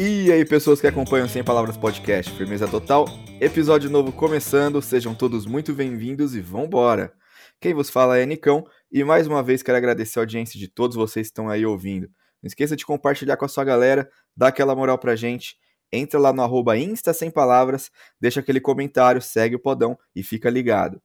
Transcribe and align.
E 0.00 0.30
aí, 0.30 0.44
pessoas 0.44 0.80
que 0.80 0.86
acompanham 0.86 1.28
Sem 1.28 1.42
Palavras 1.42 1.76
Podcast, 1.76 2.32
firmeza 2.36 2.68
total? 2.68 3.06
Episódio 3.40 3.90
novo 3.90 4.12
começando, 4.12 4.80
sejam 4.80 5.12
todos 5.12 5.44
muito 5.44 5.74
bem-vindos 5.74 6.36
e 6.36 6.40
vambora! 6.40 7.12
Quem 7.60 7.74
vos 7.74 7.90
fala 7.90 8.16
é 8.16 8.24
Nicão 8.24 8.64
e 8.92 9.02
mais 9.02 9.26
uma 9.26 9.42
vez 9.42 9.60
quero 9.60 9.76
agradecer 9.76 10.20
a 10.20 10.22
audiência 10.22 10.56
de 10.56 10.68
todos 10.68 10.94
vocês 10.94 11.26
que 11.26 11.30
estão 11.32 11.48
aí 11.48 11.66
ouvindo. 11.66 12.06
Não 12.40 12.46
esqueça 12.46 12.76
de 12.76 12.86
compartilhar 12.86 13.36
com 13.36 13.44
a 13.44 13.48
sua 13.48 13.64
galera, 13.64 14.08
dá 14.36 14.46
aquela 14.46 14.72
moral 14.72 14.98
pra 14.98 15.16
gente, 15.16 15.56
entra 15.90 16.20
lá 16.20 16.32
no 16.32 16.42
arroba 16.42 16.78
Insta 16.78 17.12
Sem 17.12 17.28
Palavras, 17.28 17.90
deixa 18.20 18.38
aquele 18.38 18.60
comentário, 18.60 19.20
segue 19.20 19.56
o 19.56 19.60
podão 19.60 19.98
e 20.14 20.22
fica 20.22 20.48
ligado. 20.48 21.02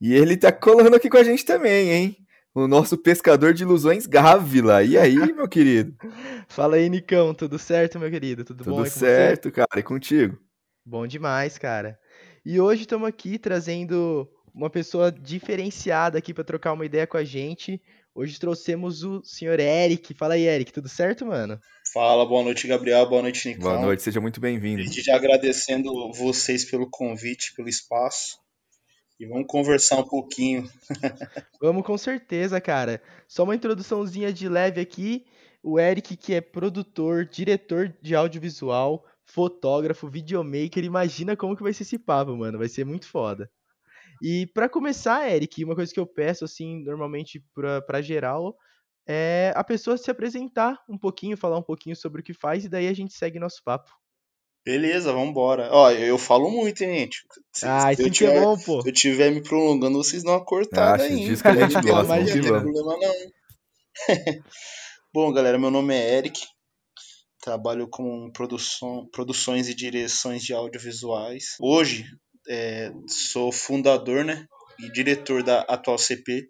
E 0.00 0.12
ele 0.12 0.36
tá 0.36 0.50
colando 0.50 0.96
aqui 0.96 1.08
com 1.08 1.16
a 1.16 1.22
gente 1.22 1.44
também, 1.44 1.92
hein? 1.92 2.23
O 2.54 2.68
nosso 2.68 2.96
pescador 2.96 3.52
de 3.52 3.64
ilusões 3.64 4.06
Gávila. 4.06 4.84
E 4.84 4.96
aí, 4.96 5.16
meu 5.34 5.48
querido? 5.48 5.96
Fala 6.48 6.76
aí, 6.76 6.88
Nicão, 6.88 7.34
tudo 7.34 7.58
certo, 7.58 7.98
meu 7.98 8.10
querido? 8.10 8.44
Tudo, 8.44 8.58
tudo 8.58 8.70
bom? 8.70 8.84
Tudo 8.84 8.90
certo, 8.90 9.50
cara. 9.50 9.68
E 9.76 9.82
contigo? 9.82 10.38
Bom 10.86 11.06
demais, 11.06 11.58
cara. 11.58 11.98
E 12.44 12.60
hoje 12.60 12.82
estamos 12.82 13.08
aqui 13.08 13.38
trazendo 13.38 14.28
uma 14.54 14.70
pessoa 14.70 15.10
diferenciada 15.10 16.18
aqui 16.18 16.32
para 16.32 16.44
trocar 16.44 16.74
uma 16.74 16.86
ideia 16.86 17.06
com 17.06 17.16
a 17.16 17.24
gente. 17.24 17.82
Hoje 18.14 18.38
trouxemos 18.38 19.02
o 19.02 19.20
senhor 19.24 19.58
Eric. 19.58 20.14
Fala 20.14 20.34
aí, 20.34 20.46
Eric, 20.46 20.72
tudo 20.72 20.88
certo, 20.88 21.26
mano? 21.26 21.58
Fala, 21.92 22.24
boa 22.24 22.44
noite, 22.44 22.68
Gabriel. 22.68 23.08
Boa 23.08 23.22
noite, 23.22 23.48
Nicão. 23.48 23.62
Boa 23.62 23.80
noite, 23.80 24.02
seja 24.04 24.20
muito 24.20 24.40
bem-vindo. 24.40 24.82
Desde 24.82 25.02
já 25.02 25.16
agradecendo 25.16 25.90
vocês 26.12 26.64
pelo 26.64 26.88
convite, 26.88 27.52
pelo 27.56 27.68
espaço. 27.68 28.43
E 29.18 29.26
vamos 29.26 29.46
conversar 29.46 30.00
um 30.00 30.08
pouquinho. 30.08 30.68
vamos 31.60 31.84
com 31.84 31.96
certeza, 31.96 32.60
cara. 32.60 33.00
Só 33.28 33.44
uma 33.44 33.54
introduçãozinha 33.54 34.32
de 34.32 34.48
leve 34.48 34.80
aqui. 34.80 35.24
O 35.62 35.78
Eric, 35.78 36.16
que 36.16 36.34
é 36.34 36.40
produtor, 36.40 37.24
diretor 37.24 37.94
de 38.02 38.14
audiovisual, 38.14 39.04
fotógrafo, 39.24 40.08
videomaker, 40.08 40.84
imagina 40.84 41.36
como 41.36 41.56
que 41.56 41.62
vai 41.62 41.72
ser 41.72 41.84
esse 41.84 41.98
papo, 41.98 42.36
mano. 42.36 42.58
Vai 42.58 42.68
ser 42.68 42.84
muito 42.84 43.06
foda. 43.06 43.50
E 44.22 44.46
para 44.48 44.68
começar, 44.68 45.30
Eric, 45.30 45.64
uma 45.64 45.74
coisa 45.74 45.92
que 45.92 46.00
eu 46.00 46.06
peço, 46.06 46.44
assim, 46.44 46.82
normalmente 46.84 47.44
pra, 47.54 47.80
pra 47.82 48.02
geral, 48.02 48.56
é 49.06 49.52
a 49.56 49.64
pessoa 49.64 49.96
se 49.96 50.10
apresentar 50.10 50.82
um 50.88 50.98
pouquinho, 50.98 51.36
falar 51.36 51.58
um 51.58 51.62
pouquinho 51.62 51.96
sobre 51.96 52.20
o 52.20 52.24
que 52.24 52.34
faz, 52.34 52.64
e 52.64 52.68
daí 52.68 52.88
a 52.88 52.94
gente 52.94 53.12
segue 53.12 53.38
nosso 53.38 53.62
papo. 53.64 53.90
Beleza, 54.64 55.12
vambora. 55.12 55.68
Ó, 55.70 55.90
eu 55.90 56.16
falo 56.16 56.50
muito, 56.50 56.82
hein, 56.82 57.00
gente. 57.00 57.18
Se, 57.52 57.66
ah, 57.66 57.92
isso 57.92 58.10
que 58.10 58.24
é 58.24 58.40
bom, 58.40 58.56
pô. 58.56 58.80
Se 58.80 58.88
eu 58.88 58.92
estiver 58.94 59.30
me 59.30 59.42
prolongando, 59.42 59.98
vocês 59.98 60.22
dão 60.22 60.32
uma 60.32 60.44
cortada 60.44 61.02
ah, 61.02 61.06
aí. 61.06 61.26
Diz 61.26 61.42
que 61.42 61.48
a 61.48 61.54
gente 61.54 61.74
gosta, 61.86 62.16
não 62.16 62.24
tem 62.24 62.42
problema 62.42 62.96
não. 62.98 63.14
bom, 65.12 65.32
galera, 65.32 65.58
meu 65.58 65.70
nome 65.70 65.94
é 65.94 66.16
Eric. 66.16 66.40
Trabalho 67.42 67.86
com 67.88 68.30
produção, 68.32 69.06
produções 69.12 69.68
e 69.68 69.74
direções 69.74 70.42
de 70.42 70.54
audiovisuais. 70.54 71.56
Hoje, 71.60 72.06
é, 72.48 72.90
sou 73.06 73.52
fundador, 73.52 74.24
né, 74.24 74.46
e 74.80 74.90
diretor 74.92 75.42
da 75.42 75.60
Atual 75.60 75.98
CP, 75.98 76.48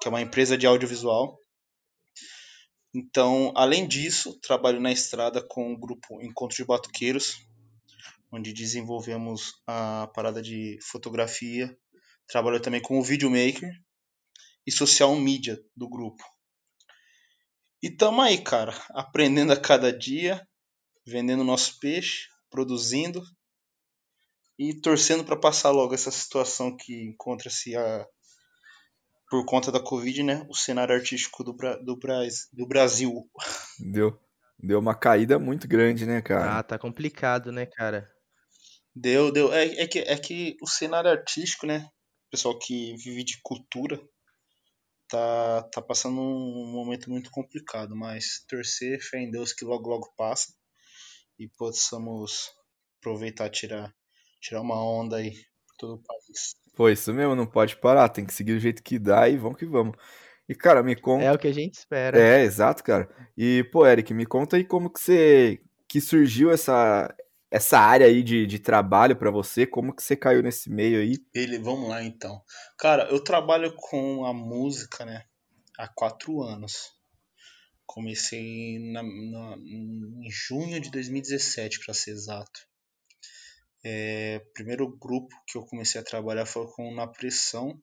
que 0.00 0.08
é 0.08 0.10
uma 0.10 0.22
empresa 0.22 0.56
de 0.56 0.66
audiovisual. 0.66 1.38
Então, 2.94 3.52
além 3.56 3.88
disso, 3.88 4.38
trabalho 4.40 4.78
na 4.78 4.92
estrada 4.92 5.42
com 5.42 5.72
o 5.72 5.78
grupo 5.78 6.20
Encontro 6.20 6.56
de 6.56 6.64
Batuqueiros, 6.64 7.38
onde 8.30 8.52
desenvolvemos 8.52 9.54
a 9.66 10.10
parada 10.14 10.42
de 10.42 10.78
fotografia. 10.82 11.74
Trabalho 12.26 12.60
também 12.60 12.80
com 12.80 12.98
o 12.98 13.02
videomaker 13.02 13.70
e 14.66 14.70
social 14.70 15.14
media 15.16 15.58
do 15.76 15.88
grupo. 15.88 16.22
E 17.82 17.90
tamo 17.90 18.22
aí, 18.22 18.38
cara, 18.42 18.72
aprendendo 18.90 19.52
a 19.52 19.60
cada 19.60 19.92
dia, 19.92 20.46
vendendo 21.04 21.42
nosso 21.42 21.78
peixe, 21.80 22.28
produzindo 22.48 23.22
e 24.58 24.74
torcendo 24.80 25.24
para 25.24 25.36
passar 25.36 25.70
logo 25.70 25.94
essa 25.94 26.10
situação 26.10 26.76
que 26.76 26.94
encontra-se 27.02 27.74
a 27.74 28.06
por 29.32 29.46
conta 29.46 29.72
da 29.72 29.80
Covid, 29.80 30.22
né, 30.22 30.46
o 30.46 30.54
cenário 30.54 30.94
artístico 30.94 31.42
do, 31.42 31.54
do, 31.54 31.98
do 32.52 32.66
Brasil. 32.66 33.26
Deu, 33.80 34.20
deu 34.58 34.78
uma 34.78 34.94
caída 34.94 35.38
muito 35.38 35.66
grande, 35.66 36.04
né, 36.04 36.20
cara? 36.20 36.58
Ah, 36.58 36.62
tá 36.62 36.78
complicado, 36.78 37.50
né, 37.50 37.64
cara? 37.64 38.14
Deu, 38.94 39.32
deu. 39.32 39.50
É, 39.50 39.64
é, 39.64 39.86
que, 39.86 40.00
é 40.00 40.18
que 40.18 40.58
o 40.60 40.68
cenário 40.68 41.10
artístico, 41.10 41.66
né, 41.66 41.88
pessoal 42.30 42.58
que 42.58 42.94
vive 42.98 43.24
de 43.24 43.40
cultura, 43.42 43.98
tá, 45.08 45.62
tá 45.72 45.80
passando 45.80 46.20
um 46.20 46.70
momento 46.70 47.08
muito 47.08 47.30
complicado, 47.30 47.96
mas 47.96 48.44
torcer, 48.46 49.00
fé 49.00 49.18
em 49.18 49.30
Deus 49.30 49.54
que 49.54 49.64
logo, 49.64 49.88
logo 49.88 50.12
passa 50.14 50.52
e 51.38 51.48
possamos 51.56 52.50
aproveitar, 53.00 53.48
tirar, 53.48 53.94
tirar 54.42 54.60
uma 54.60 54.78
onda 54.84 55.16
aí 55.16 55.32
por 55.32 55.76
todo 55.78 55.94
o 55.94 56.02
país. 56.02 56.61
Pô, 56.74 56.88
isso 56.88 57.12
mesmo, 57.12 57.34
não 57.34 57.46
pode 57.46 57.76
parar, 57.76 58.08
tem 58.08 58.24
que 58.24 58.32
seguir 58.32 58.54
do 58.54 58.60
jeito 58.60 58.82
que 58.82 58.98
dá 58.98 59.28
e 59.28 59.36
vamos 59.36 59.58
que 59.58 59.66
vamos. 59.66 59.96
E, 60.48 60.54
cara, 60.54 60.82
me 60.82 60.96
conta. 60.96 61.24
É 61.24 61.32
o 61.32 61.38
que 61.38 61.48
a 61.48 61.52
gente 61.52 61.74
espera. 61.74 62.18
É, 62.18 62.42
exato, 62.42 62.82
cara. 62.82 63.08
E, 63.36 63.64
pô, 63.70 63.86
Eric, 63.86 64.12
me 64.12 64.26
conta 64.26 64.56
aí 64.56 64.64
como 64.64 64.90
que 64.90 65.00
você. 65.00 65.60
que 65.88 66.00
surgiu 66.00 66.50
essa, 66.50 67.14
essa 67.50 67.78
área 67.78 68.06
aí 68.06 68.22
de, 68.22 68.46
de 68.46 68.58
trabalho 68.58 69.14
para 69.14 69.30
você, 69.30 69.66
como 69.66 69.94
que 69.94 70.02
você 70.02 70.16
caiu 70.16 70.42
nesse 70.42 70.70
meio 70.70 71.00
aí? 71.00 71.18
Ele, 71.34 71.58
vamos 71.58 71.88
lá 71.88 72.02
então. 72.02 72.42
Cara, 72.78 73.04
eu 73.10 73.22
trabalho 73.22 73.74
com 73.76 74.24
a 74.24 74.32
música, 74.32 75.04
né, 75.04 75.24
há 75.78 75.86
quatro 75.86 76.42
anos. 76.42 76.90
Comecei 77.84 78.78
na, 78.90 79.02
na, 79.02 79.56
em 79.58 80.30
junho 80.30 80.80
de 80.80 80.90
2017, 80.90 81.84
para 81.84 81.92
ser 81.92 82.12
exato. 82.12 82.71
É, 83.84 84.38
primeiro 84.54 84.96
grupo 84.96 85.34
que 85.46 85.58
eu 85.58 85.64
comecei 85.66 86.00
a 86.00 86.04
trabalhar 86.04 86.46
foi 86.46 86.66
com 86.68 86.94
Na 86.94 87.06
Pressão, 87.06 87.80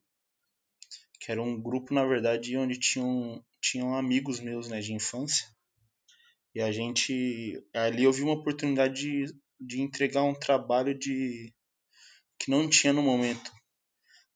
que 1.20 1.30
era 1.30 1.42
um 1.42 1.60
grupo, 1.60 1.92
na 1.92 2.04
verdade, 2.04 2.56
onde 2.56 2.78
tinham, 2.78 3.44
tinham 3.60 3.94
amigos 3.94 4.40
meus 4.40 4.68
né, 4.68 4.80
de 4.80 4.94
infância. 4.94 5.46
E 6.54 6.60
a 6.60 6.72
gente. 6.72 7.62
Ali 7.74 8.04
eu 8.04 8.12
vi 8.12 8.22
uma 8.22 8.34
oportunidade 8.34 8.94
de, 9.02 9.26
de 9.60 9.80
entregar 9.80 10.24
um 10.24 10.34
trabalho 10.34 10.98
de 10.98 11.52
que 12.38 12.50
não 12.50 12.68
tinha 12.68 12.92
no 12.92 13.02
momento. 13.02 13.52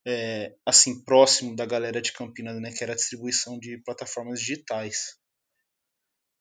É, 0.06 0.54
assim, 0.66 1.02
próximo 1.02 1.56
da 1.56 1.64
galera 1.64 2.02
de 2.02 2.12
Campinas, 2.12 2.60
né, 2.60 2.70
que 2.70 2.84
era 2.84 2.92
a 2.92 2.96
distribuição 2.96 3.58
de 3.58 3.78
plataformas 3.78 4.38
digitais. 4.38 5.18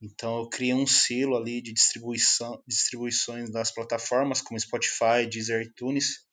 Então 0.06 0.40
eu 0.40 0.50
criei 0.50 0.74
um 0.74 0.86
selo 0.86 1.38
ali 1.38 1.62
de 1.62 1.72
distribuição, 1.72 2.62
distribuições 2.68 3.50
das 3.50 3.74
plataformas 3.74 4.42
como 4.42 4.60
Spotify, 4.60 5.26
Deezer, 5.30 5.62
iTunes, 5.62 6.28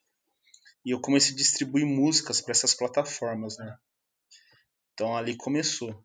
e 0.85 0.91
eu 0.91 1.01
comecei 1.01 1.33
a 1.33 1.37
distribuir 1.37 1.87
músicas 1.87 2.41
para 2.41 2.51
essas 2.51 2.75
plataformas, 2.75 3.57
né? 3.59 3.79
Então 4.93 5.17
ali 5.17 5.37
começou, 5.37 6.05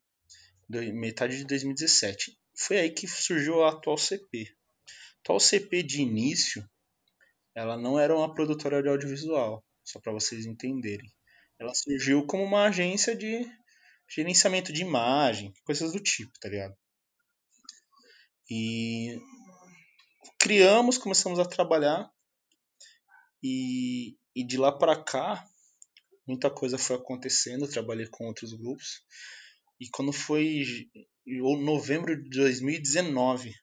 metade 0.70 1.38
de 1.38 1.46
2017. 1.46 2.38
Foi 2.56 2.78
aí 2.78 2.92
que 2.92 3.08
surgiu 3.08 3.64
a 3.64 3.72
atual 3.72 3.98
CP. 3.98 4.48
A 4.88 5.20
atual 5.22 5.40
CP 5.40 5.82
de 5.82 6.04
início, 6.04 6.64
ela 7.56 7.76
não 7.76 7.98
era 7.98 8.16
uma 8.16 8.32
produtora 8.32 8.84
de 8.84 8.90
audiovisual, 8.90 9.66
só 9.84 10.00
para 10.00 10.14
vocês 10.14 10.46
entenderem. 10.46 11.12
Ela 11.60 11.74
surgiu 11.74 12.28
como 12.28 12.44
uma 12.44 12.68
agência 12.68 13.16
de 13.16 13.44
gerenciamento 14.08 14.72
de 14.72 14.84
imagem, 14.84 15.52
coisas 15.64 15.94
do 15.94 16.00
tipo, 16.00 16.32
tá 16.40 16.48
ligado? 16.48 16.78
E 18.50 19.20
criamos, 20.40 20.98
começamos 20.98 21.40
a 21.40 21.46
trabalhar 21.46 22.12
e, 23.42 24.18
e 24.36 24.46
de 24.46 24.58
lá 24.58 24.72
para 24.72 25.02
cá 25.04 25.44
muita 26.28 26.50
coisa 26.50 26.78
foi 26.78 26.96
acontecendo. 26.96 27.68
Trabalhei 27.68 28.08
com 28.08 28.26
outros 28.26 28.54
grupos 28.54 29.04
e 29.80 29.90
quando 29.90 30.14
foi 30.14 30.64
novembro 31.64 32.22
de 32.22 32.30
2019 32.30 33.54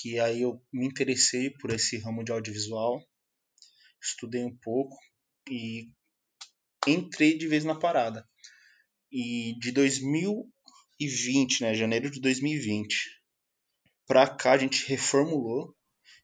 que 0.00 0.18
aí 0.18 0.42
eu 0.42 0.62
me 0.72 0.86
interessei 0.86 1.50
por 1.50 1.70
esse 1.70 1.98
ramo 1.98 2.24
de 2.24 2.32
audiovisual, 2.32 3.06
estudei 4.02 4.42
um 4.42 4.56
pouco 4.56 4.96
e 5.48 5.90
entrei 6.86 7.36
de 7.36 7.46
vez 7.46 7.64
na 7.64 7.78
parada. 7.78 8.26
E 9.12 9.58
de 9.58 9.72
2020, 9.72 11.62
né, 11.62 11.74
janeiro 11.74 12.10
de 12.10 12.18
2020, 12.20 13.19
Pra 14.10 14.26
cá 14.26 14.54
a 14.54 14.58
gente 14.58 14.88
reformulou 14.88 15.72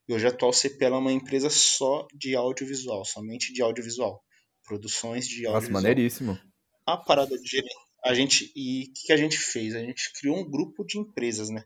e 0.08 0.12
hoje 0.12 0.26
a 0.26 0.30
atual 0.30 0.52
CP 0.52 0.86
é 0.86 0.90
uma 0.90 1.12
empresa 1.12 1.48
só 1.48 2.08
de 2.12 2.34
audiovisual, 2.34 3.04
somente 3.04 3.52
de 3.52 3.62
audiovisual. 3.62 4.24
Produções 4.64 5.28
de 5.28 5.46
audiovisual. 5.46 5.60
Nossa, 5.60 5.72
maneiríssimo. 5.72 6.36
A 6.84 6.96
parada 6.96 7.38
de 7.38 7.62
a 8.04 8.12
gente 8.12 8.52
e 8.56 8.88
o 8.88 8.92
que 8.92 9.12
a 9.12 9.16
gente 9.16 9.38
fez? 9.38 9.76
A 9.76 9.78
gente 9.78 10.12
criou 10.14 10.36
um 10.36 10.50
grupo 10.50 10.84
de 10.84 10.98
empresas, 10.98 11.48
né? 11.48 11.62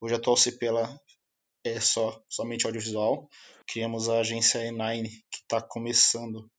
Hoje 0.00 0.14
a 0.14 0.16
atual 0.16 0.36
CP 0.36 0.66
ela 0.66 1.00
é 1.62 1.78
só 1.78 2.20
somente 2.28 2.66
audiovisual. 2.66 3.28
Criamos 3.64 4.08
a 4.08 4.18
agência 4.18 4.58
E9 4.58 5.08
que 5.30 5.38
está 5.42 5.62
começando 5.62 6.50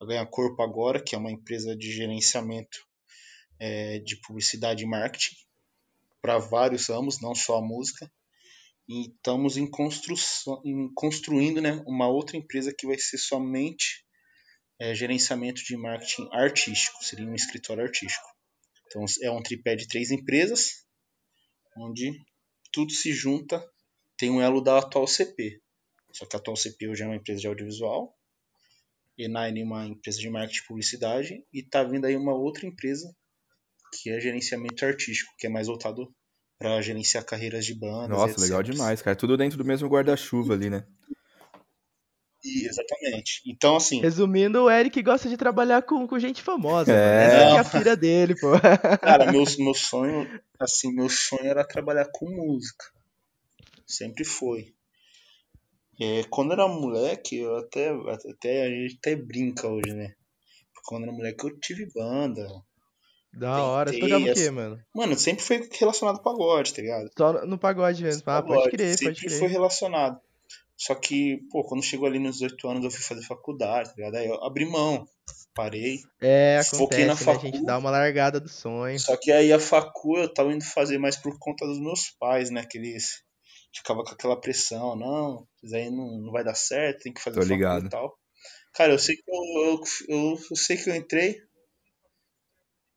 a 0.00 0.06
ganhar 0.06 0.24
corpo 0.24 0.62
agora, 0.62 1.02
que 1.02 1.14
é 1.14 1.18
uma 1.18 1.30
empresa 1.30 1.76
de 1.76 1.92
gerenciamento 1.92 2.78
é, 3.58 3.98
de 3.98 4.18
publicidade 4.22 4.84
e 4.84 4.86
marketing 4.86 5.36
para 6.22 6.38
vários 6.38 6.88
ramos, 6.88 7.20
não 7.20 7.34
só 7.34 7.58
a 7.58 7.62
música. 7.62 8.10
E 8.88 9.08
estamos 9.08 9.56
em 9.56 9.68
construção, 9.68 10.60
em 10.64 10.92
construindo 10.94 11.60
né, 11.60 11.82
uma 11.86 12.06
outra 12.06 12.36
empresa 12.36 12.74
que 12.76 12.86
vai 12.86 12.98
ser 12.98 13.18
somente 13.18 14.04
é, 14.78 14.94
gerenciamento 14.94 15.62
de 15.64 15.76
marketing 15.76 16.28
artístico, 16.32 17.02
seria 17.02 17.26
um 17.26 17.34
escritório 17.34 17.82
artístico. 17.82 18.26
Então 18.86 19.04
é 19.22 19.30
um 19.30 19.42
tripé 19.42 19.74
de 19.74 19.88
três 19.88 20.10
empresas, 20.10 20.84
onde 21.76 22.12
tudo 22.70 22.92
se 22.92 23.12
junta, 23.12 23.64
tem 24.16 24.30
um 24.30 24.40
elo 24.40 24.60
da 24.60 24.78
atual 24.78 25.06
CP. 25.06 25.60
Só 26.12 26.26
que 26.26 26.36
a 26.36 26.38
atual 26.38 26.56
CP 26.56 26.88
hoje 26.88 27.02
é 27.02 27.06
uma 27.06 27.16
empresa 27.16 27.40
de 27.40 27.46
audiovisual, 27.46 28.16
E9 29.18 29.60
é 29.60 29.64
uma 29.64 29.86
empresa 29.86 30.18
de 30.18 30.28
marketing 30.28 30.58
e 30.58 30.66
publicidade, 30.66 31.46
e 31.52 31.62
tá 31.62 31.82
vindo 31.82 32.04
aí 32.04 32.16
uma 32.16 32.34
outra 32.34 32.66
empresa 32.66 33.14
que 33.92 34.10
é 34.10 34.20
gerenciamento 34.20 34.84
artístico, 34.84 35.32
que 35.38 35.46
é 35.46 35.50
mais 35.50 35.68
voltado 35.68 36.14
para 36.64 36.80
gerenciar 36.80 37.22
carreiras 37.26 37.66
de 37.66 37.74
bandas. 37.74 38.08
Nossa, 38.08 38.40
legal 38.40 38.62
demais, 38.62 39.02
cara. 39.02 39.14
Tudo 39.14 39.36
dentro 39.36 39.58
do 39.58 39.66
mesmo 39.66 39.86
guarda-chuva 39.86 40.54
ali, 40.54 40.70
né? 40.70 40.86
Exatamente. 42.42 43.42
Então, 43.46 43.76
assim. 43.76 44.00
Resumindo, 44.00 44.62
o 44.62 44.70
Eric 44.70 45.02
gosta 45.02 45.28
de 45.28 45.36
trabalhar 45.36 45.82
com, 45.82 46.08
com 46.08 46.18
gente 46.18 46.42
famosa. 46.42 46.90
É. 46.90 47.24
Essa 47.26 47.34
é 47.34 47.58
a 47.58 47.64
filha 47.64 47.94
dele, 47.94 48.34
pô. 48.34 48.52
Cara, 49.02 49.30
meu, 49.30 49.44
meu 49.58 49.74
sonho, 49.74 50.40
assim, 50.58 50.90
meu 50.90 51.10
sonho 51.10 51.44
era 51.44 51.68
trabalhar 51.68 52.08
com 52.10 52.30
música. 52.30 52.86
Sempre 53.86 54.24
foi. 54.24 54.72
É, 56.00 56.22
quando 56.30 56.54
era 56.54 56.66
moleque, 56.66 57.40
eu 57.40 57.58
até, 57.58 57.90
até 57.90 58.64
a 58.64 58.70
gente 58.70 58.96
até 58.96 59.14
brinca 59.14 59.68
hoje, 59.68 59.92
né? 59.92 60.14
Quando 60.86 61.02
era 61.02 61.12
moleque 61.12 61.44
eu 61.44 61.60
tive 61.60 61.92
banda. 61.94 62.48
Da 63.36 63.62
hora. 63.62 63.92
Você 63.92 64.00
tocava 64.00 64.24
o 64.24 64.34
quê, 64.34 64.50
mano? 64.50 64.80
Mano, 64.94 65.18
sempre 65.18 65.42
foi 65.42 65.68
relacionado 65.72 66.16
ao 66.16 66.22
pagode, 66.22 66.72
tá 66.72 66.82
ligado? 66.82 67.10
Só 67.16 67.46
no 67.46 67.58
pagode 67.58 68.02
mesmo. 68.02 68.22
Ah, 68.26 68.42
pagode. 68.42 68.62
pode 68.62 68.76
crer, 68.76 68.96
sempre 68.96 69.14
pode 69.14 69.26
crer. 69.26 69.38
foi 69.38 69.48
relacionado. 69.48 70.20
Só 70.76 70.94
que, 70.94 71.38
pô, 71.50 71.64
quando 71.64 71.82
chegou 71.82 72.06
ali 72.06 72.18
nos 72.18 72.38
18 72.38 72.68
anos 72.68 72.84
eu 72.84 72.90
fui 72.90 73.00
fazer 73.00 73.22
faculdade, 73.22 73.90
tá 73.90 73.94
ligado? 73.96 74.16
Aí 74.16 74.26
eu 74.26 74.42
abri 74.42 74.66
mão, 74.66 75.06
parei. 75.54 76.00
É, 76.20 76.56
acontece, 76.58 76.76
foquei 76.76 77.04
na 77.04 77.14
né? 77.14 77.16
facu. 77.16 77.46
A 77.46 77.50
gente 77.50 77.64
dá 77.64 77.78
uma 77.78 77.90
largada 77.90 78.40
do 78.40 78.48
sonho. 78.48 78.98
Só 78.98 79.16
que 79.16 79.30
aí 79.30 79.52
a 79.52 79.60
facu 79.60 80.18
eu 80.18 80.32
tava 80.32 80.52
indo 80.52 80.64
fazer 80.64 80.98
mais 80.98 81.16
por 81.16 81.38
conta 81.38 81.66
dos 81.66 81.80
meus 81.80 82.10
pais, 82.18 82.50
né? 82.50 82.64
Que 82.68 82.78
eles 82.78 83.22
ficavam 83.74 84.04
com 84.04 84.12
aquela 84.12 84.40
pressão, 84.40 84.96
não, 84.96 85.46
isso 85.62 85.74
aí 85.74 85.90
não, 85.90 86.20
não 86.20 86.32
vai 86.32 86.44
dar 86.44 86.54
certo, 86.54 87.02
tem 87.02 87.12
que 87.12 87.20
fazer 87.20 87.40
Tô 87.40 87.46
ligado. 87.46 87.86
e 87.86 87.88
tal. 87.88 88.16
Cara, 88.72 88.92
eu 88.92 88.98
sei 88.98 89.16
que 89.16 89.22
eu, 89.28 89.64
eu, 89.64 89.82
eu, 90.08 90.38
eu 90.50 90.56
sei 90.56 90.76
que 90.76 90.90
eu 90.90 90.94
entrei, 90.94 91.40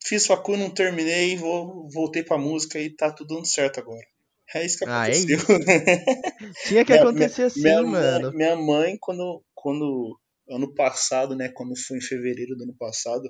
fiz 0.08 0.26
facu, 0.26 0.56
não 0.56 0.70
terminei, 0.70 1.36
vou, 1.36 1.90
voltei 1.90 2.24
pra 2.24 2.38
música 2.38 2.80
e 2.80 2.90
tá 2.90 3.12
tudo 3.12 3.36
dando 3.36 3.48
certo 3.48 3.80
agora. 3.80 4.06
É 4.54 4.66
isso 4.66 4.78
que 4.78 4.86
aconteceu. 4.86 5.38
Ah, 5.40 5.54
é. 5.54 6.68
Tinha 6.68 6.86
que 6.86 6.94
acontecer 6.94 7.42
minha, 7.42 7.48
assim, 7.48 7.62
minha 7.62 7.84
mano. 7.84 8.28
Mãe, 8.28 8.38
minha 8.38 8.56
mãe, 8.56 8.98
quando, 9.00 9.44
quando. 9.54 10.20
Ano 10.50 10.74
passado, 10.74 11.36
né? 11.36 11.50
Quando 11.50 11.76
foi 11.76 11.98
em 11.98 12.02
fevereiro 12.02 12.56
do 12.56 12.64
ano 12.64 12.74
passado, 12.78 13.30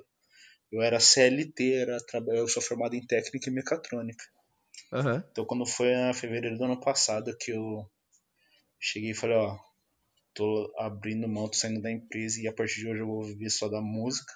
eu 0.70 0.80
era 0.80 1.00
CLT, 1.00 1.72
era, 1.74 1.98
eu 2.28 2.46
sou 2.46 2.62
formado 2.62 2.94
em 2.94 3.04
técnica 3.04 3.50
e 3.50 3.52
mecatrônica. 3.52 4.24
Uhum. 4.92 5.22
Então 5.32 5.44
quando 5.44 5.66
foi 5.66 5.88
em 5.88 6.14
fevereiro 6.14 6.56
do 6.56 6.64
ano 6.64 6.80
passado 6.80 7.36
que 7.38 7.50
eu 7.50 7.84
cheguei 8.78 9.10
e 9.10 9.14
falei, 9.14 9.36
ó, 9.36 9.58
tô 10.32 10.72
abrindo 10.78 11.28
mão, 11.28 11.48
tô 11.48 11.56
saindo 11.56 11.82
da 11.82 11.90
empresa 11.90 12.40
e 12.40 12.46
a 12.46 12.52
partir 12.52 12.80
de 12.80 12.88
hoje 12.88 13.00
eu 13.00 13.06
vou 13.06 13.24
viver 13.24 13.50
só 13.50 13.68
da 13.68 13.80
música. 13.80 14.32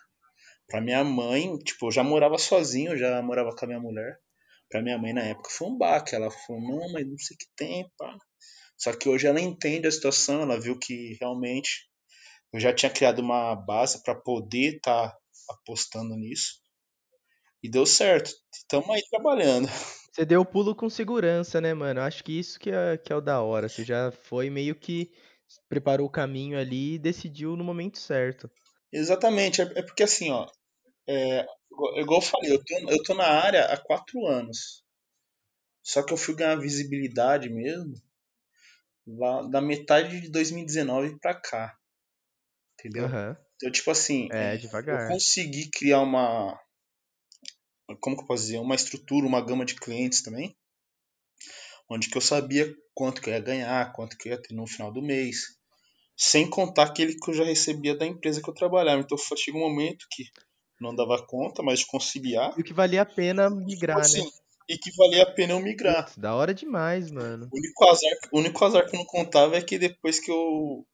Pra 0.68 0.80
minha 0.80 1.04
mãe, 1.04 1.56
tipo, 1.58 1.86
eu 1.86 1.92
já 1.92 2.02
morava 2.02 2.38
sozinho, 2.38 2.96
já 2.96 3.20
morava 3.22 3.54
com 3.54 3.64
a 3.64 3.68
minha 3.68 3.80
mulher 3.80 4.18
para 4.72 4.82
minha 4.82 4.96
mãe 4.96 5.12
na 5.12 5.20
época 5.20 5.50
foi 5.50 5.68
um 5.68 5.76
baque. 5.76 6.14
Ela 6.14 6.30
falou, 6.30 6.62
não, 6.62 6.92
mas 6.92 7.06
não 7.06 7.18
sei 7.18 7.34
o 7.34 7.38
que 7.38 7.46
tem, 7.54 7.92
pá. 7.98 8.16
Só 8.78 8.96
que 8.96 9.08
hoje 9.08 9.26
ela 9.26 9.40
entende 9.40 9.86
a 9.86 9.92
situação, 9.92 10.40
ela 10.40 10.58
viu 10.58 10.78
que 10.78 11.16
realmente 11.20 11.86
eu 12.52 12.58
já 12.58 12.74
tinha 12.74 12.90
criado 12.90 13.20
uma 13.20 13.54
base 13.54 14.02
para 14.02 14.14
poder 14.14 14.76
estar 14.76 15.10
tá 15.10 15.18
apostando 15.50 16.16
nisso. 16.16 16.60
E 17.62 17.70
deu 17.70 17.84
certo. 17.86 18.32
Estamos 18.52 18.88
aí 18.90 19.02
trabalhando. 19.08 19.68
Você 20.12 20.24
deu 20.24 20.40
o 20.40 20.46
pulo 20.46 20.74
com 20.74 20.90
segurança, 20.90 21.60
né, 21.60 21.72
mano? 21.72 22.00
Acho 22.00 22.24
que 22.24 22.38
isso 22.38 22.58
que 22.58 22.70
é, 22.70 22.96
que 22.96 23.12
é 23.12 23.16
o 23.16 23.20
da 23.20 23.40
hora. 23.40 23.68
Você 23.68 23.84
já 23.84 24.10
foi 24.10 24.50
meio 24.50 24.74
que 24.74 25.12
preparou 25.68 26.06
o 26.06 26.10
caminho 26.10 26.58
ali 26.58 26.94
e 26.94 26.98
decidiu 26.98 27.56
no 27.56 27.62
momento 27.62 27.98
certo. 27.98 28.50
Exatamente. 28.92 29.62
É, 29.62 29.64
é 29.64 29.82
porque 29.82 30.02
assim, 30.02 30.30
ó. 30.30 30.46
É, 31.08 31.46
igual 31.96 32.20
eu 32.20 32.26
falei, 32.26 32.52
eu 32.52 32.64
tô, 32.64 32.90
eu 32.90 33.02
tô 33.02 33.14
na 33.14 33.26
área 33.26 33.64
há 33.66 33.76
quatro 33.76 34.26
anos. 34.26 34.84
Só 35.82 36.04
que 36.04 36.12
eu 36.12 36.16
fui 36.16 36.34
ganhar 36.34 36.56
visibilidade 36.56 37.50
mesmo 37.50 37.94
da 39.50 39.60
metade 39.60 40.20
de 40.20 40.30
2019 40.30 41.18
pra 41.18 41.34
cá. 41.34 41.76
Entendeu? 42.74 43.06
Uhum. 43.06 43.36
Então, 43.56 43.70
tipo 43.70 43.90
assim, 43.90 44.28
é, 44.32 44.56
devagar. 44.56 45.02
eu 45.02 45.08
consegui 45.08 45.70
criar 45.70 46.00
uma. 46.00 46.58
Como 48.00 48.16
que 48.16 48.22
eu 48.22 48.26
posso 48.26 48.44
dizer? 48.44 48.58
Uma 48.58 48.74
estrutura, 48.74 49.26
uma 49.26 49.44
gama 49.44 49.64
de 49.64 49.74
clientes 49.74 50.22
também. 50.22 50.56
Onde 51.88 52.08
que 52.08 52.16
eu 52.16 52.22
sabia 52.22 52.72
quanto 52.94 53.20
que 53.20 53.28
eu 53.28 53.34
ia 53.34 53.40
ganhar, 53.40 53.92
quanto 53.92 54.16
que 54.16 54.28
eu 54.28 54.32
ia 54.32 54.40
ter 54.40 54.54
no 54.54 54.66
final 54.66 54.92
do 54.92 55.02
mês. 55.02 55.58
Sem 56.24 56.48
contar 56.48 56.84
aquele 56.84 57.16
que 57.16 57.30
eu 57.30 57.34
já 57.34 57.42
recebia 57.42 57.96
da 57.96 58.06
empresa 58.06 58.40
que 58.40 58.48
eu 58.48 58.54
trabalhava. 58.54 59.00
Então 59.00 59.18
chega 59.36 59.58
um 59.58 59.60
momento 59.60 60.06
que 60.08 60.22
não 60.80 60.94
dava 60.94 61.20
conta, 61.26 61.64
mas 61.64 61.80
de 61.80 61.86
conciliar. 61.86 62.54
E 62.56 62.60
o 62.60 62.64
que 62.64 62.72
valia 62.72 63.02
a 63.02 63.04
pena 63.04 63.50
migrar, 63.50 63.96
tipo 63.96 64.06
assim, 64.06 64.24
né? 64.24 64.30
E 64.68 64.78
que 64.78 64.92
valia 64.96 65.24
a 65.24 65.26
pena 65.26 65.54
eu 65.54 65.58
migrar. 65.58 66.04
Putz, 66.04 66.16
da 66.16 66.32
hora 66.32 66.54
demais, 66.54 67.10
mano. 67.10 67.48
O 67.52 67.58
único, 67.58 67.84
azar, 67.88 68.12
o 68.30 68.38
único 68.38 68.64
azar 68.64 68.88
que 68.88 68.94
eu 68.94 69.00
não 69.00 69.04
contava 69.04 69.56
é 69.56 69.62
que 69.62 69.76
depois 69.76 70.20
que 70.20 70.30
eu 70.30 70.86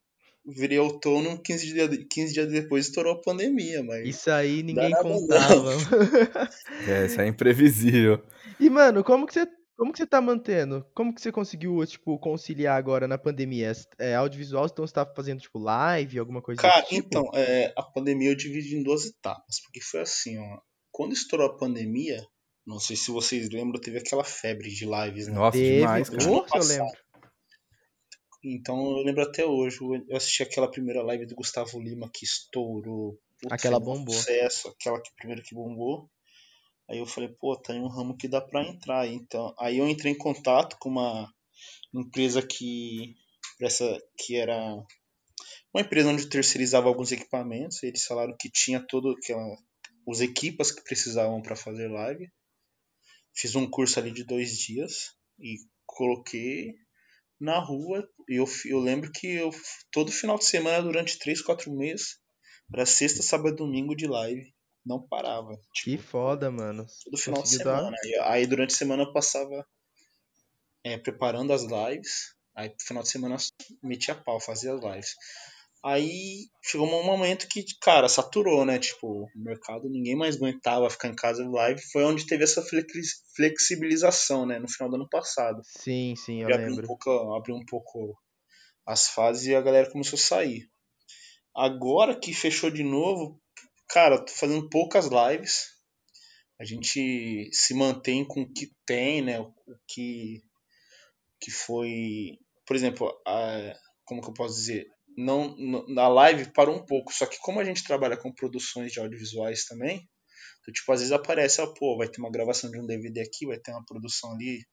virei 0.47 0.79
autônomo, 0.79 1.43
15 1.43 1.67
dias, 1.67 2.07
15 2.09 2.33
dias 2.33 2.49
depois 2.49 2.87
estourou 2.87 3.13
a 3.13 3.21
pandemia, 3.21 3.83
mas. 3.83 4.09
Isso 4.09 4.31
aí 4.31 4.63
ninguém 4.63 4.93
contava. 4.93 5.73
é, 6.89 7.05
isso 7.05 7.21
é 7.21 7.27
imprevisível. 7.27 8.23
E, 8.59 8.71
mano, 8.71 9.05
como 9.05 9.27
que 9.27 9.35
você 9.35 9.47
como 9.79 9.93
que 9.93 9.99
você 9.99 10.07
tá 10.07 10.21
mantendo? 10.21 10.85
Como 10.93 11.15
que 11.15 11.23
você 11.23 11.31
conseguiu, 11.31 11.87
tipo, 11.87 12.19
conciliar 12.19 12.77
agora 12.77 13.07
na 13.07 13.17
pandemia? 13.17 13.71
É, 13.97 14.17
audiovisual, 14.17 14.67
então 14.67 14.85
você 14.85 14.93
tá 14.93 15.07
fazendo, 15.07 15.41
tipo, 15.41 15.57
live, 15.61 16.19
alguma 16.19 16.43
coisa 16.43 16.61
Cara, 16.61 16.83
tipo? 16.83 16.97
então, 16.97 17.31
é, 17.33 17.73
a 17.77 17.83
pandemia 17.85 18.31
eu 18.31 18.35
dividi 18.35 18.77
em 18.77 18.83
duas 18.83 19.07
etapas, 19.07 19.61
porque 19.63 19.81
foi 19.81 20.01
assim, 20.01 20.37
ó. 20.37 20.61
Quando 20.91 21.13
estourou 21.13 21.47
a 21.47 21.57
pandemia, 21.57 22.27
não 22.67 22.81
sei 22.81 22.97
se 22.97 23.13
vocês 23.13 23.49
lembram, 23.51 23.81
teve 23.81 23.99
aquela 23.99 24.25
febre 24.25 24.69
de 24.69 24.85
lives, 24.85 25.29
né? 25.29 25.35
Nossa, 25.35 25.57
teve, 25.57 25.79
demais, 25.79 26.11
cara. 26.11 26.29
Oh, 26.29 26.45
eu 26.57 26.65
lembro. 26.65 26.99
Então 28.43 28.99
eu 28.99 29.05
lembro 29.05 29.23
até 29.23 29.47
hoje, 29.47 29.79
eu 30.09 30.17
assisti 30.17 30.43
aquela 30.43 30.69
primeira 30.69 31.03
live 31.03 31.25
do 31.25 31.37
Gustavo 31.37 31.81
Lima 31.81 32.11
que 32.13 32.25
estourou. 32.25 33.17
Putz, 33.41 33.53
aquela 33.53 33.79
bombou. 33.79 34.15
Sucesso, 34.15 34.69
aquela 34.69 35.01
que 35.01 35.13
primeiro 35.17 35.43
que 35.43 35.55
bombou. 35.55 36.11
Aí 36.91 36.99
eu 36.99 37.07
falei, 37.07 37.29
pô, 37.29 37.55
tem 37.55 37.81
um 37.81 37.89
ramo 37.89 38.17
que 38.17 38.27
dá 38.27 38.41
para 38.41 38.67
entrar. 38.67 39.07
Então, 39.07 39.55
aí 39.59 39.79
eu 39.79 39.87
entrei 39.87 40.13
em 40.13 40.19
contato 40.19 40.77
com 40.81 40.89
uma 40.89 41.31
empresa 41.95 42.41
que 42.43 43.15
essa 43.61 44.01
que 44.17 44.37
era 44.37 44.75
uma 45.75 45.83
empresa 45.83 46.09
onde 46.09 46.29
terceirizava 46.29 46.89
alguns 46.89 47.13
equipamentos. 47.13 47.83
Eles 47.83 48.05
falaram 48.05 48.35
que 48.39 48.51
tinha 48.51 48.81
todo 48.81 49.11
aquela 49.11 49.45
os 50.07 50.23
equipas 50.23 50.73
que 50.73 50.83
precisavam 50.83 51.43
para 51.43 51.55
fazer 51.55 51.89
live. 51.89 52.31
Fiz 53.35 53.55
um 53.55 53.69
curso 53.69 53.99
ali 53.99 54.11
de 54.11 54.25
dois 54.25 54.57
dias 54.57 55.15
e 55.39 55.57
coloquei 55.85 56.75
na 57.39 57.59
rua. 57.59 58.09
E 58.27 58.37
eu, 58.37 58.47
eu 58.65 58.79
lembro 58.81 59.13
que 59.13 59.27
eu 59.27 59.51
todo 59.93 60.11
final 60.11 60.39
de 60.39 60.47
semana 60.47 60.83
durante 60.83 61.19
três, 61.19 61.43
quatro 61.43 61.71
meses 61.71 62.19
era 62.73 62.87
sexta, 62.87 63.23
sábado, 63.23 63.57
domingo 63.57 63.95
de 63.95 64.07
live 64.07 64.55
não 64.89 65.07
parava. 65.07 65.55
Tipo, 65.75 65.91
que 65.91 65.99
foda, 65.99 66.51
mano. 66.51 66.87
Todo 67.05 67.19
final 67.19 67.43
de 67.43 67.51
semana. 67.51 67.91
Dar... 67.91 68.33
Aí 68.33 68.47
durante 68.47 68.75
a 68.75 68.79
semana 68.79 69.03
eu 69.03 69.13
passava 69.13 69.67
é, 70.83 70.97
preparando 70.97 71.53
as 71.53 71.63
lives. 71.63 72.35
Aí 72.57 72.71
no 72.71 72.75
final 72.81 73.03
de 73.03 73.11
semana 73.11 73.37
metia 73.83 74.15
pau, 74.15 74.41
fazia 74.41 74.73
as 74.73 74.83
lives. 74.83 75.15
Aí 75.85 76.49
chegou 76.61 76.89
um 76.89 77.05
momento 77.05 77.47
que, 77.47 77.65
cara, 77.81 78.09
saturou, 78.09 78.65
né? 78.65 78.81
Tipo, 78.81 79.25
o 79.25 79.29
mercado, 79.37 79.89
ninguém 79.89 80.17
mais 80.17 80.37
aguentava 80.37 80.91
ficar 80.91 81.09
em 81.09 81.15
casa 81.15 81.49
live. 81.49 81.81
Foi 81.93 82.03
onde 82.05 82.27
teve 82.27 82.43
essa 82.43 82.65
flexibilização, 83.37 84.45
né? 84.45 84.59
No 84.59 84.69
final 84.69 84.91
do 84.91 84.97
ano 84.97 85.09
passado. 85.09 85.61
Sim, 85.65 86.15
sim, 86.17 86.43
eu 86.43 86.49
lembro. 86.49 86.83
Um 86.83 86.87
pouco, 86.87 87.11
abriu 87.37 87.55
um 87.55 87.65
pouco 87.65 88.19
as 88.85 89.09
fases 89.09 89.47
e 89.47 89.55
a 89.55 89.61
galera 89.61 89.91
começou 89.91 90.17
a 90.17 90.21
sair. 90.21 90.69
Agora 91.55 92.19
que 92.19 92.33
fechou 92.33 92.71
de 92.71 92.83
novo, 92.83 93.41
Cara, 93.89 94.25
tô 94.25 94.33
fazendo 94.33 94.69
poucas 94.69 95.07
lives. 95.07 95.69
A 96.61 96.65
gente 96.65 97.49
se 97.53 97.75
mantém 97.75 98.27
com 98.27 98.43
o 98.43 98.53
que 98.53 98.71
tem, 98.85 99.23
né? 99.23 99.41
O 99.41 99.53
que, 99.87 100.43
que 101.41 101.51
foi. 101.51 102.39
Por 102.67 102.77
exemplo, 102.77 103.09
a, 103.27 103.75
como 104.05 104.21
que 104.21 104.29
eu 104.29 104.35
posso 104.35 104.57
dizer? 104.57 104.87
Não, 105.17 105.57
na 105.89 106.07
live 106.09 106.53
parou 106.53 106.77
um 106.77 106.85
pouco, 106.85 107.13
só 107.13 107.27
que 107.27 107.39
como 107.39 107.59
a 107.61 107.65
gente 107.65 107.83
trabalha 107.83 108.17
com 108.17 108.33
produções 108.33 108.93
de 108.93 109.01
audiovisuais 109.01 109.65
também, 109.65 110.09
então, 110.61 110.73
tipo, 110.73 110.93
às 110.93 111.01
vezes 111.01 111.13
aparece, 111.13 111.61
ah, 111.61 111.67
pô, 111.67 111.97
vai 111.97 112.09
ter 112.09 112.21
uma 112.21 112.31
gravação 112.31 112.71
de 112.71 112.79
um 112.79 112.87
DVD 112.87 113.23
aqui, 113.23 113.47
vai 113.47 113.59
ter 113.59 113.73
uma 113.73 113.85
produção 113.85 114.33
ali 114.33 114.65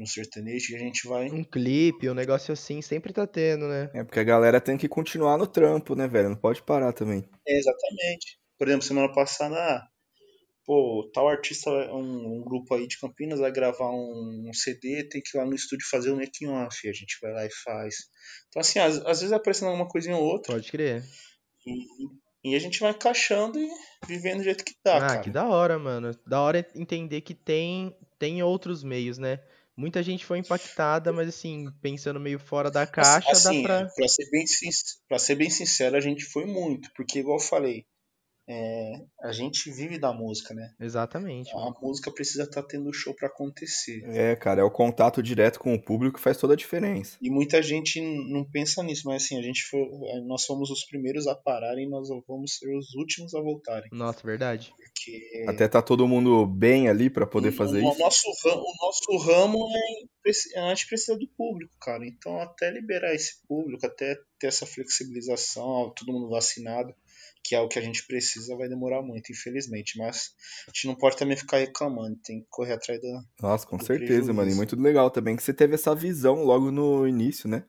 um 0.00 0.06
sertanejo 0.06 0.72
e 0.72 0.76
a 0.76 0.78
gente 0.78 1.08
vai. 1.08 1.28
Um 1.28 1.42
clipe, 1.42 2.08
um 2.08 2.14
negócio 2.14 2.52
assim, 2.52 2.80
sempre 2.80 3.12
tá 3.12 3.26
tendo, 3.26 3.66
né? 3.66 3.90
É 3.92 4.04
porque 4.04 4.20
a 4.20 4.24
galera 4.24 4.60
tem 4.60 4.76
que 4.76 4.88
continuar 4.88 5.36
no 5.36 5.46
trampo, 5.46 5.96
né, 5.96 6.06
velho? 6.06 6.30
Não 6.30 6.36
pode 6.36 6.62
parar 6.62 6.92
também. 6.92 7.28
É, 7.46 7.58
exatamente. 7.58 8.37
Por 8.58 8.66
exemplo, 8.66 8.86
semana 8.86 9.12
passada, 9.12 9.54
ah, 9.54 9.88
pô, 10.66 11.10
tal 11.14 11.28
artista, 11.28 11.70
um, 11.70 12.38
um, 12.38 12.42
grupo 12.42 12.74
aí 12.74 12.86
de 12.86 12.98
Campinas 12.98 13.40
vai 13.40 13.50
gravar 13.50 13.90
um, 13.90 14.48
um, 14.48 14.52
CD, 14.52 15.08
tem 15.08 15.22
que 15.22 15.36
ir 15.36 15.38
lá 15.38 15.46
no 15.46 15.54
estúdio 15.54 15.88
fazer 15.88 16.10
o 16.10 16.16
making 16.16 16.48
off, 16.48 16.88
a 16.88 16.92
gente 16.92 17.16
vai 17.22 17.32
lá 17.32 17.46
e 17.46 17.50
faz. 17.64 17.94
Então, 18.48 18.60
assim, 18.60 18.78
às, 18.78 18.96
às 18.98 19.20
vezes 19.20 19.32
aparecendo 19.32 19.68
alguma 19.68 19.88
coisinha 19.88 20.16
ou 20.16 20.24
outra. 20.24 20.52
Pode 20.52 20.70
crer. 20.70 21.02
E, 21.66 22.50
e 22.50 22.54
a 22.54 22.58
gente 22.58 22.80
vai 22.80 22.90
encaixando 22.90 23.58
e 23.58 23.70
vivendo 24.06 24.38
do 24.38 24.44
jeito 24.44 24.64
que 24.64 24.74
dá, 24.84 24.96
ah, 24.96 25.00
cara. 25.00 25.20
que 25.20 25.30
da 25.30 25.46
hora, 25.46 25.78
mano. 25.78 26.10
Da 26.26 26.40
hora 26.42 26.58
é 26.58 26.66
entender 26.78 27.22
que 27.22 27.34
tem, 27.34 27.96
tem 28.18 28.42
outros 28.42 28.84
meios, 28.84 29.16
né? 29.16 29.40
Muita 29.74 30.02
gente 30.02 30.26
foi 30.26 30.38
impactada, 30.38 31.12
mas 31.12 31.28
assim, 31.28 31.66
pensando 31.80 32.18
meio 32.18 32.38
fora 32.38 32.68
da 32.68 32.84
caixa, 32.84 33.30
assim, 33.30 33.62
dá 33.62 33.68
pra... 33.68 33.88
pra 33.94 34.08
ser 34.08 34.28
bem 34.28 34.44
pra 35.08 35.18
ser 35.18 35.34
bem 35.36 35.48
sincero, 35.48 35.96
a 35.96 36.00
gente 36.00 36.24
foi 36.24 36.44
muito, 36.44 36.90
porque 36.96 37.20
igual 37.20 37.38
eu 37.38 37.42
falei, 37.42 37.86
é, 38.50 39.04
a 39.22 39.30
gente 39.30 39.70
vive 39.70 39.98
da 39.98 40.10
música, 40.10 40.54
né? 40.54 40.72
Exatamente. 40.80 41.52
A 41.52 41.56
mano. 41.56 41.76
música 41.82 42.10
precisa 42.10 42.44
estar 42.44 42.62
tá 42.62 42.68
tendo 42.68 42.90
show 42.94 43.14
para 43.14 43.28
acontecer. 43.28 44.02
É, 44.06 44.34
cara, 44.34 44.62
é 44.62 44.64
o 44.64 44.70
contato 44.70 45.22
direto 45.22 45.60
com 45.60 45.74
o 45.74 45.82
público 45.82 46.16
que 46.16 46.22
faz 46.22 46.38
toda 46.38 46.54
a 46.54 46.56
diferença. 46.56 47.18
E 47.20 47.28
muita 47.28 47.60
gente 47.62 48.00
não 48.00 48.44
pensa 48.44 48.82
nisso, 48.82 49.02
mas 49.04 49.24
assim, 49.24 49.38
a 49.38 49.42
gente 49.42 49.64
foi, 49.64 49.80
nós 50.26 50.46
fomos 50.46 50.70
os 50.70 50.82
primeiros 50.86 51.26
a 51.26 51.34
pararem 51.34 51.84
e 51.84 51.90
nós 51.90 52.08
vamos 52.26 52.56
ser 52.56 52.74
os 52.74 52.94
últimos 52.94 53.34
a 53.34 53.40
voltarem. 53.42 53.90
Nossa, 53.92 54.26
verdade. 54.26 54.72
Porque 54.74 55.44
Até 55.46 55.68
tá 55.68 55.82
todo 55.82 56.08
mundo 56.08 56.46
bem 56.46 56.88
ali 56.88 57.10
para 57.10 57.26
poder 57.26 57.52
fazer 57.52 57.84
o, 57.84 57.90
isso. 57.90 57.98
Nosso, 57.98 58.28
o 58.46 58.86
nosso 58.86 59.16
ramo 59.18 59.68
é, 60.54 60.60
a 60.60 60.68
gente 60.70 60.86
precisa 60.86 61.18
do 61.18 61.28
público, 61.36 61.74
cara. 61.78 62.06
Então 62.06 62.40
até 62.40 62.70
liberar 62.70 63.14
esse 63.14 63.46
público, 63.46 63.84
até 63.84 64.16
ter 64.38 64.46
essa 64.46 64.64
flexibilização, 64.64 65.92
todo 65.94 66.12
mundo 66.12 66.30
vacinado 66.30 66.94
que 67.48 67.54
é 67.54 67.60
o 67.60 67.68
que 67.68 67.78
a 67.78 67.82
gente 67.82 68.06
precisa, 68.06 68.56
vai 68.56 68.68
demorar 68.68 69.00
muito, 69.00 69.32
infelizmente. 69.32 69.96
Mas 69.96 70.34
a 70.66 70.70
gente 70.70 70.86
não 70.86 70.94
pode 70.94 71.16
também 71.16 71.36
ficar 71.36 71.56
reclamando, 71.56 72.20
tem 72.22 72.42
que 72.42 72.46
correr 72.50 72.74
atrás 72.74 73.00
da. 73.00 73.22
Nossa, 73.40 73.66
com 73.66 73.78
certeza, 73.78 74.06
prejuízo. 74.06 74.34
mano. 74.34 74.50
E 74.50 74.54
muito 74.54 74.78
legal 74.78 75.10
também 75.10 75.34
que 75.34 75.42
você 75.42 75.54
teve 75.54 75.74
essa 75.74 75.94
visão 75.94 76.44
logo 76.44 76.70
no 76.70 77.08
início, 77.08 77.48
né? 77.48 77.64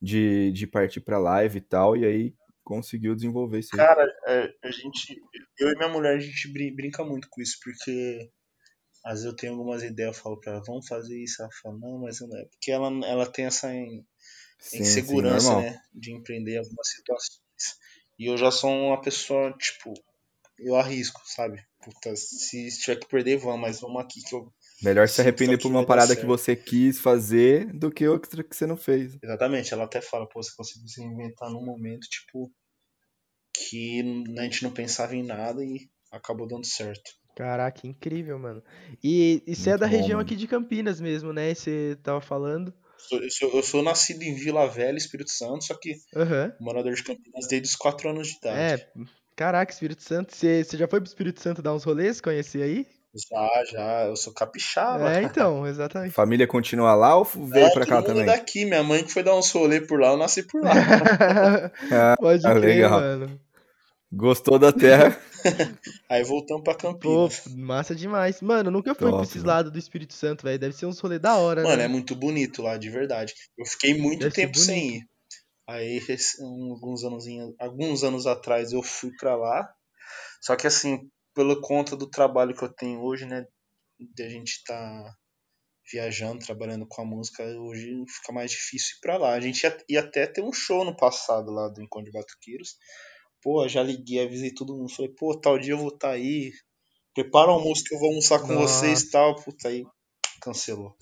De, 0.00 0.50
de 0.50 0.66
partir 0.66 1.00
pra 1.00 1.18
live 1.20 1.58
e 1.58 1.60
tal, 1.60 1.96
e 1.96 2.04
aí 2.04 2.34
conseguiu 2.64 3.14
desenvolver 3.14 3.60
isso. 3.60 3.76
Cara, 3.76 4.04
é, 4.26 4.52
a 4.64 4.70
gente. 4.72 5.16
Eu 5.56 5.68
e 5.68 5.76
minha 5.76 5.88
mulher, 5.88 6.16
a 6.16 6.20
gente 6.20 6.48
brinca 6.74 7.04
muito 7.04 7.28
com 7.30 7.40
isso, 7.40 7.58
porque 7.62 8.28
às 9.04 9.20
vezes 9.20 9.26
eu 9.26 9.36
tenho 9.36 9.52
algumas 9.52 9.84
ideias, 9.84 10.16
eu 10.16 10.22
falo 10.22 10.40
pra 10.40 10.54
ela, 10.54 10.62
vamos 10.66 10.88
fazer 10.88 11.16
isso, 11.22 11.40
ela 11.42 11.50
fala, 11.62 11.78
não, 11.78 12.00
mas 12.00 12.18
não 12.20 12.36
é. 12.36 12.44
Porque 12.46 12.72
ela, 12.72 12.88
ela 13.06 13.30
tem 13.30 13.44
essa 13.44 13.68
sim, 14.58 14.78
insegurança, 14.80 15.54
sim, 15.54 15.60
né? 15.60 15.80
De 15.94 16.12
empreender 16.12 16.58
algumas 16.58 16.88
situações. 16.88 17.40
E 18.22 18.26
eu 18.26 18.38
já 18.38 18.52
sou 18.52 18.70
uma 18.70 19.00
pessoa, 19.00 19.52
tipo, 19.58 19.92
eu 20.60 20.76
arrisco, 20.76 21.20
sabe? 21.24 21.60
Puta, 21.82 22.14
se 22.14 22.68
tiver 22.80 23.00
que 23.00 23.08
perder, 23.08 23.36
vamos, 23.36 23.60
mas 23.60 23.80
vamos 23.80 24.00
aqui 24.00 24.22
que 24.22 24.32
eu. 24.32 24.46
Melhor 24.80 25.08
se 25.08 25.20
arrepender 25.20 25.58
por 25.60 25.68
uma 25.68 25.84
parada 25.84 26.14
que 26.14 26.24
você 26.24 26.54
quis 26.54 27.00
fazer 27.00 27.66
do 27.72 27.90
que 27.90 28.06
outra 28.06 28.44
que 28.44 28.54
você 28.54 28.64
não 28.64 28.76
fez. 28.76 29.18
Exatamente, 29.20 29.74
ela 29.74 29.84
até 29.84 30.00
fala, 30.00 30.28
pô, 30.28 30.40
você 30.40 30.52
conseguiu 30.56 30.86
se 30.86 31.02
inventar 31.02 31.50
num 31.50 31.64
momento, 31.64 32.02
tipo, 32.02 32.48
que 33.52 34.00
a 34.38 34.42
gente 34.44 34.62
não 34.62 34.70
pensava 34.70 35.16
em 35.16 35.24
nada 35.24 35.64
e 35.64 35.90
acabou 36.12 36.46
dando 36.46 36.64
certo. 36.64 37.10
Caraca, 37.34 37.88
incrível, 37.88 38.38
mano. 38.38 38.62
E, 39.02 39.42
e 39.44 39.56
você 39.56 39.70
é 39.70 39.76
da 39.76 39.86
bom, 39.86 39.92
região 39.92 40.18
mano. 40.18 40.20
aqui 40.20 40.36
de 40.36 40.46
Campinas 40.46 41.00
mesmo, 41.00 41.32
né? 41.32 41.52
Você 41.52 41.98
tava 42.04 42.20
falando. 42.20 42.72
Eu 43.10 43.30
sou, 43.30 43.50
eu 43.54 43.62
sou, 43.62 43.82
nascido 43.82 44.22
em 44.22 44.34
Vila 44.34 44.66
Velha, 44.68 44.96
Espírito 44.96 45.30
Santo, 45.30 45.64
só 45.64 45.74
que 45.74 45.96
uhum. 46.14 46.52
morador 46.60 46.94
de 46.94 47.02
Campinas 47.02 47.46
desde 47.48 47.68
os 47.68 47.76
4 47.76 48.10
anos 48.10 48.28
de 48.28 48.36
idade. 48.36 48.82
É, 48.82 48.88
caraca, 49.36 49.72
Espírito 49.72 50.02
Santo. 50.02 50.34
Você, 50.34 50.64
você 50.64 50.76
já 50.76 50.88
foi 50.88 51.00
pro 51.00 51.08
Espírito 51.08 51.40
Santo 51.40 51.62
dar 51.62 51.74
uns 51.74 51.84
rolês? 51.84 52.20
Conhecer 52.20 52.62
aí? 52.62 52.86
Já, 53.14 53.64
já. 53.70 54.04
Eu 54.06 54.16
sou 54.16 54.32
capixaba. 54.32 55.12
É, 55.14 55.22
então, 55.24 55.66
exatamente. 55.66 56.12
Família 56.12 56.46
continua 56.46 56.94
lá 56.94 57.16
ou 57.16 57.24
veio 57.24 57.66
é, 57.66 57.70
pra 57.70 57.86
cá 57.86 58.02
também? 58.02 58.24
daqui. 58.24 58.64
Minha 58.64 58.82
mãe 58.82 59.04
que 59.04 59.12
foi 59.12 59.22
dar 59.22 59.36
uns 59.36 59.50
rolês 59.50 59.86
por 59.86 60.00
lá, 60.00 60.08
eu 60.08 60.16
nasci 60.16 60.42
por 60.42 60.62
lá. 60.62 60.72
ah, 61.92 62.16
Pode 62.18 62.42
crer, 62.42 62.60
legal. 62.60 62.90
mano. 62.90 63.40
Gostou 64.12 64.58
da 64.58 64.70
terra? 64.70 65.18
Aí 66.08 66.22
voltamos 66.22 66.62
pra 66.62 66.74
Campinas. 66.74 67.40
Pô, 67.40 67.50
massa 67.56 67.94
demais. 67.94 68.42
Mano, 68.42 68.70
nunca 68.70 68.94
fui 68.94 69.06
Top, 69.06 69.16
pra 69.16 69.22
esses 69.24 69.42
lados 69.42 69.72
do 69.72 69.78
Espírito 69.78 70.12
Santo, 70.12 70.44
velho. 70.44 70.58
Deve 70.58 70.74
ser 70.74 70.84
uns 70.84 71.00
rolê 71.00 71.18
da 71.18 71.36
hora, 71.36 71.62
Mano, 71.62 71.78
né? 71.78 71.84
é 71.84 71.88
muito 71.88 72.14
bonito 72.14 72.60
lá, 72.60 72.76
de 72.76 72.90
verdade. 72.90 73.34
Eu 73.56 73.64
fiquei 73.64 73.96
muito 73.98 74.20
Deve 74.20 74.34
tempo 74.34 74.58
sem 74.58 74.96
ir. 74.96 75.08
Aí, 75.66 75.98
alguns 76.40 77.04
anos, 77.04 77.24
alguns 77.58 78.04
anos 78.04 78.26
atrás, 78.26 78.72
eu 78.72 78.82
fui 78.82 79.10
pra 79.18 79.34
lá. 79.34 79.72
Só 80.42 80.56
que, 80.56 80.66
assim, 80.66 81.08
pela 81.34 81.58
conta 81.60 81.96
do 81.96 82.06
trabalho 82.06 82.54
que 82.54 82.62
eu 82.62 82.68
tenho 82.68 83.00
hoje, 83.00 83.24
né? 83.24 83.46
De 83.98 84.22
a 84.22 84.28
gente 84.28 84.62
tá 84.64 85.16
viajando, 85.90 86.44
trabalhando 86.44 86.86
com 86.86 87.00
a 87.00 87.04
música, 87.04 87.42
hoje 87.44 88.04
fica 88.08 88.32
mais 88.32 88.50
difícil 88.50 88.96
ir 88.96 89.00
pra 89.00 89.16
lá. 89.16 89.32
A 89.32 89.40
gente 89.40 89.62
ia, 89.62 89.76
ia 89.88 90.00
até 90.00 90.26
ter 90.26 90.42
um 90.42 90.52
show 90.52 90.84
no 90.84 90.94
passado 90.94 91.50
lá 91.50 91.68
do 91.68 91.82
Encontro 91.82 92.10
de 92.10 92.18
Batuqueiros 92.18 92.76
pô, 93.42 93.66
já 93.68 93.82
liguei, 93.82 94.24
avisei 94.24 94.54
todo 94.54 94.76
mundo. 94.76 94.92
Falei, 94.92 95.10
pô, 95.10 95.38
tal 95.38 95.58
dia 95.58 95.74
eu 95.74 95.78
vou 95.78 95.88
estar 95.88 96.08
tá 96.08 96.14
aí. 96.14 96.52
Prepara 97.14 97.50
o 97.50 97.54
almoço 97.54 97.84
que 97.84 97.94
eu 97.94 97.98
vou 97.98 98.08
almoçar 98.08 98.38
com 98.38 98.54
Nossa. 98.54 98.78
vocês 98.78 99.02
e 99.02 99.10
tal. 99.10 99.34
Puta, 99.36 99.68
aí 99.68 99.84
cancelou. 100.40 100.94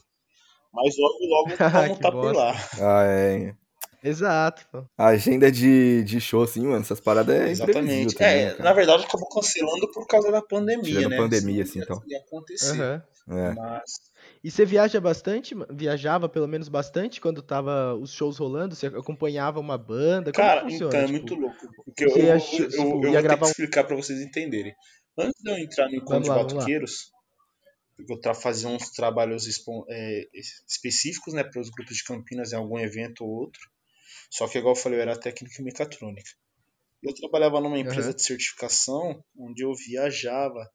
Mas 0.73 0.94
logo, 0.99 1.18
logo 1.26 1.56
vamos 1.56 1.97
estar 1.97 2.11
tá 2.11 2.12
por 2.12 2.35
lá. 2.35 2.54
Ah, 2.80 3.04
é. 3.04 3.54
Exato, 4.02 4.66
pô. 4.73 4.85
A 4.97 5.09
agenda 5.09 5.52
de, 5.52 6.02
de 6.04 6.20
show, 6.20 6.42
assim, 6.42 6.62
mano, 6.62 6.80
essas 6.80 7.00
paradas 7.00 7.38
é 7.38 7.50
Exatamente. 7.50 8.14
Também, 8.14 8.32
é, 8.32 8.47
né, 8.47 8.56
na 8.59 8.73
verdade 8.73 9.04
acabou 9.04 9.28
cancelando 9.28 9.90
por 9.92 10.06
causa 10.06 10.32
da 10.32 10.40
pandemia, 10.40 10.85
Tirando 10.85 11.11
né? 11.11 11.16
pandemia, 11.18 11.62
assim, 11.62 11.80
então. 11.80 12.02
Ia 12.06 12.18
acontecer. 12.18 13.02
Uhum. 13.28 13.38
É. 13.38 13.54
Mas 13.54 14.00
e 14.42 14.50
você 14.50 14.64
viaja 14.64 14.99
bastante? 15.00 15.54
Viajava 15.70 16.28
pelo 16.28 16.49
menos 16.49 16.68
bastante 16.68 17.20
quando 17.20 17.42
tava 17.42 17.94
os 17.94 18.12
shows 18.12 18.38
rolando? 18.38 18.75
Você 18.75 18.87
acompanhava 18.87 19.61
uma 19.61 19.76
banda? 19.76 20.32
Como 20.32 20.47
Cara, 20.47 20.62
funciona? 20.62 20.88
então 20.88 21.00
é 21.00 21.06
tipo, 21.06 21.18
muito 21.18 21.35
louco. 21.35 21.85
Porque 21.85 22.04
eu, 22.04 22.09
eu, 22.09 22.26
eu, 22.26 22.40
tipo, 22.40 22.62
eu, 22.62 22.80
eu 22.80 22.90
vou 22.90 23.12
ter 23.12 23.38
que 23.38 23.44
explicar 23.44 23.85
pra 23.85 23.97
vocês 23.97 24.20
entenderem. 24.20 24.75
Antes 25.18 25.42
de 25.42 25.50
eu 25.50 25.59
entrar 25.59 25.88
no 25.88 25.97
Encontro 25.97 26.23
de 26.23 26.28
Batuqueiros, 26.28 27.11
porque 28.06 28.28
eu 28.28 28.35
fazia 28.35 28.68
uns 28.68 28.90
trabalhos 28.90 29.44
é, 29.90 30.23
específicos 30.66 31.35
né, 31.35 31.44
para 31.44 31.61
os 31.61 31.68
grupos 31.68 31.97
de 31.97 32.04
Campinas 32.04 32.52
em 32.52 32.56
algum 32.56 32.78
evento 32.78 33.25
ou 33.25 33.30
outro. 33.30 33.61
Só 34.30 34.49
que, 34.49 34.56
igual 34.56 34.75
eu 34.75 34.80
falei, 34.80 34.99
eu 34.99 35.02
era 35.02 35.18
técnico 35.18 35.61
em 35.61 35.64
mecatrônica. 35.64 36.30
Eu 37.02 37.14
trabalhava 37.14 37.61
numa 37.61 37.78
empresa 37.78 38.09
uhum. 38.09 38.14
de 38.14 38.23
certificação 38.23 39.23
onde 39.37 39.64
eu 39.64 39.75
viajava 39.75 40.70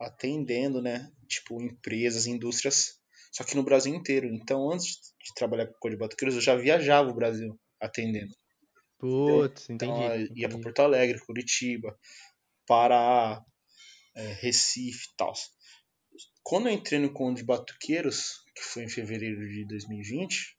atendendo, 0.00 0.80
né? 0.80 1.10
Tipo, 1.26 1.60
empresas, 1.60 2.26
indústrias, 2.26 2.98
só 3.32 3.44
que 3.44 3.56
no 3.56 3.62
Brasil 3.62 3.94
inteiro. 3.94 4.26
Então, 4.26 4.70
antes 4.70 5.14
de 5.22 5.34
trabalhar 5.34 5.66
com 5.66 5.78
Código 5.78 6.00
Batuqueiros, 6.00 6.34
eu 6.36 6.40
já 6.40 6.56
viajava 6.56 7.10
o 7.10 7.14
Brasil 7.14 7.58
atendendo. 7.80 8.34
Putz, 8.98 9.68
então, 9.70 9.96
entendi. 9.96 10.24
Então, 10.24 10.36
ia 10.36 10.48
para 10.48 10.60
Porto 10.60 10.80
Alegre, 10.80 11.20
Curitiba, 11.20 11.96
Pará, 12.66 13.42
é, 14.14 14.32
Recife 14.40 15.06
e 15.12 15.16
tal. 15.16 15.32
Quando 16.42 16.68
eu 16.68 16.72
entrei 16.72 16.98
no 16.98 17.12
Conde 17.12 17.44
Batuqueiros, 17.44 18.42
que 18.54 18.62
foi 18.62 18.84
em 18.84 18.88
fevereiro 18.88 19.46
de 19.48 19.66
2020, 19.66 20.56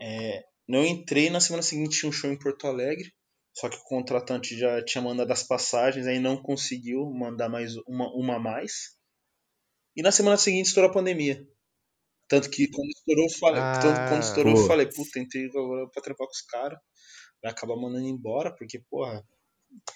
é, 0.00 0.44
não 0.66 0.84
entrei 0.84 1.30
na 1.30 1.40
semana 1.40 1.62
seguinte 1.62 1.98
tinha 1.98 2.08
um 2.08 2.12
show 2.12 2.30
em 2.30 2.38
Porto 2.38 2.66
Alegre 2.66 3.12
só 3.52 3.68
que 3.68 3.76
o 3.76 3.84
contratante 3.84 4.56
já 4.56 4.82
tinha 4.84 5.02
mandado 5.02 5.32
as 5.32 5.42
passagens, 5.42 6.06
aí 6.06 6.18
não 6.18 6.40
conseguiu 6.40 7.10
mandar 7.10 7.48
mais 7.48 7.76
uma, 7.86 8.08
uma 8.14 8.36
a 8.36 8.38
mais. 8.38 8.96
E 9.96 10.02
na 10.02 10.12
semana 10.12 10.36
seguinte 10.36 10.66
estourou 10.66 10.90
a 10.90 10.94
pandemia. 10.94 11.46
Tanto 12.28 12.48
que 12.48 12.68
quando 12.70 12.88
estourou, 12.90 13.24
eu 13.24 13.38
falei, 13.38 13.60
ah, 13.60 13.80
tanto 13.82 14.08
quando 14.08 14.22
estourou, 14.22 14.56
eu 14.56 14.66
falei, 14.66 14.86
puta, 14.86 15.18
entrei 15.18 15.46
agora 15.46 15.88
pra 15.90 16.02
trampar 16.02 16.26
com 16.28 16.32
os 16.32 16.42
caras. 16.42 16.78
Vai 17.42 17.50
acabar 17.50 17.76
mandando 17.76 18.06
embora, 18.06 18.54
porque, 18.54 18.78
porra, 18.88 19.24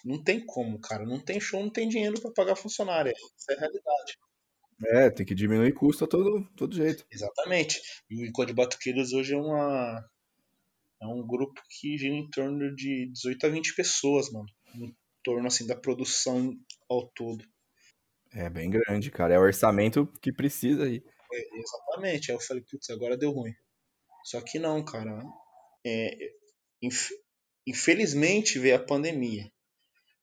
não 0.05 0.23
tem 0.23 0.45
como, 0.45 0.81
cara. 0.81 1.07
Não 1.07 1.21
tem 1.21 1.39
show, 1.39 1.61
não 1.61 1.71
tem 1.71 1.89
dinheiro 1.89 2.21
para 2.21 2.33
pagar 2.33 2.57
funcionário. 2.57 3.13
Isso 3.13 3.53
é 3.53 3.55
a 3.55 3.61
realidade. 3.61 4.19
É, 4.87 5.11
tem 5.11 5.25
que 5.25 5.35
diminuir 5.35 5.73
custo 5.73 6.05
a 6.05 6.09
todo, 6.09 6.45
todo 6.57 6.75
jeito. 6.75 7.07
Exatamente. 7.09 7.81
E 8.11 8.25
o 8.25 8.27
Encontro 8.27 8.53
de 8.53 8.57
Batuqueiros 8.57 9.13
hoje 9.13 9.35
é 9.35 9.39
uma, 9.39 10.05
é 11.05 11.15
um 11.15 11.27
grupo 11.27 11.61
que 11.69 11.97
gira 11.99 12.15
em 12.15 12.29
torno 12.31 12.75
de 12.75 13.11
18 13.13 13.47
a 13.47 13.49
20 13.51 13.75
pessoas, 13.75 14.31
mano. 14.31 14.47
Em 14.75 14.95
torno, 15.23 15.47
assim, 15.47 15.67
da 15.67 15.77
produção 15.77 16.53
ao 16.89 17.09
todo. 17.09 17.45
É 18.33 18.51
bem 18.51 18.71
grande, 18.71 19.11
cara. 19.11 19.35
É 19.35 19.39
o 19.39 19.43
orçamento 19.43 20.07
que 20.21 20.33
precisa 20.33 20.85
aí. 20.85 21.03
É, 21.33 21.59
exatamente. 21.59 22.31
Aí 22.31 22.37
eu 22.37 22.41
falei, 22.41 22.65
putz, 22.69 22.91
agora 22.91 23.17
deu 23.17 23.31
ruim. 23.31 23.55
Só 24.25 24.41
que 24.41 24.59
não, 24.59 24.85
cara. 24.85 25.23
É, 25.87 26.17
inf 26.83 27.11
infelizmente 27.67 28.59
veio 28.59 28.77
a 28.77 28.85
pandemia. 28.85 29.51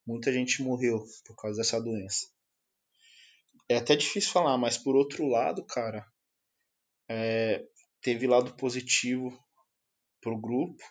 Muita 0.05 0.31
gente 0.33 0.61
morreu 0.61 1.03
por 1.25 1.35
causa 1.35 1.57
dessa 1.57 1.79
doença. 1.79 2.27
É 3.69 3.77
até 3.77 3.95
difícil 3.95 4.31
falar, 4.31 4.57
mas 4.57 4.77
por 4.77 4.95
outro 4.95 5.25
lado, 5.27 5.65
cara, 5.65 6.05
é, 7.09 7.65
teve 8.01 8.27
lado 8.27 8.55
positivo 8.55 9.31
pro 10.21 10.39
grupo, 10.39 10.81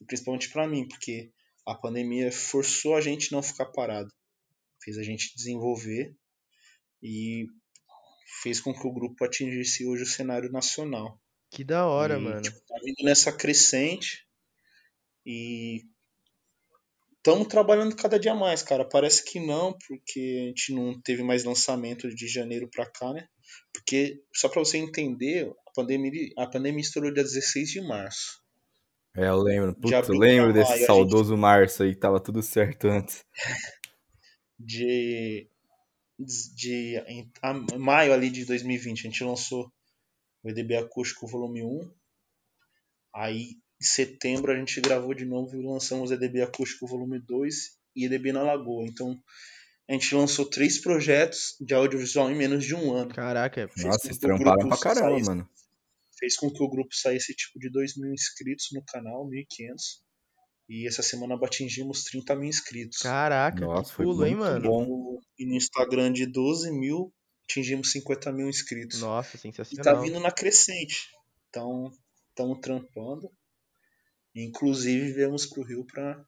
e 0.00 0.04
principalmente 0.04 0.50
para 0.50 0.66
mim, 0.66 0.86
porque 0.86 1.32
a 1.66 1.74
pandemia 1.74 2.30
forçou 2.30 2.94
a 2.94 3.00
gente 3.00 3.32
não 3.32 3.42
ficar 3.42 3.66
parado, 3.66 4.12
fez 4.82 4.98
a 4.98 5.02
gente 5.02 5.34
desenvolver 5.34 6.14
e 7.02 7.46
fez 8.42 8.60
com 8.60 8.74
que 8.74 8.86
o 8.86 8.92
grupo 8.92 9.24
atingisse 9.24 9.86
hoje 9.86 10.02
o 10.02 10.06
cenário 10.06 10.50
nacional. 10.50 11.20
Que 11.50 11.64
da 11.64 11.86
hora, 11.86 12.18
e, 12.18 12.20
mano. 12.20 12.42
Tipo, 12.42 12.60
tá 12.66 12.76
vindo 12.84 13.04
nessa 13.04 13.32
crescente 13.32 14.26
e 15.24 15.84
estamos 17.16 17.46
trabalhando 17.46 17.96
cada 17.96 18.18
dia 18.18 18.34
mais, 18.34 18.62
cara. 18.62 18.84
Parece 18.86 19.24
que 19.24 19.40
não, 19.40 19.72
porque 19.86 20.42
a 20.42 20.48
gente 20.48 20.74
não 20.74 21.00
teve 21.00 21.22
mais 21.22 21.44
lançamento 21.44 22.08
de 22.14 22.28
janeiro 22.28 22.68
pra 22.68 22.90
cá, 22.90 23.12
né? 23.12 23.26
Porque, 23.72 24.22
só 24.34 24.48
pra 24.48 24.60
você 24.60 24.76
entender, 24.76 25.50
a 25.66 25.70
pandemia, 25.74 26.28
a 26.36 26.46
pandemia 26.46 26.80
estourou 26.80 27.12
dia 27.12 27.22
16 27.22 27.70
de 27.70 27.80
março. 27.80 28.43
É, 29.16 29.28
eu 29.28 29.36
lembro. 29.40 29.72
De 29.74 29.80
Putz, 29.80 30.08
eu 30.08 30.14
lembro 30.18 30.52
desse 30.52 30.70
maio, 30.70 30.86
saudoso 30.86 31.36
março 31.36 31.82
aí, 31.82 31.94
tava 31.94 32.20
tudo 32.20 32.42
certo 32.42 32.88
antes. 32.88 33.24
De, 34.56 35.48
de 36.16 36.96
em 37.08 37.30
a- 37.42 37.52
maio 37.76 38.12
ali 38.12 38.30
de 38.30 38.44
2020, 38.44 39.00
a 39.00 39.10
gente 39.10 39.24
lançou 39.24 39.70
o 40.42 40.48
EDB 40.48 40.76
Acústico 40.76 41.26
Volume 41.26 41.62
1. 41.64 41.90
Aí, 43.14 43.56
em 43.80 43.84
setembro, 43.84 44.52
a 44.52 44.56
gente 44.56 44.80
gravou 44.80 45.12
de 45.12 45.24
novo 45.24 45.56
e 45.56 45.66
lançamos 45.66 46.12
EDB 46.12 46.42
Acústico 46.42 46.86
Volume 46.86 47.18
2 47.18 47.76
e 47.96 48.06
EDB 48.06 48.32
na 48.32 48.42
Lagoa. 48.42 48.84
Então, 48.84 49.20
a 49.88 49.92
gente 49.92 50.14
lançou 50.14 50.48
três 50.48 50.80
projetos 50.80 51.56
de 51.60 51.74
audiovisual 51.74 52.30
em 52.30 52.36
menos 52.36 52.64
de 52.64 52.74
um 52.74 52.94
ano. 52.94 53.12
Caraca, 53.12 53.68
Fez 53.68 53.86
Nossa, 53.86 53.98
vocês 53.98 54.18
que 54.18 54.24
o 54.24 54.28
tramparam 54.28 54.68
pra 54.68 54.78
caramba, 54.78 55.18
mano. 55.20 55.48
Fez 56.18 56.36
com 56.36 56.50
que 56.50 56.62
o 56.62 56.68
grupo 56.68 56.94
saísse 56.94 57.34
tipo 57.34 57.58
de 57.58 57.70
2 57.70 57.96
mil 57.96 58.12
inscritos 58.12 58.68
no 58.72 58.82
canal, 58.84 59.26
1.500. 59.28 60.02
E 60.68 60.86
essa 60.88 61.02
semana 61.02 61.34
atingimos 61.42 62.04
30 62.04 62.34
mil 62.36 62.48
inscritos. 62.48 62.98
caraca, 62.98 63.60
Nossa, 63.60 63.90
que 63.90 63.96
foi 63.96 64.06
pulo, 64.06 64.24
hein, 64.24 64.36
mano? 64.36 64.62
bom. 64.62 64.86
No- 64.86 65.20
E 65.38 65.44
no 65.46 65.54
Instagram 65.56 66.12
de 66.12 66.24
12 66.26 66.70
mil, 66.72 67.12
atingimos 67.50 67.90
50 67.92 68.32
mil 68.32 68.48
inscritos. 68.48 69.00
Nossa, 69.00 69.36
E 69.36 69.40
tá 69.40 69.42
sensacional. 69.42 70.02
vindo 70.02 70.20
na 70.20 70.30
crescente. 70.30 71.08
Então, 71.50 71.90
estamos 72.30 72.60
trampando. 72.60 73.30
Inclusive, 74.34 75.12
viemos 75.12 75.46
pro 75.46 75.62
Rio 75.62 75.84
para 75.86 76.24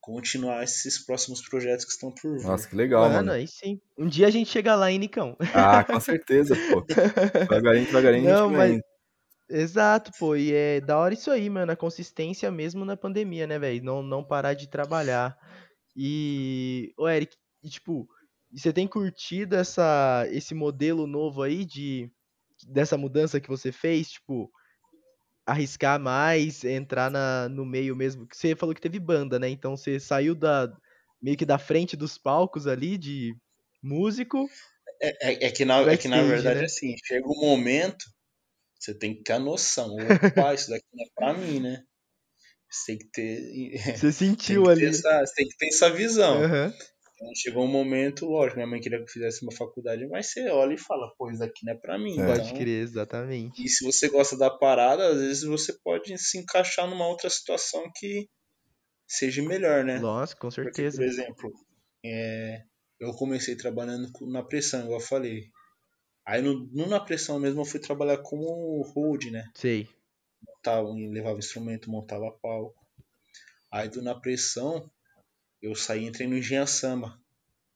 continuar 0.00 0.64
esses 0.64 1.04
próximos 1.04 1.40
projetos 1.48 1.84
que 1.84 1.92
estão 1.92 2.12
por 2.12 2.36
vir. 2.38 2.44
Nossa, 2.44 2.68
que 2.68 2.74
legal, 2.74 3.02
Mano, 3.02 3.14
mano. 3.16 3.32
aí 3.32 3.46
sim. 3.46 3.80
Um 3.96 4.08
dia 4.08 4.26
a 4.26 4.30
gente 4.30 4.50
chega 4.50 4.74
lá, 4.74 4.90
hein, 4.90 4.98
Nicão? 4.98 5.36
Ah, 5.54 5.84
com 5.84 6.00
certeza, 6.00 6.56
pô. 6.70 6.80
Devagarinho, 7.48 7.86
devagarinho, 7.86 8.28
a 8.28 8.32
Não, 8.32 8.50
mas-. 8.50 8.80
Exato, 9.54 10.10
pô, 10.18 10.34
e 10.34 10.50
é 10.52 10.80
da 10.80 10.96
hora 10.98 11.12
isso 11.12 11.30
aí, 11.30 11.50
mano, 11.50 11.70
a 11.72 11.76
consistência 11.76 12.50
mesmo 12.50 12.86
na 12.86 12.96
pandemia, 12.96 13.46
né, 13.46 13.58
velho? 13.58 13.84
Não, 13.84 14.02
não 14.02 14.24
parar 14.24 14.54
de 14.54 14.66
trabalhar. 14.66 15.36
E, 15.94 16.92
ô 16.96 17.06
Eric, 17.08 17.36
e, 17.62 17.68
tipo, 17.68 18.08
você 18.50 18.72
tem 18.72 18.88
curtido 18.88 19.54
essa, 19.54 20.26
esse 20.30 20.54
modelo 20.54 21.06
novo 21.06 21.42
aí 21.42 21.64
de 21.66 22.10
dessa 22.66 22.96
mudança 22.96 23.40
que 23.40 23.48
você 23.48 23.70
fez, 23.72 24.12
tipo, 24.12 24.50
arriscar 25.46 26.00
mais, 26.00 26.64
entrar 26.64 27.10
na, 27.10 27.48
no 27.48 27.64
meio 27.66 27.96
mesmo? 27.96 28.26
Você 28.32 28.56
falou 28.56 28.74
que 28.74 28.80
teve 28.80 28.98
banda, 29.00 29.38
né? 29.38 29.48
Então 29.48 29.76
você 29.76 30.00
saiu 30.00 30.34
da 30.34 30.72
meio 31.20 31.36
que 31.36 31.46
da 31.46 31.58
frente 31.58 31.96
dos 31.96 32.18
palcos 32.18 32.66
ali 32.66 32.98
de 32.98 33.34
músico. 33.82 34.48
É, 35.00 35.32
é- 35.32 35.46
é 35.46 35.50
que, 35.50 35.64
na, 35.64 35.80
é 35.80 35.96
que 35.96 36.08
na 36.08 36.22
verdade, 36.22 36.60
né? 36.60 36.64
assim, 36.66 36.94
chega 37.04 37.26
um 37.28 37.40
momento, 37.40 38.04
você 38.82 38.94
tem 38.98 39.14
que 39.14 39.22
ter 39.22 39.34
a 39.34 39.38
noção. 39.38 39.94
Opa, 39.94 40.54
isso 40.54 40.70
daqui 40.70 40.84
não 40.92 41.04
é 41.04 41.08
pra 41.14 41.34
mim, 41.34 41.60
né? 41.60 41.84
Você 42.68 42.86
tem 42.86 42.98
que 42.98 43.10
ter. 43.12 43.70
Você 43.96 44.12
sentiu 44.12 44.68
ali. 44.68 44.86
essa, 44.86 45.20
você 45.20 45.34
tem 45.34 45.48
que 45.48 45.56
ter 45.56 45.68
essa 45.68 45.90
visão. 45.90 46.42
Aham. 46.42 46.74
Então, 47.14 47.34
chegou 47.36 47.64
um 47.64 47.70
momento, 47.70 48.26
lógico, 48.26 48.56
minha 48.56 48.66
mãe 48.66 48.80
queria 48.80 48.98
que 48.98 49.04
eu 49.04 49.08
fizesse 49.08 49.44
uma 49.44 49.52
faculdade, 49.54 50.04
mas 50.08 50.32
você 50.32 50.48
olha 50.48 50.74
e 50.74 50.78
fala, 50.78 51.14
pô, 51.16 51.30
isso 51.30 51.38
daqui 51.38 51.64
não 51.64 51.74
é 51.74 51.76
pra 51.76 51.96
mim. 51.96 52.20
É. 52.20 52.26
Pode 52.26 52.46
Então, 52.46 52.56
crer, 52.56 52.82
exatamente. 52.82 53.62
E 53.62 53.68
se 53.68 53.84
você 53.84 54.08
gosta 54.08 54.36
da 54.36 54.50
parada, 54.50 55.06
às 55.06 55.18
vezes 55.18 55.44
você 55.44 55.72
pode 55.84 56.18
se 56.18 56.38
encaixar 56.38 56.88
numa 56.88 57.06
outra 57.06 57.30
situação 57.30 57.84
que 57.94 58.28
seja 59.06 59.42
melhor, 59.42 59.84
né? 59.84 60.00
Nossa, 60.00 60.34
com 60.34 60.50
Porque, 60.50 60.90
certeza. 60.90 60.96
por 60.96 61.04
exemplo, 61.04 61.52
é, 62.04 62.62
eu 62.98 63.12
comecei 63.12 63.54
trabalhando 63.54 64.10
na 64.22 64.42
pressão, 64.42 64.80
igual 64.84 64.98
eu 64.98 65.06
falei. 65.06 65.44
Aí 66.24 66.40
no, 66.40 66.66
no 66.72 66.86
na 66.86 67.00
pressão 67.00 67.38
mesmo 67.38 67.60
eu 67.60 67.64
fui 67.64 67.80
trabalhar 67.80 68.18
como 68.18 68.82
hold, 68.94 69.24
né? 69.30 69.50
Sei. 69.54 69.88
Montava, 70.46 70.88
levava 70.92 71.38
instrumento, 71.38 71.90
montava 71.90 72.30
palco. 72.42 72.74
Aí 73.70 73.88
do 73.88 74.02
na 74.02 74.14
pressão 74.14 74.88
eu 75.60 75.74
saí 75.74 76.04
e 76.04 76.06
entrei 76.06 76.26
no 76.28 76.36
Engenha 76.36 76.66
Samba. 76.66 77.18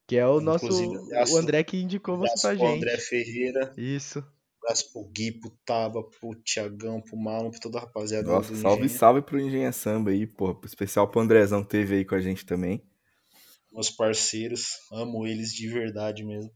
Que 0.06 0.16
é 0.16 0.26
o 0.26 0.40
nosso. 0.40 0.66
Inclusive, 0.66 0.96
O 0.96 1.04
abraço- 1.06 1.37
André 1.38 1.64
que 1.64 1.76
indicou 1.78 2.16
você 2.16 2.40
pra 2.40 2.56
pro 2.56 2.59
gente. 2.66 2.76
André 2.76 2.96
Ferreira, 2.98 3.74
Isso. 3.76 4.24
abraço 4.62 4.92
pro 4.92 5.04
Gui, 5.09 5.32
pro 5.32 5.50
Taba, 5.64 6.02
pro 6.04 6.35
Tiagão, 6.44 7.00
pro 7.00 7.16
Malon, 7.16 7.50
pra 7.50 7.59
toda 7.61 7.78
a 7.78 7.80
rapaziada 7.82 8.28
Nossa, 8.28 8.52
do 8.52 8.56
salve, 8.59 8.85
Engenha. 8.85 8.98
salve 8.98 9.22
pro 9.22 9.40
Engenha 9.40 9.72
Samba 9.72 10.11
aí, 10.11 10.24
pô. 10.26 10.56
Especial 10.64 11.09
pro 11.11 11.20
Andrezão 11.20 11.64
que 11.64 11.70
teve 11.70 11.96
aí 11.96 12.04
com 12.04 12.14
a 12.14 12.20
gente 12.20 12.46
também. 12.46 12.80
meus 13.72 13.90
parceiros, 13.90 14.78
amo 14.92 15.26
eles 15.26 15.52
de 15.52 15.68
verdade 15.68 16.24
mesmo. 16.24 16.50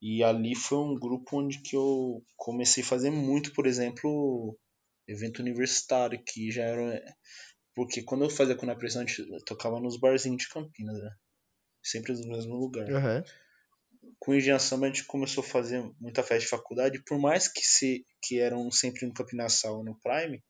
E 0.00 0.24
ali 0.24 0.54
foi 0.54 0.78
um 0.78 0.94
grupo 0.94 1.38
onde 1.38 1.60
que 1.60 1.76
eu 1.76 2.24
comecei 2.36 2.82
a 2.82 2.86
fazer 2.86 3.10
muito, 3.10 3.52
por 3.52 3.66
exemplo, 3.66 4.58
evento 5.06 5.40
universitário, 5.40 6.22
que 6.24 6.50
já 6.50 6.62
era. 6.62 7.02
Porque 7.74 8.02
quando 8.02 8.24
eu 8.24 8.30
fazia 8.30 8.56
com 8.56 8.68
a 8.70 8.74
pressão, 8.74 9.02
a 9.02 9.06
gente 9.06 9.26
tocava 9.44 9.78
nos 9.78 9.98
barzinhos 9.98 10.42
de 10.42 10.48
Campinas, 10.48 10.98
né? 10.98 11.10
Sempre 11.82 12.12
no 12.14 12.28
mesmo 12.28 12.56
lugar. 12.56 12.90
Aham. 12.90 13.24
Com 14.18 14.32
o 14.32 14.34
Engenha 14.34 14.58
Samba 14.58 14.86
a 14.86 14.88
gente 14.88 15.04
começou 15.04 15.42
a 15.42 15.46
fazer 15.46 15.82
muita 16.00 16.22
festa 16.22 16.44
de 16.44 16.48
faculdade, 16.48 17.02
por 17.04 17.18
mais 17.18 17.48
que, 17.48 17.62
se, 17.62 18.04
que 18.22 18.38
eram 18.38 18.70
sempre 18.70 19.06
no 19.06 19.14
Campinaçal 19.14 19.78
ou 19.78 19.84
no 19.84 19.98
Prime, 20.00 20.42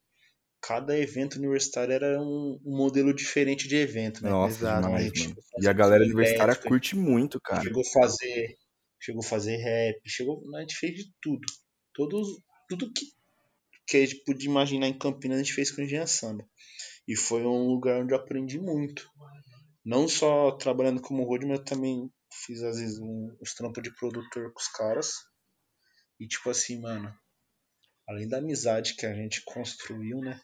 cada 0.60 0.96
evento 0.98 1.36
universitário 1.36 1.92
era 1.92 2.20
um, 2.20 2.60
um 2.64 2.76
modelo 2.76 3.14
diferente 3.14 3.66
de 3.66 3.76
evento, 3.76 4.22
né? 4.22 4.30
Nossa, 4.30 4.56
exato, 4.56 4.82
demais, 4.82 5.02
a 5.02 5.06
gente 5.06 5.20
mano. 5.20 5.28
chegou 5.30 5.44
E 5.60 5.68
a 5.68 5.72
galera 5.72 6.04
universitária 6.04 6.54
curte 6.54 6.96
muito, 6.96 7.40
cara. 7.40 7.62
Chegou 7.62 7.82
a 7.82 7.92
fazer, 7.92 8.56
chegou 9.00 9.22
a 9.24 9.26
fazer 9.26 9.56
rap, 9.56 10.00
chegou, 10.06 10.42
a 10.54 10.60
gente 10.60 10.76
fez 10.76 10.94
de 10.94 11.12
tudo. 11.20 11.46
Todos, 11.94 12.28
tudo 12.68 12.92
que, 12.92 13.06
que 13.86 13.96
a 13.96 14.06
gente 14.06 14.22
podia 14.24 14.48
imaginar 14.48 14.86
em 14.86 14.98
Campinas 14.98 15.38
a 15.38 15.42
gente 15.42 15.54
fez 15.54 15.70
com 15.70 15.82
Engenha 15.82 16.06
Samba. 16.06 16.46
E 17.08 17.16
foi 17.16 17.42
um 17.42 17.66
lugar 17.66 18.02
onde 18.02 18.12
eu 18.12 18.18
aprendi 18.18 18.60
muito. 18.60 19.08
Não 19.84 20.06
só 20.06 20.52
trabalhando 20.52 21.00
como 21.00 21.24
road, 21.24 21.46
mas 21.46 21.58
eu 21.58 21.64
também 21.64 22.12
fiz 22.32 22.62
às 22.62 22.78
vezes 22.78 22.98
um, 22.98 23.36
uns 23.40 23.54
trampos 23.54 23.82
de 23.82 23.92
produtor 23.94 24.52
com 24.52 24.60
os 24.60 24.68
caras. 24.68 25.12
E 26.20 26.28
tipo 26.28 26.50
assim, 26.50 26.80
mano, 26.80 27.12
além 28.06 28.28
da 28.28 28.38
amizade 28.38 28.94
que 28.94 29.06
a 29.06 29.14
gente 29.14 29.42
construiu, 29.44 30.18
né? 30.20 30.40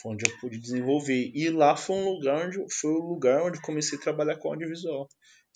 Foi 0.00 0.12
onde 0.12 0.28
eu 0.28 0.38
pude 0.38 0.58
desenvolver. 0.58 1.30
E 1.34 1.50
lá 1.50 1.76
foi 1.76 1.96
um 1.96 2.10
lugar 2.10 2.46
onde 2.46 2.58
foi 2.74 2.90
o 2.90 3.08
lugar 3.08 3.42
onde 3.42 3.60
comecei 3.60 3.98
a 3.98 4.02
trabalhar 4.02 4.38
com 4.38 4.48
audiovisual. 4.48 5.08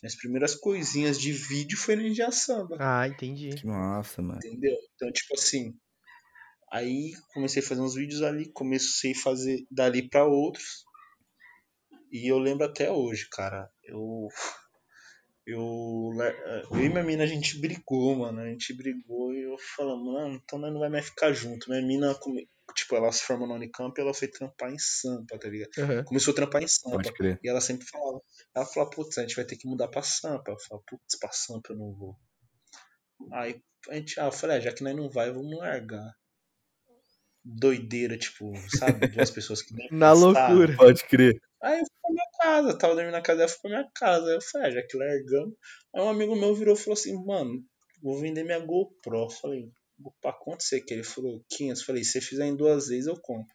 Minhas 0.02 0.16
primeiras 0.16 0.54
coisinhas 0.54 1.18
de 1.20 1.32
vídeo 1.32 1.76
foi 1.76 1.94
no 1.96 2.02
India 2.06 2.30
Samba, 2.32 2.76
Ah, 2.80 3.06
entendi. 3.06 3.50
Que 3.50 3.66
massa, 3.66 4.22
mano. 4.22 4.38
entendeu? 4.42 4.76
Então, 4.94 5.12
tipo 5.12 5.34
assim, 5.34 5.74
aí 6.72 7.12
comecei 7.34 7.62
a 7.62 7.66
fazer 7.66 7.82
uns 7.82 7.94
vídeos 7.94 8.22
ali, 8.22 8.50
comecei 8.52 9.12
a 9.12 9.18
fazer 9.22 9.66
dali 9.70 10.08
pra 10.08 10.24
outros. 10.24 10.84
E 12.10 12.26
eu 12.30 12.38
lembro 12.38 12.64
até 12.64 12.90
hoje, 12.90 13.28
cara, 13.30 13.70
eu 13.84 14.28
eu, 15.46 16.10
eu 16.70 16.84
e 16.84 16.88
minha 16.88 17.02
mina 17.02 17.24
a 17.24 17.26
gente 17.26 17.60
brigou, 17.60 18.14
mano. 18.16 18.40
A 18.40 18.46
gente 18.48 18.72
brigou 18.74 19.34
e 19.34 19.42
eu 19.42 19.56
falando, 19.76 20.04
mano, 20.12 20.34
então 20.34 20.58
nós 20.58 20.72
não 20.72 20.80
vai 20.80 20.88
mais 20.88 21.06
ficar 21.06 21.32
junto. 21.32 21.68
Minha 21.68 21.82
mina, 21.82 22.14
come- 22.14 22.48
tipo, 22.74 22.94
ela 22.96 23.10
se 23.12 23.22
formou 23.22 23.46
no 23.48 23.54
Unicamp 23.54 23.98
e 23.98 24.02
ela 24.02 24.14
foi 24.14 24.28
trampar 24.28 24.70
em 24.72 24.78
Sampa, 24.78 25.38
tá 25.38 25.48
ligado? 25.48 25.70
Aham. 25.78 26.04
Começou 26.04 26.32
a 26.32 26.34
trampar 26.36 26.62
em 26.62 26.68
Sampa. 26.68 26.96
Pode 26.96 27.12
crer. 27.12 27.38
E 27.42 27.48
ela 27.48 27.60
sempre 27.60 27.86
falava. 27.86 28.20
Ela 28.54 28.66
falava, 28.66 28.90
putz, 28.90 29.18
a 29.18 29.22
gente 29.22 29.36
vai 29.36 29.44
ter 29.44 29.56
que 29.56 29.68
mudar 29.68 29.88
pra 29.88 30.02
Sampa. 30.02 30.52
Eu 30.52 30.58
falava, 30.58 30.84
putz, 30.86 31.18
pra 31.18 31.30
Sampa 31.32 31.72
eu 31.72 31.76
não 31.76 31.92
vou. 31.94 32.16
Aí 33.32 33.60
a 33.88 33.94
gente, 33.94 34.18
ah, 34.20 34.26
eu 34.26 34.32
falei, 34.32 34.56
ah, 34.58 34.60
já 34.60 34.72
que 34.72 34.82
nós 34.82 34.94
não 34.96 35.10
vai, 35.10 35.30
vamos 35.32 35.56
largar. 35.58 36.10
Doideira, 37.44 38.18
tipo, 38.18 38.52
sabe? 38.76 39.06
Duas 39.16 39.30
pessoas 39.30 39.62
que 39.62 39.74
nem 39.74 39.88
Na 39.90 40.12
gostavam. 40.14 40.56
loucura. 40.56 40.76
Pode 40.76 41.04
crer. 41.04 41.40
Aí 41.62 41.78
eu 41.80 41.84
fui 41.86 41.96
pra 42.02 42.10
minha 42.10 42.26
casa, 42.40 42.78
tava 42.78 42.94
dormindo 42.94 43.12
na 43.12 43.22
casa 43.22 43.38
dela, 43.38 43.48
fui 43.48 43.60
pra 43.62 43.70
minha 43.70 43.90
casa. 43.94 44.26
Aí 44.26 44.34
eu 44.34 44.40
falei, 44.42 44.68
ah, 44.68 44.70
já 44.72 44.82
que 44.86 44.96
largamos. 44.96 45.54
Aí 45.94 46.02
um 46.02 46.08
amigo 46.08 46.36
meu 46.36 46.54
virou 46.54 46.74
e 46.74 46.78
falou 46.78 46.94
assim, 46.94 47.14
mano, 47.24 47.62
vou 48.02 48.18
vender 48.20 48.44
minha 48.44 48.58
GoPro. 48.58 49.24
Eu 49.24 49.30
falei, 49.30 49.70
pra 50.20 50.32
quanto 50.32 50.62
você 50.62 50.80
quer? 50.80 50.94
Ele 50.94 51.04
falou, 51.04 51.44
500. 51.48 51.80
Eu 51.80 51.86
falei, 51.86 52.04
se 52.04 52.12
você 52.12 52.20
fizer 52.20 52.46
em 52.46 52.56
duas 52.56 52.88
vezes, 52.88 53.06
eu 53.06 53.20
compro. 53.20 53.54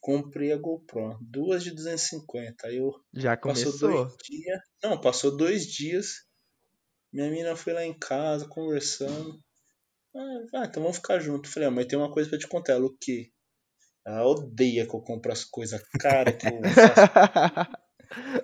Comprei 0.00 0.52
a 0.52 0.56
GoPro, 0.56 1.18
duas 1.20 1.64
de 1.64 1.72
250. 1.72 2.66
Aí 2.66 2.76
eu 2.76 2.92
Já 3.12 3.36
passou 3.36 3.72
começou. 3.72 3.90
dois 3.90 4.16
dias. 4.24 4.60
Não, 4.82 5.00
passou 5.00 5.36
dois 5.36 5.66
dias. 5.66 6.24
Minha 7.12 7.30
mina 7.30 7.56
foi 7.56 7.72
lá 7.72 7.84
em 7.84 7.98
casa 7.98 8.46
conversando. 8.48 9.40
Ah, 10.54 10.64
então 10.64 10.82
vamos 10.82 10.98
ficar 10.98 11.18
junto. 11.18 11.48
Falei, 11.48 11.68
ah, 11.68 11.72
mas 11.72 11.86
tem 11.86 11.98
uma 11.98 12.12
coisa 12.12 12.28
pra 12.28 12.38
te 12.38 12.46
contar. 12.46 12.74
Ela, 12.74 12.86
o 12.86 12.96
quê? 13.00 13.30
Ela 14.06 14.26
odeia 14.26 14.86
que 14.86 14.94
eu 14.94 15.00
compre 15.00 15.32
as 15.32 15.44
coisas 15.44 15.82
caras 15.98 16.36
que 16.36 16.46
eu 16.46 16.60
faço. 16.62 17.76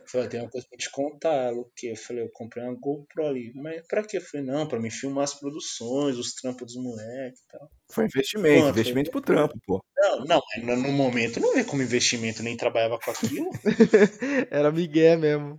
Falei, 0.06 0.28
tem 0.28 0.40
uma 0.40 0.50
coisa 0.50 0.66
pra 0.68 0.78
te 0.78 0.90
contar, 0.90 1.52
o 1.52 1.70
que? 1.76 1.88
Eu 1.88 1.96
falei, 1.96 2.24
eu 2.24 2.30
comprei 2.30 2.64
uma 2.64 2.74
GoPro 2.74 3.26
ali. 3.26 3.52
Mas 3.54 3.86
pra 3.86 4.04
quê? 4.04 4.18
Eu 4.18 4.22
falei, 4.22 4.46
não, 4.46 4.66
pra 4.66 4.80
me 4.80 4.90
filmar 4.90 5.24
as 5.24 5.34
produções, 5.34 6.16
os 6.16 6.34
trampos 6.34 6.72
dos 6.72 6.82
moleques 6.82 7.40
e 7.40 7.48
tal. 7.48 7.70
Foi 7.90 8.04
investimento, 8.04 8.64
Quanto? 8.64 8.78
investimento 8.78 9.10
pro 9.10 9.20
trampo, 9.20 9.58
pô. 9.66 9.84
Não, 9.96 10.24
não, 10.24 10.42
no 10.76 10.92
momento 10.92 11.38
não 11.38 11.54
vê 11.54 11.64
como 11.64 11.82
investimento, 11.82 12.42
nem 12.42 12.56
trabalhava 12.56 12.98
com 12.98 13.10
aquilo. 13.10 13.50
Era 14.50 14.72
Miguel 14.72 15.18
mesmo. 15.18 15.58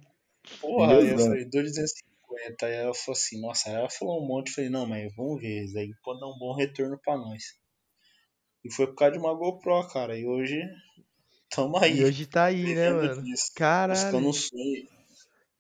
Porra, 0.60 0.98
aí 0.98 1.10
eu 1.10 1.20
falei, 1.20 1.46
250. 1.46 2.66
Aí 2.66 2.74
ela 2.74 2.94
falou 2.94 3.18
assim, 3.18 3.42
nossa, 3.42 3.70
aí 3.70 3.76
ela 3.76 3.90
falou 3.90 4.22
um 4.22 4.28
monte, 4.28 4.50
eu 4.50 4.56
falei, 4.56 4.70
não, 4.70 4.86
mas 4.86 5.16
vamos 5.16 5.42
ver, 5.42 5.64
isso 5.64 5.78
aí 5.78 5.94
pode 6.04 6.20
dar 6.20 6.28
um 6.28 6.38
bom 6.38 6.56
retorno 6.56 7.00
pra 7.02 7.18
nós. 7.18 7.44
E 8.66 8.72
foi 8.72 8.88
por 8.88 8.96
causa 8.96 9.14
de 9.14 9.20
uma 9.20 9.34
GoPro, 9.34 9.88
cara. 9.90 10.18
E 10.18 10.26
hoje 10.26 10.58
Tamo 11.56 11.78
aí. 11.78 12.00
E 12.00 12.06
hoje 12.06 12.26
tá 12.26 12.46
aí, 12.46 12.74
né, 12.74 12.90
mano? 12.92 13.22
Disso, 13.22 13.52
Caralho. 13.56 14.18
Um 14.18 14.34
sonho. 14.34 14.88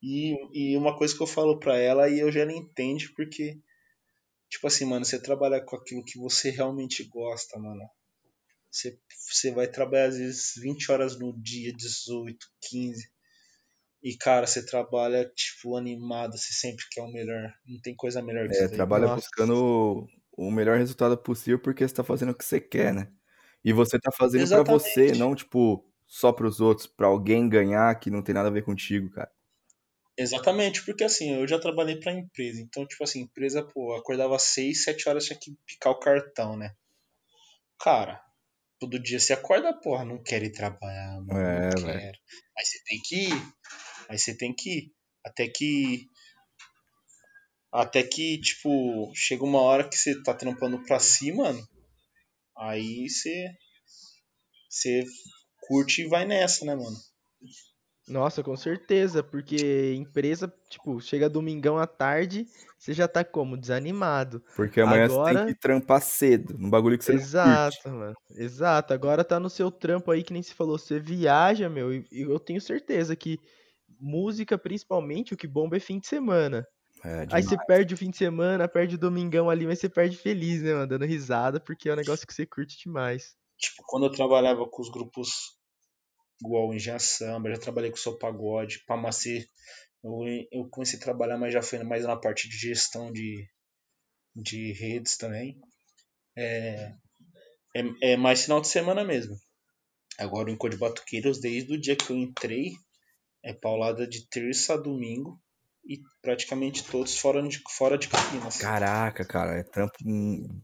E, 0.01 0.36
e 0.53 0.77
uma 0.77 0.97
coisa 0.97 1.15
que 1.15 1.21
eu 1.21 1.27
falo 1.27 1.60
pra 1.60 1.77
ela 1.77 2.10
e 2.10 2.23
hoje 2.23 2.39
ela 2.39 2.51
entende 2.51 3.13
porque, 3.13 3.58
tipo 4.49 4.67
assim, 4.67 4.86
mano, 4.86 5.06
você 5.06 5.21
trabalha 5.21 5.62
com 5.63 5.75
aquilo 5.75 6.03
que 6.03 6.17
você 6.19 6.49
realmente 6.49 7.03
gosta, 7.06 7.58
mano. 7.58 7.82
Você, 8.69 8.99
você 9.29 9.51
vai 9.51 9.67
trabalhar 9.67 10.08
às 10.08 10.17
vezes 10.17 10.53
20 10.58 10.91
horas 10.91 11.17
no 11.17 11.32
dia, 11.39 11.71
18, 11.71 12.47
15. 12.69 13.08
E, 14.01 14.17
cara, 14.17 14.45
você 14.45 14.65
trabalha, 14.65 15.32
tipo, 15.34 15.77
animado, 15.77 16.38
você 16.38 16.51
sempre 16.53 16.84
quer 16.91 17.03
o 17.03 17.12
melhor. 17.12 17.53
Não 17.65 17.79
tem 17.79 17.95
coisa 17.95 18.21
melhor 18.21 18.49
que 18.49 18.58
é, 18.58 18.67
você. 18.67 18.75
trabalha 18.75 19.06
Nossa. 19.06 19.21
buscando 19.21 20.08
o 20.36 20.51
melhor 20.51 20.77
resultado 20.77 21.17
possível 21.17 21.60
porque 21.60 21.88
você 21.88 21.93
tá 21.93 22.03
fazendo 22.03 22.32
o 22.32 22.36
que 22.36 22.43
você 22.43 22.60
quer, 22.60 22.93
né? 22.93 23.08
E 23.63 23.71
você 23.71 23.99
tá 23.99 24.12
fazendo 24.12 24.47
para 24.49 24.63
você, 24.63 25.13
não 25.13 25.34
tipo 25.34 25.86
só 26.06 26.32
para 26.32 26.45
os 26.45 26.60
outros, 26.60 26.86
para 26.86 27.08
alguém 27.08 27.49
ganhar 27.49 27.93
que 27.99 28.12
não 28.12 28.21
tem 28.21 28.36
nada 28.36 28.49
a 28.49 28.52
ver 28.52 28.63
contigo, 28.63 29.10
cara. 29.10 29.32
Exatamente, 30.15 30.86
porque 30.86 31.04
assim, 31.04 31.34
eu 31.34 31.47
já 31.47 31.58
trabalhei 31.58 31.99
pra 31.99 32.13
empresa, 32.13 32.62
então, 32.62 32.86
tipo 32.86 33.04
assim, 33.04 33.21
empresa, 33.21 33.63
pô, 33.63 33.95
acordava 33.95 34.36
às 34.36 34.43
6, 34.43 34.84
7 34.84 35.10
horas, 35.10 35.26
tinha 35.26 35.39
que 35.39 35.58
picar 35.65 35.91
o 35.91 35.99
cartão, 35.99 36.56
né? 36.56 36.76
Cara, 37.80 38.21
todo 38.80 39.02
dia 39.02 39.19
você 39.19 39.34
acorda, 39.34 39.73
porra, 39.73 40.06
não 40.06 40.21
quer 40.21 40.43
ir 40.43 40.52
trabalhar, 40.52 41.19
mano, 41.21 41.39
é, 41.39 41.63
não 41.63 41.71
quero. 41.71 42.17
Aí 42.58 42.65
você 42.65 42.84
tem 42.86 43.02
que 43.04 43.15
ir, 43.28 43.54
aí 44.08 44.19
você 44.19 44.38
tem 44.38 44.54
que 44.54 44.69
ir, 44.69 44.93
até 45.26 45.47
que, 45.47 46.08
até 47.71 48.04
que, 48.04 48.39
tipo, 48.39 49.12
chega 49.15 49.43
uma 49.43 49.62
hora 49.62 49.89
que 49.89 49.97
você 49.97 50.21
tá 50.21 50.36
trampando 50.36 50.84
pra 50.84 50.99
si, 50.99 51.32
mano, 51.32 51.67
Aí 52.63 53.10
você. 53.10 53.49
Você 54.69 55.04
curte 55.67 56.02
e 56.02 56.08
vai 56.08 56.26
nessa, 56.26 56.65
né, 56.65 56.76
mano? 56.76 56.97
Nossa, 58.08 58.43
com 58.43 58.56
certeza, 58.58 59.23
porque 59.23 59.93
empresa, 59.93 60.54
tipo, 60.69 60.99
chega 60.99 61.30
domingão 61.30 61.78
à 61.78 61.88
tarde, 61.88 62.45
você 62.78 62.91
já 62.91 63.08
tá 63.08 63.23
como? 63.23 63.56
Desanimado. 63.56 64.43
Porque 64.56 64.82
amanhã 64.82 65.06
Agora... 65.06 65.34
você 65.34 65.45
tem 65.45 65.54
que 65.54 65.60
trampar 65.60 66.02
cedo, 66.02 66.58
num 66.58 66.69
bagulho 66.69 66.97
que 66.97 67.06
você 67.06 67.13
Exato, 67.13 67.78
não 67.86 67.91
curte. 67.91 67.99
mano. 67.99 68.15
Exato. 68.32 68.93
Agora 68.93 69.23
tá 69.23 69.39
no 69.39 69.49
seu 69.49 69.71
trampo 69.71 70.12
aí, 70.12 70.21
que 70.21 70.34
nem 70.34 70.43
se 70.43 70.54
falou, 70.54 70.78
você 70.78 70.99
viaja, 70.99 71.69
meu, 71.69 71.93
e 71.93 72.06
eu 72.12 72.39
tenho 72.39 72.60
certeza 72.60 73.15
que 73.15 73.39
música, 73.99 74.58
principalmente, 74.58 75.34
o 75.34 75.38
que 75.38 75.47
bomba 75.47 75.78
é 75.78 75.80
fim 75.80 75.99
de 75.99 76.08
semana. 76.08 76.65
É, 77.03 77.27
Aí 77.31 77.43
você 77.43 77.57
perde 77.65 77.93
o 77.93 77.97
fim 77.97 78.09
de 78.09 78.17
semana, 78.17 78.67
perde 78.67 78.95
o 78.95 78.97
domingão 78.97 79.49
ali, 79.49 79.67
mas 79.67 79.79
você 79.79 79.89
perde 79.89 80.15
feliz, 80.15 80.61
né, 80.61 80.73
mano? 80.73 80.87
Dando 80.87 81.05
risada, 81.05 81.59
porque 81.59 81.89
é 81.89 81.93
um 81.93 81.97
negócio 81.97 82.25
que 82.25 82.33
você 82.33 82.45
curte 82.45 82.81
demais. 82.81 83.35
Tipo, 83.57 83.83
quando 83.85 84.05
eu 84.05 84.11
trabalhava 84.11 84.65
com 84.69 84.81
os 84.81 84.89
grupos 84.89 85.57
igual 86.41 86.73
Engenha 86.73 86.99
Samba, 86.99 87.49
já 87.51 87.59
trabalhei 87.59 87.89
com 87.89 87.97
o 87.97 87.99
Sou 87.99 88.17
Pagode, 88.17 88.83
Pamacê, 88.85 89.47
eu, 90.03 90.11
eu 90.51 90.69
comecei 90.69 90.97
a 90.97 91.01
trabalhar, 91.01 91.37
mas 91.37 91.53
já 91.53 91.61
foi 91.61 91.83
mais 91.83 92.03
na 92.03 92.17
parte 92.17 92.49
de 92.49 92.57
gestão 92.57 93.11
de, 93.11 93.47
de 94.35 94.71
redes 94.73 95.17
também. 95.17 95.59
É, 96.37 96.93
é, 97.75 98.13
é 98.13 98.17
mais 98.17 98.43
final 98.43 98.61
de 98.61 98.67
semana 98.67 99.03
mesmo. 99.03 99.35
Agora 100.17 100.49
o 100.49 100.51
Encode 100.51 100.77
Batuqueiros, 100.77 101.39
desde 101.39 101.73
o 101.73 101.79
dia 101.79 101.95
que 101.95 102.11
eu 102.11 102.17
entrei, 102.17 102.71
é 103.43 103.53
paulada 103.53 104.07
de 104.07 104.27
terça 104.29 104.75
a 104.75 104.77
domingo 104.77 105.41
e 105.85 106.01
praticamente 106.21 106.83
todos 106.85 107.17
fora 107.17 107.41
de, 107.41 107.61
fora 107.69 107.97
de 107.97 108.07
Campinas. 108.07 108.57
Caraca, 108.57 109.25
cara, 109.25 109.59
é 109.59 109.63
trampo 109.63 109.93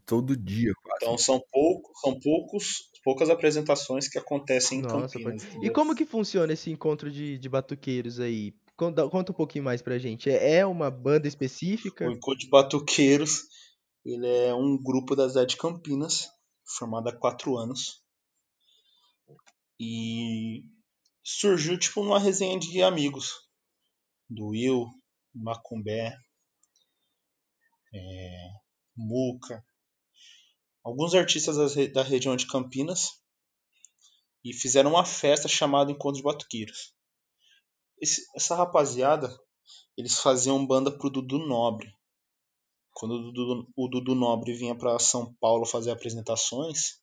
todo 0.05 0.35
dia 0.35 0.71
quase. 0.81 1.03
Então 1.03 1.17
são 1.17 1.41
poucos, 1.51 1.99
são 1.99 2.19
poucos, 2.19 2.89
poucas 3.03 3.29
apresentações 3.29 4.07
que 4.07 4.17
acontecem 4.17 4.81
Nossa, 4.81 5.19
em 5.19 5.23
Campinas. 5.23 5.47
E 5.61 5.69
como 5.69 5.95
que 5.95 6.05
funciona 6.05 6.53
esse 6.53 6.71
encontro 6.71 7.11
de, 7.11 7.37
de 7.37 7.49
batuqueiros 7.49 8.19
aí? 8.19 8.53
Conta, 8.77 9.09
conta 9.09 9.31
um 9.33 9.35
pouquinho 9.35 9.65
mais 9.65 9.81
pra 9.81 9.97
gente. 9.97 10.29
É, 10.29 10.59
é 10.59 10.65
uma 10.65 10.89
banda 10.89 11.27
específica? 11.27 12.07
O 12.07 12.11
encontro 12.11 12.39
de 12.39 12.49
batuqueiros, 12.49 13.43
ele 14.05 14.25
é 14.25 14.53
um 14.53 14.81
grupo 14.81 15.17
da 15.17 15.27
cidade 15.27 15.51
de 15.51 15.57
Campinas, 15.57 16.29
formado 16.77 17.09
há 17.09 17.15
quatro 17.15 17.57
anos. 17.57 18.01
E 19.77 20.63
surgiu 21.21 21.77
tipo 21.77 22.03
numa 22.03 22.19
resenha 22.19 22.57
de 22.57 22.81
amigos 22.81 23.33
do 24.29 24.47
Will, 24.47 24.85
Macumbé, 25.33 26.15
é, 27.93 28.49
Muca, 28.95 29.63
alguns 30.83 31.13
artistas 31.13 31.75
da 31.93 32.03
região 32.03 32.35
de 32.35 32.47
Campinas 32.47 33.21
e 34.43 34.53
fizeram 34.53 34.91
uma 34.91 35.05
festa 35.05 35.47
chamada 35.47 35.91
Encontro 35.91 36.17
de 36.17 36.23
Batuqueiros. 36.23 36.93
Esse, 38.01 38.25
essa 38.35 38.55
rapaziada, 38.55 39.29
eles 39.97 40.19
faziam 40.19 40.65
banda 40.65 40.95
pro 40.95 41.09
Dudu 41.09 41.39
Nobre. 41.39 41.93
Quando 42.93 43.15
o 43.15 43.31
Dudu, 43.31 43.71
o 43.75 43.87
Dudu 43.87 44.15
Nobre 44.15 44.53
vinha 44.53 44.77
para 44.77 44.97
São 44.99 45.33
Paulo 45.35 45.65
fazer 45.65 45.91
apresentações, 45.91 47.01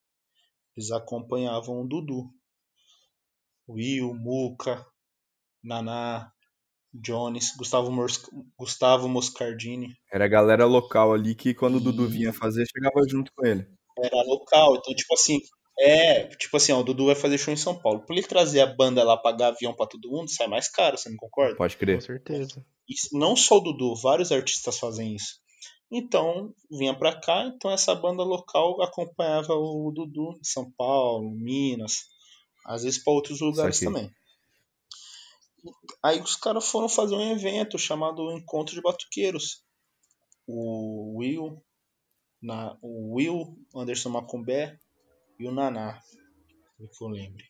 eles 0.77 0.91
acompanhavam 0.91 1.83
o 1.83 1.89
Dudu. 1.89 2.31
Will, 3.69 4.15
Muca, 4.15 4.87
Naná, 5.63 6.33
Jones, 7.03 7.53
Gustavo, 7.57 7.91
Mors 7.91 8.21
Gustavo 8.59 9.09
Moscardini. 9.09 9.95
Era 10.13 10.25
a 10.25 10.29
galera 10.29 10.65
local 10.65 11.13
ali 11.13 11.35
que 11.35 11.55
quando 11.55 11.75
e... 11.75 11.77
o 11.79 11.81
Dudu 11.81 12.07
vinha 12.07 12.33
fazer, 12.33 12.65
chegava 12.67 13.07
junto 13.09 13.31
com 13.35 13.47
ele. 13.47 13.67
Era 13.99 14.23
local, 14.23 14.77
então 14.77 14.95
tipo 14.95 15.15
assim, 15.15 15.41
é, 15.79 16.25
tipo 16.37 16.57
assim, 16.57 16.73
ó, 16.73 16.81
o 16.81 16.85
Dudu 16.85 17.07
vai 17.07 17.15
fazer 17.15 17.39
show 17.39 17.53
em 17.53 17.57
São 17.57 17.79
Paulo. 17.79 18.01
Por 18.05 18.15
ele 18.15 18.27
trazer 18.27 18.61
a 18.61 18.67
banda 18.67 19.05
lá, 19.05 19.17
pagar 19.17 19.49
avião 19.49 19.75
pra 19.75 19.87
todo 19.87 20.11
mundo, 20.11 20.31
sai 20.31 20.47
mais 20.47 20.69
caro, 20.69 20.97
você 20.97 21.09
não 21.09 21.17
concorda? 21.17 21.57
Pode 21.57 21.77
crer. 21.77 21.97
Com 21.97 22.07
certeza. 22.07 22.65
E 22.89 22.95
não 23.19 23.37
só 23.37 23.59
o 23.59 23.61
Dudu, 23.61 23.95
vários 23.97 24.33
artistas 24.33 24.79
fazem 24.79 25.15
isso. 25.15 25.39
Então, 25.91 26.53
vinha 26.71 26.95
pra 26.95 27.21
cá, 27.21 27.45
então 27.45 27.71
essa 27.71 27.95
banda 27.95 28.23
local 28.23 28.83
acompanhava 28.83 29.55
o 29.55 29.93
Dudu 29.95 30.37
em 30.41 30.45
São 30.45 30.71
Paulo, 30.77 31.31
Minas, 31.31 32.07
às 32.65 32.83
vezes 32.83 33.03
para 33.03 33.13
outros 33.13 33.41
lugares 33.41 33.79
também. 33.79 34.11
Aí 36.03 36.21
os 36.21 36.37
caras 36.37 36.69
foram 36.69 36.89
fazer 36.89 37.15
um 37.15 37.33
evento 37.33 37.79
chamado 37.79 38.33
Encontro 38.33 38.75
de 38.75 38.83
Batuqueiros. 38.83 39.63
O 40.47 41.19
Will, 41.19 41.63
na, 42.41 42.77
o 42.81 43.15
Will, 43.15 43.57
Anderson 43.75 44.11
Macumbé 44.11 44.79
e 45.39 45.47
o 45.47 45.53
Naná, 45.53 46.01
que 46.79 47.05
eu 47.05 47.09
lembre. 47.09 47.45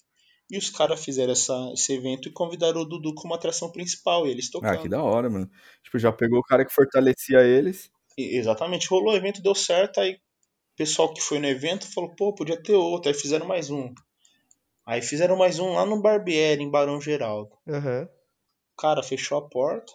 E 0.50 0.56
os 0.56 0.70
caras 0.70 1.04
fizeram 1.04 1.32
essa, 1.32 1.70
esse 1.74 1.92
evento 1.92 2.28
e 2.28 2.32
convidaram 2.32 2.80
o 2.80 2.84
Dudu 2.84 3.14
como 3.14 3.34
atração 3.34 3.70
principal, 3.70 4.26
e 4.26 4.30
eles 4.30 4.48
tocaram. 4.48 4.78
Ah, 4.78 4.82
que 4.82 4.88
da 4.88 5.02
hora, 5.02 5.28
mano. 5.28 5.50
Tipo, 5.82 5.98
já 5.98 6.12
pegou 6.12 6.38
o 6.38 6.44
cara 6.44 6.64
que 6.64 6.72
fortalecia 6.72 7.42
eles. 7.42 7.90
E, 8.16 8.38
exatamente, 8.38 8.88
rolou 8.88 9.12
o 9.12 9.16
evento, 9.16 9.42
deu 9.42 9.54
certo, 9.54 10.00
aí 10.00 10.14
o 10.14 10.76
pessoal 10.76 11.12
que 11.12 11.20
foi 11.20 11.38
no 11.38 11.46
evento 11.46 11.92
falou, 11.92 12.14
pô, 12.14 12.34
podia 12.34 12.62
ter 12.62 12.74
outro, 12.74 13.10
aí 13.10 13.14
fizeram 13.14 13.46
mais 13.46 13.70
um. 13.70 13.92
Aí 14.86 15.02
fizeram 15.02 15.36
mais 15.36 15.58
um 15.58 15.72
lá 15.72 15.84
no 15.84 16.00
Barbieri, 16.00 16.62
em 16.62 16.70
Barão 16.70 17.00
Geraldo. 17.00 17.50
Uhum. 17.66 18.08
Cara, 18.78 19.02
fechou 19.02 19.36
a 19.36 19.48
porta. 19.48 19.92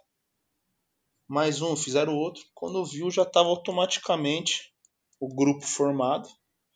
Mais 1.30 1.62
um, 1.62 1.78
fizeram 1.78 2.14
outro. 2.14 2.44
Quando 2.54 2.86
viu, 2.86 3.10
já 3.10 3.24
tava 3.24 3.48
automaticamente 3.48 4.74
o 5.18 5.34
grupo 5.34 5.66
formado. 5.66 6.28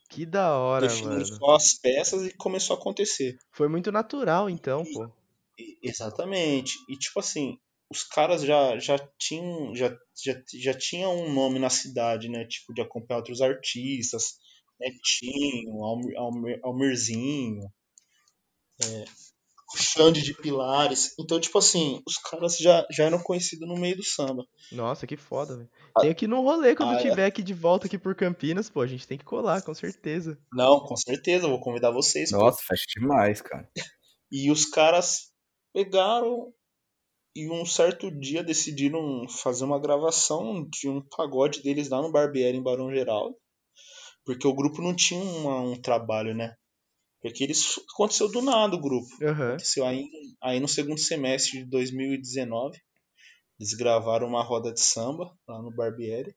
Que 0.10 0.26
da 0.26 0.58
hora, 0.58 0.88
mano. 1.04 1.26
só 1.26 1.56
as 1.56 1.74
peças 1.74 2.26
e 2.26 2.34
começou 2.38 2.78
a 2.78 2.80
acontecer. 2.80 3.36
Foi 3.52 3.68
muito 3.68 3.92
natural, 3.92 4.50
então, 4.50 4.84
e, 4.84 4.94
pô. 4.94 5.12
E, 5.60 5.78
exatamente. 5.84 6.78
E 6.88 6.98
tipo 6.98 7.20
assim, 7.20 7.58
os 7.90 8.04
caras 8.04 8.44
já, 8.44 8.80
já 8.80 8.98
tinham 9.18 9.76
já, 9.76 9.90
já, 10.24 10.42
já 10.54 10.74
tinham 10.74 11.14
um 11.14 11.34
nome 11.34 11.60
na 11.60 11.70
cidade, 11.70 12.30
né? 12.30 12.46
Tipo, 12.46 12.74
de 12.74 12.82
acompanhar 12.82 13.18
outros 13.18 13.42
artistas. 13.42 14.36
Netinho, 14.80 15.84
Almir, 15.84 16.18
Almir, 16.18 16.60
Almirzinho. 16.64 17.70
É, 18.84 19.06
Xande 19.78 20.22
de 20.22 20.34
Pilares. 20.34 21.14
Então, 21.20 21.40
tipo 21.40 21.58
assim, 21.58 22.02
os 22.08 22.18
caras 22.18 22.58
já, 22.58 22.86
já 22.92 23.06
eram 23.06 23.20
conhecidos 23.22 23.68
no 23.68 23.76
meio 23.76 23.98
do 23.98 24.04
samba. 24.04 24.46
Nossa, 24.72 25.08
que 25.08 25.18
foda, 25.18 25.58
velho. 25.58 25.70
Tem 26.00 26.14
que 26.14 26.26
ir 26.26 26.28
num 26.28 26.42
rolê 26.42 26.76
quando 26.76 26.92
Ah, 26.96 27.00
é. 27.00 27.02
tiver 27.02 27.26
aqui 27.26 27.42
de 27.44 27.54
volta 27.54 27.88
aqui 27.88 27.98
por 27.98 28.16
Campinas, 28.16 28.70
pô. 28.70 28.82
A 28.82 28.88
gente 28.88 29.08
tem 29.08 29.18
que 29.18 29.26
colar, 29.26 29.62
com 29.62 29.74
certeza. 29.74 30.38
Não, 30.54 30.80
com 30.82 30.96
certeza, 30.96 31.48
vou 31.48 31.60
convidar 31.60 31.92
vocês. 31.92 32.32
pô. 32.32 32.38
Nossa, 32.38 32.60
fecha 32.68 32.86
demais, 33.00 33.42
cara. 33.42 33.68
E 34.32 34.52
os 34.52 34.66
caras 34.66 35.32
pegaram 35.74 36.54
e 37.36 37.50
um 37.52 37.66
certo 37.66 38.10
dia 38.12 38.44
decidiram 38.44 39.28
fazer 39.28 39.66
uma 39.66 39.80
gravação 39.80 40.66
de 40.70 40.88
um 40.88 41.02
pagode 41.02 41.62
deles 41.64 41.90
lá 41.90 42.02
no 42.02 42.12
Barbieri, 42.12 42.58
em 42.58 42.64
Barão 42.64 42.94
Geraldo. 42.94 43.36
Porque 44.24 44.48
o 44.48 44.56
grupo 44.56 44.82
não 44.82 44.96
tinha 44.96 45.20
uma- 45.22 45.60
um 45.62 45.82
trabalho, 45.82 46.34
né? 46.34 46.56
Porque 47.28 47.44
eles 47.44 47.80
aconteceu 47.94 48.30
do 48.32 48.42
nada 48.42 48.76
o 48.76 48.80
grupo. 48.82 49.08
Aham. 49.24 49.48
Aconteceu 49.50 49.86
aí, 49.86 50.08
aí 50.42 50.60
no 50.60 50.68
segundo 50.68 51.00
semestre 51.00 51.64
de 51.64 51.70
2019. 51.70 52.80
Eles 53.60 53.74
gravaram 53.74 54.28
uma 54.28 54.44
roda 54.44 54.72
de 54.72 54.80
samba 54.82 55.36
lá 55.48 55.62
no 55.62 55.72
Barbieri. 55.74 56.36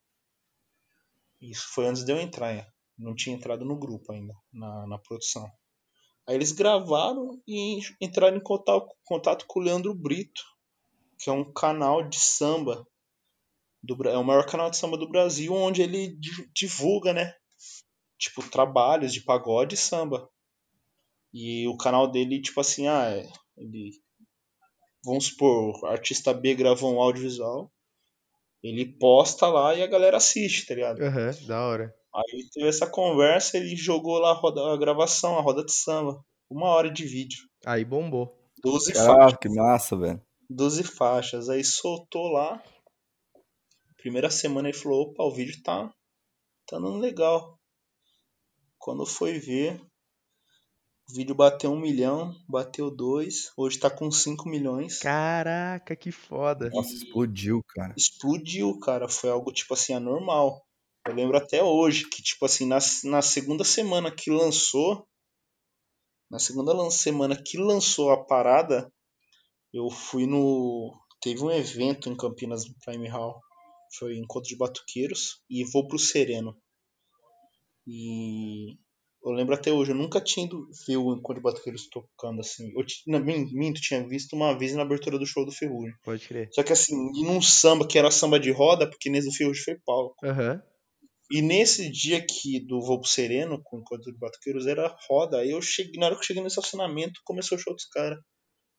Isso 1.41 1.69
foi 1.75 1.87
antes 1.87 2.05
de 2.05 2.13
eu 2.13 2.19
entrar, 2.19 2.53
é. 2.53 2.67
não 2.99 3.15
tinha 3.15 3.37
entrado 3.37 3.65
no 3.65 3.79
grupo 3.79 4.13
ainda, 4.13 4.35
na, 4.53 4.87
na 4.87 4.99
produção. 4.99 5.49
Aí 6.27 6.35
eles 6.35 6.53
gravaram 6.53 7.41
e 7.47 7.81
entraram 8.01 8.37
em 8.37 8.43
contato, 8.43 8.89
contato 9.05 9.45
com 9.47 9.61
o 9.61 9.63
Leandro 9.63 9.95
Brito, 9.95 10.43
que 11.19 11.31
é 11.31 11.33
um 11.33 11.53
canal 11.53 12.09
de 12.09 12.19
samba. 12.19 12.87
Do, 13.83 14.09
é 14.09 14.17
o 14.17 14.25
maior 14.25 14.47
canal 14.47 14.71
de 14.71 14.77
samba 14.77 14.97
do 14.97 15.09
Brasil, 15.09 15.53
onde 15.53 15.83
ele 15.83 16.17
di- 16.17 16.51
divulga, 16.55 17.13
né? 17.13 17.35
Tipo, 18.19 18.43
trabalhos 18.51 19.13
de 19.13 19.21
pagode 19.23 19.75
e 19.75 19.79
samba. 19.79 20.29
E 21.33 21.67
o 21.69 21.77
canal 21.77 22.11
dele, 22.11 22.41
tipo 22.41 22.61
assim, 22.61 22.87
ah, 22.89 23.11
é, 23.11 23.29
ele. 23.57 23.91
Vamos 25.05 25.27
supor, 25.27 25.79
o 25.83 25.87
artista 25.87 26.35
B 26.35 26.55
gravou 26.55 26.93
um 26.95 27.01
audiovisual. 27.01 27.71
Ele 28.63 28.85
posta 28.99 29.47
lá 29.47 29.75
e 29.75 29.83
a 29.83 29.87
galera 29.87 30.17
assiste, 30.17 30.67
tá 30.67 30.75
ligado? 30.75 31.01
Aham, 31.01 31.31
da 31.47 31.61
hora. 31.67 31.95
Aí 32.15 32.49
teve 32.53 32.67
essa 32.69 32.87
conversa, 32.91 33.57
ele 33.57 33.77
jogou 33.77 34.19
lá 34.19 34.31
a, 34.31 34.35
roda- 34.35 34.73
a 34.73 34.77
gravação, 34.77 35.39
a 35.39 35.41
roda 35.41 35.65
de 35.65 35.73
samba. 35.73 36.25
Uma 36.51 36.69
hora 36.71 36.91
de 36.91 37.05
vídeo. 37.05 37.39
Aí 37.65 37.85
bombou. 37.85 38.37
12 38.63 38.93
faixas. 38.93 39.07
Caralho, 39.07 39.39
que 39.39 39.49
massa, 39.49 39.97
velho. 39.97 40.21
12 40.51 40.83
faixas. 40.83 41.49
Aí 41.49 41.63
soltou 41.63 42.29
lá. 42.33 42.61
Primeira 43.99 44.31
semana 44.31 44.69
ele 44.69 44.77
falou, 44.77 45.03
opa, 45.11 45.23
o 45.23 45.31
vídeo 45.31 45.63
tá, 45.63 45.89
tá 46.67 46.79
dando 46.79 46.97
legal. 46.99 47.59
Quando 48.79 49.05
foi 49.07 49.39
ver, 49.39 49.81
o 51.11 51.15
vídeo 51.15 51.35
bateu 51.35 51.71
um 51.73 51.81
milhão, 51.81 52.35
bateu 52.49 52.91
dois, 52.91 53.51
hoje 53.57 53.79
tá 53.79 53.89
com 53.91 54.11
5 54.11 54.49
milhões. 54.49 54.99
Caraca, 54.99 55.97
que 55.97 56.11
foda. 56.13 56.69
Nossa, 56.71 56.93
explodiu, 56.95 57.63
cara. 57.75 57.95
Explodiu, 57.97 58.79
cara. 58.79 59.09
Foi 59.09 59.31
algo, 59.31 59.53
tipo 59.53 59.73
assim, 59.75 59.95
anormal. 59.95 60.65
Eu 61.07 61.15
lembro 61.15 61.37
até 61.39 61.63
hoje 61.63 62.09
que, 62.11 62.23
tipo 62.23 62.45
assim, 62.45 62.67
na, 62.67 62.79
na 63.05 63.23
segunda 63.23 63.65
semana 63.65 64.11
que 64.11 64.31
lançou, 64.31 65.07
na 66.31 66.39
segunda 66.39 66.75
lan- 66.75 66.91
semana 66.91 67.35
que 67.43 67.57
lançou 67.57 68.11
a 68.11 68.23
parada, 68.25 68.93
eu 69.73 69.89
fui 69.91 70.27
no. 70.27 70.93
Teve 71.23 71.43
um 71.43 71.51
evento 71.51 72.11
em 72.11 72.17
Campinas, 72.17 72.67
no 72.69 72.75
Prime 72.85 73.09
Hall. 73.09 73.41
Foi 73.99 74.15
Encontro 74.19 74.49
de 74.51 74.57
Batuqueiros 74.57 75.43
e 75.49 75.65
vou 75.65 75.89
pro 75.89 75.99
Sereno. 75.99 76.55
E 77.87 78.77
eu 79.25 79.33
lembro 79.33 79.55
até 79.55 79.73
hoje, 79.73 79.91
eu 79.91 79.97
nunca 79.97 80.21
tinha 80.21 80.47
ido 80.47 80.69
ver 80.87 80.97
o 80.97 81.13
Encontro 81.13 81.37
de 81.37 81.43
Batuqueiros 81.43 81.89
tocando 81.89 82.41
assim. 82.41 82.73
Eu 82.77 82.85
não, 83.07 83.21
min- 83.21 83.51
minto, 83.53 83.81
tinha 83.81 84.07
visto 84.07 84.35
uma 84.35 84.57
vez 84.59 84.75
na 84.75 84.83
abertura 84.83 85.19
do 85.19 85.27
show 85.27 85.45
do 85.45 85.53
Ferrugem. 85.53 85.93
Pode 86.05 86.27
crer. 86.27 86.49
Só 86.53 86.63
que 86.63 86.73
assim, 86.73 86.95
e 87.17 87.25
num 87.25 87.43
samba 87.43 87.87
que 87.87 87.99
era 87.99 88.11
samba 88.11 88.39
de 88.39 88.51
roda, 88.51 88.89
porque 88.89 89.11
nesse 89.11 89.29
do 89.29 89.35
Ferrugem 89.35 89.63
foi 89.65 89.77
palco. 89.85 90.15
Aham. 90.25 90.63
E 91.31 91.43
nesse 91.43 91.91
dia 91.91 92.17
aqui 92.19 92.59
do 92.67 92.81
Voo 92.81 93.01
pro 93.01 93.11
Sereno, 93.11 93.61
com 93.63 93.77
o 93.77 93.81
Encontro 93.81 94.11
de 94.11 94.19
Batuqueiros, 94.19 94.67
era 94.67 94.97
roda. 95.11 95.39
Aí 95.41 95.51
eu 95.51 95.61
cheguei, 95.61 96.01
na 96.01 96.07
hora 96.07 96.15
que 96.15 96.23
eu 96.23 96.27
cheguei 96.27 96.41
no 96.43 96.49
estacionamento, 96.49 97.21
começou 97.25 97.59
o 97.59 97.61
show 97.61 97.75
dos 97.75 97.85
caras. 97.87 98.19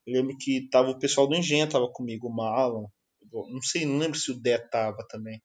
Eu 0.07 0.13
lembro 0.13 0.35
que 0.39 0.67
tava 0.71 0.89
o 0.89 0.97
pessoal 0.97 1.27
do 1.27 1.35
Engenho, 1.35 1.69
tava 1.69 1.87
comigo, 1.91 2.27
o 2.27 2.35
Marlon. 2.35 2.85
Não 3.31 3.61
sei, 3.61 3.85
não 3.85 3.99
lembro 3.99 4.17
se 4.17 4.31
o 4.31 4.39
Dé 4.41 4.57
tava 4.57 5.05
também. 5.09 5.39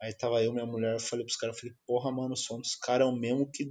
Aí 0.00 0.14
tava 0.16 0.42
eu, 0.42 0.52
minha 0.54 0.64
mulher, 0.64 0.94
eu 0.94 1.00
falei 1.00 1.24
pros 1.24 1.36
caras, 1.36 1.56
eu 1.56 1.60
falei, 1.60 1.76
porra, 1.86 2.10
mano, 2.12 2.32
o 2.32 2.36
som 2.36 2.58
dos 2.58 2.74
caras 2.76 3.06
é 3.06 3.10
o 3.10 3.14
mesmo 3.14 3.50
que 3.52 3.64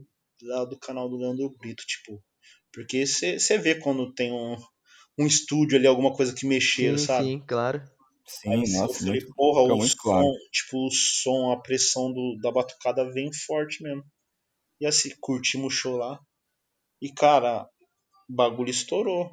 lá 0.45 0.65
do 0.65 0.77
canal 0.77 1.09
do 1.09 1.17
Leandro 1.17 1.49
Brito, 1.57 1.83
tipo. 1.85 2.23
Porque 2.71 3.05
você 3.05 3.57
vê 3.57 3.75
quando 3.75 4.13
tem 4.13 4.31
um, 4.31 4.55
um 5.17 5.25
estúdio 5.25 5.77
ali, 5.77 5.87
alguma 5.87 6.13
coisa 6.13 6.33
que 6.33 6.45
mexeu, 6.45 6.97
Sim, 6.97 7.05
sabe? 7.05 7.25
sim, 7.25 7.39
claro. 7.47 7.81
Sim, 8.27 8.49
Aí 8.49 8.57
nossa, 8.57 8.77
eu 8.77 8.93
falei, 8.93 9.11
muito. 9.21 9.35
porra, 9.35 9.61
o 9.73 9.87
som, 9.87 9.95
claro. 9.97 10.27
tipo, 10.51 10.87
o 10.87 10.91
som, 10.91 11.51
a 11.51 11.61
pressão 11.61 12.11
do, 12.11 12.37
da 12.41 12.51
batucada 12.51 13.09
vem 13.11 13.31
forte 13.31 13.83
mesmo. 13.83 14.03
E 14.81 14.85
assim, 14.85 15.11
curtimos 15.21 15.73
o 15.73 15.75
show 15.75 15.95
lá. 15.95 16.19
E, 17.01 17.11
cara, 17.13 17.69
o 18.29 18.35
bagulho 18.35 18.69
estourou. 18.71 19.25
O 19.25 19.31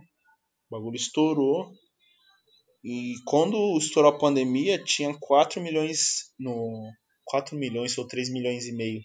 bagulho 0.71 0.97
estourou. 0.97 1.73
E 2.85 3.15
quando 3.25 3.79
estourou 3.79 4.13
a 4.13 4.19
pandemia, 4.19 4.83
tinha 4.83 5.17
4 5.19 5.61
milhões 5.61 6.33
no. 6.39 6.91
4 7.25 7.57
milhões 7.57 7.97
ou 7.97 8.07
3 8.07 8.31
milhões 8.31 8.67
e 8.67 8.73
meio 8.73 9.01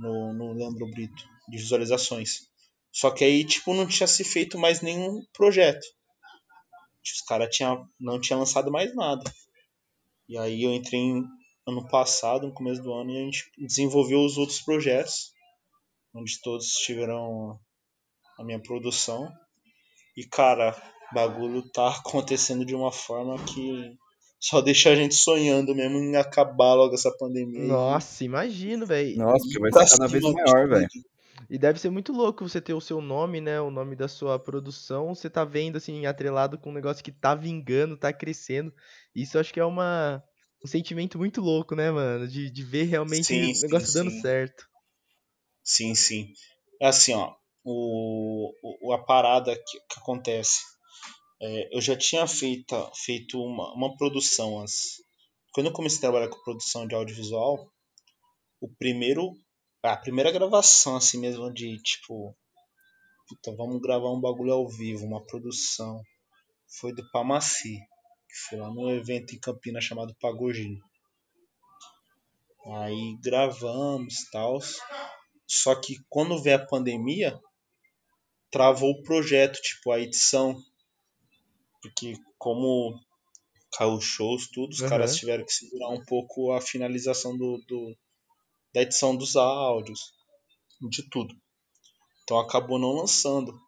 no, 0.00 0.32
no 0.32 0.52
Leandro 0.54 0.90
Brito 0.90 1.22
de 1.48 1.58
visualizações. 1.58 2.48
Só 2.92 3.10
que 3.10 3.24
aí, 3.24 3.44
tipo, 3.44 3.74
não 3.74 3.86
tinha 3.86 4.06
se 4.06 4.24
feito 4.24 4.58
mais 4.58 4.80
nenhum 4.80 5.22
projeto. 5.32 5.84
Os 7.04 7.22
caras 7.22 7.56
não 7.98 8.20
tinham 8.20 8.40
lançado 8.40 8.70
mais 8.70 8.94
nada. 8.94 9.22
E 10.28 10.36
aí 10.38 10.62
eu 10.62 10.72
entrei 10.72 11.00
em, 11.00 11.24
ano 11.66 11.86
passado, 11.88 12.46
no 12.46 12.54
começo 12.54 12.82
do 12.82 12.92
ano, 12.92 13.10
e 13.10 13.18
a 13.18 13.24
gente 13.24 13.50
desenvolveu 13.58 14.24
os 14.24 14.36
outros 14.36 14.60
projetos, 14.60 15.32
onde 16.14 16.40
todos 16.40 16.66
tiveram 16.66 17.58
a 18.38 18.44
minha 18.44 18.60
produção. 18.60 19.30
E 20.16 20.26
cara, 20.26 20.76
o 21.10 21.14
bagulho 21.14 21.68
tá 21.70 21.88
acontecendo 21.96 22.64
de 22.64 22.74
uma 22.74 22.90
forma 22.90 23.36
que 23.44 23.96
só 24.40 24.60
deixa 24.60 24.90
a 24.90 24.96
gente 24.96 25.14
sonhando 25.14 25.74
mesmo 25.74 25.98
em 25.98 26.16
acabar 26.16 26.74
logo 26.74 26.94
essa 26.94 27.10
pandemia. 27.18 27.66
Nossa, 27.66 28.24
imagino, 28.24 28.86
velho. 28.86 29.16
Nossa, 29.18 29.44
porque 29.44 29.58
vai 29.60 29.70
Pra 29.70 29.86
ser 29.86 29.98
cada 29.98 30.08
vez 30.08 30.24
maior, 30.24 30.68
velho. 30.68 30.88
E 31.48 31.58
deve 31.58 31.80
ser 31.80 31.90
muito 31.90 32.12
louco 32.12 32.48
você 32.48 32.60
ter 32.60 32.74
o 32.74 32.80
seu 32.80 33.00
nome, 33.00 33.40
né? 33.40 33.60
O 33.60 33.70
nome 33.70 33.96
da 33.96 34.08
sua 34.08 34.38
produção. 34.38 35.14
Você 35.14 35.28
tá 35.28 35.44
vendo, 35.44 35.76
assim, 35.76 36.06
atrelado 36.06 36.58
com 36.58 36.70
um 36.70 36.74
negócio 36.74 37.02
que 37.02 37.12
tá 37.12 37.34
vingando, 37.34 37.96
tá 37.96 38.12
crescendo. 38.12 38.72
Isso 39.14 39.36
eu 39.36 39.40
acho 39.40 39.52
que 39.52 39.60
é 39.60 39.64
uma, 39.64 40.22
um 40.64 40.68
sentimento 40.68 41.18
muito 41.18 41.40
louco, 41.40 41.74
né, 41.74 41.90
mano? 41.90 42.28
De, 42.28 42.50
de 42.50 42.62
ver 42.62 42.84
realmente 42.84 43.26
Sim, 43.26 43.52
o 43.52 43.54
sim, 43.54 43.66
negócio 43.66 43.92
dando 43.92 44.10
sim. 44.10 44.20
certo. 44.20 44.64
Sim, 45.64 45.94
sim. 45.94 46.32
É 46.80 46.86
assim, 46.88 47.14
ó. 47.14 47.34
O, 47.64 48.52
o, 48.82 48.92
a 48.92 49.04
parada 49.04 49.54
que, 49.54 49.80
que 49.80 50.00
acontece. 50.00 50.60
É, 51.42 51.74
eu 51.74 51.80
já 51.80 51.96
tinha 51.96 52.26
feito, 52.26 52.74
feito 52.94 53.42
uma, 53.42 53.72
uma 53.74 53.96
produção 53.96 54.60
antes. 54.60 55.02
Quando 55.52 55.66
eu 55.66 55.72
comecei 55.72 55.98
a 55.98 56.02
trabalhar 56.02 56.28
com 56.28 56.42
produção 56.42 56.86
de 56.86 56.94
audiovisual, 56.94 57.72
o 58.60 58.68
primeiro. 58.68 59.32
A 59.82 59.96
primeira 59.96 60.30
gravação, 60.30 60.96
assim 60.96 61.18
mesmo, 61.18 61.50
de 61.52 61.80
tipo. 61.82 62.36
Puta, 63.26 63.56
vamos 63.56 63.80
gravar 63.80 64.12
um 64.12 64.20
bagulho 64.20 64.52
ao 64.52 64.68
vivo, 64.68 65.06
uma 65.06 65.24
produção. 65.24 66.02
Foi 66.78 66.92
do 66.92 67.08
Pamaci. 67.10 67.78
Que 68.28 68.36
foi 68.48 68.58
lá 68.58 68.68
num 68.68 68.90
evento 68.90 69.34
em 69.34 69.40
Campinas 69.40 69.82
chamado 69.82 70.14
Pagogino. 70.20 70.78
Aí 72.66 73.16
gravamos 73.22 74.28
tal. 74.30 74.58
Só 75.46 75.74
que 75.74 75.96
quando 76.08 76.40
veio 76.40 76.56
a 76.56 76.66
pandemia, 76.66 77.40
travou 78.50 78.90
o 78.90 79.02
projeto, 79.02 79.60
tipo, 79.62 79.90
a 79.90 79.98
edição. 79.98 80.54
Porque 81.82 82.14
como 82.38 82.98
caiu 83.76 83.94
os 83.94 84.04
shows, 84.04 84.48
tudo, 84.50 84.72
os 84.72 84.80
Aham. 84.80 84.90
caras 84.90 85.16
tiveram 85.16 85.44
que 85.44 85.52
segurar 85.52 85.88
um 85.90 86.04
pouco 86.04 86.52
a 86.52 86.60
finalização 86.60 87.36
do, 87.36 87.58
do- 87.66 87.96
da 88.74 88.82
edição 88.82 89.16
dos 89.16 89.36
áudios, 89.36 90.00
de 90.90 91.08
tudo. 91.10 91.34
Então 92.22 92.38
acabou 92.38 92.78
não 92.78 92.92
lançando. 92.92 93.58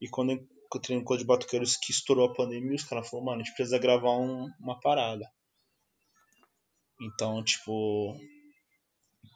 E 0.00 0.08
quando 0.08 0.32
eu 0.32 0.46
encontrei 0.66 0.96
no 0.98 1.04
Código 1.04 1.24
de 1.24 1.28
Batuqueiros 1.28 1.76
que 1.76 1.92
estourou 1.92 2.28
a 2.28 2.34
pandemia, 2.34 2.76
os 2.76 2.84
caras 2.84 3.08
falaram, 3.08 3.26
mano, 3.26 3.40
a 3.40 3.44
gente 3.44 3.54
precisa 3.54 3.78
gravar 3.78 4.12
um- 4.18 4.50
uma 4.60 4.78
parada. 4.80 5.30
Então, 7.00 7.42
tipo, 7.44 8.18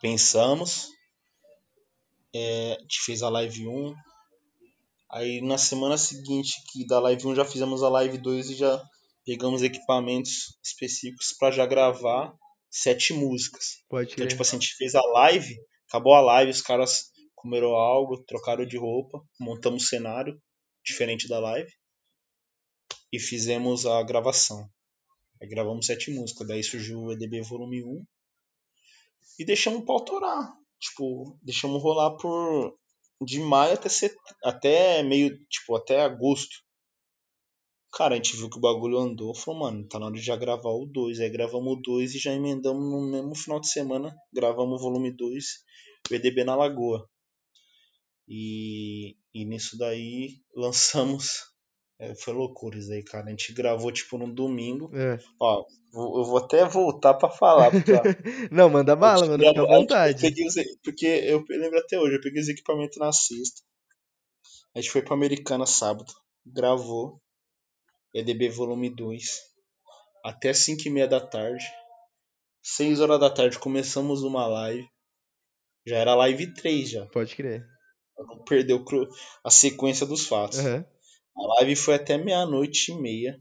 pensamos, 0.01 0.89
é, 2.35 2.75
a 2.75 2.81
gente 2.81 3.01
fez 3.01 3.23
a 3.23 3.29
live 3.29 3.67
1. 3.69 3.95
Aí 5.13 5.41
na 5.41 5.59
semana 5.59 5.99
seguinte 5.99 6.63
que 6.71 6.87
da 6.87 7.01
live 7.01 7.27
1 7.27 7.35
já 7.35 7.45
fizemos 7.45 7.83
a 7.83 7.89
live 7.89 8.19
2 8.19 8.51
e 8.51 8.55
já 8.55 8.83
pegamos 9.25 9.63
equipamentos 9.63 10.57
específicos 10.63 11.35
para 11.39 11.51
já 11.51 11.67
gravar 11.67 12.33
sete 12.71 13.13
músicas. 13.13 13.83
Pode 13.89 14.13
Então, 14.13 14.29
tipo 14.29 14.43
assim, 14.43 14.57
a 14.57 14.61
gente 14.61 14.75
fez 14.77 14.95
a 14.95 15.03
live, 15.03 15.57
acabou 15.89 16.15
a 16.15 16.21
live, 16.21 16.51
os 16.51 16.63
caras 16.63 17.11
comeram 17.35 17.71
algo, 17.71 18.23
trocaram 18.25 18.65
de 18.65 18.77
roupa, 18.77 19.21
montamos 19.39 19.85
o 19.85 19.87
cenário 19.87 20.41
diferente 20.85 21.29
da 21.29 21.41
live. 21.41 21.71
E 23.13 23.19
fizemos 23.19 23.87
a 23.87 24.03
gravação. 24.03 24.69
Aí 25.41 25.49
gravamos 25.49 25.87
sete 25.87 26.13
músicas. 26.13 26.47
Daí 26.47 26.63
surgiu 26.63 27.01
o 27.01 27.13
EDB 27.13 27.43
Volume 27.43 27.83
1. 27.83 28.07
E 29.39 29.45
deixamos 29.45 29.85
pra 29.85 29.95
autorar. 29.95 30.53
Tipo, 30.79 31.39
deixamos 31.43 31.83
rolar 31.83 32.17
por. 32.17 32.79
De 33.23 33.39
maio 33.41 33.75
até, 33.75 33.89
set... 33.89 34.17
até 34.43 35.03
meio. 35.03 35.39
Tipo, 35.47 35.77
até 35.77 36.03
agosto. 36.03 36.57
Cara, 37.93 38.15
a 38.15 38.17
gente 38.17 38.37
viu 38.37 38.49
que 38.49 38.59
o 38.59 38.61
bagulho 38.61 38.99
andou. 38.99 39.35
Falou, 39.35 39.61
mano, 39.61 39.87
tá 39.89 39.99
na 39.99 40.07
hora 40.07 40.15
de 40.15 40.23
já 40.23 40.37
gravar 40.37 40.71
o 40.71 40.87
2. 40.87 41.21
Aí 41.21 41.29
gravamos 41.29 41.79
o 41.79 41.83
2 41.83 42.15
e 42.15 42.19
já 42.19 42.33
emendamos 42.33 42.83
no 42.83 43.11
mesmo 43.11 43.35
final 43.35 43.61
de 43.61 43.69
semana. 43.69 44.17
Gravamos 44.33 44.81
o 44.81 44.83
volume 44.83 45.11
2. 45.11 45.45
O 46.11 46.15
EDB 46.15 46.45
na 46.45 46.55
Lagoa. 46.55 47.09
E, 48.29 49.17
e 49.35 49.45
nisso 49.45 49.77
daí 49.77 50.41
lançamos. 50.55 51.51
É, 52.03 52.15
foi 52.15 52.33
loucura 52.33 52.79
isso 52.79 52.91
aí, 52.91 53.03
cara. 53.05 53.27
A 53.27 53.31
gente 53.31 53.53
gravou 53.53 53.93
tipo 53.93 54.17
no 54.17 54.33
domingo. 54.33 54.91
É. 54.97 55.19
Ó, 55.39 55.67
eu 55.93 56.25
vou 56.25 56.39
até 56.39 56.65
voltar 56.65 57.13
pra 57.15 57.29
falar. 57.31 57.71
Porque, 57.71 57.93
ó, 57.93 58.01
Não, 58.51 58.71
manda 58.71 58.97
bala, 58.97 59.27
mano, 59.27 59.45
fica 59.45 59.61
à 59.63 59.67
vontade. 59.67 60.27
eu 60.27 60.31
peguei 60.35 60.65
porque 60.83 61.07
eu 61.07 61.45
lembro 61.51 61.79
até 61.79 61.99
hoje, 61.99 62.17
eu 62.17 62.21
peguei 62.23 62.41
os 62.41 62.49
equipamentos 62.49 62.97
na 62.99 63.13
sexta. 63.13 63.61
A 64.75 64.81
gente 64.81 64.91
foi 64.91 65.03
pra 65.03 65.15
Americana 65.15 65.67
sábado. 65.67 66.13
Gravou. 66.47 67.21
EDB 68.15 68.49
volume 68.49 68.89
2. 68.89 69.39
Até 70.25 70.53
5 70.55 70.83
e 70.87 70.91
meia 70.91 71.07
da 71.07 71.21
tarde. 71.21 71.65
6 72.63 73.01
horas 73.01 73.21
da 73.21 73.29
tarde 73.31 73.59
começamos 73.59 74.23
uma 74.23 74.47
live. 74.47 74.89
Já 75.87 75.97
era 75.99 76.15
live 76.15 76.55
3 76.55 76.89
já. 76.91 77.07
Pode 77.07 77.35
crer. 77.37 77.67
Não 78.69 78.85
cro- 78.85 79.09
a 79.45 79.51
sequência 79.51 80.07
dos 80.07 80.27
fatos. 80.27 80.59
Aham. 80.61 80.85
A 81.41 81.55
live 81.55 81.75
foi 81.75 81.95
até 81.95 82.19
meia-noite 82.19 82.93
e 82.93 82.95
meia. 82.95 83.41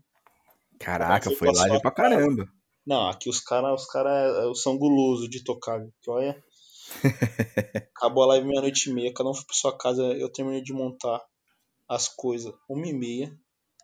Caraca, 0.80 1.30
foi 1.32 1.52
live 1.52 1.82
pra 1.82 1.92
cara. 1.92 2.16
caramba. 2.16 2.50
Não, 2.86 3.10
aqui 3.10 3.30
os 3.30 3.42
caras 3.42 3.82
os 3.82 3.88
cara 3.88 4.54
são 4.56 4.78
gulosos 4.78 5.30
de 5.30 5.44
tocar. 5.44 5.86
Que 6.02 6.10
olha. 6.10 6.42
Acabou 7.96 8.24
a 8.24 8.28
live 8.28 8.48
meia-noite 8.48 8.90
e 8.90 8.94
meia, 8.94 9.14
cada 9.14 9.30
um 9.30 9.34
foi 9.34 9.46
pra 9.46 9.56
sua 9.56 9.78
casa. 9.78 10.02
Eu 10.14 10.32
terminei 10.32 10.62
de 10.62 10.72
montar 10.72 11.22
as 11.88 12.08
coisas 12.08 12.54
uma 12.70 12.88
e 12.88 12.94
meia. 12.94 13.38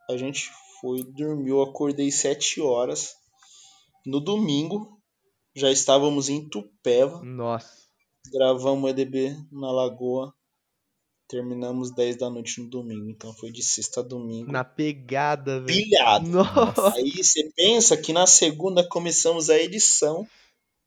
A 0.09 0.15
gente 0.15 0.49
foi, 0.79 1.03
dormiu, 1.03 1.61
acordei 1.61 2.09
sete 2.09 2.61
horas. 2.61 3.15
No 4.05 4.21
domingo, 4.21 4.97
já 5.53 5.69
estávamos 5.69 6.29
em 6.29 6.47
Tupéva. 6.47 7.21
Nossa. 7.23 7.85
Gravamos 8.31 8.85
o 8.85 8.87
EDB 8.89 9.35
na 9.51 9.71
Lagoa. 9.71 10.33
Terminamos 11.35 11.91
10 11.91 12.15
da 12.15 12.29
noite 12.29 12.61
no 12.61 12.69
domingo. 12.69 13.09
Então 13.09 13.33
foi 13.33 13.51
de 13.51 13.61
sexta 13.61 13.99
a 13.99 14.03
domingo. 14.03 14.49
Na 14.49 14.63
pegada, 14.63 15.59
velho. 15.59 15.67
Pilhado. 15.67 16.29
Nossa. 16.29 16.95
Aí 16.95 17.11
você 17.11 17.51
pensa 17.53 17.97
que 17.97 18.13
na 18.13 18.25
segunda 18.25 18.87
começamos 18.87 19.49
a 19.49 19.57
edição 19.57 20.25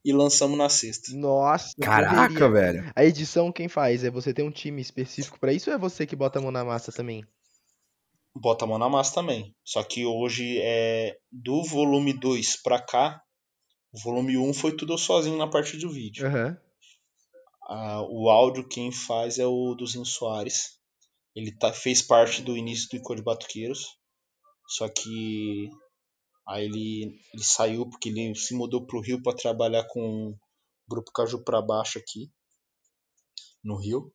e 0.02 0.10
lançamos 0.10 0.56
na 0.56 0.70
sexta. 0.70 1.12
Nossa. 1.12 1.74
Caraca, 1.78 2.28
correria. 2.28 2.48
velho. 2.48 2.92
A 2.96 3.04
edição 3.04 3.52
quem 3.52 3.68
faz? 3.68 4.04
É 4.04 4.10
você 4.10 4.32
ter 4.32 4.42
um 4.42 4.50
time 4.50 4.80
específico 4.80 5.38
pra 5.38 5.52
isso 5.52 5.68
ou 5.68 5.76
é 5.76 5.78
você 5.78 6.06
que 6.06 6.16
bota 6.16 6.38
a 6.38 6.42
mão 6.42 6.50
na 6.50 6.64
massa 6.64 6.90
também? 6.90 7.26
Bota 8.34 8.64
a 8.64 8.68
mão 8.68 8.78
na 8.78 8.88
massa 8.88 9.16
também. 9.16 9.54
Só 9.62 9.82
que 9.82 10.06
hoje 10.06 10.58
é 10.62 11.18
do 11.30 11.62
volume 11.62 12.14
2 12.14 12.56
pra 12.62 12.80
cá, 12.80 13.20
o 13.92 14.00
volume 14.00 14.38
1 14.38 14.54
foi 14.54 14.74
tudo 14.74 14.94
eu 14.94 14.98
sozinho 14.98 15.36
na 15.36 15.46
parte 15.46 15.76
do 15.76 15.90
vídeo. 15.90 16.26
Aham. 16.26 16.58
Ah, 17.68 18.02
o 18.02 18.30
áudio 18.30 18.66
quem 18.66 18.90
faz 18.90 19.38
é 19.38 19.46
o 19.46 19.74
Duzinho 19.74 20.04
Soares. 20.04 20.78
Ele 21.34 21.52
tá, 21.56 21.72
fez 21.72 22.00
parte 22.00 22.42
do 22.42 22.56
início 22.56 22.88
do 22.88 22.96
Icô 22.96 23.14
de 23.14 23.22
Batuqueiros. 23.22 23.84
Só 24.66 24.88
que 24.88 25.68
aí 26.46 26.64
ele, 26.64 27.20
ele 27.34 27.44
saiu 27.44 27.88
porque 27.88 28.08
ele 28.08 28.34
se 28.34 28.54
mudou 28.54 28.86
pro 28.86 29.00
Rio 29.00 29.22
para 29.22 29.36
trabalhar 29.36 29.84
com 29.84 30.30
o 30.30 30.38
grupo 30.88 31.12
Caju 31.12 31.44
pra 31.44 31.60
Baixo 31.60 31.98
aqui 31.98 32.30
no 33.62 33.76
Rio. 33.76 34.12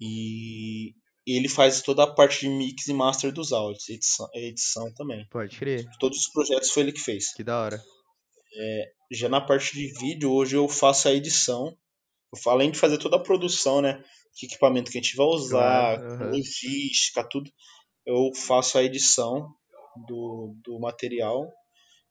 E 0.00 0.94
ele 1.26 1.48
faz 1.48 1.82
toda 1.82 2.04
a 2.04 2.14
parte 2.14 2.40
de 2.40 2.48
mix 2.48 2.86
e 2.86 2.92
master 2.94 3.32
dos 3.32 3.52
áudios, 3.52 3.88
edição, 3.88 4.28
edição 4.34 4.92
também. 4.94 5.26
Pode 5.28 5.56
crer. 5.58 5.86
Todos 5.98 6.18
os 6.18 6.30
projetos 6.30 6.70
foi 6.70 6.82
ele 6.84 6.92
que 6.92 7.00
fez. 7.00 7.32
Que 7.32 7.42
da 7.42 7.60
hora. 7.60 7.82
Já 9.10 9.28
na 9.28 9.40
parte 9.40 9.74
de 9.74 9.92
vídeo, 9.98 10.30
hoje 10.30 10.56
eu 10.56 10.68
faço 10.68 11.08
a 11.08 11.12
edição. 11.12 11.76
Eu 12.34 12.42
falo, 12.42 12.56
além 12.56 12.72
de 12.72 12.78
fazer 12.78 12.98
toda 12.98 13.16
a 13.16 13.22
produção, 13.22 13.80
né? 13.80 14.02
Que 14.34 14.46
equipamento 14.46 14.90
que 14.90 14.98
a 14.98 15.00
gente 15.00 15.16
vai 15.16 15.26
usar, 15.26 15.98
Claro, 15.98 16.12
aham. 16.14 16.30
logística, 16.30 17.22
tudo. 17.28 17.48
Eu 18.04 18.34
faço 18.34 18.76
a 18.76 18.82
edição 18.82 19.54
do, 20.08 20.52
do 20.64 20.80
material. 20.80 21.48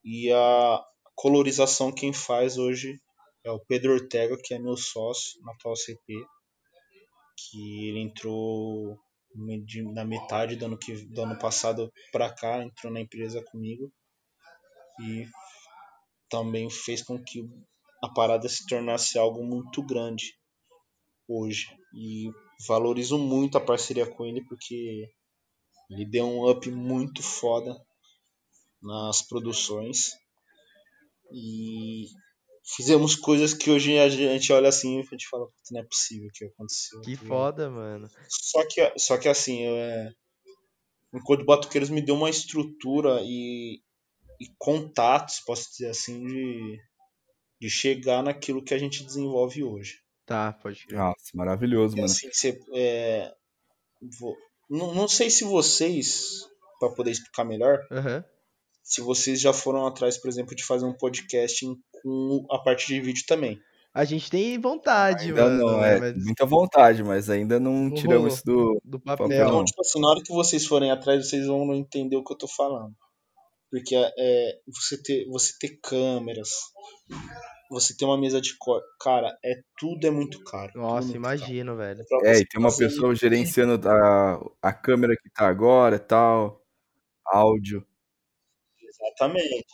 E 0.03 0.31
a 0.31 0.81
colorização 1.13 1.91
quem 1.91 2.13
faz 2.13 2.57
hoje 2.57 3.01
é 3.43 3.51
o 3.51 3.59
Pedro 3.59 3.93
Ortega, 3.93 4.37
que 4.41 4.53
é 4.53 4.59
meu 4.59 4.77
sócio 4.77 5.41
na 5.41 5.51
atual 5.51 5.75
CP. 5.75 6.25
Que 7.37 7.89
ele 7.89 7.99
entrou 7.99 8.97
na 9.93 10.05
metade 10.05 10.55
do 10.55 10.65
ano, 10.65 10.77
que, 10.77 11.05
do 11.07 11.21
ano 11.21 11.37
passado 11.37 11.91
pra 12.13 12.33
cá, 12.33 12.63
entrou 12.63 12.93
na 12.93 13.01
empresa 13.01 13.43
comigo. 13.43 13.91
E 15.01 15.27
também 16.29 16.69
fez 16.69 17.03
com 17.03 17.21
que 17.21 17.43
a 18.03 18.09
parada 18.09 18.49
se 18.49 18.67
tornasse 18.67 19.17
algo 19.17 19.41
muito 19.45 19.81
grande 19.81 20.35
hoje. 21.25 21.67
E 21.95 22.29
valorizo 22.67 23.17
muito 23.17 23.57
a 23.57 23.61
parceria 23.61 24.05
com 24.05 24.25
ele 24.25 24.43
porque 24.43 25.09
ele 25.89 26.05
deu 26.05 26.25
um 26.25 26.49
up 26.49 26.69
muito 26.69 27.23
foda 27.23 27.73
nas 28.81 29.21
produções. 29.21 30.17
E 31.31 32.07
fizemos 32.75 33.15
coisas 33.15 33.53
que 33.53 33.71
hoje 33.71 33.97
a 33.97 34.09
gente 34.09 34.51
olha 34.51 34.67
assim 34.67 34.97
e 34.97 34.99
a 34.99 35.03
gente 35.03 35.29
fala, 35.29 35.45
"Putz, 35.45 35.71
não 35.71 35.79
é 35.79 35.85
possível 35.85 36.29
que 36.33 36.43
aconteceu. 36.43 36.99
Que 36.99 37.15
tá 37.15 37.21
ligado?" 37.21 37.27
foda, 37.27 37.69
mano. 37.69 38.09
Só 38.27 38.67
que, 38.67 38.99
só 38.99 39.17
que 39.17 39.29
assim, 39.29 39.63
é, 39.63 40.11
o 41.13 41.23
Código 41.23 41.47
Batuqueiros 41.47 41.89
me 41.89 42.01
deu 42.01 42.15
uma 42.15 42.29
estrutura 42.29 43.21
e, 43.23 43.81
e 44.41 44.47
contatos, 44.57 45.39
posso 45.39 45.71
dizer 45.71 45.89
assim, 45.89 46.21
de, 46.25 46.77
de 47.59 47.69
chegar 47.69 48.21
naquilo 48.23 48.63
que 48.63 48.73
a 48.73 48.77
gente 48.77 49.03
desenvolve 49.03 49.63
hoje. 49.63 49.99
Tá, 50.25 50.53
pode 50.53 50.85
crer. 50.85 50.97
Nossa, 50.99 51.31
maravilhoso, 51.33 51.95
E, 51.95 52.01
mano. 52.01 52.11
assim, 52.11 52.29
você, 52.31 52.59
é, 52.73 53.31
vou- 54.19 54.35
não, 54.69 54.93
não 54.93 55.07
sei 55.07 55.29
se 55.29 55.43
vocês, 55.43 56.21
para 56.79 56.89
poder 56.89 57.11
explicar 57.11 57.43
melhor, 57.43 57.79
Aham. 57.91 58.23
se 58.83 59.01
vocês 59.01 59.39
já 59.41 59.51
foram 59.53 59.85
atrás, 59.85 60.17
por 60.17 60.29
exemplo, 60.29 60.55
de 60.55 60.63
fazer 60.63 60.85
um 60.85 60.93
podcast 60.97 61.65
com 62.01 62.45
a 62.51 62.59
parte 62.59 62.87
de 62.87 62.99
vídeo 63.01 63.23
também. 63.27 63.59
A 63.93 64.05
gente 64.05 64.29
tem 64.31 64.57
vontade, 64.59 65.25
Ainda 65.27 65.43
mano. 65.43 65.57
não, 65.67 65.79
né, 65.81 65.97
é 65.97 65.99
mas 65.99 66.15
muita 66.25 66.45
vontade, 66.47 67.03
mas 67.03 67.29
ainda 67.29 67.59
não 67.59 67.93
tiramos 67.93 68.33
isso 68.35 68.43
do. 68.43 68.81
do 68.83 68.99
papel. 68.99 69.27
papel. 69.27 69.45
Então, 69.47 69.63
tipo 69.65 69.81
assim, 69.81 70.01
na 70.01 70.09
hora 70.09 70.21
que 70.23 70.33
vocês 70.33 70.65
forem 70.65 70.89
atrás, 70.89 71.29
vocês 71.29 71.45
vão 71.45 71.63
não 71.65 71.75
entender 71.75 72.15
o 72.15 72.23
que 72.23 72.33
eu 72.33 72.37
tô 72.37 72.47
falando. 72.47 72.95
Porque 73.73 73.95
é, 73.95 74.61
você, 74.67 75.01
ter, 75.01 75.25
você 75.25 75.51
ter 75.59 75.79
câmeras, 75.81 76.51
você 77.71 77.97
ter 77.97 78.05
uma 78.05 78.19
mesa 78.19 78.39
de 78.39 78.55
corte, 78.55 78.85
cara, 79.01 79.35
é, 79.43 79.63
tudo 79.79 80.05
é 80.05 80.11
muito 80.11 80.43
caro. 80.43 80.71
tudo 80.73 80.81
Nossa, 80.83 81.05
muito 81.07 81.15
imagino, 81.15 81.75
velho. 81.75 82.05
caro. 82.07 82.21
Pra 82.21 82.31
É, 82.31 82.37
e 82.37 82.45
tem 82.45 82.61
uma 82.61 82.77
pessoa 82.77 83.15
gerenciando 83.15 83.89
a, 83.89 84.39
a 84.61 84.71
câmera 84.71 85.15
que 85.19 85.27
tá 85.27 85.47
agora 85.47 85.95
e 85.95 85.99
tal. 85.99 86.63
Áudio. 87.25 87.83
Exatamente. 88.79 89.73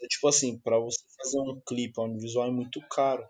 É 0.00 0.06
tipo 0.06 0.28
assim, 0.28 0.56
pra 0.60 0.78
você 0.78 1.00
fazer 1.16 1.40
um 1.40 1.60
clipe 1.66 2.00
audiovisual 2.00 2.46
é 2.46 2.52
muito 2.52 2.80
caro. 2.88 3.26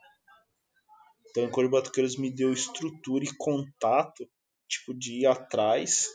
Então, 1.31 1.47
o 1.47 1.51
Cor 1.51 1.71
Batuqueiros 1.71 2.19
me 2.19 2.31
deu 2.31 2.53
estrutura 2.53 3.25
e 3.25 3.35
contato, 3.39 4.29
tipo, 4.69 4.93
de 4.93 5.23
ir 5.23 5.27
atrás 5.27 6.07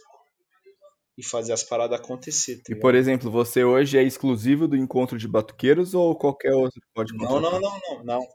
e 1.17 1.25
fazer 1.25 1.51
as 1.51 1.63
paradas 1.63 1.99
acontecer. 1.99 2.57
Tá 2.57 2.71
E 2.71 2.79
por 2.79 2.93
exemplo, 2.93 3.31
você 3.31 3.63
hoje 3.63 3.97
é 3.97 4.03
exclusivo 4.03 4.67
do 4.67 4.77
encontro 4.77 5.17
de 5.17 5.27
batuqueiros 5.27 5.93
ou 5.93 6.15
qualquer 6.15 6.53
outro 6.53 6.79
pode 6.93 7.15
Não, 7.17 7.39
não, 7.41 7.59
não, 7.59 7.79
não, 7.89 8.03
não. 8.03 8.27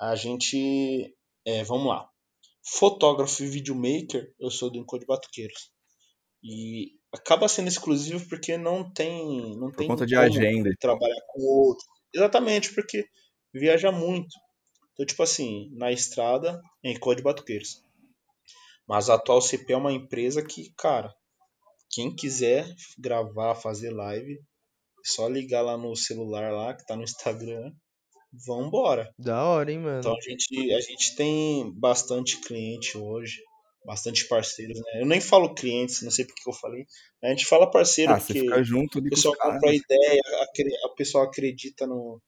A 0.00 0.14
gente. 0.16 1.14
É, 1.46 1.62
vamos 1.62 1.86
lá. 1.86 2.08
Fotógrafo 2.62 3.42
e 3.42 3.46
videomaker, 3.46 4.34
eu 4.38 4.50
sou 4.50 4.70
do 4.70 4.78
Encode 4.78 5.06
Batuqueiros. 5.06 5.70
E 6.42 6.92
acaba 7.12 7.48
sendo 7.48 7.68
exclusivo 7.68 8.28
porque 8.28 8.56
não 8.56 8.90
tem. 8.92 9.56
Não 9.56 9.68
Por 9.70 9.76
tem 9.76 9.88
conta 9.88 10.06
de 10.06 10.16
agenda. 10.16 10.70
trabalhar 10.80 11.20
com 11.28 11.42
outro. 11.42 11.86
Exatamente, 12.14 12.74
porque 12.74 13.06
viaja 13.54 13.92
muito. 13.92 14.34
Então, 14.92 15.06
tipo 15.06 15.22
assim, 15.22 15.70
na 15.76 15.92
estrada, 15.92 16.60
é 16.84 16.90
Encode 16.90 17.22
Batuqueiros. 17.22 17.82
Mas 18.86 19.08
a 19.08 19.14
atual 19.14 19.40
CP 19.40 19.72
é 19.72 19.76
uma 19.76 19.92
empresa 19.92 20.44
que, 20.44 20.74
cara, 20.76 21.14
quem 21.90 22.14
quiser 22.14 22.66
gravar, 22.98 23.54
fazer 23.56 23.90
live, 23.90 24.34
é 24.34 24.38
só 25.04 25.28
ligar 25.28 25.62
lá 25.62 25.76
no 25.76 25.94
celular 25.96 26.52
lá, 26.52 26.74
que 26.74 26.84
tá 26.86 26.96
no 26.96 27.02
Instagram. 27.04 27.72
Vambora. 28.46 29.12
Da 29.18 29.44
hora, 29.44 29.72
hein, 29.72 29.78
mano. 29.80 29.98
Então 29.98 30.12
a 30.16 30.20
gente, 30.20 30.72
a 30.72 30.80
gente 30.80 31.16
tem 31.16 31.72
bastante 31.78 32.40
cliente 32.40 32.96
hoje. 32.96 33.38
bastante 33.84 34.28
parceiros, 34.28 34.78
né? 34.78 35.02
Eu 35.02 35.06
nem 35.06 35.20
falo 35.22 35.54
clientes, 35.54 36.02
não 36.02 36.10
sei 36.10 36.24
porque 36.26 36.48
eu 36.48 36.52
falei. 36.52 36.84
A 37.24 37.28
gente 37.30 37.46
fala 37.46 37.70
parceiro 37.70 38.12
Ah, 38.12 38.18
porque 38.18 38.34
fica 38.34 38.62
junto 38.62 38.98
o 38.98 39.02
pessoal 39.08 39.34
compra 39.54 39.70
a 39.70 39.74
ideia, 39.74 40.20
acre- 40.42 40.76
a 40.84 40.88
pessoa 40.90 41.24
acredita 41.24 41.86
no, 41.86 42.20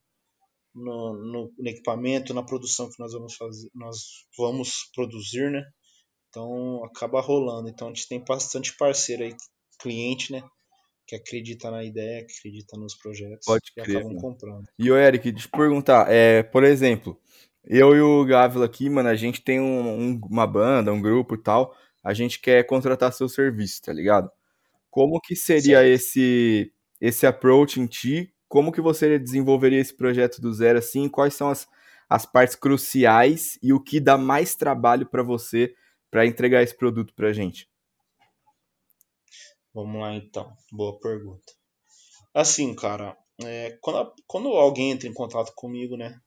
no, 0.75 1.13
no- 1.33 1.53
no 1.59 1.69
equipamento, 1.69 2.33
na 2.35 2.43
produção 2.43 2.89
que 2.91 2.99
nós 2.99 3.13
vamos 3.13 3.35
fazer, 3.37 3.69
nós 3.75 3.97
vamos 4.39 4.91
produzir, 4.95 5.51
né? 5.51 5.63
Então 6.31 6.83
acaba 6.87 7.21
rolando. 7.21 7.69
Então 7.69 7.89
a 7.89 7.91
gente 7.95 8.09
tem 8.09 8.25
bastante 8.25 8.75
parceiro 8.77 9.23
aí, 9.25 9.35
cliente, 9.83 10.33
né? 10.33 10.43
Que 11.07 11.17
acredita 11.17 11.71
na 11.71 11.83
ideia, 11.85 12.25
que 12.25 12.33
acredita 12.39 12.77
nos 12.77 12.95
projetos 12.95 13.47
Pode 13.47 13.65
e 13.77 13.83
crer, 13.83 13.97
acabam 13.97 14.15
mano. 14.15 14.21
comprando. 14.21 14.65
E 14.79 14.91
o 14.91 14.97
Eric, 14.97 15.31
deixa 15.33 15.47
eu 15.49 15.51
te 15.51 15.57
perguntar, 15.57 16.11
é, 16.11 16.43
por 16.43 16.65
exemplo, 16.65 17.21
eu 17.65 17.95
e 17.95 18.01
o 18.01 18.25
Gávila 18.25 18.65
aqui, 18.67 18.89
mano, 18.89 19.09
a 19.09 19.15
gente 19.15 19.43
tem 19.43 19.61
um- 19.61 19.99
um- 20.13 20.21
uma 20.31 20.47
banda, 20.47 20.93
um 20.93 21.01
grupo 21.03 21.35
e 21.35 21.39
tal, 21.39 21.77
a 22.03 22.15
gente 22.15 22.41
quer 22.41 22.65
contratar 22.65 23.13
seu 23.13 23.29
serviço, 23.29 23.83
tá 23.83 23.93
ligado? 23.93 24.31
Como 24.91 25.21
que 25.21 25.35
seria 25.37 25.79
Certo. 25.79 25.87
esse 25.89 26.73
esse 27.01 27.27
approach 27.27 27.81
em 27.81 27.87
ti? 27.87 28.33
Como 28.49 28.71
que 28.73 28.81
você 28.81 29.19
desenvolveria 29.19 29.81
esse 29.81 29.93
projeto 29.95 30.41
do 30.41 30.53
zero 30.55 30.79
assim? 30.79 31.09
Quais 31.09 31.35
são 31.35 31.49
as, 31.51 31.67
as 32.09 32.25
partes 32.25 32.55
cruciais 32.57 33.59
e 33.63 33.73
o 33.73 33.81
que 33.81 33.99
dá 33.99 34.17
mais 34.17 34.55
trabalho 34.55 35.07
pra 35.07 35.23
você 35.23 35.75
pra 36.11 36.27
entregar 36.27 36.63
esse 36.63 36.77
produto 36.77 37.13
pra 37.15 37.33
gente? 37.33 37.69
Vamos 39.75 40.01
lá 40.01 40.15
então. 40.15 40.51
Boa 40.71 40.99
pergunta. 40.99 41.53
Assim, 42.35 42.75
cara, 42.75 43.17
é, 43.45 43.79
quando, 43.81 43.99
a- 43.99 44.15
quando 44.27 44.49
alguém 44.51 44.93
entra 44.93 45.09
em 45.09 45.15
contato 45.15 45.53
comigo, 45.55 45.97
né? 45.97 46.21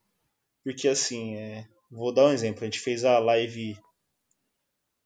Porque 0.63 0.87
assim, 0.87 1.35
é, 1.37 1.67
vou 1.91 2.13
dar 2.13 2.27
um 2.27 2.33
exemplo. 2.33 2.61
A 2.63 2.65
gente 2.65 2.79
fez 2.79 3.05
a 3.05 3.19
live. 3.19 3.77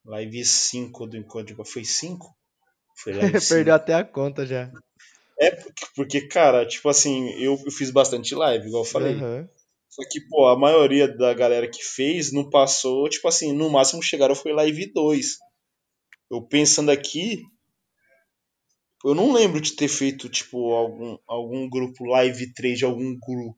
Live 0.05 0.43
5 0.45 1.05
do 1.07 1.17
Encontro. 1.17 1.63
Foi 1.65 1.85
5? 1.85 2.35
Foi 2.97 3.13
live 3.15 3.39
5. 3.39 3.53
Perdeu 3.55 3.73
até 3.75 3.93
a 3.93 4.03
conta 4.03 4.45
já. 4.45 4.71
É 5.39 5.51
porque, 5.51 5.85
porque, 5.95 6.27
cara, 6.27 6.65
tipo 6.65 6.89
assim, 6.89 7.29
eu, 7.41 7.57
eu 7.65 7.71
fiz 7.71 7.91
bastante 7.91 8.35
live, 8.35 8.67
igual 8.67 8.83
eu 8.83 8.89
falei. 8.89 9.15
Aham. 9.15 9.49
Só 9.89 10.03
que, 10.09 10.21
pô, 10.29 10.47
a 10.47 10.57
maioria 10.57 11.07
da 11.07 11.33
galera 11.33 11.69
que 11.69 11.83
fez 11.83 12.31
não 12.31 12.49
passou, 12.49 13.09
tipo 13.09 13.27
assim, 13.27 13.53
no 13.53 13.69
máximo 13.69 14.03
chegaram 14.03 14.35
foi 14.35 14.53
live 14.53 14.91
2. 14.93 15.37
Eu 16.31 16.41
pensando 16.41 16.91
aqui, 16.91 17.43
eu 19.05 19.15
não 19.15 19.31
lembro 19.33 19.59
de 19.61 19.75
ter 19.75 19.87
feito, 19.87 20.29
tipo, 20.29 20.73
algum, 20.73 21.17
algum 21.27 21.69
grupo 21.69 22.03
live 22.05 22.53
3 22.53 22.77
de 22.79 22.85
algum 22.85 23.17
grupo. 23.19 23.57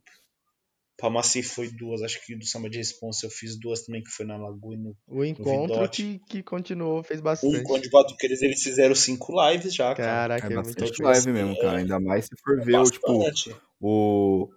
Pra 0.98 1.10
Macei 1.10 1.42
foi 1.42 1.68
duas, 1.72 2.04
acho 2.04 2.24
que 2.24 2.36
do 2.36 2.46
Samba 2.46 2.70
de 2.70 2.78
Responsa 2.78 3.26
eu 3.26 3.32
fiz 3.32 3.60
duas 3.60 3.82
também, 3.84 4.04
que 4.04 4.12
foi 4.12 4.24
na 4.24 4.38
Lagoa 4.38 4.76
e 4.76 4.78
no 4.78 4.96
O 5.08 5.26
encontro 5.26 5.74
Vidote. 5.74 6.04
que, 6.04 6.20
que 6.30 6.44
continuou, 6.44 7.02
fez 7.02 7.20
Um 7.20 7.24
bastante. 7.24 7.64
com 7.64 7.80
de 7.80 7.90
Batuqueiros, 7.90 8.42
eles 8.44 8.62
fizeram 8.62 8.94
cinco 8.94 9.34
lives 9.50 9.74
já, 9.74 9.96
cara. 9.96 10.38
Caraca, 10.38 10.46
É 10.48 10.52
é 10.52 10.56
muito 10.56 10.68
bastante 10.68 10.92
tipo 10.92 11.04
coisa. 11.04 11.22
live 11.28 11.40
assim, 11.40 11.50
mesmo, 11.50 11.62
cara. 11.62 11.78
Ainda 11.80 12.00
mais 12.00 12.26
se 12.26 12.36
for 12.44 12.62
É 12.62 12.64
ver 12.64 12.78
o, 12.78 12.84
tipo, 12.84 13.18
bastante. 13.18 13.56
o, 13.82 14.48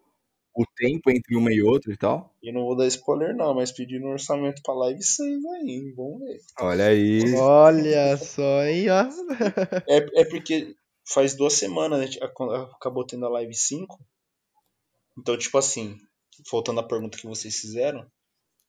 o 0.55 0.65
tempo 0.77 1.11
entre 1.11 1.37
uma 1.37 1.53
e 1.53 1.63
outra 1.63 1.93
e 1.93 1.97
tal. 1.97 2.33
E 2.43 2.53
não 2.53 2.63
vou 2.63 2.77
dar 2.77 2.87
spoiler 2.87 3.35
não, 3.35 3.55
mas 3.55 3.73
pedindo 3.73 4.07
um 4.07 4.13
orçamento 4.13 4.63
pra 4.63 4.75
live 4.75 5.03
6 5.03 5.45
aí, 5.45 5.93
vamos 5.97 6.21
ver. 6.21 6.39
Olha 6.61 6.87
aí. 6.87 7.35
Olha 7.37 8.17
só, 8.17 8.65
hein, 8.65 8.87
ó. 8.91 9.05
É, 9.89 10.21
é 10.21 10.25
porque 10.25 10.75
faz 11.07 11.35
duas 11.35 11.55
semanas, 11.55 11.99
né, 12.01 12.07
ac- 12.23 12.75
acabou 12.77 13.07
tendo 13.07 13.27
a 13.27 13.31
live 13.31 13.55
5. 13.55 13.99
Então, 15.19 15.37
tipo 15.39 15.57
assim, 15.59 15.97
voltando 16.51 16.81
à 16.81 16.83
pergunta 16.87 17.19
que 17.19 17.27
vocês 17.27 17.57
fizeram, 17.59 18.07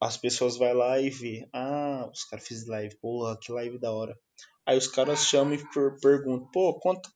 as 0.02 0.18
pessoas 0.18 0.58
vai 0.58 0.74
lá 0.74 1.00
e 1.00 1.10
vê, 1.10 1.48
ah, 1.54 2.10
os 2.12 2.24
caras 2.26 2.48
fizeram 2.48 2.72
live, 2.74 2.96
porra, 3.02 3.38
que 3.42 3.52
live 3.52 3.80
da 3.80 3.92
hora. 3.92 4.18
Aí 4.66 4.78
os 4.78 4.88
caras 4.88 5.26
chamam 5.26 5.54
e 5.54 5.70
per 5.74 6.00
perguntam, 6.02 6.50
pô, 6.52 6.80
quanto. 6.80 7.10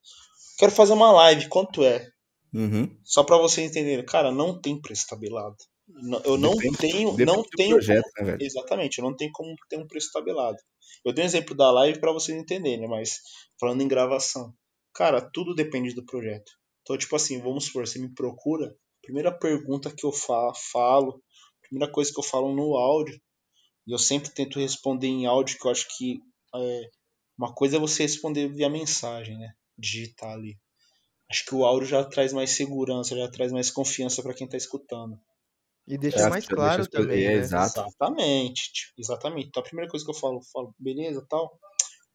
Quero 0.58 0.72
fazer 0.72 0.94
uma 0.94 1.12
live, 1.12 1.48
quanto 1.50 1.84
é? 1.84 2.08
Uhum. 2.54 2.90
Só 3.04 3.24
pra 3.24 3.38
vocês 3.38 3.70
entenderem, 3.70 4.06
cara, 4.06 4.32
não 4.32 4.60
tem 4.60 4.80
preço 4.80 5.06
tabelado. 5.08 5.56
Eu 6.24 6.38
não 6.38 6.56
Depende- 6.56 6.78
tenho, 6.78 7.12
Depende 7.16 7.26
não 7.26 7.44
tenho 7.44 7.76
projeto, 7.76 8.06
né, 8.20 8.26
velho? 8.26 8.38
Exatamente, 8.42 9.00
eu 9.00 9.04
não 9.06 9.16
tenho 9.16 9.32
como 9.32 9.56
ter 9.68 9.78
um 9.78 9.88
preço 9.88 10.12
tabelado. 10.12 10.58
Eu 11.04 11.14
dei 11.14 11.24
um 11.24 11.28
exemplo 11.28 11.56
da 11.56 11.72
live 11.72 12.00
para 12.00 12.12
vocês 12.12 12.38
entenderem, 12.38 12.88
mas 12.88 13.20
falando 13.60 13.82
em 13.82 13.88
gravação, 13.88 14.54
cara, 14.94 15.22
tudo 15.22 15.56
depende 15.56 15.94
do 15.96 16.06
projeto. 16.06 16.52
Então, 16.82 16.98
tipo 16.98 17.16
assim, 17.16 17.40
vamos 17.42 17.66
supor, 17.66 17.88
você 17.88 18.00
me 18.00 18.14
procura, 18.14 18.76
primeira 19.02 19.32
pergunta 19.32 19.92
que 19.96 20.06
eu 20.06 20.12
fa 20.12 20.52
falo, 20.72 21.22
primeira 21.62 21.92
coisa 21.92 22.12
que 22.12 22.20
eu 22.20 22.24
falo 22.24 22.54
no 22.54 22.76
áudio, 22.76 23.20
e 23.88 23.92
eu 23.92 23.98
sempre 23.98 24.30
tento 24.30 24.60
responder 24.60 25.08
em 25.08 25.26
áudio, 25.26 25.58
que 25.60 25.66
eu 25.66 25.72
acho 25.72 25.88
que 25.98 26.20
é, 26.56 26.82
uma 27.38 27.54
coisa 27.54 27.78
é 27.78 27.80
você 27.80 28.04
responder 28.04 28.48
via 28.50 28.70
mensagem, 28.70 29.38
né? 29.38 29.54
Digitar 29.78 30.34
ali. 30.34 30.58
Acho 31.30 31.46
que 31.46 31.54
o 31.56 31.64
áudio 31.64 31.88
já 31.88 32.04
traz 32.04 32.34
mais 32.34 32.52
segurança, 32.52 33.16
já 33.16 33.30
traz 33.30 33.52
mais 33.52 33.70
confiança 33.70 34.24
para 34.24 34.34
quem 34.34 34.48
tá 34.48 34.58
escutando. 34.58 35.20
E 35.88 35.98
deixa 35.98 36.20
É, 36.20 36.30
mais 36.30 36.48
claro 36.48 36.84
deixa 36.84 36.92
também, 36.92 37.26
é, 37.26 37.30
né? 37.30 37.38
exato. 37.38 37.80
Exatamente, 37.82 38.72
tipo, 38.74 38.94
exatamente. 38.98 39.48
Então 39.48 39.62
a 39.62 39.66
primeira 39.66 39.90
coisa 39.90 40.06
que 40.06 40.12
eu 40.12 40.16
falo, 40.16 40.38
eu 40.38 40.44
falo, 40.52 40.76
beleza, 40.80 41.26
tal. 41.30 41.60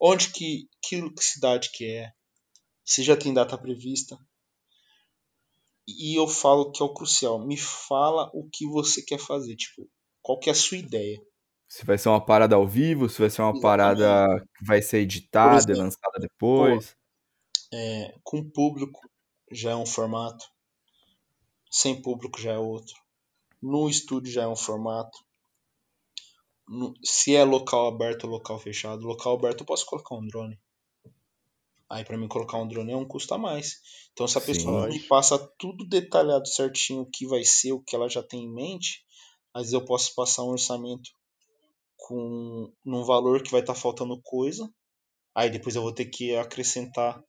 Onde 0.00 0.30
que, 0.32 0.68
que 0.82 1.02
cidade 1.20 1.70
que 1.72 1.84
é? 1.86 2.12
Se 2.84 3.02
já 3.02 3.16
tem 3.16 3.32
data 3.32 3.56
prevista. 3.56 4.16
E 5.86 6.18
eu 6.18 6.26
falo 6.26 6.72
que 6.72 6.82
é 6.82 6.86
o 6.86 6.92
crucial. 6.94 7.38
Me 7.46 7.56
fala 7.56 8.30
o 8.32 8.48
que 8.50 8.66
você 8.66 9.02
quer 9.02 9.18
fazer, 9.18 9.54
tipo, 9.54 9.88
qual 10.22 10.38
que 10.38 10.48
é 10.48 10.52
a 10.52 10.56
sua 10.56 10.78
ideia? 10.78 11.18
Se 11.68 11.84
vai 11.84 11.98
ser 11.98 12.08
uma 12.08 12.24
parada 12.24 12.54
ao 12.56 12.66
vivo, 12.66 13.08
se 13.08 13.20
vai 13.20 13.30
ser 13.30 13.42
uma 13.42 13.52
Exatamente. 13.54 13.62
parada 13.62 14.46
que 14.56 14.64
vai 14.64 14.82
ser 14.82 14.98
editada, 14.98 15.56
exemplo, 15.56 15.82
lançada 15.84 16.18
depois. 16.20 16.96
É, 17.76 18.14
com 18.22 18.48
público 18.48 19.00
já 19.50 19.72
é 19.72 19.76
um 19.76 19.84
formato. 19.84 20.48
Sem 21.68 22.00
público 22.00 22.40
já 22.40 22.52
é 22.52 22.58
outro. 22.58 22.94
No 23.60 23.88
estúdio 23.88 24.32
já 24.32 24.44
é 24.44 24.46
um 24.46 24.54
formato. 24.54 25.18
No- 26.68 26.94
se 27.02 27.34
é 27.34 27.42
local 27.42 27.88
aberto 27.88 28.24
ou 28.24 28.30
local 28.30 28.60
fechado. 28.60 29.04
Local 29.04 29.34
aberto 29.34 29.62
eu 29.62 29.66
posso 29.66 29.84
colocar 29.86 30.14
um 30.14 30.24
drone. 30.24 30.56
Aí 31.90 32.04
pra 32.04 32.16
mim 32.16 32.28
colocar 32.28 32.58
um 32.58 32.68
drone 32.68 32.92
é 32.92 32.96
um 32.96 33.08
custo 33.08 33.34
a 33.34 33.38
mais. 33.38 33.80
Então 34.12 34.28
se 34.28 34.38
a 34.38 34.40
Sim. 34.40 34.46
pessoa 34.46 34.86
me 34.86 35.00
passa 35.00 35.36
tudo 35.58 35.84
detalhado 35.84 36.46
certinho 36.46 37.02
o 37.02 37.10
que 37.10 37.26
vai 37.26 37.42
ser, 37.44 37.72
o 37.72 37.82
que 37.82 37.96
ela 37.96 38.08
já 38.08 38.22
tem 38.22 38.44
em 38.44 38.54
mente, 38.54 39.04
às 39.52 39.62
vezes 39.62 39.74
eu 39.74 39.84
posso 39.84 40.14
passar 40.14 40.44
um 40.44 40.50
orçamento 40.50 41.10
com 41.96 42.72
num 42.84 43.02
valor 43.02 43.42
que 43.42 43.50
vai 43.50 43.62
estar 43.62 43.74
faltando 43.74 44.20
coisa. 44.22 44.72
Aí 45.34 45.50
depois 45.50 45.74
eu 45.74 45.82
vou 45.82 45.92
ter 45.92 46.06
que 46.06 46.36
acrescentar 46.36 47.20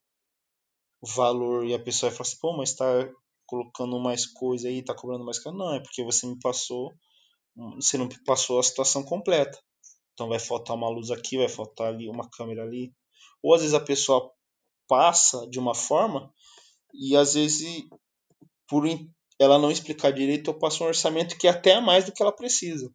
valor 1.05 1.65
e 1.65 1.73
a 1.73 1.79
pessoa 1.79 2.09
vai 2.09 2.17
falar 2.17 2.27
assim, 2.29 2.39
pô, 2.41 2.57
mas 2.57 2.73
tá 2.73 3.09
colocando 3.45 3.99
mais 3.99 4.25
coisa 4.25 4.67
aí, 4.67 4.83
tá 4.83 4.95
cobrando 4.95 5.23
mais 5.25 5.39
caro. 5.39 5.55
Não, 5.57 5.73
é 5.75 5.79
porque 5.79 6.03
você 6.03 6.25
me 6.27 6.39
passou, 6.39 6.91
você 7.75 7.97
não 7.97 8.07
passou 8.25 8.59
a 8.59 8.63
situação 8.63 9.03
completa. 9.03 9.57
Então 10.13 10.29
vai 10.29 10.39
faltar 10.39 10.75
uma 10.75 10.89
luz 10.89 11.11
aqui, 11.11 11.37
vai 11.37 11.49
faltar 11.49 11.87
ali 11.93 12.09
uma 12.09 12.29
câmera 12.29 12.63
ali. 12.63 12.93
Ou 13.43 13.53
às 13.53 13.61
vezes 13.61 13.75
a 13.75 13.79
pessoa 13.83 14.31
passa 14.87 15.47
de 15.49 15.59
uma 15.59 15.75
forma 15.75 16.31
e 16.93 17.15
às 17.15 17.33
vezes 17.33 17.83
por 18.67 18.85
ela 19.39 19.59
não 19.59 19.69
explicar 19.69 20.11
direito, 20.11 20.49
eu 20.49 20.57
passo 20.57 20.83
um 20.83 20.87
orçamento 20.87 21.37
que 21.37 21.47
é 21.47 21.51
até 21.51 21.79
mais 21.81 22.05
do 22.05 22.11
que 22.11 22.23
ela 22.23 22.31
precisa. 22.31 22.89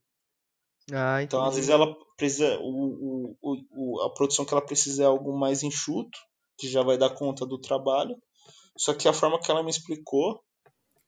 Ah, 0.92 1.22
Então, 1.22 1.44
às 1.44 1.54
vezes, 1.54 1.70
ela 1.70 1.94
precisa. 2.16 2.58
O, 2.61 3.36
o, 3.40 3.56
o- 3.70 4.00
a 4.02 4.12
produção 4.12 4.44
que 4.44 4.52
ela 4.52 4.64
precisa 4.64 5.02
é 5.04 5.06
algo 5.06 5.36
mais 5.38 5.62
enxuto, 5.62 6.18
que 6.61 6.68
já 6.68 6.82
vai 6.82 6.98
dar 6.98 7.11
conta 7.14 7.46
do 7.46 7.58
trabalho. 7.58 8.16
Só 8.78 8.94
que 8.94 9.08
a 9.08 9.12
forma 9.12 9.40
que 9.40 9.50
ela 9.50 9.62
me 9.62 9.70
explicou, 9.70 10.40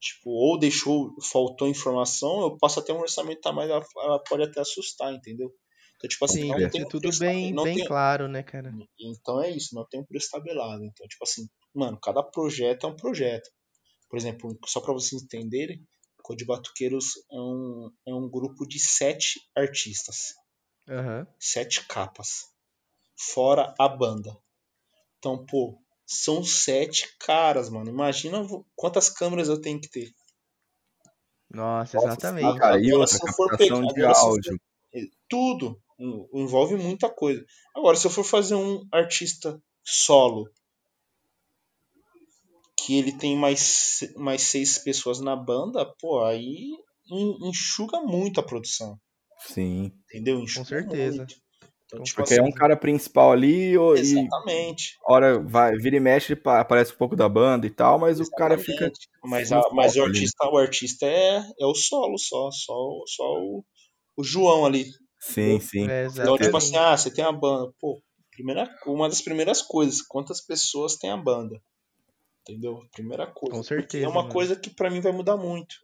tipo, 0.00 0.30
ou 0.30 0.58
deixou, 0.58 1.14
faltou 1.22 1.68
informação, 1.68 2.42
eu 2.42 2.58
passo 2.58 2.80
até 2.80 2.92
um 2.92 3.00
orçamento 3.00 3.46
a 3.46 3.52
mais, 3.52 3.70
ela, 3.70 3.84
ela 3.98 4.18
pode 4.24 4.42
até 4.44 4.60
assustar, 4.60 5.12
entendeu? 5.14 5.52
Então, 5.96 6.08
tipo 6.08 6.24
assim, 6.24 6.40
Sim, 6.40 6.48
não 6.48 6.70
tem 6.70 6.88
tudo 6.88 7.18
bem, 7.18 7.54
bem 7.54 7.76
tem- 7.76 7.86
claro, 7.86 8.26
né, 8.28 8.42
cara? 8.42 8.74
Então 8.98 9.40
é 9.42 9.50
isso, 9.50 9.74
não 9.74 9.86
tem 9.86 10.00
um 10.00 10.04
preço 10.06 10.30
tabelado. 10.30 10.84
Então, 10.84 11.06
tipo 11.06 11.22
assim, 11.24 11.46
mano, 11.74 11.98
cada 12.00 12.22
projeto 12.22 12.86
é 12.86 12.90
um 12.90 12.96
projeto. 12.96 13.50
Por 14.08 14.16
exemplo, 14.18 14.58
só 14.66 14.80
para 14.80 14.92
vocês 14.92 15.22
entenderem, 15.22 15.86
Code 16.22 16.44
Batuqueiros 16.44 17.16
é 17.30 17.40
um, 17.40 17.90
é 18.06 18.14
um 18.14 18.28
grupo 18.28 18.66
de 18.66 18.78
sete 18.78 19.40
artistas 19.56 20.34
Aham. 20.88 21.26
sete 21.38 21.86
capas. 21.86 22.46
Fora 23.16 23.74
a 23.78 23.88
banda. 23.88 24.36
Então, 25.22 25.46
pô, 25.46 25.78
são 26.04 26.42
sete 26.42 27.16
caras, 27.20 27.70
mano. 27.70 27.88
Imagina 27.88 28.44
quantas 28.74 29.08
câmeras 29.08 29.48
eu 29.48 29.60
tenho 29.60 29.80
que 29.80 29.88
ter. 29.88 30.10
Nossa, 31.48 31.96
Nossa, 31.96 32.08
exatamente. 32.08 32.44
Ah, 32.44 32.58
cara, 32.58 32.80
e 32.80 32.88
Agora, 32.88 33.02
outra 33.02 33.16
se 33.16 33.24
eu 33.24 33.32
for 33.32 33.56
pegar- 33.56 33.80
de 33.94 34.00
agora, 34.02 34.14
se 34.14 34.20
eu 34.20 34.26
áudio. 34.26 34.60
Tudo. 35.28 35.80
En- 35.96 36.28
Envolve 36.34 36.74
muita 36.74 37.08
coisa. 37.08 37.44
Agora, 37.76 37.96
se 37.96 38.04
eu 38.04 38.10
for 38.10 38.24
fazer 38.24 38.56
um 38.56 38.84
artista 38.90 39.62
solo, 39.84 40.50
que 42.76 42.98
ele 42.98 43.12
tem 43.16 43.36
mais, 43.36 44.00
mais 44.16 44.42
seis 44.42 44.78
pessoas 44.78 45.20
na 45.20 45.36
banda, 45.36 45.86
pô, 46.00 46.24
aí 46.24 46.72
en- 47.08 47.48
enxuga 47.48 48.00
muito 48.00 48.40
a 48.40 48.42
produção. 48.42 48.98
Sim. 49.38 49.92
Entendeu? 50.06 50.40
Enxuga 50.40 50.64
certeza. 50.66 51.18
muito. 51.18 51.36
Então, 51.92 52.02
tipo 52.02 52.22
Porque 52.22 52.34
é 52.34 52.40
um 52.42 52.46
assim, 52.46 52.54
cara 52.54 52.76
principal 52.76 53.32
ali 53.32 53.76
o- 53.76 53.94
e 53.94 54.00
exatamente. 54.00 54.96
hora 55.06 55.38
vai, 55.38 55.76
vira 55.76 55.96
e 55.96 56.00
mexe, 56.00 56.34
pa- 56.34 56.60
aparece 56.60 56.94
um 56.94 56.96
pouco 56.96 57.14
da 57.14 57.28
banda 57.28 57.66
e 57.66 57.70
tal, 57.70 57.98
mas 57.98 58.18
o 58.18 58.30
cara 58.30 58.56
fica. 58.56 58.72
exatamente. 58.72 59.08
Mas, 59.22 59.52
a- 59.52 59.62
mas 59.72 59.96
o 59.96 60.00
ali. 60.02 60.08
artista, 60.08 60.48
o 60.48 60.56
artista 60.56 61.06
é, 61.06 61.36
é 61.60 61.66
o 61.66 61.74
solo 61.74 62.16
só, 62.18 62.50
só, 62.50 62.72
o- 62.72 63.04
só 63.06 63.24
o, 63.24 63.64
o 64.16 64.24
João 64.24 64.64
ali. 64.64 64.86
Sim, 65.20 65.60
sim. 65.60 65.88
É, 65.88 66.04
Então, 66.06 66.36
tipo 66.36 66.56
exatamente. 66.56 66.56
assim, 66.56 66.76
ah, 66.76 66.96
você 66.96 67.12
tem 67.12 67.24
a 67.24 67.30
banda. 67.32 67.70
Pô, 67.78 68.00
primeira, 68.30 68.68
uma 68.86 69.08
das 69.08 69.20
primeiras 69.20 69.60
coisas, 69.62 70.00
quantas 70.02 70.40
pessoas 70.40 70.96
tem 70.96 71.10
a 71.10 71.16
banda? 71.16 71.60
Entendeu? 72.40 72.80
Primeira 72.92 73.26
coisa. 73.26 73.56
Com 73.56 73.62
Porque 73.62 73.74
certeza, 73.74 74.06
É 74.06 74.08
uma 74.08 74.22
mano. 74.22 74.32
coisa 74.32 74.56
que 74.56 74.70
pra 74.70 74.90
mim 74.90 75.00
vai 75.00 75.12
mudar 75.12 75.36
muito. 75.36 75.76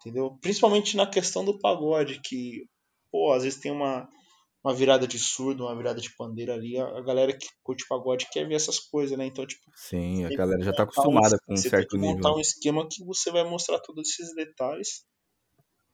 Entendeu? 0.00 0.36
Principalmente 0.42 0.96
na 0.96 1.06
questão 1.06 1.44
do 1.44 1.58
pagode, 1.58 2.20
que, 2.22 2.64
pô, 3.10 3.32
às 3.32 3.44
vezes 3.44 3.58
tem 3.60 3.70
uma, 3.72 4.08
uma 4.64 4.74
virada 4.74 5.06
de 5.06 5.18
surdo, 5.18 5.64
uma 5.64 5.76
virada 5.76 6.00
de 6.00 6.14
pandeira 6.16 6.54
ali. 6.54 6.78
A, 6.78 6.86
a 6.98 7.02
galera 7.02 7.36
que 7.36 7.46
curte 7.62 7.84
pagode 7.88 8.28
quer 8.32 8.46
ver 8.48 8.54
essas 8.54 8.78
coisas, 8.78 9.16
né? 9.18 9.26
Então, 9.26 9.46
tipo, 9.46 9.62
Sim, 9.74 10.24
a 10.26 10.30
galera 10.30 10.62
já 10.62 10.72
tá 10.72 10.84
montar 10.84 11.02
um- 11.08 11.14
acostumada 11.14 11.38
com 11.44 11.54
um 11.54 11.56
você 11.56 11.62
certo 11.62 11.88
tem 11.88 11.88
que 11.88 11.98
montar 11.98 12.32
nível. 12.32 12.34
um 12.34 12.40
esquema 12.40 12.88
que 12.88 13.04
você 13.04 13.30
vai 13.30 13.44
mostrar 13.44 13.80
todos 13.80 14.08
esses 14.08 14.34
detalhes, 14.34 15.04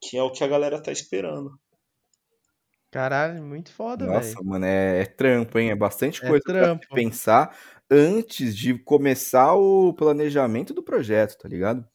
que 0.03 0.17
é 0.17 0.23
o 0.23 0.33
que 0.33 0.45
a 0.45 0.49
galera 0.49 0.83
tá 0.83 0.93
esperando. 0.93 1.51
Caralho, 2.91 3.43
muito 3.45 3.71
foda, 3.73 4.07
Nossa, 4.07 4.43
velho. 4.43 4.45
mano, 4.45 4.65
é, 4.65 5.03
é 5.03 5.05
trampo, 5.07 5.59
hein? 5.59 5.71
É 5.71 5.77
bastante 5.77 6.21
É 6.21 6.29
coisa 6.29 6.43
pra 6.59 6.69
trampo. 6.69 6.85
se 6.87 6.89
pensar 6.93 7.57
antes 7.91 8.57
de 8.57 8.79
começar 8.79 9.55
o 9.55 9.93
planejamento 9.95 10.73
do 10.75 10.83
projeto, 10.83 11.37
tá 11.39 11.49
ligado? 11.49 11.87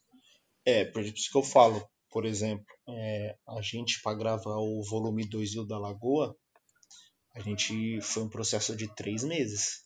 É, 0.66 0.84
por 0.84 1.02
isso 1.02 1.30
que 1.30 1.38
eu 1.38 1.42
falo, 1.42 1.84
por 2.10 2.24
exemplo, 2.24 2.64
é, 2.88 3.36
a 3.48 3.60
gente 3.62 4.00
para 4.02 4.16
gravar 4.16 4.56
o 4.58 4.82
volume 4.88 5.28
2 5.28 5.52
do 5.54 5.66
da 5.66 5.78
Lagoa, 5.78 6.36
a 7.34 7.40
gente 7.40 8.00
foi 8.00 8.22
um 8.22 8.28
processo 8.28 8.76
de 8.76 8.88
três 8.94 9.24
meses. 9.24 9.84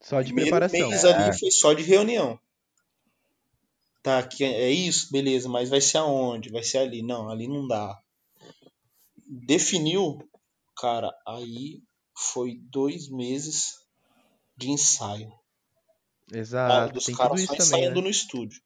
Só 0.00 0.20
de 0.20 0.32
Primeiro 0.32 0.50
preparação. 0.50 0.88
mês 0.88 1.04
É. 1.04 1.12
ali 1.14 1.38
foi 1.38 1.50
só 1.50 1.72
de 1.72 1.82
reunião. 1.82 2.38
Tá, 4.02 4.22
que 4.22 4.44
é 4.44 4.70
isso, 4.70 5.10
beleza, 5.10 5.48
mas 5.48 5.70
vai 5.70 5.80
ser 5.80 5.98
aonde? 5.98 6.50
Vai 6.50 6.62
ser 6.62 6.78
ali. 6.78 7.02
Não, 7.02 7.30
ali 7.30 7.48
não 7.48 7.66
dá. 7.66 7.98
Definiu, 9.26 10.18
cara, 10.76 11.10
aí 11.26 11.82
foi 12.14 12.58
dois 12.70 13.08
meses 13.08 13.78
de 14.56 14.70
ensaio. 14.70 15.32
Ah, 16.32 16.36
Exato. 16.36 16.94
dos 16.94 17.06
caras 17.06 17.40
só 17.40 17.46
também, 17.46 17.66
ensaiando 17.66 17.96
né? 17.96 18.02
no 18.02 18.10
estúdio. 18.10 18.60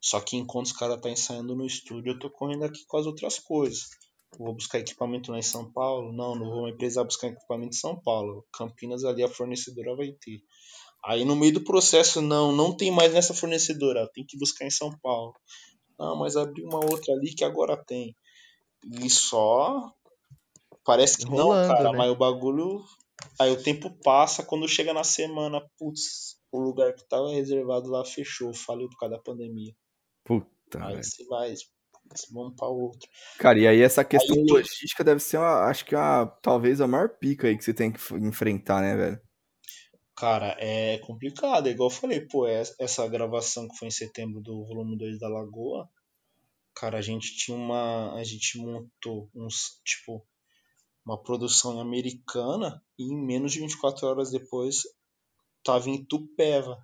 Só 0.00 0.20
que 0.20 0.36
enquanto 0.36 0.66
os 0.66 0.72
caras 0.72 1.00
tá 1.00 1.10
ensaiando 1.10 1.54
no 1.54 1.66
estúdio, 1.66 2.12
eu 2.12 2.18
tô 2.18 2.30
correndo 2.30 2.64
aqui 2.64 2.84
com 2.86 2.96
as 2.96 3.06
outras 3.06 3.38
coisas. 3.38 3.88
Vou 4.38 4.54
buscar 4.54 4.78
equipamento 4.78 5.30
lá 5.30 5.38
em 5.38 5.42
São 5.42 5.70
Paulo? 5.70 6.12
Não, 6.12 6.34
não 6.34 6.50
vou 6.50 6.76
precisar 6.76 7.04
buscar 7.04 7.28
equipamento 7.28 7.74
em 7.76 7.78
São 7.78 8.00
Paulo. 8.00 8.44
Campinas 8.52 9.04
ali 9.04 9.22
a 9.22 9.28
fornecedora 9.28 9.96
vai 9.96 10.12
ter. 10.12 10.40
Aí 11.04 11.24
no 11.24 11.36
meio 11.36 11.52
do 11.52 11.64
processo, 11.64 12.20
não, 12.20 12.50
não 12.50 12.74
tem 12.74 12.90
mais 12.90 13.12
nessa 13.12 13.34
fornecedora, 13.34 14.10
tem 14.14 14.24
que 14.26 14.38
buscar 14.38 14.64
em 14.64 14.70
São 14.70 14.90
Paulo. 15.02 15.34
Não, 15.98 16.16
mas 16.16 16.36
abriu 16.36 16.66
uma 16.66 16.78
outra 16.78 17.12
ali 17.14 17.34
que 17.34 17.44
agora 17.44 17.76
tem. 17.76 18.16
E 19.00 19.08
só 19.10 19.92
parece 20.84 21.18
que 21.18 21.24
Rolando, 21.26 21.68
não, 21.68 21.74
cara, 21.74 21.92
né? 21.92 21.98
mas 21.98 22.10
o 22.10 22.16
bagulho 22.16 22.84
aí 23.38 23.50
o 23.50 23.62
tempo 23.62 23.90
passa, 24.02 24.42
quando 24.42 24.68
chega 24.68 24.92
na 24.92 25.04
semana, 25.04 25.62
putz, 25.78 26.38
o 26.50 26.58
lugar 26.58 26.94
que 26.94 27.06
tava 27.08 27.30
reservado 27.30 27.90
lá 27.90 28.04
fechou, 28.04 28.54
faliu 28.54 28.88
por 28.88 28.98
causa 28.98 29.16
da 29.16 29.22
pandemia. 29.22 29.74
Puta, 30.24 30.84
Aí 30.84 30.92
velho. 30.92 31.04
você 31.04 31.24
vai, 31.24 31.54
vamos 32.32 32.54
pra 32.56 32.68
outro. 32.68 33.08
Cara, 33.38 33.58
e 33.58 33.66
aí 33.66 33.80
essa 33.80 34.04
questão 34.04 34.36
Aí 34.36 34.44
logística 34.48 35.02
deve 35.04 35.20
ser, 35.20 35.38
uma, 35.38 35.64
acho 35.64 35.84
que 35.84 35.94
uma, 35.94 36.26
talvez 36.42 36.80
a 36.80 36.86
maior 36.86 37.08
pica 37.08 37.48
aí 37.48 37.56
que 37.56 37.64
você 37.64 37.74
tem 37.74 37.92
que 37.92 37.98
enfrentar, 38.14 38.80
né, 38.80 38.96
velho? 38.96 39.20
Cara, 40.16 40.56
é 40.60 40.98
complicado, 40.98 41.66
é 41.66 41.72
igual 41.72 41.90
eu 41.90 41.94
falei, 41.94 42.20
pô, 42.20 42.46
é- 42.46 42.62
essa 42.78 43.06
gravação 43.08 43.68
que 43.68 43.76
foi 43.76 43.88
em 43.88 43.90
setembro 43.90 44.40
do 44.40 44.64
volume 44.64 44.96
2 44.96 45.18
da 45.18 45.28
Lagoa, 45.28 45.88
cara, 46.74 46.98
a 46.98 47.02
gente 47.02 47.36
tinha 47.36 47.56
uma. 47.56 48.14
A 48.14 48.24
gente 48.24 48.58
montou 48.58 49.30
uns, 49.34 49.80
tipo, 49.84 50.24
uma 51.04 51.20
produção 51.22 51.80
americana 51.80 52.82
e 52.98 53.04
em 53.04 53.26
menos 53.26 53.52
de 53.52 53.60
24 53.60 54.06
horas 54.06 54.30
depois 54.30 54.82
tava 55.64 55.90
em 55.90 56.04
Tupéva. 56.04 56.78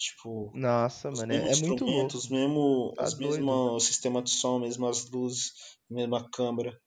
Tipo, 0.00 0.52
Nossa, 0.52 1.10
os 1.12 1.22
mano, 1.22 1.32
é, 1.32 1.38
mesmos 1.42 1.52
é 1.52 1.56
muito 1.56 1.84
louco. 1.84 2.16
instrumentos, 2.16 2.28
mesmo, 2.30 2.94
Tá 2.96 3.10
os 3.10 3.14
mesmos 3.18 3.84
sistema 3.84 4.22
de 4.22 4.30
som, 4.30 4.58
mesmas 4.60 5.10
luzes, 5.10 5.52
mesma 5.90 6.28
câmera. 6.30 6.80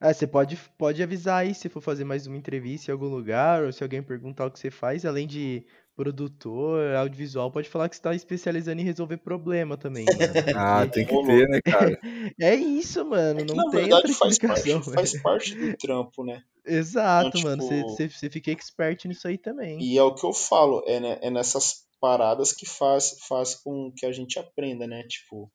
Ah, 0.00 0.12
você 0.12 0.26
pode, 0.26 0.56
pode 0.78 1.02
avisar 1.02 1.42
aí 1.42 1.54
se 1.54 1.68
for 1.68 1.80
fazer 1.80 2.04
mais 2.04 2.26
uma 2.26 2.36
entrevista 2.36 2.90
em 2.90 2.92
algum 2.92 3.08
lugar, 3.08 3.64
ou 3.64 3.72
se 3.72 3.82
alguém 3.82 4.02
perguntar 4.02 4.46
o 4.46 4.50
que 4.50 4.58
você 4.58 4.70
faz, 4.70 5.04
além 5.04 5.26
de 5.26 5.66
produtor, 6.00 6.96
audiovisual, 6.96 7.50
pode 7.52 7.68
falar 7.68 7.86
que 7.90 7.94
você 7.96 8.00
tá 8.00 8.14
especializando 8.14 8.80
em 8.80 8.84
resolver 8.84 9.18
problema 9.18 9.76
também, 9.76 10.06
mano. 10.06 10.32
Ah, 10.56 10.86
tem 10.86 11.04
que 11.04 11.22
ter, 11.26 11.46
né, 11.46 11.60
cara? 11.62 12.00
é 12.40 12.54
isso, 12.54 13.04
mano, 13.04 13.40
É 13.40 13.44
que 13.44 13.54
não 13.54 13.64
na 13.64 13.70
tem 13.70 13.80
verdade 13.80 14.06
outra 14.06 14.14
faz 14.14 14.38
parte, 14.38 14.80
faz 14.94 15.22
parte 15.22 15.54
do 15.56 15.76
trampo, 15.76 16.24
né? 16.24 16.42
Exato, 16.64 17.28
Então, 17.28 17.50
mano, 17.50 17.62
você, 17.62 17.76
tipo- 17.80 17.90
você, 17.90 18.08
você 18.08 18.30
fica 18.30 18.50
expert 18.50 19.04
nisso 19.04 19.28
aí 19.28 19.36
também. 19.36 19.78
E 19.78 19.98
é 19.98 20.02
o 20.02 20.14
que 20.14 20.24
eu 20.24 20.32
falo, 20.32 20.82
é, 20.86 21.00
né- 21.00 21.18
é 21.20 21.30
nessas 21.30 21.84
paradas 22.00 22.50
que 22.52 22.64
faz, 22.64 23.18
faz 23.28 23.54
com 23.56 23.92
que 23.94 24.06
a 24.06 24.12
gente 24.12 24.38
aprenda, 24.38 24.86
né? 24.86 25.02
Tipo, 25.06 25.50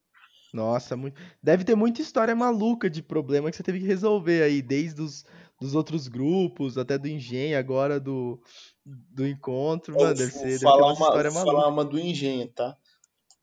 Nossa, 0.53 0.95
muito... 0.95 1.19
deve 1.41 1.63
ter 1.63 1.75
muita 1.75 2.01
história 2.03 2.35
maluca 2.35 2.87
de 2.87 3.01
problema 3.01 3.49
que 3.49 3.57
você 3.57 3.63
teve 3.63 3.79
que 3.79 3.85
resolver 3.87 4.43
aí, 4.43 4.61
desde 4.61 5.01
os 5.01 5.23
dos 5.23 5.25
outros 5.73 6.07
grupos, 6.07 6.77
até 6.77 6.97
do 6.97 7.07
engenho, 7.07 7.57
agora 7.57 7.99
do, 7.99 8.39
do 8.85 9.25
encontro, 9.25 9.95
mano, 9.95 10.13
deve 10.13 10.29
vou 10.31 10.39
ser, 10.41 10.45
deve 10.47 10.59
ter 10.59 10.63
falar 10.63 10.87
umas 10.87 10.97
uma, 10.99 11.07
histórias 11.07 11.33
vou 11.33 11.45
falar 11.45 11.67
uma 11.67 11.85
do 11.85 11.99
Engenho, 11.99 12.47
tá? 12.53 12.77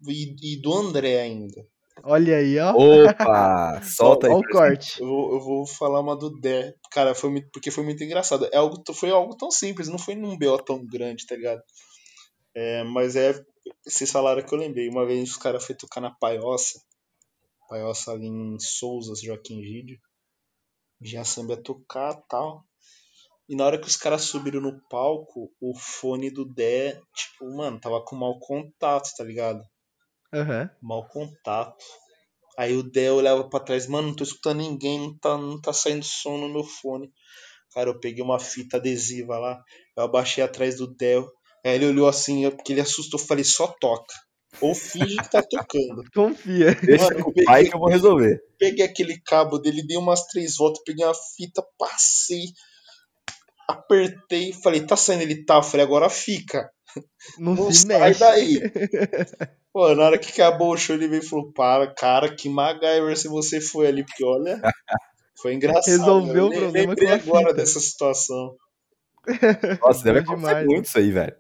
E, 0.06 0.54
e 0.54 0.60
do 0.60 0.72
André 0.72 1.20
ainda. 1.20 1.66
Olha 2.04 2.36
aí, 2.36 2.58
ó, 2.58 2.72
Opa! 2.72 3.80
Solta 3.84 4.26
aí. 4.26 4.32
ó 4.32 4.38
o 4.38 4.42
corte. 4.48 5.00
Eu 5.00 5.06
vou, 5.06 5.32
eu 5.34 5.40
vou 5.40 5.66
falar 5.66 6.00
uma 6.00 6.16
do 6.16 6.30
Dé. 6.40 6.74
Cara, 6.90 7.14
foi 7.14 7.30
muito- 7.30 7.48
porque 7.52 7.70
foi 7.70 7.84
muito 7.84 8.02
engraçado. 8.02 8.48
É 8.52 8.56
algo, 8.56 8.82
foi 8.94 9.10
algo 9.10 9.36
tão 9.36 9.50
simples, 9.50 9.88
não 9.88 9.98
foi 9.98 10.14
num 10.14 10.36
BO 10.38 10.58
tão 10.58 10.84
grande, 10.84 11.26
tá 11.26 11.36
ligado? 11.36 11.62
É, 12.54 12.82
mas 12.84 13.16
é. 13.16 13.34
Vocês 13.86 14.10
falaram 14.10 14.42
que 14.42 14.52
eu 14.52 14.58
lembrei. 14.58 14.88
Uma 14.88 15.06
vez 15.06 15.30
os 15.30 15.36
caras 15.36 15.64
foram 15.64 15.78
tocar 15.78 16.00
na 16.00 16.10
Paiossa. 16.10 16.80
Paiossa 17.68 18.12
ali 18.12 18.26
em 18.26 18.58
Souza, 18.58 19.12
Joaquim 19.22 19.62
Gídio. 19.62 19.98
Já 21.02 21.24
samba 21.24 21.54
ia 21.54 21.62
tocar 21.62 22.14
tal. 22.28 22.64
E 23.48 23.56
na 23.56 23.64
hora 23.64 23.78
que 23.78 23.88
os 23.88 23.96
caras 23.96 24.22
subiram 24.22 24.60
no 24.60 24.80
palco, 24.88 25.52
o 25.60 25.74
fone 25.76 26.30
do 26.30 26.44
Dé, 26.44 27.00
tipo, 27.14 27.54
mano, 27.54 27.80
tava 27.80 28.02
com 28.04 28.16
mau 28.16 28.38
contato, 28.38 29.10
tá 29.16 29.24
ligado? 29.24 29.62
Aham. 30.32 30.70
Mau 30.80 31.06
contato. 31.08 31.84
Aí 32.56 32.74
o 32.76 32.82
Dé 32.82 33.10
olhava 33.10 33.48
pra 33.48 33.60
trás, 33.60 33.86
mano, 33.86 34.08
não 34.08 34.16
tô 34.16 34.24
escutando 34.24 34.58
ninguém, 34.58 35.00
não 35.00 35.18
tá, 35.18 35.36
não 35.36 35.60
tá 35.60 35.72
saindo 35.72 36.04
som 36.04 36.38
no 36.38 36.48
meu 36.48 36.64
fone. 36.64 37.12
Cara, 37.74 37.90
eu 37.90 37.98
peguei 37.98 38.22
uma 38.22 38.38
fita 38.38 38.76
adesiva 38.76 39.38
lá, 39.38 39.62
eu 39.96 40.04
abaixei 40.04 40.44
atrás 40.44 40.76
do 40.76 40.86
Dé. 40.86 41.18
Aí 41.64 41.74
ele 41.74 41.86
olhou 41.86 42.08
assim, 42.08 42.48
porque 42.50 42.72
ele 42.72 42.80
assustou, 42.80 43.18
eu 43.18 43.26
falei, 43.26 43.44
só 43.44 43.66
toca. 43.66 44.14
Ou 44.60 44.74
finge 44.74 45.16
que 45.16 45.30
tá 45.30 45.42
tocando. 45.42 46.04
Confia. 46.14 46.74
Deixa 46.76 47.04
Mano, 47.04 47.16
com 47.24 47.30
eu 47.30 47.32
o 47.42 47.44
pai 47.44 47.54
peguei- 47.56 47.70
que 47.70 47.76
eu 47.76 47.80
vou 47.80 47.88
resolver. 47.88 48.40
Peguei 48.58 48.84
aquele 48.84 49.20
cabo 49.20 49.58
dele, 49.58 49.84
dei 49.86 49.96
umas 49.96 50.26
três 50.26 50.56
voltas, 50.56 50.82
peguei 50.84 51.04
uma 51.04 51.14
fita, 51.14 51.64
passei, 51.78 52.44
apertei, 53.68 54.52
falei, 54.52 54.84
tá 54.86 54.96
saindo 54.96 55.22
ele 55.22 55.44
tá? 55.44 55.62
Falei, 55.62 55.84
agora 55.86 56.08
fica. 56.08 56.70
Não, 57.38 57.54
Não 57.54 57.72
se 57.72 57.86
sai 57.86 57.98
mexe. 58.10 58.20
daí. 58.20 58.60
Pô, 59.72 59.94
na 59.94 60.04
hora 60.04 60.18
que 60.18 60.30
acabou 60.30 60.72
o 60.72 60.76
show, 60.76 60.94
ele 60.94 61.08
veio 61.08 61.22
e 61.22 61.26
falou: 61.26 61.50
Para, 61.52 61.86
cara, 61.94 62.34
que 62.34 62.46
MacGyver 62.48 63.16
se 63.16 63.26
você 63.28 63.58
foi 63.60 63.86
ali, 63.86 64.04
porque 64.04 64.22
olha. 64.24 64.60
Foi 65.40 65.54
engraçado. 65.54 65.86
Resolveu 65.98 66.34
eu 66.36 66.46
o 66.46 66.48
le- 66.50 66.56
problema 66.58 66.88
lembrei 66.90 67.08
com 67.08 67.14
a 67.14 67.16
agora 67.16 67.48
fita. 67.48 67.54
dessa 67.54 67.80
situação. 67.80 68.54
Nossa, 69.80 70.04
deve 70.04 70.18
acontecer 70.18 70.46
demais, 70.48 70.66
muito 70.66 70.84
isso 70.86 70.98
aí, 70.98 71.10
velho. 71.10 71.36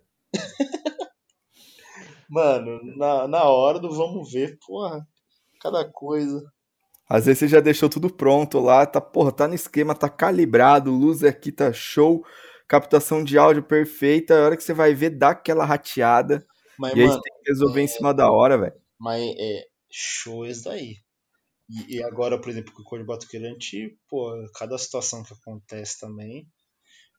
Mano, 2.32 2.80
na, 2.96 3.28
na 3.28 3.44
hora 3.44 3.78
do 3.78 3.94
vamos 3.94 4.32
ver, 4.32 4.58
porra, 4.66 5.06
cada 5.60 5.84
coisa. 5.92 6.42
Às 7.06 7.26
vezes 7.26 7.40
você 7.40 7.48
já 7.48 7.60
deixou 7.60 7.90
tudo 7.90 8.08
pronto 8.08 8.58
lá, 8.58 8.86
tá, 8.86 9.02
porra, 9.02 9.30
tá 9.30 9.46
no 9.46 9.54
esquema, 9.54 9.94
tá 9.94 10.08
calibrado, 10.08 10.90
luz 10.90 11.22
aqui 11.22 11.52
tá 11.52 11.74
show, 11.74 12.24
captação 12.66 13.22
de 13.22 13.36
áudio 13.36 13.62
perfeita, 13.62 14.34
a 14.34 14.46
hora 14.46 14.56
que 14.56 14.62
você 14.64 14.72
vai 14.72 14.94
ver, 14.94 15.10
dá 15.10 15.32
aquela 15.32 15.66
rateada, 15.66 16.42
Mas, 16.78 16.94
e 16.94 17.02
aí 17.02 17.06
mano, 17.06 17.12
você 17.12 17.20
tem 17.20 17.34
que 17.42 17.50
resolver 17.50 17.82
em 17.82 17.86
cima 17.86 18.14
da 18.14 18.30
hora, 18.30 18.56
velho. 18.56 18.80
mas 18.98 19.22
é 19.38 19.66
show 19.90 20.46
esse 20.46 20.64
daí. 20.64 20.96
E, 21.68 21.96
e 21.98 22.02
agora, 22.02 22.40
por 22.40 22.48
exemplo, 22.48 22.72
com 22.72 22.80
o 22.80 22.84
Cor 22.84 22.98
de 22.98 23.04
Batuqueirante, 23.04 23.94
pô, 24.08 24.32
cada 24.54 24.78
situação 24.78 25.22
que 25.22 25.34
acontece 25.34 26.00
também. 26.00 26.48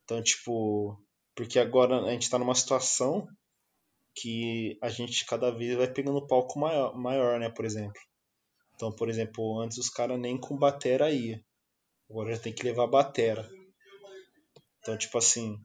Então, 0.02 0.20
tipo, 0.20 0.98
porque 1.36 1.60
agora 1.60 2.00
a 2.02 2.10
gente 2.10 2.28
tá 2.28 2.36
numa 2.36 2.54
situação 2.56 3.28
que 4.14 4.78
a 4.80 4.88
gente 4.88 5.26
cada 5.26 5.50
vez 5.50 5.76
vai 5.76 5.92
pegando 5.92 6.26
palco 6.26 6.58
maior, 6.58 6.96
maior 6.96 7.40
né, 7.40 7.50
por 7.50 7.64
exemplo. 7.64 8.00
Então, 8.74 8.94
por 8.94 9.08
exemplo, 9.08 9.60
antes 9.60 9.78
os 9.78 9.88
caras 9.88 10.18
nem 10.18 10.38
com 10.38 10.56
batera 10.56 11.10
ia. 11.10 11.42
Agora 12.10 12.34
já 12.34 12.40
tem 12.40 12.52
que 12.52 12.62
levar 12.62 12.86
batera. 12.86 13.48
Então, 14.78 14.96
tipo 14.96 15.18
assim. 15.18 15.56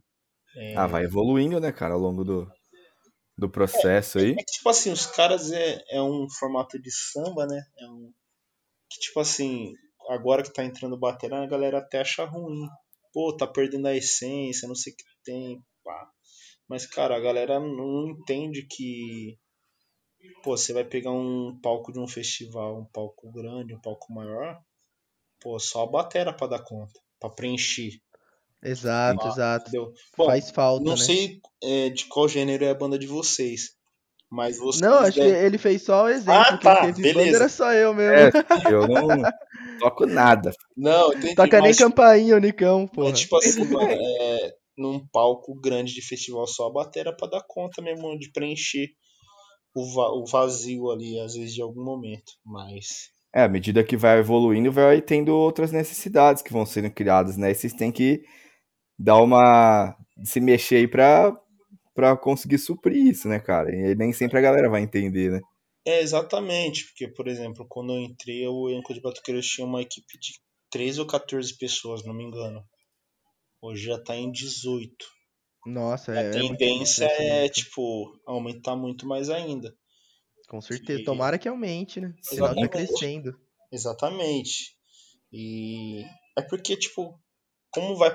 É... 0.56 0.76
Ah, 0.76 0.88
vai 0.88 1.04
evoluindo, 1.04 1.60
né, 1.60 1.72
cara, 1.72 1.94
ao 1.94 2.00
longo 2.00 2.24
do, 2.24 2.52
do 3.38 3.50
processo 3.50 4.20
é, 4.20 4.22
aí. 4.22 4.32
É, 4.32 4.44
tipo 4.44 4.70
assim, 4.70 4.92
os 4.92 5.06
caras 5.06 5.52
é, 5.52 5.84
é 5.90 6.02
um 6.02 6.28
formato 6.30 6.80
de 6.80 6.92
samba, 6.92 7.46
né? 7.46 7.62
É 7.80 7.86
um. 7.88 8.12
Que 8.90 9.00
tipo 9.00 9.20
assim, 9.20 9.74
agora 10.10 10.42
que 10.42 10.52
tá 10.52 10.64
entrando 10.64 10.98
batera, 10.98 11.44
a 11.44 11.48
galera 11.48 11.80
até 11.80 12.00
acha 12.00 12.26
ruim. 12.26 12.68
Pô, 13.14 13.36
tá 13.36 13.46
perdendo 13.46 13.88
a 13.88 13.96
essência, 13.96 14.68
não 14.68 14.76
sei 14.76 14.94
o 14.94 14.96
que 14.96 15.04
tem, 15.24 15.64
pá. 15.84 16.10
Mas, 16.70 16.86
cara, 16.86 17.16
a 17.16 17.20
galera 17.20 17.60
não 17.60 18.08
entende 18.08 18.68
que. 18.70 19.38
Pô, 20.44 20.56
você 20.56 20.72
vai 20.72 20.84
pegar 20.84 21.12
um 21.12 21.58
palco 21.62 21.92
de 21.92 22.00
um 22.00 22.08
festival, 22.08 22.80
um 22.80 22.86
palco 22.86 23.32
grande, 23.32 23.74
um 23.74 23.82
palco 23.82 24.14
maior. 24.14 24.60
Pô, 25.42 25.58
só 25.58 25.84
a 25.84 25.88
batera 25.88 26.32
pra 26.32 26.46
dar 26.46 26.64
conta, 26.64 27.00
pra 27.20 27.30
preencher. 27.30 28.00
Exato, 28.62 29.26
ah, 29.26 29.30
exato. 29.30 29.72
Bom, 30.16 30.26
Faz 30.26 30.52
falta. 30.52 30.84
Não 30.84 30.92
né? 30.92 30.98
sei 30.98 31.42
é, 31.64 31.90
de 31.90 32.06
qual 32.06 32.28
gênero 32.28 32.66
é 32.66 32.70
a 32.70 32.76
banda 32.76 33.00
de 33.00 33.08
vocês. 33.08 33.78
Mas 34.30 34.60
vocês. 34.60 34.82
Não, 34.82 35.00
acho 35.00 35.18
devem... 35.18 35.34
que 35.34 35.46
ele 35.46 35.58
fez 35.58 35.82
só 35.82 36.04
o 36.04 36.10
exemplo. 36.10 36.34
Ah, 36.34 36.58
tá, 36.58 36.92
beleza. 36.92 37.14
banda 37.14 37.36
era 37.36 37.50
só 37.50 37.74
eu 37.74 37.96
mesmo. 37.96 38.14
É, 38.14 38.32
eu 38.72 38.88
não 38.88 39.24
toco 39.80 40.06
nada. 40.06 40.52
Não, 40.78 41.14
entendi. 41.14 41.36
Toca 41.36 41.60
mas... 41.60 41.78
nem 41.78 41.88
campainha, 41.88 42.36
o 42.36 42.40
Nicão, 42.40 42.86
pô. 42.86 43.08
É 43.08 43.14
tipo 43.14 43.38
assim, 43.38 43.64
é, 43.82 44.54
num 44.80 45.06
palco 45.08 45.54
grande 45.60 45.94
de 45.94 46.02
festival 46.02 46.48
só 46.48 46.68
a 46.68 46.72
bateria 46.74 47.16
pra 47.16 47.28
dar 47.28 47.44
conta 47.48 47.82
mesmo 47.82 48.18
de 48.18 48.32
preencher 48.32 48.90
o, 49.76 49.94
va 49.94 50.10
o 50.12 50.26
vazio 50.26 50.90
ali, 50.92 51.20
às 51.20 51.34
vezes, 51.34 51.54
de 51.54 51.62
algum 51.62 51.84
momento. 51.84 52.34
Mas. 52.46 53.12
É, 53.34 53.44
à 53.44 53.48
medida 53.48 53.84
que 53.84 53.96
vai 53.96 54.20
evoluindo, 54.20 54.72
vai 54.72 55.02
tendo 55.02 55.36
outras 55.36 55.72
necessidades 55.72 56.42
que 56.42 56.52
vão 56.52 56.66
sendo 56.66 56.90
criadas, 56.92 57.38
né? 57.38 57.52
E 57.52 57.56
vocês 57.56 57.74
têm 57.74 57.92
que 57.92 58.24
dar 58.98 59.22
uma. 59.22 59.96
se 60.24 60.40
mexer 60.40 60.78
aí 60.78 60.88
pra, 60.88 61.36
pra 61.94 62.18
conseguir 62.18 62.58
suprir 62.58 63.08
isso, 63.08 63.28
né, 63.28 63.40
cara? 63.40 63.70
E 63.74 63.96
nem 63.96 64.12
sempre 64.12 64.40
a 64.40 64.42
galera 64.42 64.70
vai 64.70 64.82
entender, 64.82 65.32
né? 65.32 65.42
É, 65.86 66.02
exatamente, 66.02 66.86
porque, 66.86 67.08
por 67.08 67.28
exemplo, 67.28 67.66
quando 67.68 67.94
eu 67.94 68.00
entrei, 68.00 68.46
o 68.48 68.70
elenco 68.70 68.94
de 68.94 69.02
Batuqueiros 69.02 69.48
tinha 69.48 69.66
uma 69.66 69.82
equipe 69.82 70.20
de 70.20 70.34
13 70.70 71.00
ou 71.00 71.08
14 71.08 71.58
pessoas, 71.58 72.04
não 72.06 72.14
me 72.14 72.26
engano. 72.26 72.64
Hoje 73.62 73.86
já 73.86 74.02
tá 74.02 74.16
em 74.16 74.32
18. 74.32 74.94
Nossa, 75.66 76.14
a 76.14 76.22
é. 76.22 76.30
A 76.30 76.32
tendência 76.32 77.06
é, 77.06 77.50
tipo, 77.50 78.12
aumentar 78.26 78.76
muito 78.76 79.06
mais 79.06 79.30
ainda. 79.30 79.76
Com 80.48 80.62
certeza. 80.62 81.02
E... 81.02 81.04
Tomara 81.04 81.38
que 81.38 81.48
aumente, 81.48 82.00
né? 82.00 82.14
Senão 82.22 82.56
tá 82.56 82.68
crescendo. 82.68 83.38
Exatamente. 83.72 84.76
E 85.32 86.04
é 86.38 86.42
porque, 86.42 86.76
tipo, 86.76 87.20
como 87.72 87.96
vai 87.96 88.10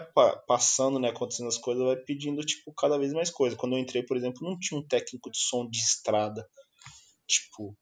passando, 0.47 0.99
né, 0.99 1.11
acontecendo 1.11 1.49
as 1.49 1.59
coisas, 1.59 1.85
vai 1.85 1.97
pedindo, 1.97 2.41
tipo, 2.41 2.73
cada 2.73 2.99
vez 2.99 3.13
mais 3.13 3.31
coisa. 3.31 3.57
Quando 3.57 3.75
eu 3.77 3.79
entrei, 3.79 4.03
por 4.03 4.17
exemplo, 4.17 4.41
não 4.43 4.59
tinha 4.59 4.81
um 4.81 4.87
técnico 4.87 5.31
de 5.31 5.39
som 5.39 5.69
de 5.69 5.79
estrada. 5.79 6.45
Tipo. 7.29 7.77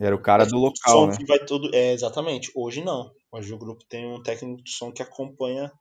Era 0.00 0.14
o 0.14 0.20
cara 0.20 0.44
do 0.44 0.58
local, 0.58 1.06
né? 1.06 1.16
Que 1.16 1.24
vai 1.24 1.38
todo... 1.44 1.74
É, 1.74 1.92
exatamente. 1.92 2.50
Hoje 2.54 2.82
não. 2.82 3.10
Hoje 3.30 3.52
o 3.52 3.58
grupo 3.58 3.84
tem 3.88 4.06
um 4.06 4.22
técnico 4.22 4.62
de 4.62 4.70
som 4.70 4.92
que 4.92 5.02
acompanha 5.02 5.72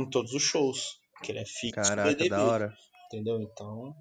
em 0.00 0.08
todos 0.08 0.32
os 0.32 0.42
shows. 0.42 0.98
Que 1.22 1.32
ele 1.32 1.40
é 1.40 1.44
fixo. 1.44 1.74
Caraca, 1.74 2.10
BDB, 2.10 2.28
da 2.28 2.44
hora. 2.44 2.74
Entendeu? 3.06 3.40
Então. 3.40 3.94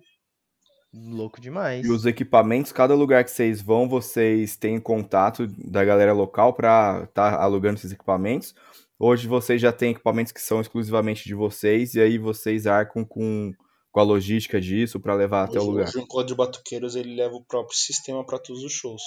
Louco 0.93 1.41
demais. 1.41 1.85
E 1.85 1.91
os 1.91 2.05
equipamentos, 2.05 2.71
cada 2.71 2.93
lugar 2.93 3.23
que 3.23 3.31
vocês 3.31 3.61
vão, 3.61 3.89
vocês 3.89 4.55
têm 4.55 4.79
contato 4.79 5.47
da 5.47 5.83
galera 5.83 6.13
local 6.13 6.53
para 6.53 7.03
estar 7.03 7.31
tá 7.31 7.41
alugando 7.41 7.77
esses 7.77 7.91
equipamentos? 7.91 8.55
Hoje 8.99 9.27
vocês 9.27 9.61
já 9.61 9.71
têm 9.71 9.91
equipamentos 9.91 10.31
que 10.31 10.41
são 10.41 10.59
exclusivamente 10.59 11.25
de 11.25 11.35
vocês 11.35 11.93
e 11.93 12.01
aí 12.01 12.17
vocês 12.17 12.65
arcam 12.65 13.05
com, 13.05 13.53
com 13.91 13.99
a 13.99 14.03
logística 14.03 14.59
disso 14.59 14.99
para 14.99 15.13
levar 15.13 15.43
hoje, 15.43 15.57
até 15.57 15.59
o 15.59 15.69
lugar? 15.69 15.87
Hoje 15.87 15.99
o 15.99 16.07
Código 16.07 16.29
de 16.29 16.35
Batuqueiros 16.35 16.95
ele 16.95 17.15
leva 17.15 17.35
o 17.35 17.43
próprio 17.43 17.77
sistema 17.77 18.25
para 18.25 18.39
todos 18.39 18.63
os 18.63 18.73
shows. 18.73 19.03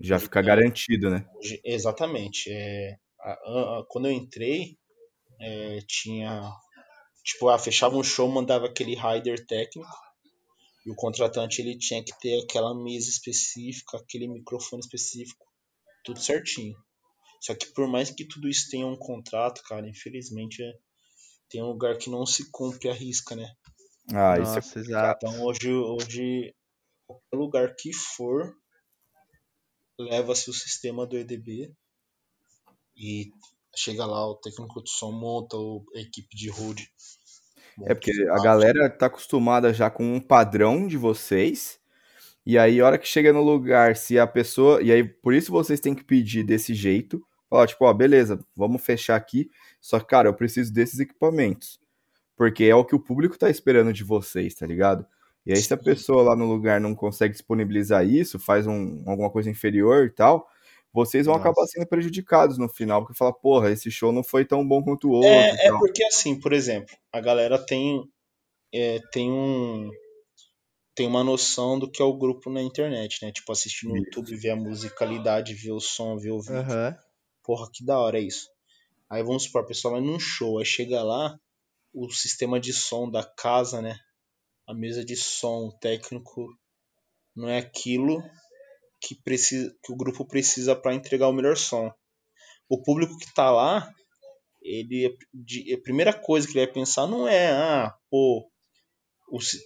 Já 0.00 0.16
hoje, 0.16 0.24
fica 0.24 0.42
garantido, 0.42 1.10
né? 1.10 1.24
Hoje, 1.36 1.60
exatamente. 1.64 2.50
É, 2.50 2.96
a, 3.20 3.32
a, 3.32 3.84
quando 3.88 4.06
eu 4.06 4.12
entrei, 4.12 4.76
é, 5.40 5.80
tinha. 5.86 6.52
Tipo, 7.24 7.48
ah, 7.48 7.58
fechava 7.58 7.96
um 7.96 8.02
show, 8.02 8.28
mandava 8.28 8.66
aquele 8.66 8.94
rider 8.94 9.46
técnico. 9.46 9.90
E 10.86 10.90
o 10.90 10.94
contratante 10.94 11.60
ele 11.60 11.76
tinha 11.76 12.02
que 12.02 12.18
ter 12.18 12.42
aquela 12.42 12.74
mesa 12.74 13.10
específica, 13.10 13.98
aquele 13.98 14.26
microfone 14.26 14.80
específico, 14.80 15.46
tudo 16.02 16.20
certinho. 16.20 16.76
Só 17.40 17.54
que 17.54 17.66
por 17.66 17.86
mais 17.86 18.10
que 18.10 18.24
tudo 18.24 18.48
isso 18.48 18.70
tenha 18.70 18.86
um 18.86 18.96
contrato, 18.96 19.62
cara, 19.62 19.88
infelizmente 19.88 20.62
é, 20.62 20.72
tem 21.48 21.62
um 21.62 21.68
lugar 21.68 21.98
que 21.98 22.10
não 22.10 22.24
se 22.24 22.50
cumpre 22.50 22.88
a 22.88 22.94
risca, 22.94 23.36
né? 23.36 23.54
Ah, 24.12 24.38
Nossa, 24.38 24.58
isso 24.58 24.78
é 24.78 24.82
exato. 24.82 25.26
Então 25.26 25.44
hoje, 25.44 25.70
hoje, 25.70 26.54
qualquer 27.06 27.36
lugar 27.36 27.74
que 27.76 27.92
for, 27.92 28.54
leva-se 29.98 30.48
o 30.48 30.54
sistema 30.54 31.06
do 31.06 31.16
EDB 31.16 31.74
e 32.96 33.30
chega 33.74 34.04
lá, 34.06 34.26
o 34.26 34.34
técnico 34.36 34.82
de 34.82 34.90
som 34.90 35.12
monta 35.12 35.56
a 35.94 36.00
equipe 36.00 36.36
de 36.36 36.50
road. 36.50 36.88
É 37.84 37.94
porque 37.94 38.12
a 38.30 38.42
galera 38.42 38.90
tá 38.90 39.06
acostumada 39.06 39.72
já 39.72 39.90
com 39.90 40.14
um 40.14 40.20
padrão 40.20 40.86
de 40.86 40.96
vocês. 40.96 41.78
E 42.44 42.58
aí, 42.58 42.80
a 42.80 42.86
hora 42.86 42.98
que 42.98 43.06
chega 43.06 43.32
no 43.32 43.42
lugar, 43.42 43.96
se 43.96 44.18
a 44.18 44.26
pessoa. 44.26 44.82
E 44.82 44.90
aí, 44.90 45.04
por 45.04 45.34
isso 45.34 45.52
vocês 45.52 45.80
têm 45.80 45.94
que 45.94 46.04
pedir 46.04 46.42
desse 46.42 46.74
jeito. 46.74 47.22
Falar, 47.48 47.66
tipo, 47.66 47.84
ó, 47.84 47.92
beleza, 47.92 48.38
vamos 48.56 48.82
fechar 48.82 49.16
aqui. 49.16 49.50
Só 49.80 49.98
que, 49.98 50.06
cara, 50.06 50.28
eu 50.28 50.34
preciso 50.34 50.72
desses 50.72 51.00
equipamentos. 51.00 51.80
Porque 52.36 52.64
é 52.64 52.74
o 52.74 52.84
que 52.84 52.94
o 52.94 53.00
público 53.00 53.38
tá 53.38 53.50
esperando 53.50 53.92
de 53.92 54.04
vocês, 54.04 54.54
tá 54.54 54.66
ligado? 54.66 55.06
E 55.44 55.52
aí, 55.52 55.58
se 55.58 55.72
a 55.72 55.76
pessoa 55.76 56.22
lá 56.22 56.36
no 56.36 56.46
lugar 56.46 56.80
não 56.80 56.94
consegue 56.94 57.32
disponibilizar 57.32 58.06
isso, 58.06 58.38
faz 58.38 58.66
um, 58.66 59.02
alguma 59.06 59.30
coisa 59.30 59.50
inferior 59.50 60.06
e 60.06 60.10
tal, 60.10 60.48
vocês 60.92 61.26
vão 61.26 61.36
Nossa. 61.36 61.48
acabar 61.48 61.66
sendo 61.66 61.86
prejudicados 61.86 62.58
no 62.58 62.68
final, 62.68 63.02
porque 63.02 63.16
fala, 63.16 63.32
porra, 63.32 63.70
esse 63.70 63.90
show 63.90 64.10
não 64.10 64.24
foi 64.24 64.44
tão 64.44 64.66
bom 64.66 64.82
quanto 64.82 65.08
o 65.08 65.12
outro. 65.12 65.28
É, 65.28 65.66
é 65.66 65.70
porque 65.78 66.04
assim, 66.04 66.38
por 66.38 66.52
exemplo, 66.52 66.96
a 67.12 67.20
galera 67.20 67.58
tem, 67.64 68.04
é, 68.72 68.98
tem 69.12 69.30
um 69.30 69.90
tem 70.94 71.06
uma 71.06 71.24
noção 71.24 71.78
do 71.78 71.90
que 71.90 72.02
é 72.02 72.04
o 72.04 72.16
grupo 72.16 72.50
na 72.50 72.60
internet, 72.60 73.24
né? 73.24 73.32
Tipo, 73.32 73.52
assistir 73.52 73.86
no. 73.86 73.96
YouTube, 73.96 74.36
ver 74.36 74.50
a 74.50 74.56
musicalidade, 74.56 75.54
ver 75.54 75.70
o 75.70 75.80
som, 75.80 76.18
ver 76.18 76.32
o 76.32 76.40
vídeo. 76.40 76.58
Uhum. 76.58 76.94
Porra, 77.42 77.70
que 77.72 77.84
da 77.84 77.98
hora 77.98 78.18
é 78.18 78.22
isso. 78.22 78.50
Aí 79.08 79.22
vamos 79.22 79.44
supor, 79.44 79.62
a 79.62 79.66
pessoa 79.66 79.92
vai 79.92 80.00
num 80.02 80.20
show, 80.20 80.58
aí 80.58 80.64
chega 80.64 81.02
lá, 81.02 81.38
o 81.92 82.10
sistema 82.10 82.60
de 82.60 82.72
som 82.72 83.10
da 83.10 83.24
casa, 83.24 83.80
né? 83.80 83.98
A 84.66 84.74
mesa 84.74 85.04
de 85.04 85.16
som, 85.16 85.68
o 85.68 85.72
técnico, 85.72 86.46
não 87.34 87.48
é 87.48 87.58
aquilo 87.58 88.22
que, 89.00 89.14
precisa, 89.22 89.72
que 89.82 89.92
o 89.92 89.96
grupo 89.96 90.26
precisa 90.26 90.76
para 90.76 90.94
entregar 90.94 91.28
o 91.28 91.32
melhor 91.32 91.56
som. 91.56 91.92
O 92.68 92.82
público 92.82 93.16
que 93.18 93.24
está 93.24 93.50
lá, 93.50 93.90
ele 94.62 95.16
a 95.74 95.82
primeira 95.82 96.12
coisa 96.12 96.46
que 96.46 96.52
ele 96.56 96.66
vai 96.66 96.74
pensar 96.74 97.06
não 97.06 97.26
é, 97.26 97.50
ah, 97.50 97.94
pô, 98.10 98.50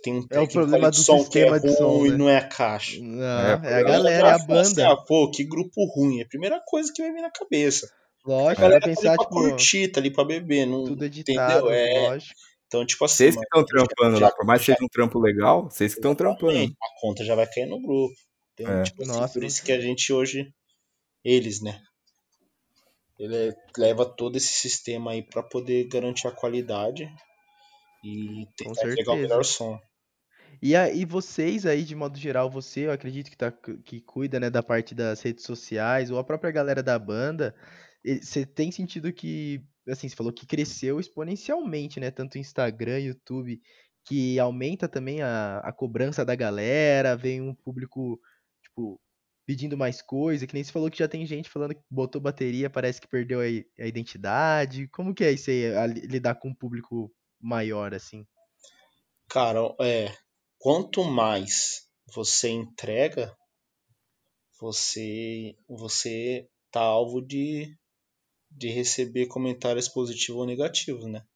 tem 0.03 0.15
um 0.15 0.27
é 0.31 0.41
o 0.41 0.49
problema 0.49 0.91
do 0.91 0.97
som 0.97 1.25
que 1.25 1.39
é 1.39 1.49
ruim 1.49 1.73
som, 1.73 2.05
né? 2.05 2.17
não 2.17 2.29
é 2.29 2.37
a 2.37 2.49
caixa. 2.49 3.01
Não, 3.01 3.41
é, 3.41 3.61
é 3.65 3.75
a 3.75 3.83
galera, 3.83 4.29
é 4.29 4.33
a 4.33 4.39
banda. 4.39 4.61
Assim, 4.61 4.83
ah, 4.83 4.97
pô, 4.97 5.31
que 5.31 5.45
grupo 5.45 5.85
ruim. 5.95 6.21
É 6.21 6.25
a 6.25 6.29
primeira 6.29 6.61
coisa 6.67 6.93
que 6.93 7.03
vai 7.03 7.13
vir 7.13 7.23
na 7.23 7.31
cabeça. 7.31 7.89
Lógico, 8.27 8.63
vai 8.63 8.81
pensar, 8.81 9.03
tá 9.03 9.09
ali 9.09 9.17
pra 9.17 9.25
tipo, 9.25 9.35
curtir, 9.35 9.89
tá 9.89 10.01
ali 10.01 10.11
pra 10.11 10.25
beber. 10.25 10.67
Não, 10.67 10.85
tudo 10.85 11.05
editado, 11.05 11.71
é, 11.71 12.09
lógico. 12.09 12.35
Então, 12.67 12.85
tipo 12.85 13.05
assim. 13.05 13.17
Vocês 13.17 13.37
que 13.37 13.43
estão 13.43 13.65
trampando 13.65 14.17
já, 14.19 14.27
lá, 14.27 14.33
por 14.33 14.45
mais 14.45 14.61
que 14.61 14.67
seja 14.67 14.79
um 14.83 14.89
trampo 14.89 15.19
legal, 15.19 15.71
vocês 15.71 15.93
que 15.93 16.01
estão 16.01 16.15
trampando. 16.15 16.59
A 16.59 17.01
conta 17.01 17.25
já 17.25 17.35
vai 17.35 17.47
cair 17.47 17.67
no 17.67 17.81
grupo. 17.81 18.15
Então, 18.55 18.81
é. 18.81 18.83
tipo 18.85 19.03
assim, 19.03 19.33
por 19.33 19.45
isso 19.45 19.65
que 19.65 19.73
a 19.73 19.81
gente 19.81 20.13
hoje. 20.13 20.53
Eles, 21.25 21.63
né? 21.63 21.81
Ele 23.19 23.55
leva 23.79 24.05
todo 24.05 24.37
esse 24.37 24.53
sistema 24.53 25.13
aí 25.13 25.23
para 25.23 25.43
poder 25.43 25.89
garantir 25.89 26.27
a 26.27 26.33
qualidade 26.33 27.09
e 28.05 28.47
tentar 28.57 28.87
entregar 28.89 29.13
o 29.13 29.17
melhor 29.17 29.45
som. 29.45 29.81
E, 30.61 30.77
a, 30.77 30.91
e 30.91 31.05
vocês 31.05 31.67
aí, 31.67 31.85
de 31.85 31.95
modo 31.95 32.19
geral, 32.19 32.51
você, 32.51 32.87
eu 32.87 32.93
acredito 32.93 33.31
que, 33.31 33.37
tá, 33.37 33.51
que 33.85 34.01
cuida 34.01 34.39
né, 34.39 34.51
da 34.51 34.63
parte 34.63 34.95
das 34.95 35.21
redes 35.23 35.45
sociais, 35.45 36.11
ou 36.11 36.19
a 36.19 36.25
própria 36.25 36.51
galera 36.51 36.83
da 36.83 36.99
banda, 36.99 37.55
você 38.23 38.45
tem 38.45 38.71
sentido 38.71 39.13
que, 39.13 39.63
assim, 39.89 40.09
você 40.09 40.17
falou 40.17 40.33
que 40.33 40.47
cresceu 40.47 41.01
exponencialmente, 41.01 41.99
né? 41.99 42.11
Tanto 42.11 42.39
Instagram, 42.39 42.99
YouTube, 42.99 43.61
que 44.05 44.39
aumenta 44.39 44.89
também 44.89 45.23
a, 45.23 45.59
a 45.59 45.73
cobrança 45.73 46.25
da 46.25 46.35
galera, 46.35 47.17
vem 47.17 47.41
um 47.41 47.55
público, 47.55 48.21
tipo, 48.75 49.01
pedindo 49.47 49.77
mais 49.77 50.03
coisa, 50.03 50.47
que 50.47 50.55
nem 50.55 50.65
você 50.65 50.73
falou 50.73 50.91
que 50.91 50.99
já 50.99 51.09
tem 51.09 51.25
gente 51.25 51.49
falando 51.49 51.75
que 51.75 51.83
botou 51.91 52.21
bateria, 52.21 52.69
parece 52.69 53.01
que 53.01 53.09
perdeu 53.09 53.41
a, 53.41 53.45
a 53.45 53.87
identidade. 53.87 54.89
Como 54.89 55.15
que 55.15 55.25
é 55.25 55.33
isso 55.33 55.51
aí, 55.51 55.75
a, 55.75 55.87
lidar 55.87 56.35
com 56.35 56.49
um 56.49 56.55
público 56.55 57.13
maior, 57.41 57.95
assim? 57.95 58.27
Cara, 59.29 59.61
é, 59.81 60.13
quanto 60.59 61.05
mais 61.05 61.89
você 62.15 62.49
entrega, 62.51 63.35
você 64.61 65.57
você 65.69 66.49
tá 66.71 66.81
alvo 66.81 67.21
de 67.21 67.77
de 68.57 68.69
receber 68.71 69.27
comentários 69.27 69.89
positivos 69.89 70.41
ou 70.41 70.47
negativos, 70.47 71.07
né? 71.07 71.27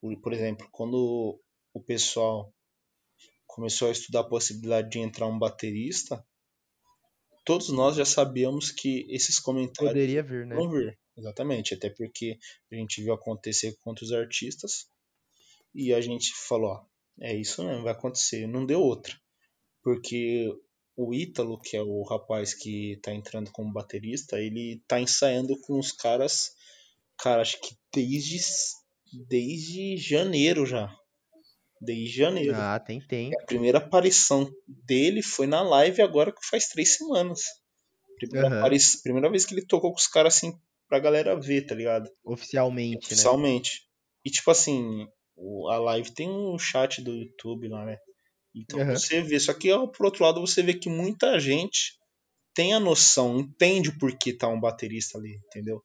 Por, 0.00 0.16
por 0.20 0.32
exemplo, 0.32 0.68
quando 0.70 1.40
o 1.74 1.82
pessoal 1.82 2.54
começou 3.46 3.88
a 3.88 3.90
estudar 3.90 4.20
a 4.20 4.28
possibilidade 4.28 4.90
de 4.90 5.00
entrar 5.00 5.26
um 5.26 5.38
baterista, 5.38 6.24
todos 7.46 7.68
nós 7.70 7.96
já 7.96 8.04
sabíamos 8.04 8.72
que 8.72 9.06
esses 9.08 9.38
comentários 9.38 9.92
Poderia 9.92 10.22
vir, 10.22 10.44
né? 10.44 10.56
vão 10.56 10.68
vir. 10.68 10.98
Exatamente, 11.16 11.72
até 11.72 11.88
porque 11.88 12.38
a 12.70 12.74
gente 12.74 13.00
viu 13.00 13.14
acontecer 13.14 13.74
com 13.80 13.90
outros 13.90 14.12
artistas 14.12 14.90
e 15.72 15.94
a 15.94 16.00
gente 16.00 16.34
falou, 16.34 16.72
ó, 16.72 16.84
é 17.20 17.34
isso 17.34 17.64
mesmo, 17.64 17.84
vai 17.84 17.92
acontecer. 17.92 18.46
Não 18.46 18.66
deu 18.66 18.80
outra. 18.82 19.14
Porque 19.82 20.52
o 20.96 21.14
Ítalo, 21.14 21.58
que 21.60 21.76
é 21.76 21.80
o 21.80 22.02
rapaz 22.02 22.52
que 22.52 22.98
tá 23.00 23.14
entrando 23.14 23.50
como 23.52 23.72
baterista, 23.72 24.40
ele 24.40 24.82
tá 24.88 25.00
ensaiando 25.00 25.58
com 25.60 25.78
os 25.78 25.92
caras, 25.92 26.52
cara, 27.16 27.42
acho 27.42 27.60
que 27.60 27.76
desde, 27.94 28.38
desde 29.28 29.96
janeiro 29.96 30.66
já. 30.66 30.94
Desde 31.80 32.16
janeiro. 32.16 32.54
Ah, 32.54 32.80
tem 32.80 33.00
tempo. 33.00 33.36
A 33.40 33.44
primeira 33.46 33.78
aparição 33.78 34.50
dele 34.66 35.22
foi 35.22 35.46
na 35.46 35.62
live 35.62 36.00
agora 36.02 36.32
que 36.32 36.46
faz 36.46 36.68
três 36.68 36.96
semanas. 36.96 37.40
Primeira, 38.18 38.48
Aham. 38.48 38.58
apari- 38.60 38.78
primeira 39.02 39.30
vez 39.30 39.44
que 39.44 39.54
ele 39.54 39.66
tocou 39.66 39.90
com 39.92 39.98
os 39.98 40.06
caras 40.06 40.36
assim 40.36 40.52
pra 40.88 40.98
galera 40.98 41.38
ver, 41.38 41.66
tá 41.66 41.74
ligado? 41.74 42.08
Oficialmente, 42.24 42.94
né? 42.94 42.98
Oficialmente. 43.04 43.82
E 44.24 44.30
tipo 44.30 44.50
assim, 44.50 45.06
a 45.70 45.78
live 45.78 46.14
tem 46.14 46.30
um 46.30 46.58
chat 46.58 47.02
do 47.02 47.12
YouTube 47.14 47.68
lá, 47.68 47.84
né? 47.84 47.98
Então 48.54 48.80
Aham. 48.80 48.96
você 48.96 49.20
vê, 49.20 49.38
só 49.38 49.52
que 49.52 49.70
ó, 49.70 49.86
por 49.86 50.06
outro 50.06 50.24
lado 50.24 50.40
você 50.40 50.62
vê 50.62 50.72
que 50.72 50.88
muita 50.88 51.38
gente 51.38 51.92
tem 52.54 52.72
a 52.72 52.80
noção, 52.80 53.38
entende 53.38 53.92
por 53.98 54.16
que 54.16 54.32
tá 54.32 54.48
um 54.48 54.58
baterista 54.58 55.18
ali, 55.18 55.38
entendeu? 55.46 55.82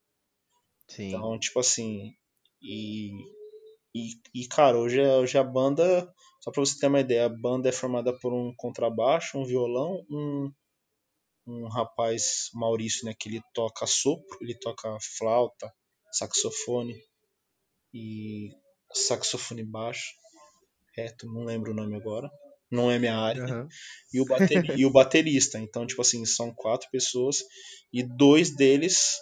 Sim. 0.87 1.07
Então, 1.09 1.37
tipo 1.37 1.59
assim, 1.59 2.13
e, 2.61 3.11
e, 3.95 4.11
e 4.33 4.47
cara, 4.47 4.77
hoje, 4.77 5.01
a- 5.01 5.17
hoje 5.17 5.37
a 5.37 5.43
banda, 5.43 6.11
só 6.41 6.51
pra 6.51 6.61
você 6.63 6.79
ter 6.79 6.87
uma 6.87 6.99
ideia, 7.01 7.25
a 7.25 7.29
banda 7.29 7.69
é 7.69 7.71
formada 7.71 8.13
por 8.19 8.33
um 8.33 8.53
contrabaixo, 8.55 9.37
um 9.37 9.45
violão, 9.45 10.05
um, 10.09 10.51
um 11.47 11.67
rapaz, 11.67 12.49
Maurício, 12.53 13.05
né, 13.05 13.13
que 13.17 13.29
ele 13.29 13.41
toca 13.53 13.85
sopro, 13.87 14.37
ele 14.41 14.55
toca 14.59 14.97
flauta, 15.17 15.71
saxofone 16.11 16.95
e 17.93 18.51
saxofone 18.93 19.63
baixo, 19.63 20.13
reto, 20.95 21.27
não 21.27 21.43
lembro 21.45 21.71
o 21.71 21.75
nome 21.75 21.95
agora, 21.95 22.29
não 22.71 22.91
é 22.91 22.99
minha 22.99 23.17
área, 23.17 23.43
Aham. 23.43 23.67
e 24.13 24.21
o, 24.21 24.25
bateri- 24.25 24.61
e 24.81 24.85
o 24.85 24.91
baterista. 24.91 25.59
Então, 25.59 25.87
tipo 25.87 26.01
assim, 26.01 26.25
são 26.25 26.53
quatro 26.55 26.89
pessoas 26.91 27.39
e 27.93 28.03
dois 28.03 28.55
deles 28.55 29.17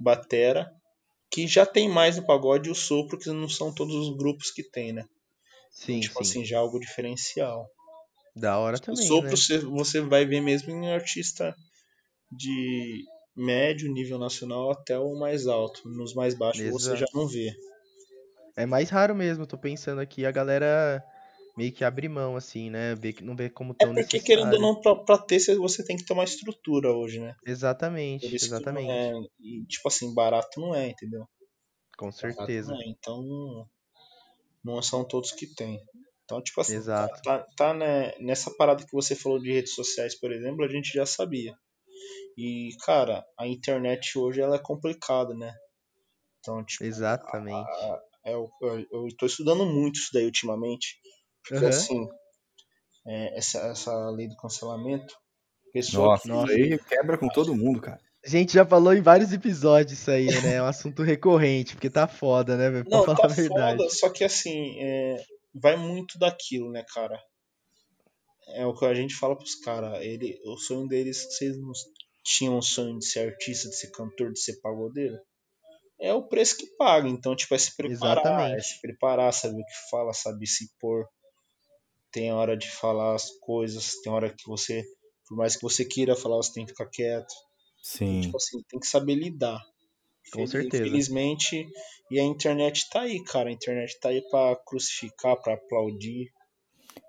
batera, 0.00 0.70
que 1.30 1.46
já 1.46 1.66
tem 1.66 1.88
mais 1.88 2.16
no 2.16 2.26
pagode 2.26 2.68
e 2.68 2.72
o 2.72 2.74
sopro, 2.74 3.18
que 3.18 3.30
não 3.30 3.48
são 3.48 3.72
todos 3.72 3.94
os 3.94 4.16
grupos 4.16 4.50
que 4.50 4.62
tem, 4.62 4.92
né? 4.92 5.04
Sim, 5.70 6.00
tipo 6.00 6.14
sim. 6.14 6.20
assim, 6.20 6.44
já 6.44 6.56
é 6.56 6.58
algo 6.58 6.80
diferencial. 6.80 7.68
Da 8.34 8.58
hora 8.58 8.76
o 8.76 8.80
também, 8.80 9.06
sopro 9.06 9.30
né? 9.30 9.36
você, 9.36 9.58
você 9.58 10.00
vai 10.00 10.24
ver 10.24 10.40
mesmo 10.40 10.70
em 10.70 10.92
artista 10.92 11.54
de 12.30 13.04
médio 13.36 13.92
nível 13.92 14.18
nacional 14.18 14.70
até 14.70 14.98
o 14.98 15.14
mais 15.18 15.46
alto. 15.46 15.88
Nos 15.88 16.14
mais 16.14 16.34
baixos 16.34 16.64
você 16.64 16.88
Exato. 16.88 17.00
já 17.00 17.06
não 17.14 17.26
vê. 17.26 17.54
É 18.56 18.64
mais 18.64 18.88
raro 18.88 19.14
mesmo, 19.14 19.46
tô 19.46 19.58
pensando 19.58 20.00
aqui, 20.00 20.24
a 20.24 20.30
galera 20.30 21.04
meio 21.56 21.72
que 21.72 21.84
abre 21.84 22.08
mão, 22.08 22.36
assim, 22.36 22.70
né? 22.70 22.94
Vê 22.94 23.12
que 23.12 23.24
não 23.24 23.34
vê 23.34 23.48
como 23.48 23.72
É 23.72 23.84
tão 23.84 23.92
porque, 23.94 24.20
querendo 24.20 24.52
ou 24.52 24.60
necessário. 24.60 24.74
não, 24.74 24.80
pra, 24.80 24.96
pra 24.96 25.18
ter, 25.18 25.38
você 25.56 25.84
tem 25.84 25.96
que 25.96 26.04
ter 26.04 26.12
uma 26.12 26.24
estrutura 26.24 26.92
hoje, 26.92 27.20
né? 27.20 27.34
Exatamente, 27.46 28.34
exatamente. 28.34 28.90
é. 28.90 29.12
E, 29.40 29.64
tipo 29.66 29.88
assim, 29.88 30.14
barato 30.14 30.60
não 30.60 30.74
é, 30.74 30.88
entendeu? 30.88 31.26
Com 31.96 32.12
certeza. 32.12 32.74
é. 32.74 32.88
Então, 32.88 33.66
não 34.62 34.82
são 34.82 35.06
todos 35.06 35.32
que 35.32 35.46
tem. 35.54 35.80
Então, 36.24 36.42
tipo 36.42 36.60
assim, 36.60 36.74
Exato. 36.74 37.22
tá, 37.22 37.38
tá, 37.38 37.46
tá, 37.56 37.74
né, 37.74 38.12
nessa 38.18 38.50
parada 38.56 38.84
que 38.84 38.92
você 38.92 39.14
falou 39.14 39.38
de 39.38 39.52
redes 39.52 39.74
sociais, 39.74 40.18
por 40.18 40.32
exemplo, 40.32 40.64
a 40.64 40.68
gente 40.68 40.92
já 40.92 41.06
sabia. 41.06 41.56
E, 42.36 42.70
cara, 42.84 43.24
a 43.38 43.46
internet 43.46 44.18
hoje 44.18 44.40
ela 44.40 44.56
é 44.56 44.62
complicada, 44.62 45.34
né? 45.34 45.54
Então, 46.40 46.64
tipo, 46.64 46.84
Exatamente. 46.84 47.68
eu, 48.24 48.50
eu, 48.60 48.86
eu 48.90 49.08
tô 49.16 49.26
estudando 49.26 49.64
muito 49.64 49.96
isso 49.96 50.10
daí 50.12 50.26
ultimamente. 50.26 50.98
Porque, 51.48 51.64
Aham. 51.64 51.68
assim, 51.68 52.08
é, 53.06 53.38
essa, 53.38 53.58
essa 53.68 54.10
lei 54.10 54.28
do 54.28 54.36
cancelamento, 54.36 55.14
pessoa 55.72 56.08
Nossa, 56.08 56.22
que- 56.22 56.28
Nossa. 56.30 56.52
aí 56.52 56.78
quebra 56.88 57.18
com 57.18 57.28
todo 57.28 57.54
mundo, 57.54 57.80
cara. 57.80 58.00
A 58.24 58.28
gente 58.28 58.52
já 58.52 58.66
falou 58.66 58.92
em 58.92 59.00
vários 59.00 59.32
episódios 59.32 60.00
isso 60.00 60.10
aí, 60.10 60.26
né? 60.42 60.54
É 60.56 60.62
um 60.62 60.66
assunto 60.66 61.02
recorrente, 61.04 61.74
porque 61.74 61.88
tá 61.88 62.08
foda, 62.08 62.56
né, 62.56 62.70
velho? 62.70 62.84
Pra 62.84 62.98
Não, 62.98 63.04
falar 63.04 63.18
tá 63.18 63.24
a 63.26 63.28
verdade. 63.28 63.78
foda, 63.78 63.90
só 63.90 64.10
que 64.10 64.24
assim, 64.24 64.80
é, 64.82 65.16
vai 65.54 65.76
muito 65.76 66.18
daquilo, 66.18 66.70
né, 66.72 66.84
cara? 66.92 67.16
É 68.48 68.64
o 68.66 68.74
que 68.74 68.84
a 68.84 68.94
gente 68.94 69.14
fala 69.14 69.36
pros 69.36 69.54
caras. 69.56 70.00
Ele, 70.02 70.38
o 70.44 70.56
sonho 70.56 70.88
deles, 70.88 71.18
vocês 71.24 71.56
não 71.56 71.72
tinham 72.24 72.58
um 72.58 72.62
sonho 72.62 72.98
de 72.98 73.06
ser 73.06 73.28
artista, 73.28 73.68
de 73.68 73.76
ser 73.76 73.90
cantor, 73.92 74.32
de 74.32 74.40
ser 74.40 74.60
pagodeiro? 74.60 75.16
É 76.00 76.12
o 76.12 76.26
preço 76.26 76.56
que 76.56 76.66
paga. 76.76 77.08
Então, 77.08 77.34
tipo, 77.36 77.54
é 77.54 77.58
se 77.58 77.76
preparar, 77.76 78.22
Exatamente. 78.22 78.56
é 78.56 78.60
se 78.60 78.80
preparar, 78.80 79.32
saber 79.32 79.60
o 79.60 79.64
que 79.64 79.90
fala, 79.90 80.12
saber 80.12 80.46
se 80.46 80.66
pôr. 80.80 81.06
Tem 82.16 82.32
hora 82.32 82.56
de 82.56 82.70
falar 82.70 83.14
as 83.14 83.30
coisas, 83.40 84.00
tem 84.00 84.10
hora 84.10 84.30
que 84.34 84.48
você, 84.48 84.82
por 85.28 85.36
mais 85.36 85.54
que 85.54 85.60
você 85.60 85.84
queira 85.84 86.16
falar, 86.16 86.36
você 86.36 86.50
tem 86.54 86.64
que 86.64 86.70
ficar 86.72 86.88
quieto. 86.88 87.34
Sim. 87.82 88.22
Tipo 88.22 88.38
assim, 88.38 88.62
tem 88.70 88.80
que 88.80 88.86
saber 88.86 89.16
lidar. 89.16 89.60
Com 90.32 90.38
Fel- 90.38 90.46
certeza. 90.46 90.84
Infelizmente, 90.86 91.68
e 92.10 92.18
a 92.18 92.22
internet 92.24 92.88
tá 92.88 93.02
aí, 93.02 93.22
cara. 93.22 93.50
A 93.50 93.52
internet 93.52 94.00
tá 94.00 94.08
aí 94.08 94.22
pra 94.30 94.56
crucificar, 94.66 95.36
pra 95.42 95.52
aplaudir. 95.56 96.32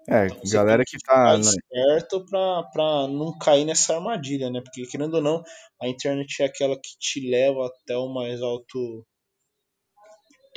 É, 0.10 0.26
Então, 0.26 0.42
galera 0.52 0.84
tem 0.84 1.00
que 1.00 1.06
tá. 1.06 1.38
Esperto 1.40 2.26
pra, 2.26 2.64
pra 2.74 3.08
não 3.08 3.38
cair 3.40 3.64
nessa 3.64 3.96
armadilha, 3.96 4.50
né? 4.50 4.60
Porque, 4.60 4.86
querendo 4.88 5.14
ou 5.14 5.22
não, 5.22 5.42
a 5.82 5.88
internet 5.88 6.42
é 6.42 6.48
aquela 6.48 6.76
que 6.76 6.98
te 7.00 7.22
leva 7.30 7.66
até 7.68 7.96
o 7.96 8.10
mais 8.10 8.42
alto 8.42 9.08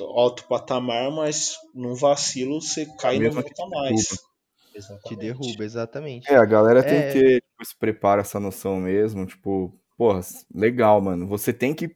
alto 0.00 0.48
patamar, 0.48 1.08
mas 1.12 1.54
num 1.72 1.94
vacilo 1.94 2.60
você 2.60 2.84
cai 2.96 3.18
mesma 3.18 3.44
que 3.44 3.54
volta 3.54 3.76
mais. 3.76 4.08
derruba. 4.08 4.29
Exatamente. 4.74 5.08
Te 5.08 5.16
derruba, 5.16 5.64
exatamente. 5.64 6.30
É, 6.32 6.36
a 6.36 6.44
galera 6.44 6.82
tem 6.82 6.98
É. 6.98 7.12
que 7.12 7.18
ter 7.18 7.34
tipo, 7.40 7.62
esse 7.62 7.76
preparo, 7.76 8.20
essa 8.20 8.38
noção 8.40 8.78
mesmo. 8.80 9.26
Tipo, 9.26 9.74
porra, 9.96 10.20
legal, 10.54 11.00
mano. 11.00 11.26
Você 11.28 11.52
tem 11.52 11.74
que 11.74 11.94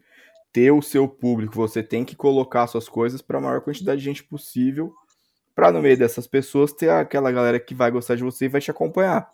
ter 0.52 0.70
o 0.70 0.82
seu 0.82 1.08
público, 1.08 1.54
você 1.54 1.82
tem 1.82 2.04
que 2.04 2.14
colocar 2.14 2.66
suas 2.66 2.88
coisas 2.88 3.20
pra 3.20 3.40
maior 3.40 3.60
quantidade 3.60 3.98
de 3.98 4.04
gente 4.04 4.22
possível. 4.24 4.92
Pra 5.54 5.70
no 5.70 5.80
meio 5.80 5.96
dessas 5.96 6.26
pessoas 6.26 6.72
ter 6.72 6.90
aquela 6.90 7.30
galera 7.30 7.60
que 7.60 7.74
vai 7.74 7.90
gostar 7.90 8.16
de 8.16 8.24
você 8.24 8.46
e 8.46 8.48
vai 8.48 8.60
te 8.60 8.70
acompanhar. 8.70 9.30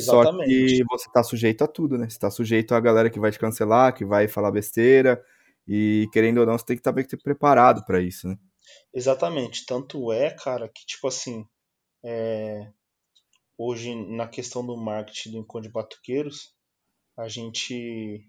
Só 0.00 0.20
Exatamente. 0.22 0.48
que 0.48 0.84
você 0.84 1.08
tá 1.12 1.22
sujeito 1.22 1.62
a 1.62 1.68
tudo, 1.68 1.96
né? 1.96 2.08
Você 2.08 2.18
tá 2.18 2.28
sujeito 2.30 2.74
a 2.74 2.80
galera 2.80 3.08
que 3.08 3.20
vai 3.20 3.30
te 3.30 3.38
cancelar, 3.38 3.94
que 3.94 4.04
vai 4.04 4.26
falar 4.26 4.50
besteira. 4.50 5.22
E 5.68 6.08
querendo 6.12 6.38
ou 6.38 6.46
não, 6.46 6.58
você 6.58 6.64
tem 6.64 6.76
que 6.76 6.80
estar 6.80 6.90
bem 6.92 7.04
preparado 7.22 7.84
pra 7.84 8.00
isso, 8.00 8.26
né? 8.28 8.36
Exatamente. 8.92 9.64
Tanto 9.64 10.12
é, 10.12 10.30
cara, 10.30 10.68
que 10.68 10.84
tipo 10.84 11.06
assim, 11.06 11.46
é, 12.06 12.72
hoje 13.58 13.94
na 13.94 14.28
questão 14.28 14.64
do 14.64 14.76
marketing 14.76 15.32
do 15.32 15.38
Encontro 15.38 15.68
de 15.68 15.72
Batuqueiros, 15.72 16.54
a 17.16 17.26
gente 17.26 18.24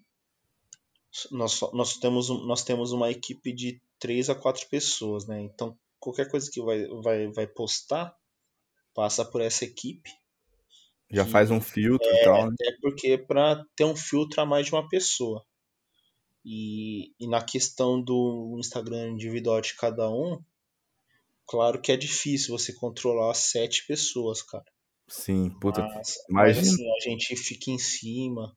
nós, 1.32 1.62
nós 1.74 1.98
temos 1.98 2.30
nós 2.30 2.64
temos 2.64 2.92
uma 2.92 3.10
equipe 3.12 3.54
de 3.54 3.82
três 4.00 4.30
a 4.30 4.36
quatro 4.36 4.68
pessoas, 4.68 5.28
né? 5.28 5.42
Então 5.42 5.78
qualquer 6.00 6.30
coisa 6.30 6.50
que 6.50 6.62
vai 6.62 6.88
vai 6.88 7.28
vai 7.28 7.48
postar 7.48 8.16
passa 8.94 9.24
por 9.24 9.42
essa 9.42 9.64
equipe. 9.64 10.10
Já 11.12 11.24
Que- 11.24 11.32
faz 11.32 11.52
um 11.52 11.62
filtro 11.62 12.08
e 12.10 12.24
tal, 12.24 12.48
né? 12.50 12.56
É 12.62 12.72
porque 12.82 13.18
para 13.18 13.64
ter 13.76 13.86
um 13.86 13.96
filtro 13.96 14.42
a 14.42 14.46
mais 14.46 14.66
de 14.66 14.74
uma 14.74 14.88
pessoa. 14.90 15.46
E, 16.44 17.14
e 17.20 17.28
na 17.28 17.44
questão 17.44 18.02
do 18.02 18.56
Instagram 18.58 19.10
individual 19.12 19.60
de 19.62 19.76
cada 19.76 20.10
um, 20.10 20.42
claro 21.48 21.82
que 21.82 21.92
é 21.92 21.98
difícil 21.98 22.58
você 22.58 22.74
controlar 22.74 23.34
sete 23.34 23.86
pessoas, 23.88 24.42
cara. 24.42 24.66
Sim, 25.08 25.50
puta. 25.60 25.82
Mas, 25.82 26.18
mas 26.30 26.58
assim, 26.58 26.86
a 26.92 27.10
gente 27.10 27.36
fica 27.36 27.72
em 27.72 27.80
cima. 27.80 28.56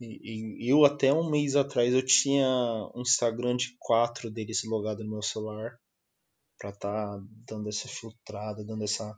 E, 0.00 0.64
e 0.66 0.68
eu 0.68 0.84
até 0.84 1.12
um 1.12 1.30
mês 1.30 1.54
atrás 1.54 1.92
eu 1.94 2.04
tinha 2.04 2.46
um 2.94 3.02
Instagram 3.02 3.56
de 3.56 3.76
quatro 3.78 4.30
deles 4.30 4.62
logado 4.64 5.04
no 5.04 5.10
meu 5.10 5.22
celular 5.22 5.78
pra 6.58 6.72
tá 6.72 7.20
dando 7.48 7.68
essa 7.68 7.88
filtrada, 7.88 8.64
dando 8.64 8.82
essa 8.84 9.16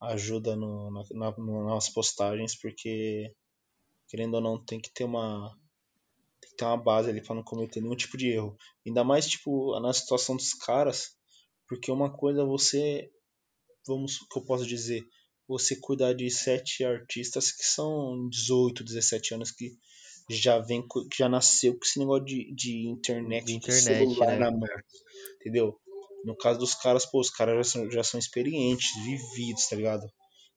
ajuda 0.00 0.54
no, 0.54 0.90
na, 0.90 1.02
na- 1.30 1.64
nas 1.74 1.88
postagens, 1.90 2.54
porque 2.58 3.32
querendo 4.08 4.34
ou 4.34 4.40
não 4.40 4.62
tem 4.62 4.80
que 4.80 4.90
ter 4.92 5.04
uma 5.04 5.54
tem 6.40 6.50
que 6.50 6.56
ter 6.56 6.64
uma 6.64 6.76
base 6.76 7.10
ali 7.10 7.22
pra 7.22 7.34
não 7.34 7.42
cometer 7.42 7.80
nenhum 7.80 7.96
tipo 7.96 8.16
de 8.16 8.28
erro. 8.28 8.56
Ainda 8.86 9.02
mais 9.04 9.26
tipo 9.26 9.78
na 9.80 9.92
situação 9.92 10.36
dos 10.36 10.54
caras, 10.54 11.17
porque 11.68 11.90
uma 11.90 12.10
coisa 12.10 12.42
é 12.42 12.44
você 12.44 13.10
vamos 13.86 14.18
que 14.30 14.38
eu 14.38 14.44
posso 14.44 14.66
dizer, 14.66 15.02
você 15.46 15.76
cuidar 15.76 16.12
de 16.14 16.30
sete 16.30 16.84
artistas 16.84 17.50
que 17.52 17.64
são 17.64 18.28
18, 18.28 18.84
17 18.84 19.34
anos 19.34 19.50
que 19.50 19.72
já 20.30 20.58
vem 20.58 20.86
co- 20.86 21.06
já 21.16 21.28
nasceu 21.28 21.72
com 21.72 21.84
esse 21.84 21.98
negócio 21.98 22.24
de, 22.26 22.54
de 22.54 22.86
internet, 22.86 23.44
De 23.46 23.52
de, 23.52 23.56
internet, 23.56 24.08
celular 24.14 24.26
né? 24.32 24.38
na 24.38 24.50
mão. 24.50 24.68
Entendeu? 25.40 25.78
No 26.24 26.36
caso 26.36 26.58
dos 26.58 26.74
caras, 26.74 27.06
pô, 27.06 27.20
os 27.20 27.30
caras 27.30 27.56
já 27.56 27.64
são, 27.72 27.90
já 27.90 28.02
são 28.04 28.20
experientes, 28.20 28.90
vividos, 29.04 29.66
tá 29.68 29.76
ligado? 29.76 30.04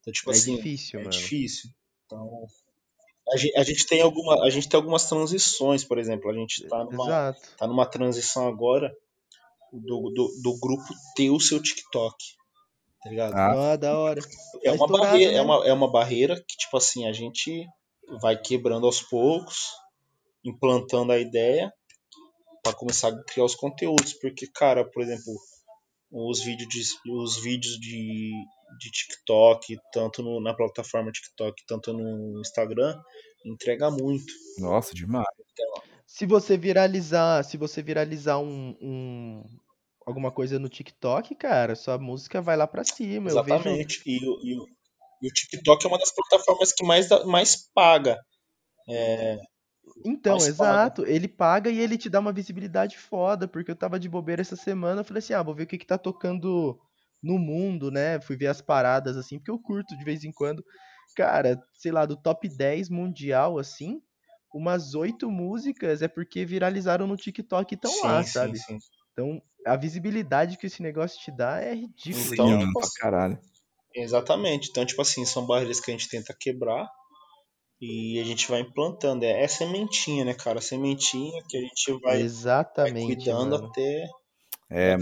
Então, 0.02 0.12
tipo 0.12 0.30
É 0.32 0.36
assim, 0.36 0.58
difícil, 0.58 1.00
é 1.00 1.04
mano. 1.04 1.16
difícil. 1.16 1.70
Então, 2.06 2.48
a 3.34 3.38
gente, 3.38 3.58
a 3.58 3.64
gente 3.64 3.86
tem 3.86 4.02
alguma, 4.02 4.44
a 4.44 4.50
gente 4.50 4.68
tem 4.68 4.78
algumas 4.78 5.08
transições, 5.08 5.86
por 5.86 5.98
exemplo, 5.98 6.30
a 6.30 6.34
gente 6.34 6.68
tá 6.68 6.84
numa, 6.84 7.06
Exato. 7.06 7.40
tá 7.58 7.68
numa 7.68 7.86
transição 7.86 8.48
agora 8.48 8.92
do, 9.72 10.10
do, 10.14 10.28
do 10.44 10.60
grupo 10.60 10.84
ter 11.16 11.30
o 11.30 11.40
seu 11.40 11.62
TikTok, 11.62 12.16
tá 13.04 13.10
ligado? 13.10 13.34
Ah, 13.36 13.72
Ah, 13.74 13.76
da 13.76 13.98
hora. 13.98 14.22
é 14.64 14.70
tá 14.70 14.76
uma 14.76 14.88
barreira, 14.88 15.32
né? 15.32 15.38
é 15.38 15.42
uma, 15.42 15.68
é 15.68 15.74
uma 15.74 15.92
barreira 15.92 16.36
que, 16.36 16.58
tipo 16.58 16.78
assim, 16.78 17.08
a 17.08 17.14
gente 17.14 17.66
vai 18.22 18.38
quebrando 18.40 18.86
aos 18.86 19.02
poucos, 19.02 19.70
implantando 20.44 21.12
a 21.12 21.20
ideia 21.20 21.72
para 22.64 22.74
começar 22.76 23.10
a 23.10 23.24
criar 23.24 23.46
os 23.46 23.56
conteúdos, 23.56 24.14
porque, 24.14 24.46
cara, 24.48 24.84
por 24.90 25.02
exemplo, 25.02 25.34
os 26.12 26.44
vídeos 26.44 26.70
de, 26.70 26.82
os 27.12 27.42
vídeos 27.42 27.80
de, 27.80 28.32
de 28.80 28.92
TikTok, 28.92 29.78
tanto 29.92 30.22
no- 30.22 30.42
na 30.42 30.54
plataforma 30.54 31.12
TikTok, 31.12 31.64
tanto 31.66 31.94
no 31.94 32.40
Instagram, 32.42 33.00
entrega 33.46 33.90
muito. 33.90 34.32
nossa, 34.60 34.94
demais. 34.94 35.26
Se 36.14 36.26
você 36.26 36.58
viralizar, 36.58 37.42
se 37.42 37.56
você 37.56 37.82
viralizar 37.82 38.38
um, 38.38 38.76
um- 38.82 39.44
alguma 40.06 40.30
coisa 40.30 40.60
no 40.60 40.68
TikTok, 40.68 41.34
cara, 41.36 41.74
sua 41.74 41.98
música 41.98 42.42
vai 42.42 42.58
lá 42.58 42.68
pra 42.68 42.84
cima. 42.84 43.30
Eu 43.30 43.42
vejo 43.42 43.70
Exatamente. 43.70 44.04
E, 44.06 44.18
o- 44.28 44.40
e, 44.44 44.58
e 45.22 45.28
o 45.30 45.34
TikTok 45.34 45.86
é 45.86 45.88
uma 45.88 45.98
das 45.98 46.14
plataformas 46.14 46.74
que 46.74 46.84
mais, 46.86 47.08
mais 47.26 47.56
paga. 47.74 48.20
Então, 50.06 50.34
mais 50.34 50.50
exato. 50.50 51.06
Ele 51.06 51.30
paga 51.30 51.70
e 51.70 51.80
ele 51.80 51.98
te 51.98 52.10
dá 52.10 52.20
uma 52.20 52.34
visibilidade 52.34 52.98
foda, 52.98 53.48
porque 53.48 53.72
eu 53.72 53.76
tava 53.76 53.98
de 53.98 54.10
bobeira 54.10 54.42
essa 54.42 54.58
semana, 54.58 55.00
eu 55.02 55.06
falei 55.06 55.20
assim, 55.20 55.34
ah, 55.34 55.42
vou 55.42 55.56
ver 55.56 55.64
o 55.64 55.68
que 55.68 55.78
que 55.78 55.88
tá 55.88 55.98
tocando 55.98 56.78
no 57.24 57.40
mundo, 57.40 57.90
né? 57.90 58.20
Fui 58.20 58.36
ver 58.36 58.48
as 58.48 58.62
paradas 58.62 59.16
assim, 59.16 59.38
porque 59.38 59.52
eu 59.52 59.60
curto 59.60 59.98
de 59.98 60.04
vez 60.04 60.26
em 60.26 60.32
quando. 60.34 60.62
Cara, 61.16 61.58
sei 61.74 61.92
lá, 61.94 62.06
do 62.06 62.18
top 62.18 62.50
10 62.50 62.90
mundial 62.90 63.58
assim, 63.58 64.02
umas 64.54 64.96
oito 64.96 65.30
músicas 65.30 66.02
é 66.02 66.08
porque 66.08 66.46
viralizaram 66.46 67.08
no 67.08 67.16
TikTok 67.18 67.74
e 67.74 67.76
estão 67.76 67.92
sim, 67.92 68.02
lá, 68.04 68.24
sim, 68.24 68.32
sabe? 68.32 68.58
sim. 68.58 68.78
Então, 69.14 69.42
a 69.66 69.76
visibilidade 69.76 70.58
que 70.58 70.68
esse 70.68 70.82
negócio 70.82 71.20
te 71.20 71.32
dá 71.32 71.62
é 71.62 71.74
ridícula. 71.74 72.34
Então, 72.34 72.60
Sim, 72.60 72.74
pra 72.74 72.88
caralho. 73.00 73.40
Exatamente. 73.94 74.70
Então, 74.70 74.86
tipo 74.86 75.02
assim, 75.02 75.26
são 75.26 75.46
barreiras 75.46 75.80
que 75.80 75.92
a 75.92 75.94
gente 75.94 76.10
tenta 76.10 76.36
quebrar 76.40 76.90
e 77.80 78.20
a 78.20 78.24
gente 78.24 78.48
vai 78.50 78.62
implantando. 78.62 79.26
É, 79.26 79.44
é 79.44 79.48
sementinha, 79.48 80.24
né, 80.24 80.34
cara? 80.34 80.62
Sementinha 80.62 81.44
que 81.50 81.58
a 81.58 81.62
gente 81.62 81.92
vai, 81.94 82.00
vai 82.00 82.22
Exatamente, 82.22 83.06
cuidando 83.06 83.52
mano. 83.52 83.68
até 83.68 84.08
É, 84.70 84.96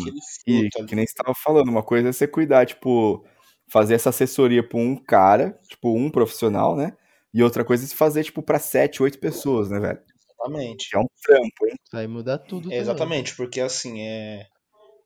E 0.48 0.70
ali. 0.76 0.88
que 0.88 0.96
nem 0.96 1.06
você 1.06 1.14
tava 1.14 1.34
falando, 1.36 1.70
uma 1.70 1.84
coisa 1.84 2.10
é 2.10 2.12
você 2.12 2.28
cuidar, 2.28 2.66
tipo, 2.66 3.24
fazer 3.68 3.94
essa 3.96 4.10
assessoria 4.10 4.68
pra 4.68 4.80
um 4.80 4.96
cara, 4.96 5.60
tipo, 5.68 5.94
um 5.96 6.10
profissional, 6.10 6.76
né? 6.76 6.98
E 7.34 7.44
outra 7.44 7.64
coisa 7.64 7.84
é 7.84 7.88
se 7.88 7.96
fazer, 7.96 8.24
tipo, 8.24 8.42
pra 8.42 8.60
sete, 8.60 9.04
oito 9.04 9.20
pessoas, 9.20 9.70
né, 9.70 9.80
velho? 9.80 10.00
Exatamente. 10.28 10.96
É 10.96 11.00
um 11.00 11.06
trampo, 11.22 11.68
hein? 11.68 11.76
Isso 11.86 11.98
aí 11.98 12.08
muda 12.08 12.38
tudo 12.38 12.64
também. 12.70 12.80
Exatamente, 12.82 13.36
porque 13.36 13.60
assim, 13.62 14.02
é. 14.02 14.48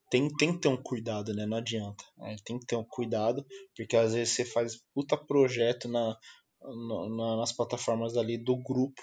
Tem, 0.09 0.27
tem 0.37 0.53
que 0.53 0.59
ter 0.59 0.67
um 0.67 0.77
cuidado, 0.81 1.33
né? 1.33 1.45
Não 1.45 1.57
adianta. 1.57 2.03
né? 2.17 2.35
Tem 2.45 2.59
que 2.59 2.65
ter 2.67 2.75
um 2.75 2.83
cuidado, 2.83 3.43
porque 3.75 3.97
às 3.97 4.13
vezes 4.13 4.35
você 4.35 4.45
faz 4.45 4.77
puta 4.93 5.17
projeto 5.17 5.87
na, 5.89 6.15
na- 6.61 7.09
na- 7.09 7.37
nas 7.37 7.51
plataformas 7.51 8.15
ali 8.15 8.37
do 8.37 8.55
grupo, 8.55 9.01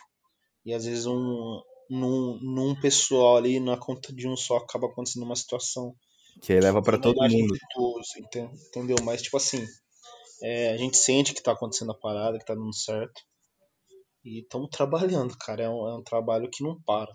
e 0.65 0.73
às 0.73 0.85
vezes 0.85 1.07
um, 1.07 1.61
num, 1.91 2.39
num 2.41 2.81
pessoal 2.81 3.37
ali, 3.39 3.59
na 3.59 3.77
conta 3.77 4.13
de 4.13 4.29
um 4.29 4.37
só, 4.37 4.59
acaba 4.59 4.87
acontecendo 4.87 5.25
uma 5.25 5.35
situação 5.35 5.95
Que 6.41 6.53
aí 6.53 6.61
leva 6.61 6.81
pra 6.81 6.97
na 6.97 7.03
todo 7.03 7.17
mundo. 7.29 7.55
todos, 7.75 8.17
enten- 8.17 8.51
entendeu? 8.69 8.97
Mas, 9.03 9.21
tipo 9.21 9.37
assim, 9.37 9.67
é, 10.43 10.73
a 10.73 10.77
gente 10.77 10.97
sente 10.97 11.35
que 11.35 11.43
tá 11.43 11.53
acontecendo 11.53 11.93
a 11.93 11.99
parada, 11.99 12.39
que 12.39 12.45
tá 12.45 12.55
dando 12.55 12.75
certo. 12.75 13.21
E 14.25 14.41
estamos 14.41 14.69
trabalhando, 14.71 15.37
cara. 15.39 15.65
É 15.65 15.69
um, 15.69 15.89
é 15.89 15.95
um 15.97 16.03
trabalho 16.03 16.49
que 16.51 16.63
não 16.63 16.81
para. 16.83 17.11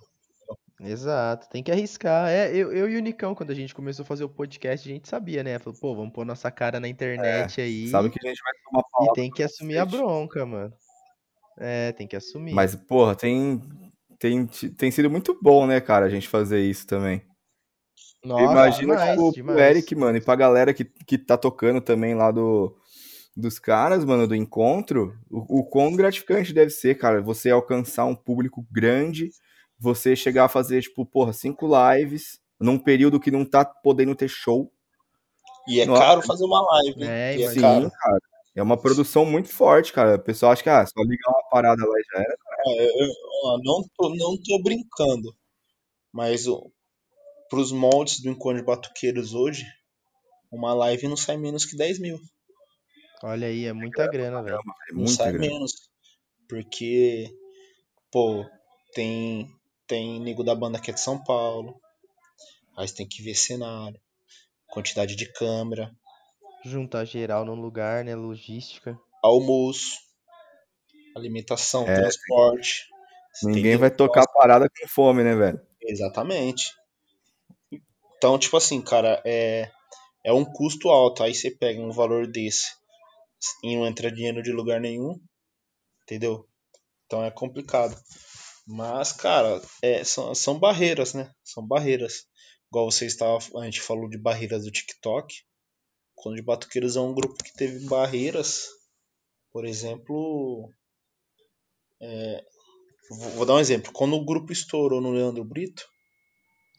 Exato, 0.81 1.47
tem 1.49 1.63
que 1.63 1.71
arriscar. 1.71 2.29
É, 2.29 2.49
eu, 2.53 2.71
eu 2.73 2.89
e 2.89 2.97
o 2.97 3.01
Nicão, 3.01 3.33
quando 3.33 3.51
a 3.51 3.55
gente 3.55 3.73
começou 3.73 4.03
a 4.03 4.05
fazer 4.05 4.25
o 4.25 4.29
podcast, 4.29 4.87
a 4.87 4.93
gente 4.93 5.07
sabia, 5.07 5.41
né? 5.41 5.57
Falou, 5.57 5.79
pô, 5.79 5.95
vamos 5.95 6.11
pôr 6.11 6.25
nossa 6.25 6.51
cara 6.51 6.81
na 6.81 6.87
internet 6.87 7.61
aí 7.61 7.85
É, 7.85 7.89
Sabe 7.89 8.09
que 8.09 8.19
a 8.25 8.29
gente 8.29 8.41
vai 8.43 8.53
tomar 8.65 8.81
e 8.81 8.91
palavra 8.91 9.13
tem 9.13 9.31
que 9.31 9.41
assumir 9.41 9.77
a 9.77 9.85
bronca, 9.85 10.45
mano. 10.45 10.73
É, 11.57 11.93
tem 11.93 12.05
que 12.05 12.15
assumir. 12.15 12.53
Mas, 12.53 12.75
porra, 12.75 13.15
tem, 13.15 13.61
tem, 14.19 14.45
tem 14.45 14.91
sido 14.91 15.09
muito 15.09 15.39
bom, 15.41 15.65
né, 15.65 15.79
cara, 15.79 16.07
a 16.07 16.09
gente 16.09 16.27
fazer 16.27 16.59
isso 16.59 16.85
também. 16.85 17.21
Nossa, 18.21 18.43
Imagina, 18.43 18.95
demais, 18.95 19.11
tipo, 19.11 19.31
demais. 19.31 19.57
pro 19.57 19.65
Eric, 19.65 19.95
mano, 19.95 20.17
e 20.17 20.21
pra 20.21 20.35
galera 20.35 20.73
que, 20.73 20.83
que 20.83 21.17
tá 21.17 21.37
tocando 21.37 21.79
também 21.79 22.15
lá 22.15 22.31
do, 22.31 22.75
dos 23.35 23.59
caras, 23.59 24.05
mano, 24.05 24.27
do 24.27 24.35
encontro, 24.35 25.17
o, 25.29 25.59
o 25.59 25.63
quão 25.65 25.95
gratificante 25.95 26.53
deve 26.53 26.69
ser, 26.69 26.95
cara, 26.95 27.21
você 27.21 27.49
alcançar 27.49 28.05
um 28.05 28.15
público 28.15 28.65
grande, 28.71 29.29
você 29.77 30.15
chegar 30.15 30.45
a 30.45 30.49
fazer, 30.49 30.81
tipo, 30.81 31.05
porra, 31.05 31.33
cinco 31.33 31.67
lives, 31.67 32.39
num 32.59 32.79
período 32.79 33.19
que 33.19 33.31
não 33.31 33.43
tá 33.43 33.65
podendo 33.65 34.15
ter 34.15 34.29
show. 34.29 34.71
E 35.67 35.81
é 35.81 35.85
Nossa. 35.85 36.01
caro 36.01 36.21
fazer 36.21 36.45
uma 36.45 36.61
live? 36.61 37.03
É, 37.03 37.37
e 37.37 37.43
é 37.43 37.49
Sim, 37.49 37.61
caro. 37.61 37.91
cara. 37.91 38.19
É 38.55 38.63
uma 38.63 38.77
produção 38.77 39.25
muito 39.25 39.49
forte, 39.49 39.91
cara. 39.91 40.15
O 40.15 40.23
pessoal 40.23 40.53
acha 40.53 40.63
que, 40.63 40.69
ah, 40.69 40.85
só 40.85 41.01
ligar 41.01 41.29
uma 41.29 41.49
parada 41.49 41.83
lá 41.85 41.99
e 41.99 42.03
já 42.03 42.19
era. 42.19 42.37
É, 42.67 43.03
eu, 43.03 43.07
não, 43.61 43.83
tô, 43.97 44.15
não 44.15 44.37
tô 44.41 44.63
brincando. 44.63 45.35
Mas 46.13 46.47
o, 46.47 46.71
pros 47.49 47.73
moldes 47.73 48.21
do 48.21 48.29
Encontro 48.29 48.59
de 48.59 48.65
Batuqueiros 48.65 49.33
hoje, 49.33 49.65
uma 50.49 50.73
live 50.73 51.09
não 51.09 51.17
sai 51.17 51.35
menos 51.35 51.65
que 51.65 51.75
10 51.75 51.99
mil. 51.99 52.17
Olha 53.23 53.47
aí, 53.47 53.65
é 53.65 53.73
muita 53.73 54.07
grana, 54.07 54.41
velho. 54.43 54.57
É 54.57 54.93
não 54.93 54.99
muita 54.99 55.11
sai 55.23 55.31
grana. 55.33 55.47
menos. 55.47 55.71
Porque, 56.47 57.33
pô, 58.11 58.45
tem, 58.93 59.49
tem 59.87 60.19
nego 60.19 60.43
da 60.43 60.53
banda 60.53 60.79
que 60.79 60.91
é 60.91 60.93
de 60.93 61.01
São 61.01 61.23
Paulo. 61.23 61.79
Aí 62.77 62.87
você 62.87 62.95
tem 62.95 63.07
que 63.07 63.23
ver 63.23 63.35
cenário, 63.35 63.99
quantidade 64.67 65.15
de 65.15 65.31
câmera, 65.31 65.95
Juntar 66.65 67.05
geral 67.05 67.45
num 67.45 67.53
lugar, 67.53 68.03
né? 68.03 68.15
Logística. 68.15 68.99
almoço, 69.23 69.99
alimentação, 71.15 71.87
É, 71.87 71.93
transporte. 71.93 72.87
Ninguém 73.43 73.77
vai 73.77 73.91
tocar 73.91 74.23
a 74.23 74.27
parada 74.27 74.67
com 74.67 74.87
fome, 74.87 75.23
né, 75.23 75.35
velho? 75.35 75.61
Exatamente. 75.79 76.73
Então, 78.17 78.39
tipo 78.39 78.57
assim, 78.57 78.81
cara, 78.81 79.21
é, 79.23 79.69
é 80.23 80.33
um 80.33 80.43
custo 80.43 80.89
alto. 80.89 81.21
Aí 81.21 81.35
você 81.35 81.51
pega 81.51 81.79
um 81.79 81.91
valor 81.91 82.25
desse 82.25 82.73
e 83.63 83.75
não 83.75 83.85
entra 83.85 84.11
dinheiro 84.11 84.41
de 84.41 84.51
lugar 84.51 84.79
nenhum, 84.79 85.19
entendeu? 86.03 86.47
Então 87.05 87.23
é 87.23 87.31
complicado. 87.31 87.95
Mas, 88.67 89.11
cara, 89.11 89.61
é, 89.81 90.03
são, 90.03 90.33
são 90.33 90.59
barreiras, 90.59 91.13
né? 91.13 91.31
São 91.43 91.65
barreiras. 91.65 92.25
Igual 92.69 92.89
você 92.91 93.05
estava, 93.05 93.37
a 93.59 93.65
gente 93.65 93.81
falou 93.81 94.09
de 94.09 94.17
barreiras 94.17 94.63
do 94.65 94.71
TikTok. 94.71 95.43
Quando 96.15 96.35
de 96.35 96.41
Batuqueiros 96.41 96.95
é 96.95 96.99
um 97.01 97.13
grupo 97.13 97.43
que 97.43 97.53
teve 97.53 97.85
barreiras, 97.87 98.67
por 99.51 99.65
exemplo. 99.65 100.69
é, 102.01 102.43
vou, 103.09 103.29
vou 103.31 103.45
dar 103.45 103.55
um 103.55 103.59
exemplo. 103.59 103.91
Quando 103.91 104.15
o 104.15 104.25
grupo 104.25 104.51
estourou 104.51 105.01
no 105.01 105.11
Leandro 105.11 105.43
Brito, 105.43 105.85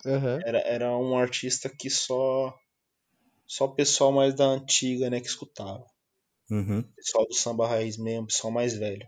Aham. 0.06 0.40
era, 0.44 0.58
era 0.60 0.98
um 0.98 1.16
artista 1.16 1.68
que 1.68 1.88
só 1.90 2.52
só 3.46 3.66
o 3.66 3.74
pessoal 3.74 4.10
mais 4.12 4.34
da 4.34 4.44
antiga, 4.44 5.08
né, 5.08 5.20
que 5.20 5.28
escutava. 5.28 5.86
Uhum. 6.50 6.82
Pessoal 6.94 7.26
do 7.26 7.34
samba 7.34 7.66
raiz 7.66 7.96
mesmo, 7.96 8.26
pessoal 8.26 8.52
mais 8.52 8.74
velho. 8.74 9.06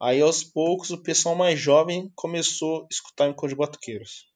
Aí 0.00 0.20
aos 0.20 0.44
poucos 0.44 0.90
o 0.90 1.02
pessoal 1.02 1.34
mais 1.34 1.58
jovem 1.58 2.10
começou 2.14 2.82
a 2.84 2.86
escutar 2.90 3.28
Encontro 3.28 3.48
de 3.48 3.56
Batuqueiros. 3.56 4.26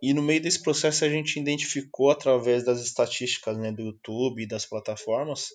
E 0.00 0.12
no 0.14 0.22
meio 0.22 0.40
desse 0.40 0.62
processo 0.62 1.04
a 1.04 1.08
gente 1.08 1.38
identificou 1.38 2.10
através 2.10 2.64
das 2.64 2.80
estatísticas, 2.80 3.56
né, 3.58 3.70
do 3.72 3.82
YouTube 3.82 4.42
e 4.42 4.48
das 4.48 4.66
plataformas 4.66 5.50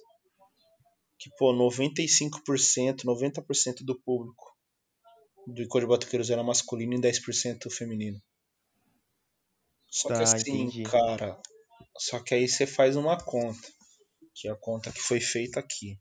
que 1.20 1.30
pô, 1.38 1.54
95%, 1.54 3.04
90% 3.04 3.84
do 3.84 4.00
público 4.00 4.56
do 5.46 5.62
Encontro 5.62 5.82
de 5.82 5.88
Batuqueiros 5.88 6.30
era 6.30 6.42
masculino 6.42 6.94
e 6.94 7.02
10% 7.02 7.70
feminino. 7.70 8.22
Só 9.90 10.08
que 10.08 10.14
Tá, 10.14 10.24
assim, 10.24 10.62
entendi. 10.64 10.84
cara, 10.84 11.42
só 11.98 12.20
que 12.20 12.34
aí 12.34 12.48
você 12.48 12.66
faz 12.66 12.96
uma 12.96 13.18
conta, 13.18 13.68
que 14.40 14.48
é 14.48 14.52
a 14.52 14.56
conta 14.56 14.92
que 14.92 15.02
foi 15.02 15.20
feita 15.20 15.60
aqui. 15.60 16.00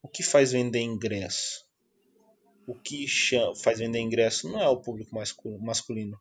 O 0.00 0.08
que 0.08 0.22
faz 0.22 0.52
vender 0.52 0.80
ingresso? 0.80 1.66
O 2.66 2.74
que 2.74 3.06
faz 3.62 3.78
vender 3.80 3.98
ingresso 3.98 4.48
não 4.48 4.60
é 4.60 4.68
o 4.68 4.80
público 4.80 5.14
mascu- 5.14 5.58
masculino. 5.60 6.16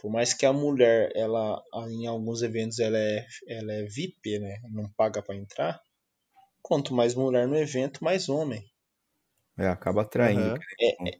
Por 0.00 0.10
mais 0.10 0.34
que 0.34 0.44
a 0.44 0.52
mulher, 0.52 1.10
ela 1.14 1.62
em 1.88 2.06
alguns 2.06 2.42
eventos 2.42 2.78
ela 2.78 2.98
é, 2.98 3.26
ela 3.48 3.72
é 3.72 3.84
VIP, 3.84 4.38
né? 4.38 4.60
Não 4.70 4.90
paga 4.92 5.22
para 5.22 5.36
entrar. 5.36 5.80
Quanto 6.62 6.94
mais 6.94 7.14
mulher 7.14 7.46
no 7.48 7.56
evento, 7.56 8.04
mais 8.04 8.28
homem. 8.28 8.62
É, 9.58 9.68
acaba 9.68 10.02
atraindo. 10.02 10.40
Aham. 10.40 10.58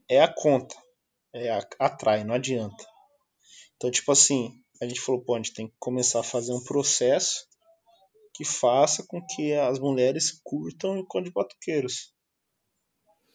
É 0.09 0.21
a 0.21 0.29
conta. 0.29 0.75
É 1.35 1.51
a, 1.51 1.67
atrai, 1.79 2.25
não 2.25 2.35
adianta. 2.35 2.85
Então, 3.77 3.91
tipo 3.91 4.13
assim, 4.13 4.53
a 4.83 4.87
gente 4.87 5.01
falou, 5.01 5.23
pô, 5.23 5.35
a 5.35 5.39
gente 5.39 5.55
tem 5.55 5.69
que 5.69 5.75
começar 5.79 6.21
a 6.21 6.25
fazer 6.25 6.53
um 6.53 6.63
processo 6.65 7.50
que 8.35 8.45
faça 8.45 9.05
com 9.07 9.25
que 9.25 9.53
as 9.55 9.79
mulheres 9.79 10.41
curtam 10.43 10.99
o 10.99 11.07
Conde 11.07 11.29
de 11.29 11.35
Batuqueiros. 11.35 12.15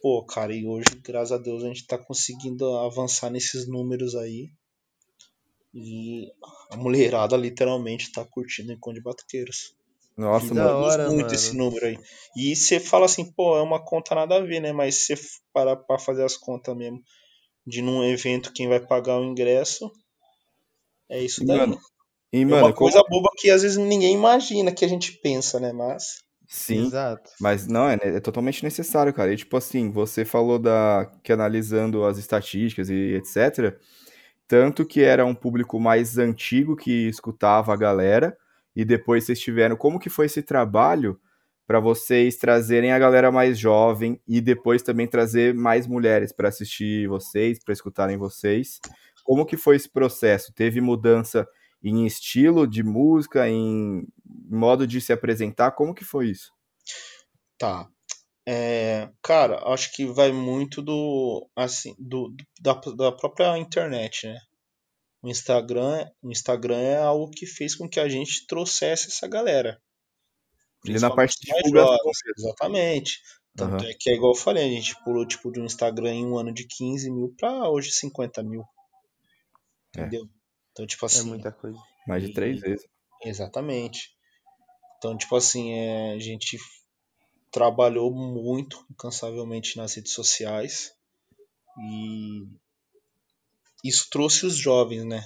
Pô, 0.02 0.24
cara, 0.24 0.54
e 0.54 0.66
hoje, 0.66 0.86
graças 1.04 1.32
a 1.32 1.38
Deus, 1.38 1.64
a 1.64 1.68
gente 1.68 1.88
tá 1.88 1.98
conseguindo 1.98 2.78
avançar 2.78 3.30
nesses 3.30 3.68
números 3.68 4.16
aí. 4.16 4.52
E 5.74 6.32
a 6.72 6.78
mulherada 6.78 7.36
literalmente 7.36 8.12
tá 8.12 8.24
curtindo 8.24 8.74
o 8.74 8.80
Conde 8.80 9.00
de 9.00 9.04
Batuqueiros. 9.04 9.76
Nossa, 10.18 10.48
Que 10.48 10.54
da 10.54 10.78
hora, 10.78 11.08
muito 11.08 11.26
mano. 11.26 11.34
esse 11.34 11.56
número 11.58 11.86
aí. 11.86 11.98
E 12.38 12.56
você 12.56 12.80
fala 12.80 13.06
assim, 13.06 13.30
pô, 13.34 13.58
é 13.58 13.62
uma 13.62 13.84
conta 13.84 14.16
nada 14.16 14.38
a 14.38 14.41
ver, 14.41 14.62
né? 14.62 14.72
Mas 14.72 14.96
se 14.96 15.16
você 15.16 15.28
parar 15.52 15.76
pra 15.76 16.00
fazer 16.00 16.24
as 16.24 16.38
contas 16.38 16.76
mesmo 16.76 17.04
de 17.68 17.82
num 17.82 18.04
evento 18.04 18.54
quem 18.54 18.68
vai 18.68 18.80
pagar 18.80 19.20
o 19.20 19.26
ingresso, 19.26 19.91
é 21.10 21.22
isso 21.22 21.43
daí. 21.46 21.58
mano, 21.58 21.80
E, 22.32 22.41
é 22.41 22.45
mano, 22.45 22.67
uma 22.67 22.73
coisa 22.73 23.03
boba 23.09 23.30
que 23.38 23.49
às 23.49 23.61
vezes 23.61 23.78
ninguém 23.78 24.13
imagina 24.13 24.71
que 24.71 24.84
a 24.84 24.88
gente 24.88 25.13
pensa, 25.13 25.59
né? 25.59 25.71
Mas. 25.71 26.23
sim, 26.47 26.86
Exato. 26.86 27.32
mas 27.39 27.67
não, 27.67 27.89
é, 27.89 27.97
é 28.01 28.19
totalmente 28.19 28.63
necessário, 28.63 29.13
cara. 29.13 29.34
E, 29.34 29.38
tipo 29.38 29.55
assim, 29.57 29.91
você 29.91 30.26
falou 30.26 30.59
da 30.59 31.11
que 31.23 31.32
analisando 31.32 32.05
as 32.05 32.17
estatísticas 32.17 32.89
e 32.89 33.15
etc. 33.15 33.78
Tanto 34.47 34.86
que 34.86 35.01
era 35.01 35.26
um 35.26 35.34
público 35.34 35.80
mais 35.80 36.17
antigo 36.17 36.76
que 36.76 37.07
escutava 37.07 37.73
a 37.73 37.78
galera, 37.78 38.38
e 38.76 38.84
depois 38.84 39.23
vocês 39.23 39.39
tiveram. 39.39 39.76
Como 39.76 39.99
que 39.99 40.09
foi 40.09 40.26
esse 40.26 40.43
trabalho 40.43 41.19
para 41.65 41.80
vocês 41.80 42.36
trazerem 42.36 42.91
a 42.91 42.99
galera 42.99 43.32
mais 43.32 43.57
jovem 43.57 44.19
e 44.28 44.39
depois 44.39 44.84
também 44.84 45.07
trazer 45.07 45.53
mais 45.53 45.88
mulheres 45.88 46.32
para 46.32 46.49
assistir 46.49 47.07
vocês, 47.07 47.57
para 47.63 47.73
escutarem 47.73 48.17
vocês? 48.17 48.80
Como 49.23 49.45
que 49.45 49.57
foi 49.57 49.78
esse 49.78 49.89
processo? 49.89 50.53
Teve 50.53 50.82
mudança 50.82 51.47
em 51.84 52.05
estilo 52.05 52.67
de 52.67 52.84
música, 52.84 53.47
em 53.49 54.07
modo 54.49 54.88
de 54.88 54.99
se 54.99 55.13
apresentar? 55.13 55.71
Como 55.71 55.93
que 55.93 56.03
foi 56.03 56.30
isso? 56.30 56.51
Tá. 57.57 57.89
É, 58.47 59.09
cara, 59.23 59.59
acho 59.73 59.91
que 59.93 60.05
vai 60.05 60.32
muito 60.32 60.82
do 60.82 61.49
assim 61.55 61.95
do, 61.97 62.36
da, 62.61 62.73
da 62.73 63.11
própria 63.11 63.57
internet, 63.57 64.28
né? 64.28 64.39
O 65.23 65.28
Instagram, 65.28 66.07
o 66.21 66.32
Instagram 66.32 66.78
é 66.78 66.97
algo 66.97 67.32
que 67.32 67.47
fez 67.47 67.73
com 67.73 67.89
que 67.89 67.99
a 67.99 68.07
gente 68.07 68.45
trouxesse 68.45 69.07
essa 69.07 69.28
galera. 69.28 69.82
Ele 70.86 70.99
na 70.99 71.09
parte 71.09 71.39
de 71.39 71.51
divulgação. 71.51 71.97
jovens, 71.97 72.17
Exatamente. 72.38 73.21
Tanto 73.55 73.76
Aham. 73.76 73.89
é 73.89 73.93
que 73.97 74.09
é 74.09 74.13
igual 74.13 74.34
eu 74.34 74.38
falei, 74.38 74.65
a 74.65 74.69
gente 74.69 74.95
pulou 75.03 75.26
tipo 75.26 75.51
de 75.51 75.59
um 75.59 75.65
Instagram 75.65 76.13
em 76.13 76.26
um 76.26 76.38
ano 76.38 76.53
de 76.53 76.67
15 76.67 77.09
mil 77.09 77.34
pra 77.38 77.69
hoje 77.69 77.89
50 77.89 78.43
mil. 78.43 78.63
É. 79.95 80.01
Entendeu? 80.01 80.30
Então, 80.76 80.86
tipo 80.86 81.05
É 81.05 81.07
assim, 81.07 81.30
muita 81.30 81.53
coisa. 81.53 81.80
Mais 82.05 82.21
de 82.21 82.34
três 82.34 82.59
vezes. 82.59 82.86
Exatamente. 83.23 84.13
Então, 84.97 85.17
tipo 85.17 85.34
assim, 85.38 85.71
é, 85.71 86.11
a 86.13 86.19
gente 86.19 86.57
trabalhou 87.49 88.13
muito 88.13 88.86
incansavelmente 88.91 89.78
nas 89.78 89.93
redes 89.95 90.11
sociais 90.11 90.93
e 91.80 92.45
isso 93.86 94.09
trouxe 94.09 94.45
os 94.45 94.57
jovens, 94.57 95.05
né? 95.05 95.26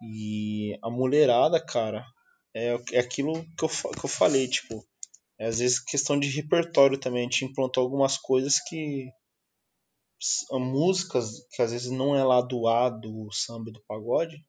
E 0.00 0.78
a 0.82 0.88
mulherada, 0.88 1.60
cara, 1.62 2.06
é, 2.54 2.78
é 2.92 3.00
aquilo 3.00 3.44
que 3.56 3.64
eu, 3.64 3.68
que 3.68 4.04
eu 4.04 4.08
falei, 4.08 4.48
tipo, 4.48 4.82
é 5.38 5.46
às 5.46 5.58
vezes 5.58 5.78
questão 5.78 6.18
de 6.18 6.28
repertório 6.28 6.98
também. 6.98 7.20
A 7.20 7.24
gente 7.24 7.44
implantou 7.44 7.82
algumas 7.82 8.16
coisas 8.16 8.58
que. 8.60 9.10
Músicas 10.52 11.46
que 11.52 11.62
às 11.62 11.72
vezes 11.72 11.90
não 11.90 12.14
é 12.16 12.24
lá 12.24 12.40
do 12.40 12.66
A, 12.66 12.88
do 12.88 13.30
samba 13.32 13.70
do 13.70 13.82
pagode, 13.86 14.44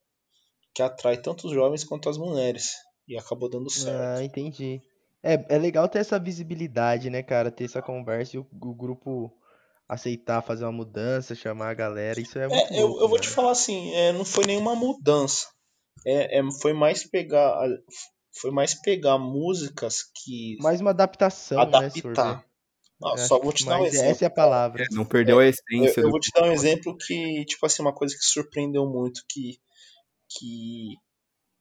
que 0.74 0.82
atrai 0.82 1.17
tanto 1.22 1.47
os 1.47 1.53
jovens 1.53 1.84
quanto 1.84 2.09
as 2.09 2.17
mulheres. 2.17 2.72
E 3.07 3.17
acabou 3.17 3.49
dando 3.49 3.70
certo. 3.70 4.20
Ah, 4.20 4.24
entendi. 4.24 4.82
É, 5.22 5.55
é 5.55 5.57
legal 5.57 5.89
ter 5.89 5.99
essa 5.99 6.20
visibilidade, 6.20 7.09
né, 7.09 7.24
cara? 7.24 7.51
Ter 7.51 7.65
essa 7.65 7.82
conversa 7.82 8.38
e 8.38 8.39
o, 8.39 8.47
o 8.61 8.74
grupo 8.74 9.34
aceitar 9.88 10.41
fazer 10.43 10.63
uma 10.65 10.72
mudança, 10.72 11.34
chamar 11.34 11.70
a 11.72 11.74
galera. 11.74 12.22
Isso 12.22 12.38
é 12.38 12.47
muito 12.47 12.72
É, 12.72 12.80
eu, 12.80 12.88
louco, 12.88 13.03
eu 13.03 13.09
vou 13.09 13.20
te 13.20 13.28
falar 13.28 13.51
assim, 13.51 13.91
é, 13.95 14.13
não 14.13 14.24
foi 14.24 14.45
nenhuma 14.45 14.76
mudança. 14.76 15.47
É, 16.05 16.39
é, 16.39 16.51
foi 16.61 16.74
mais 16.74 17.03
pegar. 17.03 17.67
Foi 18.39 18.51
mais 18.51 18.76
pegar 18.76 19.17
músicas 19.17 20.03
que 20.03 20.55
Mais 20.61 20.80
uma 20.80 20.91
adaptação, 20.91 21.65
né, 21.65 21.89
se 21.89 22.01
for 22.01 22.15
ver. 22.15 22.22
adaptar. 22.22 22.48
Não, 22.99 23.11
Eu 23.11 23.17
só 23.17 23.39
vou 23.39 23.53
te 23.53 23.65
dar 23.65 23.81
um 23.81 23.85
exemplo. 23.85 24.11
Essa 24.11 24.25
é 24.25 24.27
a 24.27 24.31
palavra. 24.31 24.85
Não 24.91 25.05
perdeu 25.05 25.39
a 25.39 25.43
Eu, 25.43 25.49
essência 25.49 26.01
eu 26.01 26.07
do 26.07 26.11
vou 26.11 26.19
te 26.19 26.31
dar 26.33 26.43
um 26.43 26.51
exemplo 26.51 26.97
que, 26.97 27.45
tipo 27.45 27.65
assim, 27.65 27.81
uma 27.81 27.93
coisa 27.93 28.15
que 28.15 28.25
surpreendeu 28.25 28.85
muito 28.85 29.23
que. 29.27 29.57
que 30.29 30.95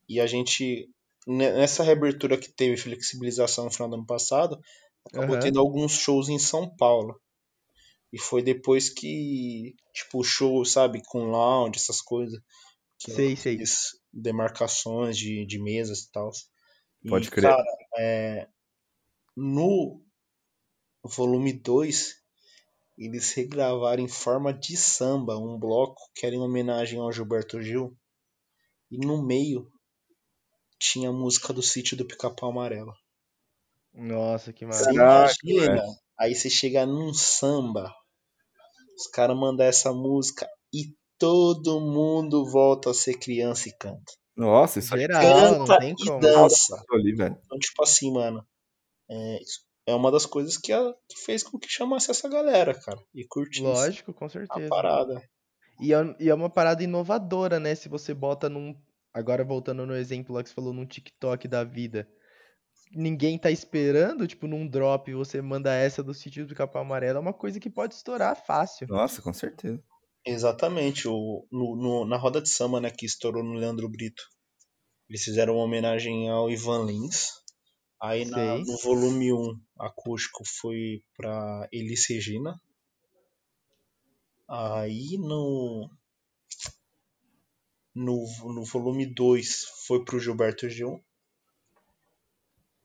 e 0.09 0.21
a 0.21 0.27
gente. 0.27 0.89
ne- 1.27 1.53
Nessa 1.53 1.83
reabertura 1.85 2.37
que 2.39 2.51
teve 2.53 2.77
flexibilização 2.77 3.65
no 3.67 3.71
final 3.71 3.89
do 3.89 3.97
ano 3.97 4.07
passado, 4.07 4.59
acabou 5.07 5.37
Aham. 5.37 5.41
tendo 5.41 5.61
alguns 5.61 5.93
shows 5.93 6.29
em 6.29 6.39
São 6.39 6.69
Paulo. 6.77 7.21
E 8.13 8.19
foi 8.19 8.43
depois 8.43 8.89
que, 8.89 9.75
tipo, 9.93 10.25
show, 10.25 10.65
sabe, 10.65 11.03
com 11.07 11.31
lounge, 11.31 11.77
essas 11.79 12.01
coisas. 12.01 12.41
Que 12.99 13.13
Sei, 13.13 13.37
sei. 13.37 13.59
demarcações 14.13 15.17
de, 15.17 15.47
de 15.47 15.63
mesas 15.63 16.01
e 16.01 16.11
tal. 16.11 16.31
Pode 17.09 17.31
crer. 17.31 17.51
cara, 17.51 17.65
é, 17.99 18.49
no 19.37 20.03
volume 21.05 21.53
2, 21.53 22.15
eles 22.97 23.33
regravaram 23.33 24.03
em 24.03 24.09
forma 24.09 24.53
de 24.53 24.77
samba 24.77 25.37
um 25.39 25.59
bloco 25.59 26.01
que 26.15 26.27
era 26.27 26.35
em 26.35 26.41
homenagem 26.41 26.99
ao 26.99 27.13
Gilberto 27.13 27.63
Gil. 27.63 27.97
E 28.91 28.99
no 28.99 29.25
meio 29.25 29.71
tinha 30.79 31.11
a 31.11 31.13
música 31.13 31.53
do 31.53 31.63
sítio 31.63 31.97
do 31.97 32.07
Pica-Pau 32.07 32.51
Amarelo. 32.51 32.93
Nossa, 33.95 34.53
que 34.53 34.67
Você 34.67 34.93
maravilha. 34.93 35.65
imagina, 35.65 35.83
aí 36.19 36.35
você 36.35 36.49
chega 36.51 36.87
num 36.87 37.13
samba, 37.13 37.93
os 38.97 39.07
caras 39.09 39.37
mandam 39.37 39.67
essa 39.67 39.93
música 39.93 40.49
e 40.73 40.95
todo 41.19 41.81
mundo 41.81 42.45
volta 42.51 42.91
a 42.91 42.95
ser 42.95 43.15
criança 43.19 43.69
e 43.69 43.73
canta. 43.77 44.13
Nossa, 44.37 44.79
isso 44.79 44.95
aí 44.95 45.01
Geral, 45.01 45.59
não 45.59 45.67
Canta 45.67 45.79
tem 45.81 45.95
e 45.99 46.07
como. 46.07 46.21
dança. 46.21 46.81
ali. 46.93 47.13
Então, 47.13 47.59
tipo 47.59 47.83
assim, 47.83 48.13
mano, 48.13 48.47
é, 49.11 49.39
é 49.91 49.95
uma 49.95 50.11
das 50.11 50.27
coisas 50.27 50.57
que, 50.57 50.73
a- 50.73 50.95
que 51.09 51.19
fez 51.25 51.43
com 51.43 51.59
que 51.59 51.69
chamasse 51.69 52.11
essa 52.11 52.29
galera, 52.29 52.75
cara. 52.75 52.99
E 53.15 53.25
curtisse 53.27 53.63
Lógico, 53.63 54.13
com 54.13 54.27
a 54.27 54.29
certeza. 54.29 54.69
parada. 54.69 55.23
E 55.81 55.93
é, 55.95 56.17
e 56.21 56.29
é 56.29 56.35
uma 56.35 56.51
parada 56.51 56.83
inovadora, 56.83 57.59
né? 57.61 57.75
Se 57.75 57.89
você 57.89 58.13
bota 58.15 58.49
num. 58.49 58.75
Agora 59.15 59.45
voltando 59.45 59.87
no 59.87 59.95
exemplo 59.97 60.35
lá 60.35 60.43
que 60.43 60.49
você 60.49 60.55
falou, 60.55 60.73
num 60.73 60.87
TikTok 60.87 61.49
da 61.49 61.65
vida. 61.65 62.09
Ninguém 62.93 63.39
tá 63.39 63.51
esperando, 63.51 64.27
tipo, 64.27 64.47
num 64.47 64.67
drop, 64.67 65.13
você 65.13 65.43
manda 65.43 65.75
essa 65.75 66.03
do 66.03 66.15
sítio 66.15 66.47
do 66.47 66.55
Capão 66.55 66.83
Amarelo, 66.83 67.19
é 67.19 67.21
uma 67.21 67.35
coisa 67.35 67.61
que 67.61 67.69
pode 67.69 67.95
estourar 67.95 68.35
fácil. 68.47 68.87
Nossa, 68.89 69.21
com 69.21 69.33
certeza. 69.33 69.83
Exatamente. 70.25 71.07
O, 71.09 71.47
no, 71.51 71.77
no- 71.77 72.05
na 72.07 72.17
roda 72.17 72.41
de 72.41 72.49
samba, 72.49 72.81
né, 72.81 72.91
que 72.91 73.07
estourou 73.07 73.43
no 73.45 73.55
Leandro 73.55 73.89
Brito, 73.89 74.23
eles 75.09 75.23
fizeram 75.23 75.55
uma 75.55 75.65
homenagem 75.65 76.29
ao 76.31 76.51
Ivan 76.51 76.85
Lins. 76.87 77.31
Aí 78.01 78.25
na- 78.25 78.59
no 78.59 78.77
volume 78.79 79.33
1, 79.33 79.59
acústico, 79.79 80.45
foi 80.45 81.03
pra 81.17 81.69
Elis 81.73 82.07
Regina. 82.09 82.61
Aí 84.49 85.19
no. 85.19 85.91
No, 87.95 88.25
no 88.55 88.65
volume 88.65 89.05
2 89.13 89.65
foi 89.87 90.05
pro 90.05 90.21
Gilberto 90.21 90.69
Gil. 90.71 91.03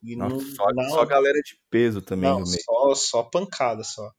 E 0.01 0.15
Nossa, 0.15 0.35
no, 0.35 0.41
só, 0.41 0.65
na- 0.73 0.89
só 0.89 1.05
galera 1.05 1.39
de 1.41 1.57
peso 1.69 2.01
também 2.01 2.29
não, 2.29 2.45
só, 2.45 2.95
só 2.95 3.23
pancada 3.23 3.83
só. 3.83 4.11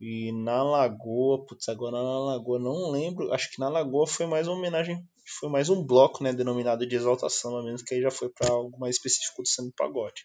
E 0.00 0.32
na 0.32 0.62
Lagoa, 0.62 1.46
putz, 1.46 1.68
agora 1.68 1.92
na 1.96 2.18
Lagoa, 2.18 2.58
não 2.58 2.90
lembro. 2.90 3.32
Acho 3.32 3.50
que 3.50 3.60
na 3.60 3.68
Lagoa 3.68 4.06
foi 4.06 4.26
mais 4.26 4.46
uma 4.48 4.56
homenagem, 4.56 5.08
foi 5.26 5.48
mais 5.48 5.68
um 5.68 5.84
bloco, 5.84 6.22
né, 6.22 6.32
denominado 6.32 6.86
de 6.86 6.96
exaltação, 6.96 7.56
a 7.56 7.62
menos 7.62 7.82
que 7.82 7.94
aí 7.94 8.00
já 8.00 8.10
foi 8.10 8.28
pra 8.28 8.48
algo 8.50 8.78
mais 8.78 8.96
específico 8.96 9.42
do 9.42 9.48
samba 9.48 9.72
pagode. 9.76 10.22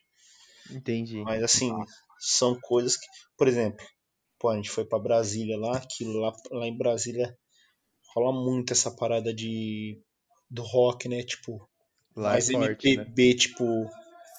Entendi. 0.71 1.21
Mas 1.23 1.43
assim, 1.43 1.71
são 2.19 2.59
coisas 2.61 2.97
que, 2.97 3.07
por 3.37 3.47
exemplo, 3.47 3.85
pô, 4.37 4.49
a 4.49 4.55
gente 4.55 4.69
foi 4.69 4.85
pra 4.85 4.99
Brasília 4.99 5.57
lá, 5.57 5.77
aquilo 5.77 6.19
lá, 6.19 6.33
lá 6.51 6.67
em 6.67 6.77
Brasília 6.77 7.35
rola 8.15 8.33
muito 8.33 8.73
essa 8.73 8.89
parada 8.89 9.33
de 9.33 10.01
do 10.49 10.63
rock, 10.63 11.07
né, 11.07 11.21
tipo, 11.21 11.69
Lá 12.15 12.31
mais 12.31 12.49
é 12.49 12.53
forte, 12.53 12.97
né? 12.97 13.03
MPB, 13.03 13.33
tipo, 13.35 13.63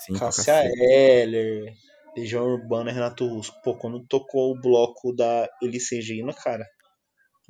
Sim, 0.05 0.15
Cássia. 0.15 0.65
Heller, 0.65 1.75
Legião 2.17 2.45
Urbana, 2.45 2.93
Renato 2.93 3.27
Russo. 3.27 3.53
Pô, 3.63 3.77
quando 3.77 4.05
tocou 4.07 4.53
o 4.53 4.61
bloco 4.61 5.15
da 5.15 5.49
Elis 5.63 5.91
Regina, 5.91 6.33
cara, 6.33 6.67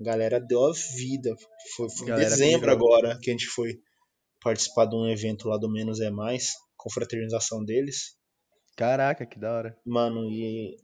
galera 0.00 0.40
deu 0.40 0.64
a 0.64 0.72
vida. 0.72 1.34
Foi, 1.76 1.90
foi 1.90 2.10
em 2.10 2.16
dezembro 2.16 2.70
pirou. 2.70 2.74
agora 2.76 3.18
que 3.20 3.30
a 3.30 3.32
gente 3.32 3.46
foi 3.46 3.78
participar 4.42 4.86
de 4.86 4.96
um 4.96 5.08
evento 5.08 5.48
lá 5.48 5.56
do 5.58 5.70
Menos 5.70 6.00
é 6.00 6.10
Mais, 6.10 6.54
confraternização 6.76 7.64
deles. 7.64 8.16
Caraca, 8.76 9.26
que 9.26 9.38
da 9.38 9.52
hora. 9.52 9.76
Mano, 9.84 10.24
e 10.24 10.74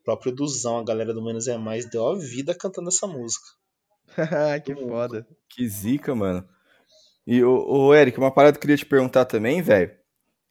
O 0.00 0.04
próprio 0.04 0.32
Duzão, 0.32 0.78
a 0.78 0.84
galera 0.84 1.12
do 1.12 1.22
Menos 1.22 1.48
é 1.48 1.58
Mais, 1.58 1.88
deu 1.90 2.08
a 2.08 2.16
vida 2.16 2.54
cantando 2.54 2.88
essa 2.88 3.06
música. 3.06 3.44
que 4.64 4.74
foda. 4.74 5.26
Que 5.48 5.68
zica, 5.68 6.14
mano. 6.14 6.48
E 7.26 7.42
o, 7.42 7.52
o 7.52 7.94
Eric, 7.94 8.18
uma 8.18 8.32
parada 8.32 8.52
que 8.52 8.58
eu 8.58 8.62
queria 8.62 8.76
te 8.76 8.86
perguntar 8.86 9.24
também, 9.24 9.60
velho. 9.60 9.94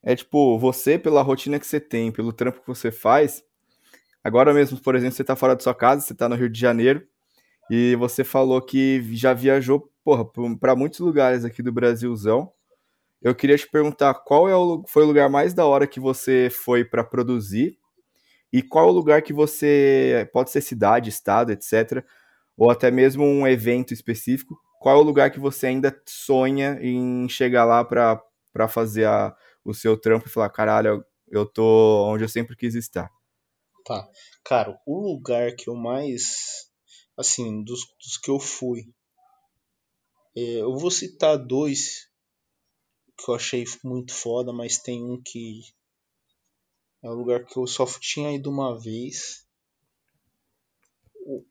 É 0.02 0.16
tipo, 0.16 0.58
você, 0.58 0.98
pela 0.98 1.22
rotina 1.22 1.58
que 1.58 1.66
você 1.66 1.78
tem, 1.78 2.10
pelo 2.10 2.32
trampo 2.32 2.60
que 2.60 2.66
você 2.66 2.90
faz, 2.90 3.44
agora 4.24 4.54
mesmo, 4.54 4.80
por 4.80 4.94
exemplo, 4.94 5.14
você 5.14 5.24
tá 5.24 5.36
fora 5.36 5.54
da 5.54 5.62
sua 5.62 5.74
casa, 5.74 6.02
você 6.02 6.14
tá 6.14 6.28
no 6.28 6.36
Rio 6.36 6.48
de 6.48 6.58
Janeiro, 6.58 7.06
e 7.70 7.94
você 7.94 8.24
falou 8.24 8.60
que 8.60 9.00
já 9.14 9.32
viajou, 9.32 9.88
porra, 10.02 10.24
pra 10.58 10.74
muitos 10.74 10.98
lugares 10.98 11.44
aqui 11.44 11.62
do 11.62 11.72
Brasilzão. 11.72 12.52
Eu 13.22 13.32
queria 13.32 13.56
te 13.56 13.68
perguntar 13.68 14.12
qual 14.14 14.48
é 14.48 14.56
o, 14.56 14.82
foi 14.88 15.04
o 15.04 15.06
lugar 15.06 15.30
mais 15.30 15.54
da 15.54 15.64
hora 15.64 15.86
que 15.86 16.00
você 16.00 16.48
foi 16.50 16.84
para 16.84 17.04
produzir 17.04 17.78
e 18.52 18.60
qual 18.60 18.88
é 18.88 18.90
o 18.90 18.94
lugar 18.94 19.22
que 19.22 19.32
você, 19.32 20.28
pode 20.32 20.50
ser 20.50 20.60
cidade, 20.60 21.08
estado, 21.08 21.52
etc., 21.52 22.04
ou 22.56 22.70
até 22.70 22.90
mesmo 22.90 23.24
um 23.24 23.46
evento 23.46 23.94
específico, 23.94 24.60
qual 24.80 24.96
é 24.96 24.98
o 24.98 25.04
lugar 25.04 25.30
que 25.30 25.38
você 25.38 25.68
ainda 25.68 25.96
sonha 26.06 26.78
em 26.82 27.28
chegar 27.28 27.64
lá 27.64 27.84
para 27.84 28.68
fazer 28.68 29.06
a, 29.06 29.34
o 29.64 29.72
seu 29.72 29.96
trampo 29.96 30.26
e 30.26 30.30
falar, 30.30 30.50
caralho, 30.50 31.04
eu 31.28 31.46
tô 31.46 32.06
onde 32.08 32.24
eu 32.24 32.28
sempre 32.28 32.56
quis 32.56 32.74
estar? 32.74 33.08
Tá. 33.84 34.08
Cara, 34.44 34.76
o 34.84 35.00
lugar 35.00 35.52
que 35.54 35.70
eu 35.70 35.74
mais, 35.74 36.69
assim, 37.20 37.62
dos, 37.62 37.86
dos 38.02 38.16
que 38.16 38.30
eu 38.30 38.40
fui, 38.40 38.92
é, 40.36 40.62
eu 40.62 40.76
vou 40.76 40.90
citar 40.90 41.36
dois 41.36 42.08
que 43.16 43.30
eu 43.30 43.34
achei 43.34 43.64
muito 43.84 44.12
foda, 44.14 44.52
mas 44.52 44.78
tem 44.78 45.02
um 45.04 45.20
que 45.22 45.62
é 47.02 47.10
um 47.10 47.14
lugar 47.14 47.44
que 47.44 47.58
eu 47.58 47.66
só 47.66 47.86
tinha 47.98 48.32
ido 48.32 48.50
uma 48.50 48.78
vez. 48.78 49.46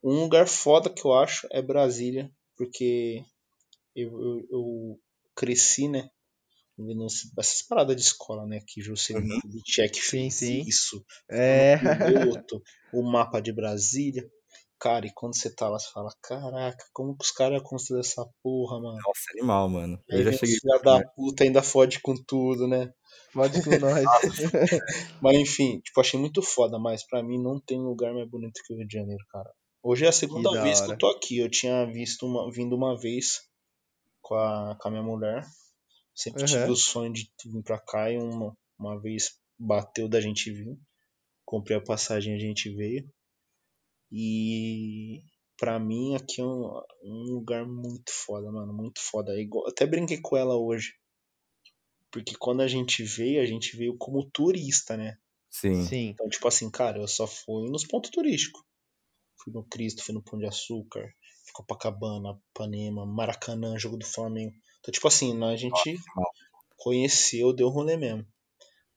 Um 0.04 0.22
lugar 0.22 0.48
foda 0.48 0.90
que 0.90 1.06
eu 1.06 1.14
acho 1.14 1.48
é 1.52 1.62
Brasília, 1.62 2.32
porque 2.56 3.24
eu, 3.96 4.12
eu, 4.22 4.48
eu 4.52 5.02
cresci, 5.36 5.88
né? 5.88 6.10
Vendo 6.78 7.06
essas 7.38 7.62
paradas 7.62 7.96
de 7.96 8.02
escola, 8.02 8.46
né? 8.46 8.62
Que 8.66 8.82
Juscelino 8.82 9.34
uhum. 9.36 9.42
Kubitschek 9.42 10.02
fez 10.02 10.34
sim, 10.36 10.64
sim. 10.64 10.70
isso. 10.70 11.06
É. 11.30 11.78
Piloto, 11.78 12.62
o 12.94 13.02
mapa 13.04 13.42
de 13.42 13.52
Brasília. 13.52 14.30
Cara, 14.80 15.06
e 15.06 15.14
quando 15.14 15.36
você 15.36 15.54
tá 15.54 15.68
lá, 15.68 15.78
você 15.78 15.92
fala, 15.92 16.10
caraca, 16.22 16.86
como 16.94 17.18
que 17.18 17.26
os 17.26 17.32
caras 17.32 17.62
construíram 17.62 18.00
essa 18.00 18.26
porra, 18.42 18.80
mano? 18.80 18.96
Nossa, 18.96 19.32
animal, 19.34 19.68
mano. 19.68 20.02
Eu 20.08 20.20
Aí 20.20 20.24
já 20.24 20.32
cheguei. 20.32 20.56
Filha 20.56 20.80
da 20.80 21.06
puta 21.10 21.44
ainda 21.44 21.62
fode 21.62 22.00
com 22.00 22.16
tudo, 22.16 22.66
né? 22.66 22.90
Fode 23.34 23.62
com 23.62 23.72
nós. 23.78 24.06
mas 25.22 25.38
enfim, 25.38 25.82
tipo, 25.82 26.00
achei 26.00 26.18
muito 26.18 26.42
foda, 26.42 26.80
mas 26.80 27.06
pra 27.06 27.22
mim 27.22 27.38
não 27.38 27.60
tem 27.60 27.78
lugar 27.78 28.14
mais 28.14 28.30
bonito 28.30 28.62
que 28.66 28.74
o 28.74 28.78
Rio 28.78 28.88
de 28.88 28.98
Janeiro, 28.98 29.24
cara. 29.30 29.52
Hoje 29.84 30.06
é 30.06 30.10
a 30.10 30.14
segunda 30.14 30.50
que 30.50 30.62
vez 30.62 30.80
que 30.80 30.92
eu 30.92 30.98
tô 30.98 31.08
aqui. 31.10 31.38
Eu 31.40 31.50
tinha 31.50 31.86
visto 31.86 32.26
uma, 32.26 32.50
vindo 32.50 32.74
uma 32.74 32.98
vez 32.98 33.42
com 34.22 34.36
a, 34.36 34.78
com 34.80 34.88
a 34.88 34.92
minha 34.92 35.04
mulher. 35.04 35.46
Sempre 36.16 36.42
uhum. 36.42 36.48
tive 36.48 36.72
o 36.72 36.76
sonho 36.76 37.12
de 37.12 37.30
vir 37.46 37.64
pra 37.64 37.80
cá 37.80 38.10
e 38.10 38.18
uma, 38.18 38.56
uma 38.78 39.00
vez 39.00 39.38
bateu 39.58 40.08
da 40.08 40.22
gente 40.22 40.52
vir. 40.52 40.78
Comprei 41.44 41.78
a 41.78 41.82
passagem 41.82 42.34
e 42.34 42.38
a 42.38 42.40
gente 42.40 42.70
veio. 42.74 43.10
E 44.12 45.22
pra 45.58 45.80
mim 45.80 46.16
aqui 46.16 46.42
é 46.42 46.46
um, 46.46 46.82
um 47.04 47.24
lugar 47.34 47.66
muito 47.66 48.12
foda, 48.12 48.52
mano. 48.52 48.74
Muito 48.74 49.00
foda. 49.00 49.34
É 49.34 49.40
igual, 49.40 49.68
até 49.68 49.86
brinquei 49.86 50.20
com 50.20 50.38
ela 50.38 50.56
hoje. 50.56 50.94
Porque 52.12 52.36
quando 52.36 52.62
a 52.62 52.68
gente 52.68 53.04
veio, 53.04 53.42
a 53.42 53.46
gente 53.46 53.78
veio 53.78 53.96
como 53.98 54.30
turista, 54.32 54.98
né? 54.98 55.18
Sim. 55.50 55.86
Sim. 55.86 56.10
Então, 56.10 56.28
tipo 56.30 56.48
assim, 56.48 56.70
cara, 56.70 57.00
eu 57.00 57.08
só 57.08 57.28
fui 57.28 57.70
nos 57.70 57.86
pontos 57.86 58.10
turísticos. 58.10 58.64
Fui 59.44 59.54
no 59.54 59.64
Cristo, 59.64 60.04
fui 60.04 60.14
no 60.14 60.22
Pão 60.22 60.40
de 60.40 60.46
Açúcar, 60.46 61.14
Copacabana, 61.54 62.40
Panema, 62.54 63.06
Maracanã, 63.06 63.78
jogo 63.78 63.98
do 63.98 64.06
Flamengo. 64.06 64.54
Então, 64.80 64.92
tipo 64.92 65.08
assim, 65.08 65.42
a 65.44 65.56
gente 65.56 65.98
conheceu, 66.78 67.54
deu 67.54 67.70
rolê 67.70 67.96
mesmo. 67.96 68.26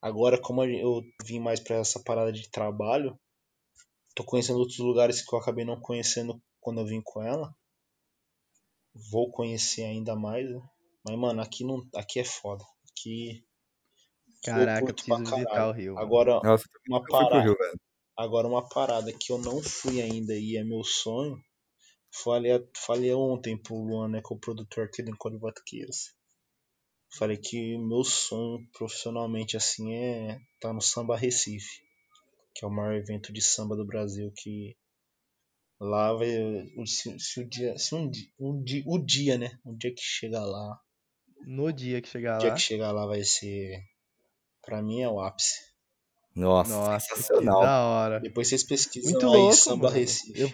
Agora, 0.01 0.37
como 0.37 0.63
eu 0.63 1.01
vim 1.23 1.39
mais 1.39 1.59
pra 1.59 1.77
essa 1.77 2.01
parada 2.03 2.31
de 2.31 2.49
trabalho, 2.49 3.17
tô 4.15 4.23
conhecendo 4.23 4.59
outros 4.59 4.79
lugares 4.79 5.21
que 5.21 5.33
eu 5.33 5.39
acabei 5.39 5.65
não 5.65 5.79
conhecendo 5.79 6.41
quando 6.59 6.79
eu 6.79 6.85
vim 6.85 7.01
com 7.01 7.21
ela. 7.21 7.53
Vou 9.11 9.31
conhecer 9.31 9.83
ainda 9.83 10.15
mais, 10.15 10.49
né? 10.49 10.61
Mas, 11.05 11.17
mano, 11.17 11.41
aqui, 11.41 11.65
não, 11.65 11.85
aqui 11.95 12.19
é 12.19 12.23
foda. 12.23 12.63
Aqui. 12.91 13.43
Caraca, 14.43 14.93
preciso 14.93 15.17
visitar 15.17 15.69
o 15.69 15.71
Rio. 15.71 15.97
Agora, 15.97 16.39
Nossa, 16.43 16.65
uma 16.87 17.03
parada. 17.03 17.41
Rio, 17.41 17.57
agora, 18.15 18.47
uma 18.47 18.67
parada 18.67 19.11
que 19.11 19.31
eu 19.31 19.37
não 19.37 19.61
fui 19.61 20.01
ainda 20.01 20.35
e 20.35 20.57
é 20.57 20.63
meu 20.63 20.83
sonho. 20.83 21.41
Falei, 22.11 22.51
falei 22.75 23.13
ontem 23.13 23.57
pro 23.57 23.75
Luan, 23.75 24.07
né, 24.09 24.21
que 24.21 24.31
é 24.31 24.35
o 24.35 24.39
produtor 24.39 24.85
aqui 24.85 25.01
do 25.01 25.09
Encontro 25.09 25.39
Batuqueiras. 25.39 26.13
Falei 27.17 27.37
que 27.37 27.77
meu 27.77 28.03
sonho 28.03 28.67
profissionalmente 28.71 29.57
assim 29.57 29.93
é 29.93 30.35
estar 30.35 30.69
tá 30.69 30.73
no 30.73 30.81
Samba 30.81 31.17
Recife 31.17 31.81
que 32.53 32.65
é 32.65 32.67
o 32.67 32.71
maior 32.71 32.93
evento 32.93 33.33
de 33.33 33.41
samba 33.41 33.75
do 33.75 33.85
Brasil, 33.85 34.31
que 34.35 34.75
lá 35.79 36.13
vai. 36.13 36.27
Se, 36.85 37.19
se 37.19 37.41
o 37.41 37.47
dia. 37.47 37.77
Se 37.77 37.95
um, 37.95 38.09
um 38.39 38.63
dia. 38.63 38.83
O 38.85 38.97
dia, 38.97 39.37
né? 39.37 39.51
O 39.65 39.75
dia 39.75 39.93
que 39.93 40.01
chegar 40.01 40.45
lá. 40.45 40.79
No 41.45 41.71
dia 41.71 42.01
que 42.01 42.07
chegar 42.07 42.33
lá. 42.33 42.37
O 42.37 42.41
dia 42.41 42.53
que 42.53 42.61
chegar 42.61 42.91
lá 42.91 43.05
vai 43.05 43.23
ser. 43.23 43.79
Pra 44.65 44.81
mim 44.81 45.01
é 45.01 45.09
o 45.09 45.19
ápice. 45.19 45.73
Nossa, 46.35 46.73
Nossa 46.73 47.15
sensacional. 47.15 47.59
Que 47.59 47.65
da 47.65 47.83
hora. 47.83 48.19
Depois 48.19 48.47
vocês 48.47 48.63
pesquisam 48.63 49.11
Muito 49.11 49.27
aí 49.27 49.33
louco, 49.33 49.55
Samba 49.55 49.83
mano. 49.85 49.95
Recife. 49.95 50.39
Eu, 50.39 50.49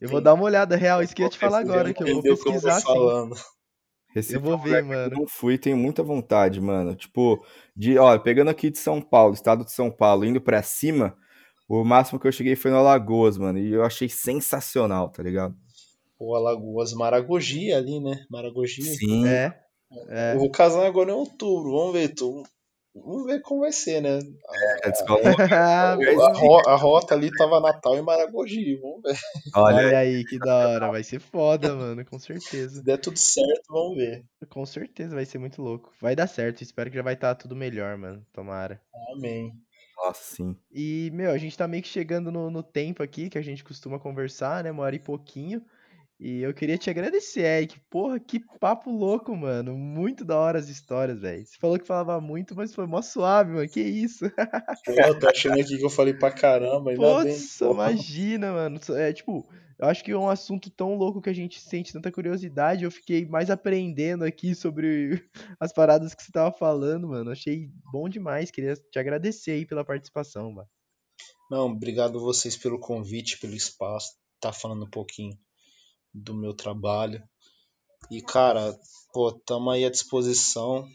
eu 0.00 0.08
vou 0.08 0.20
dar 0.20 0.34
uma 0.34 0.44
olhada 0.44 0.74
real, 0.74 1.02
isso 1.02 1.14
que 1.14 1.22
eu 1.22 1.26
ia 1.26 1.30
te 1.30 1.38
falar 1.38 1.60
agora, 1.60 1.94
que 1.94 2.02
eu 2.02 2.14
vou 2.14 2.22
pesquisar 2.22 2.78
eu 2.78 2.82
falando. 2.82 3.36
Recife 4.14 4.34
eu 4.34 4.40
vou 4.40 4.58
ver, 4.58 4.82
mano. 4.82 5.14
Eu 5.14 5.20
não 5.20 5.26
fui, 5.26 5.56
tenho 5.56 5.76
muita 5.76 6.02
vontade, 6.02 6.60
mano. 6.60 6.94
Tipo, 6.96 7.44
de, 7.74 7.96
ó, 7.98 8.18
pegando 8.18 8.50
aqui 8.50 8.68
de 8.68 8.78
São 8.78 9.00
Paulo, 9.00 9.32
estado 9.32 9.64
de 9.64 9.72
São 9.72 9.90
Paulo, 9.90 10.24
indo 10.24 10.40
pra 10.40 10.62
cima, 10.62 11.16
o 11.68 11.84
máximo 11.84 12.18
que 12.18 12.26
eu 12.26 12.32
cheguei 12.32 12.56
foi 12.56 12.70
no 12.70 12.78
Alagoas, 12.78 13.38
mano, 13.38 13.58
e 13.58 13.72
eu 13.72 13.84
achei 13.84 14.08
sensacional, 14.08 15.08
tá 15.08 15.22
ligado? 15.22 15.54
O 16.18 16.34
Alagoas, 16.34 16.92
Maragogi 16.92 17.72
ali, 17.72 17.98
né? 17.98 18.24
Maragogi. 18.30 18.82
Sim. 18.82 19.26
É. 19.26 19.58
é. 20.08 20.36
O 20.38 20.50
casal 20.50 20.84
agora 20.84 21.10
é 21.10 21.14
em 21.14 21.16
outubro, 21.16 21.72
vamos 21.72 21.92
ver, 21.92 22.14
tu. 22.14 22.42
Vamos 22.94 23.24
ver 23.24 23.40
como 23.40 23.62
vai 23.62 23.72
ser, 23.72 24.02
né? 24.02 24.18
É, 24.18 24.88
a, 25.56 25.94
a, 25.94 26.72
a, 26.72 26.76
rota 26.76 27.14
ali 27.14 27.30
tava 27.30 27.58
Natal 27.58 27.96
e 27.96 28.02
Maragogi, 28.02 28.76
vamos 28.76 29.00
ver. 29.02 29.16
Olha, 29.54 29.76
Olha 29.78 29.98
aí 29.98 30.22
que 30.24 30.38
da 30.38 30.68
hora, 30.68 30.90
vai 30.90 31.02
ser 31.02 31.18
foda, 31.18 31.74
mano, 31.74 32.04
com 32.04 32.18
certeza. 32.18 32.76
Se 32.76 32.84
der 32.84 32.98
tudo 32.98 33.18
certo, 33.18 33.62
vamos 33.70 33.96
ver. 33.96 34.22
Com 34.50 34.66
certeza 34.66 35.14
vai 35.14 35.24
ser 35.24 35.38
muito 35.38 35.62
louco. 35.62 35.90
Vai 36.00 36.14
dar 36.14 36.26
certo, 36.26 36.60
espero 36.60 36.90
que 36.90 36.96
já 36.96 37.02
vai 37.02 37.14
estar 37.14 37.34
tá 37.34 37.42
tudo 37.42 37.56
melhor, 37.56 37.96
mano. 37.96 38.24
Tomara. 38.30 38.78
Amém. 39.14 39.52
Nossa, 40.02 40.36
sim. 40.36 40.56
E, 40.72 41.10
meu, 41.14 41.30
a 41.30 41.38
gente 41.38 41.56
tá 41.56 41.68
meio 41.68 41.82
que 41.82 41.88
chegando 41.88 42.32
no, 42.32 42.50
no 42.50 42.62
tempo 42.62 43.02
aqui 43.02 43.30
que 43.30 43.38
a 43.38 43.42
gente 43.42 43.62
costuma 43.62 44.00
conversar, 44.00 44.64
né? 44.64 44.70
Uma 44.70 44.82
hora 44.82 44.96
e 44.96 44.98
pouquinho. 44.98 45.62
E 46.18 46.40
eu 46.40 46.54
queria 46.54 46.78
te 46.78 46.88
agradecer, 46.88 47.42
Eric. 47.42 47.80
Porra, 47.90 48.18
que 48.18 48.40
papo 48.60 48.90
louco, 48.90 49.36
mano. 49.36 49.76
Muito 49.76 50.24
da 50.24 50.36
hora 50.36 50.58
as 50.58 50.68
histórias, 50.68 51.20
velho. 51.20 51.44
Você 51.44 51.58
falou 51.58 51.78
que 51.78 51.86
falava 51.86 52.20
muito, 52.20 52.54
mas 52.54 52.74
foi 52.74 52.86
mó 52.86 53.02
suave, 53.02 53.52
mano. 53.52 53.68
Que 53.68 53.80
isso? 53.80 54.30
Pô, 54.86 55.18
tô 55.18 55.28
achando 55.28 55.60
aqui 55.60 55.78
que 55.78 55.84
eu 55.84 55.90
falei 55.90 56.14
pra 56.14 56.30
caramba. 56.30 56.90
Ainda 56.90 57.24
bem. 57.24 57.36
imagina, 57.72 58.52
mano. 58.52 58.80
É 58.90 59.12
tipo, 59.12 59.48
eu 59.82 59.88
acho 59.88 60.04
que 60.04 60.12
é 60.12 60.16
um 60.16 60.28
assunto 60.28 60.70
tão 60.70 60.94
louco 60.94 61.20
que 61.20 61.28
a 61.28 61.32
gente 61.32 61.60
sente 61.60 61.92
tanta 61.92 62.12
curiosidade. 62.12 62.84
Eu 62.84 62.90
fiquei 62.90 63.26
mais 63.26 63.50
aprendendo 63.50 64.22
aqui 64.22 64.54
sobre 64.54 65.28
as 65.58 65.72
paradas 65.72 66.14
que 66.14 66.22
você 66.22 66.30
tava 66.30 66.56
falando, 66.56 67.08
mano. 67.08 67.32
Achei 67.32 67.68
bom 67.92 68.08
demais. 68.08 68.52
Queria 68.52 68.76
te 68.76 68.96
agradecer 69.00 69.50
aí 69.50 69.66
pela 69.66 69.84
participação, 69.84 70.52
mano. 70.52 70.68
Não, 71.50 71.66
obrigado 71.66 72.20
vocês 72.20 72.56
pelo 72.56 72.78
convite, 72.78 73.40
pelo 73.40 73.56
espaço. 73.56 74.12
Tá 74.38 74.52
falando 74.52 74.84
um 74.84 74.90
pouquinho 74.90 75.36
do 76.14 76.32
meu 76.32 76.54
trabalho. 76.54 77.20
E, 78.08 78.22
cara, 78.22 78.78
pô, 79.12 79.32
tamo 79.32 79.68
aí 79.68 79.84
à 79.84 79.90
disposição. 79.90 80.88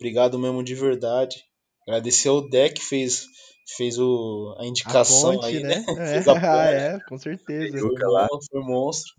Obrigado 0.00 0.38
mesmo 0.38 0.64
de 0.64 0.74
verdade. 0.74 1.44
Agradecer 1.86 2.28
ao 2.28 2.48
Deck 2.48 2.76
que 2.76 2.86
fez 2.86 3.26
fez 3.66 3.98
o, 3.98 4.56
a 4.58 4.66
indicação 4.66 5.30
a 5.30 5.34
ponte, 5.34 5.46
aí, 5.46 5.62
né? 5.62 5.84
né? 5.86 5.86
É, 6.18 6.30
ah, 6.30 6.66
é, 6.70 7.00
com 7.08 7.18
certeza. 7.18 7.78
Foi, 7.78 7.94
bom, 7.98 8.38
foi 8.50 8.60
monstro. 8.62 9.12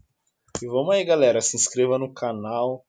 E 0.61 0.67
vamos 0.67 0.93
aí, 0.93 1.03
galera. 1.03 1.41
Se 1.41 1.55
inscreva 1.55 1.97
no 1.97 2.13
canal, 2.13 2.85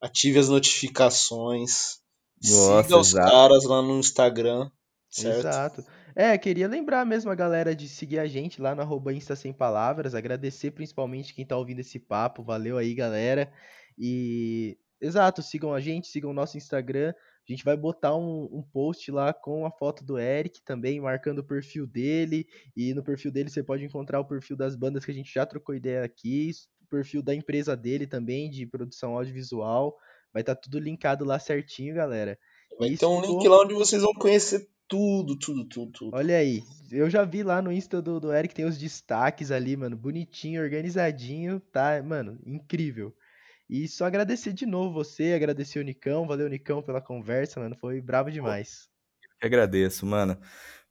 ative 0.00 0.38
as 0.38 0.48
notificações, 0.48 1.98
Nossa, 2.42 2.82
siga 2.82 2.98
os 2.98 3.08
exato. 3.08 3.30
caras 3.30 3.64
lá 3.64 3.82
no 3.82 3.98
Instagram, 3.98 4.70
certo? 5.10 5.38
Exato. 5.40 5.84
É, 6.14 6.36
queria 6.36 6.66
lembrar 6.66 7.06
mesmo 7.06 7.30
a 7.30 7.34
galera 7.34 7.74
de 7.74 7.88
seguir 7.88 8.18
a 8.18 8.26
gente 8.26 8.60
lá 8.60 8.74
no 8.74 8.82
arroba 8.82 9.12
Insta 9.12 9.36
Sem 9.36 9.52
Palavras, 9.52 10.14
agradecer 10.14 10.72
principalmente 10.72 11.34
quem 11.34 11.46
tá 11.46 11.56
ouvindo 11.56 11.80
esse 11.80 11.98
papo, 11.98 12.42
valeu 12.42 12.78
aí, 12.78 12.94
galera. 12.94 13.52
E, 13.96 14.76
exato, 15.00 15.42
sigam 15.42 15.72
a 15.72 15.80
gente, 15.80 16.08
sigam 16.08 16.30
o 16.30 16.34
nosso 16.34 16.56
Instagram, 16.56 17.14
A 17.48 17.52
gente 17.52 17.64
vai 17.64 17.76
botar 17.76 18.14
um, 18.14 18.44
um, 18.52 18.62
post 18.62 19.10
lá 19.10 19.32
com 19.32 19.66
a 19.66 19.70
foto 19.70 20.04
do 20.04 20.18
Eric 20.18 20.62
também, 20.62 21.00
marcando 21.00 21.40
o 21.40 21.44
perfil 21.44 21.86
dele. 21.86 22.46
E 22.76 22.94
no 22.94 23.02
perfil 23.02 23.32
dele 23.32 23.50
você 23.50 23.62
pode 23.62 23.84
encontrar 23.84 24.20
o 24.20 24.24
perfil 24.24 24.56
das 24.56 24.76
bandas 24.76 25.04
que 25.04 25.10
a 25.10 25.14
gente 25.14 25.32
já 25.32 25.44
trocou 25.44 25.74
ideia 25.74 26.04
aqui, 26.04 26.52
o 26.82 26.86
perfil 26.86 27.22
da 27.22 27.34
empresa 27.34 27.76
dele 27.76 28.06
também, 28.06 28.48
de 28.50 28.66
produção 28.66 29.16
audiovisual. 29.16 29.96
Vai 30.32 30.42
estar 30.42 30.54
tá 30.54 30.60
tudo 30.60 30.78
linkado 30.78 31.24
lá 31.24 31.38
certinho, 31.38 31.94
galera. 31.94 32.38
Vai 32.78 32.96
ter 32.96 33.06
um 33.06 33.20
link 33.20 33.46
lá 33.48 33.62
onde 33.62 33.74
vocês 33.74 34.02
vão 34.02 34.14
conhecer 34.14 34.68
tudo, 34.90 35.38
tudo, 35.38 35.64
tudo, 35.64 35.92
tudo. 35.92 36.16
Olha 36.16 36.36
aí, 36.36 36.62
eu 36.90 37.08
já 37.08 37.24
vi 37.24 37.44
lá 37.44 37.62
no 37.62 37.70
Insta 37.70 38.02
do, 38.02 38.18
do 38.18 38.32
Eric, 38.32 38.52
tem 38.52 38.64
os 38.64 38.76
destaques 38.76 39.52
ali, 39.52 39.76
mano, 39.76 39.96
bonitinho, 39.96 40.60
organizadinho, 40.60 41.60
tá, 41.72 42.02
mano, 42.02 42.38
incrível. 42.44 43.14
E 43.72 43.86
só 43.86 44.04
agradecer 44.04 44.52
de 44.52 44.66
novo 44.66 44.92
você, 44.92 45.32
agradecer 45.32 45.78
o 45.78 45.84
Nicão, 45.84 46.26
valeu 46.26 46.48
Nicão 46.48 46.82
pela 46.82 47.00
conversa, 47.00 47.60
mano, 47.60 47.76
foi 47.76 48.00
bravo 48.00 48.28
demais. 48.28 48.88
Eu 49.40 49.46
agradeço, 49.46 50.04
mano. 50.04 50.36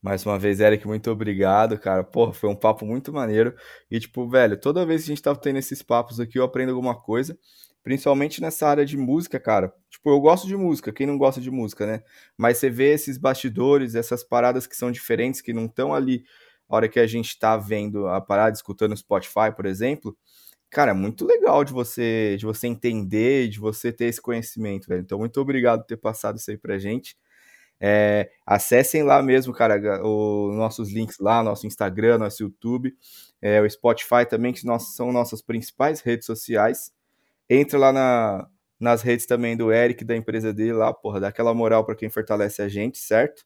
Mais 0.02 0.26
uma 0.26 0.40
vez, 0.40 0.62
Eric, 0.62 0.88
muito 0.88 1.12
obrigado, 1.12 1.78
cara. 1.78 2.06
Porra, 2.06 2.32
foi 2.32 2.50
um 2.50 2.56
papo 2.56 2.86
muito 2.86 3.12
maneiro. 3.12 3.54
E, 3.92 4.00
tipo, 4.00 4.26
velho, 4.30 4.58
toda 4.58 4.86
vez 4.86 5.04
que 5.04 5.12
a 5.12 5.14
gente 5.14 5.22
tá 5.22 5.36
tendo 5.36 5.60
esses 5.60 5.84
papos 5.84 6.22
aqui, 6.22 6.40
eu 6.40 6.44
aprendo 6.46 6.70
alguma 6.70 6.98
coisa. 6.98 7.38
Principalmente 7.84 8.40
nessa 8.40 8.66
área 8.66 8.86
de 8.86 8.96
música, 8.96 9.38
cara. 9.42 9.74
Tipo, 9.90 10.12
eu 10.12 10.22
gosto 10.22 10.48
de 10.48 10.56
música, 10.56 10.94
quem 10.94 11.06
não 11.06 11.18
gosta 11.18 11.42
de 11.42 11.52
música, 11.52 11.86
né? 11.86 12.02
Mas 12.38 12.60
você 12.60 12.70
vê 12.70 12.94
esses 12.94 13.18
bastidores, 13.18 13.94
essas 13.94 14.24
paradas 14.24 14.66
que 14.66 14.76
são 14.78 14.90
diferentes, 14.90 15.42
que 15.42 15.52
não 15.52 15.66
estão 15.66 15.94
ali 15.94 16.24
a 16.70 16.78
hora 16.78 16.88
que 16.88 17.00
a 17.00 17.08
gente 17.08 17.38
tá 17.38 17.58
vendo 17.58 18.08
a 18.08 18.22
parada, 18.22 18.56
escutando 18.56 18.96
Spotify, 18.96 19.54
por 19.54 19.66
exemplo 19.66 20.18
cara, 20.70 20.94
muito 20.94 21.26
legal 21.26 21.64
de 21.64 21.74
você 21.74 22.36
de 22.38 22.46
você 22.46 22.68
entender, 22.68 23.50
de 23.50 23.60
você 23.60 23.92
ter 23.92 24.06
esse 24.06 24.22
conhecimento, 24.22 24.88
velho. 24.88 25.02
Então, 25.02 25.20
muito 25.20 25.40
obrigado 25.42 25.82
por 25.82 25.88
ter 25.88 25.98
passado 25.98 26.38
isso 26.38 26.52
aí 26.52 26.58
pra 26.58 26.78
gente. 26.78 27.18
É, 27.82 28.30
acessem 28.46 29.04
lá 29.04 29.22
mesmo, 29.24 29.54
cara, 29.54 29.78
os 30.06 30.56
nossos 30.56 30.92
links 30.92 31.18
lá, 31.20 31.42
nosso 31.44 31.66
Instagram, 31.68 32.18
nosso 32.18 32.44
YouTube, 32.44 32.94
é, 33.42 33.62
o 33.62 33.70
Spotify 33.70 34.26
também, 34.30 34.54
que 34.54 34.66
nós, 34.66 34.96
são 34.96 35.12
nossas 35.12 35.42
principais 35.42 36.02
redes 36.02 36.26
sociais. 36.26 36.92
Entra 37.50 37.80
lá 37.80 37.94
na, 37.94 38.48
nas 38.80 39.02
redes 39.02 39.26
também 39.26 39.58
do 39.58 39.72
Eric, 39.74 40.04
da 40.06 40.16
empresa 40.16 40.54
dele 40.54 40.74
lá, 40.74 40.94
porra, 40.94 41.20
dá 41.22 41.30
aquela 41.30 41.54
moral 41.54 41.86
para 41.86 41.96
quem 41.96 42.10
fortalece 42.10 42.62
a 42.62 42.70
gente, 42.70 43.00
certo? 43.00 43.46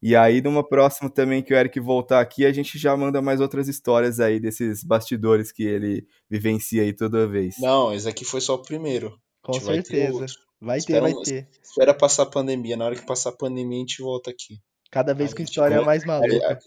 E 0.00 0.14
aí, 0.14 0.40
numa 0.40 0.66
próxima 0.66 1.10
também 1.10 1.42
que 1.42 1.52
o 1.52 1.56
Eric 1.56 1.78
voltar 1.80 2.20
aqui, 2.20 2.46
a 2.46 2.52
gente 2.52 2.78
já 2.78 2.96
manda 2.96 3.20
mais 3.20 3.40
outras 3.40 3.66
histórias 3.66 4.20
aí 4.20 4.38
desses 4.38 4.84
bastidores 4.84 5.50
que 5.50 5.64
ele 5.64 6.06
vivencia 6.30 6.82
aí 6.82 6.92
toda 6.92 7.26
vez. 7.26 7.56
Não, 7.58 7.92
esse 7.92 8.08
aqui 8.08 8.24
foi 8.24 8.40
só 8.40 8.54
o 8.54 8.62
primeiro. 8.62 9.18
Com 9.42 9.54
certeza. 9.54 10.26
Vai 10.60 10.80
ter, 10.80 11.00
vai 11.00 11.12
ter, 11.12 11.14
vai 11.14 11.14
ter. 11.24 11.48
Espera 11.62 11.94
passar 11.94 12.24
a 12.24 12.26
pandemia. 12.26 12.76
Na 12.76 12.84
hora 12.84 12.94
que 12.94 13.06
passar 13.06 13.30
a 13.30 13.36
pandemia, 13.36 13.76
a 13.76 13.80
gente 13.80 14.02
volta 14.02 14.30
aqui. 14.30 14.60
Cada 14.90 15.12
vez 15.14 15.34
com 15.34 15.42
história 15.42 15.82
mais 15.82 16.04
maluca. 16.04 16.58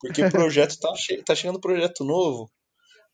Porque 0.00 0.24
o 0.24 0.30
projeto 0.30 0.78
tá, 0.78 0.92
che 0.96 1.22
tá 1.22 1.34
chegando 1.34 1.60
projeto 1.60 2.04
novo. 2.04 2.50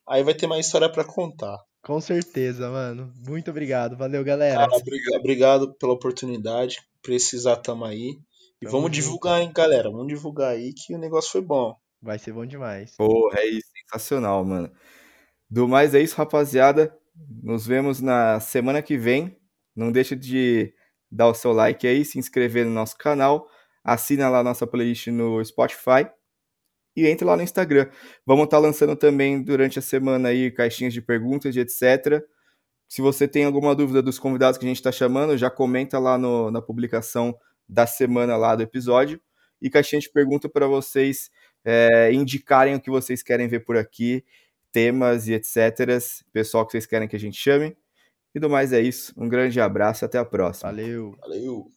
Aí 0.07 0.23
vai 0.23 0.33
ter 0.33 0.47
mais 0.47 0.65
história 0.65 0.91
para 0.91 1.03
contar. 1.03 1.57
Com 1.83 2.01
certeza, 2.01 2.69
mano. 2.69 3.13
Muito 3.27 3.51
obrigado. 3.51 3.95
Valeu, 3.95 4.23
galera. 4.23 4.67
Cara, 4.67 4.81
obrigado 5.19 5.73
pela 5.75 5.93
oportunidade. 5.93 6.77
Precisar, 7.01 7.57
tamo 7.57 7.85
aí. 7.85 8.17
E 8.61 8.65
vamos 8.65 8.87
junto. 8.87 8.91
divulgar, 8.91 9.41
hein, 9.41 9.51
galera. 9.53 9.89
Vamos 9.89 10.07
divulgar 10.07 10.51
aí 10.51 10.73
que 10.73 10.93
o 10.93 10.97
negócio 10.97 11.31
foi 11.31 11.41
bom. 11.41 11.75
Vai 12.01 12.19
ser 12.19 12.33
bom 12.33 12.45
demais. 12.45 12.95
Porra, 12.95 13.39
é 13.39 13.47
isso. 13.47 13.67
Sensacional, 13.91 14.43
mano. 14.43 14.71
Do 15.49 15.67
mais 15.67 15.95
é 15.95 16.01
isso, 16.01 16.15
rapaziada. 16.15 16.95
Nos 17.41 17.65
vemos 17.65 18.01
na 18.01 18.39
semana 18.39 18.81
que 18.81 18.97
vem. 18.97 19.37
Não 19.75 19.91
deixa 19.91 20.15
de 20.15 20.73
dar 21.11 21.27
o 21.27 21.33
seu 21.33 21.51
like 21.51 21.87
aí, 21.87 22.05
se 22.05 22.19
inscrever 22.19 22.65
no 22.65 22.71
nosso 22.71 22.97
canal, 22.97 23.47
assina 23.83 24.29
lá 24.29 24.39
a 24.39 24.43
nossa 24.43 24.67
playlist 24.67 25.07
no 25.07 25.43
Spotify 25.43 26.07
e 26.95 27.07
entre 27.07 27.25
lá 27.25 27.35
no 27.35 27.43
Instagram. 27.43 27.89
Vamos 28.25 28.45
estar 28.45 28.57
tá 28.57 28.61
lançando 28.61 28.95
também 28.95 29.41
durante 29.41 29.79
a 29.79 29.81
semana 29.81 30.29
aí 30.29 30.51
caixinhas 30.51 30.93
de 30.93 31.01
perguntas 31.01 31.55
e 31.55 31.59
etc. 31.59 32.21
Se 32.87 33.01
você 33.01 33.27
tem 33.27 33.45
alguma 33.45 33.75
dúvida 33.75 34.01
dos 34.01 34.19
convidados 34.19 34.57
que 34.57 34.65
a 34.65 34.67
gente 34.67 34.77
está 34.77 34.91
chamando, 34.91 35.37
já 35.37 35.49
comenta 35.49 35.97
lá 35.97 36.17
no, 36.17 36.51
na 36.51 36.61
publicação 36.61 37.35
da 37.69 37.85
semana 37.85 38.35
lá 38.35 38.55
do 38.55 38.63
episódio. 38.63 39.21
E 39.61 39.69
caixinha 39.69 40.01
de 40.01 40.09
pergunta 40.09 40.49
para 40.49 40.67
vocês 40.67 41.29
é, 41.63 42.11
indicarem 42.11 42.75
o 42.75 42.81
que 42.81 42.89
vocês 42.89 43.21
querem 43.21 43.47
ver 43.47 43.61
por 43.61 43.77
aqui, 43.77 44.23
temas 44.71 45.27
e 45.27 45.33
etc. 45.33 45.57
Pessoal 46.31 46.65
que 46.65 46.71
vocês 46.71 46.85
querem 46.85 47.07
que 47.07 47.15
a 47.15 47.19
gente 47.19 47.37
chame. 47.37 47.77
E 48.33 48.39
do 48.39 48.49
mais 48.49 48.73
é 48.73 48.81
isso. 48.81 49.13
Um 49.17 49.27
grande 49.27 49.59
abraço, 49.59 50.05
até 50.05 50.17
a 50.17 50.25
próxima. 50.25 50.71
Valeu. 50.71 51.15
Valeu. 51.19 51.67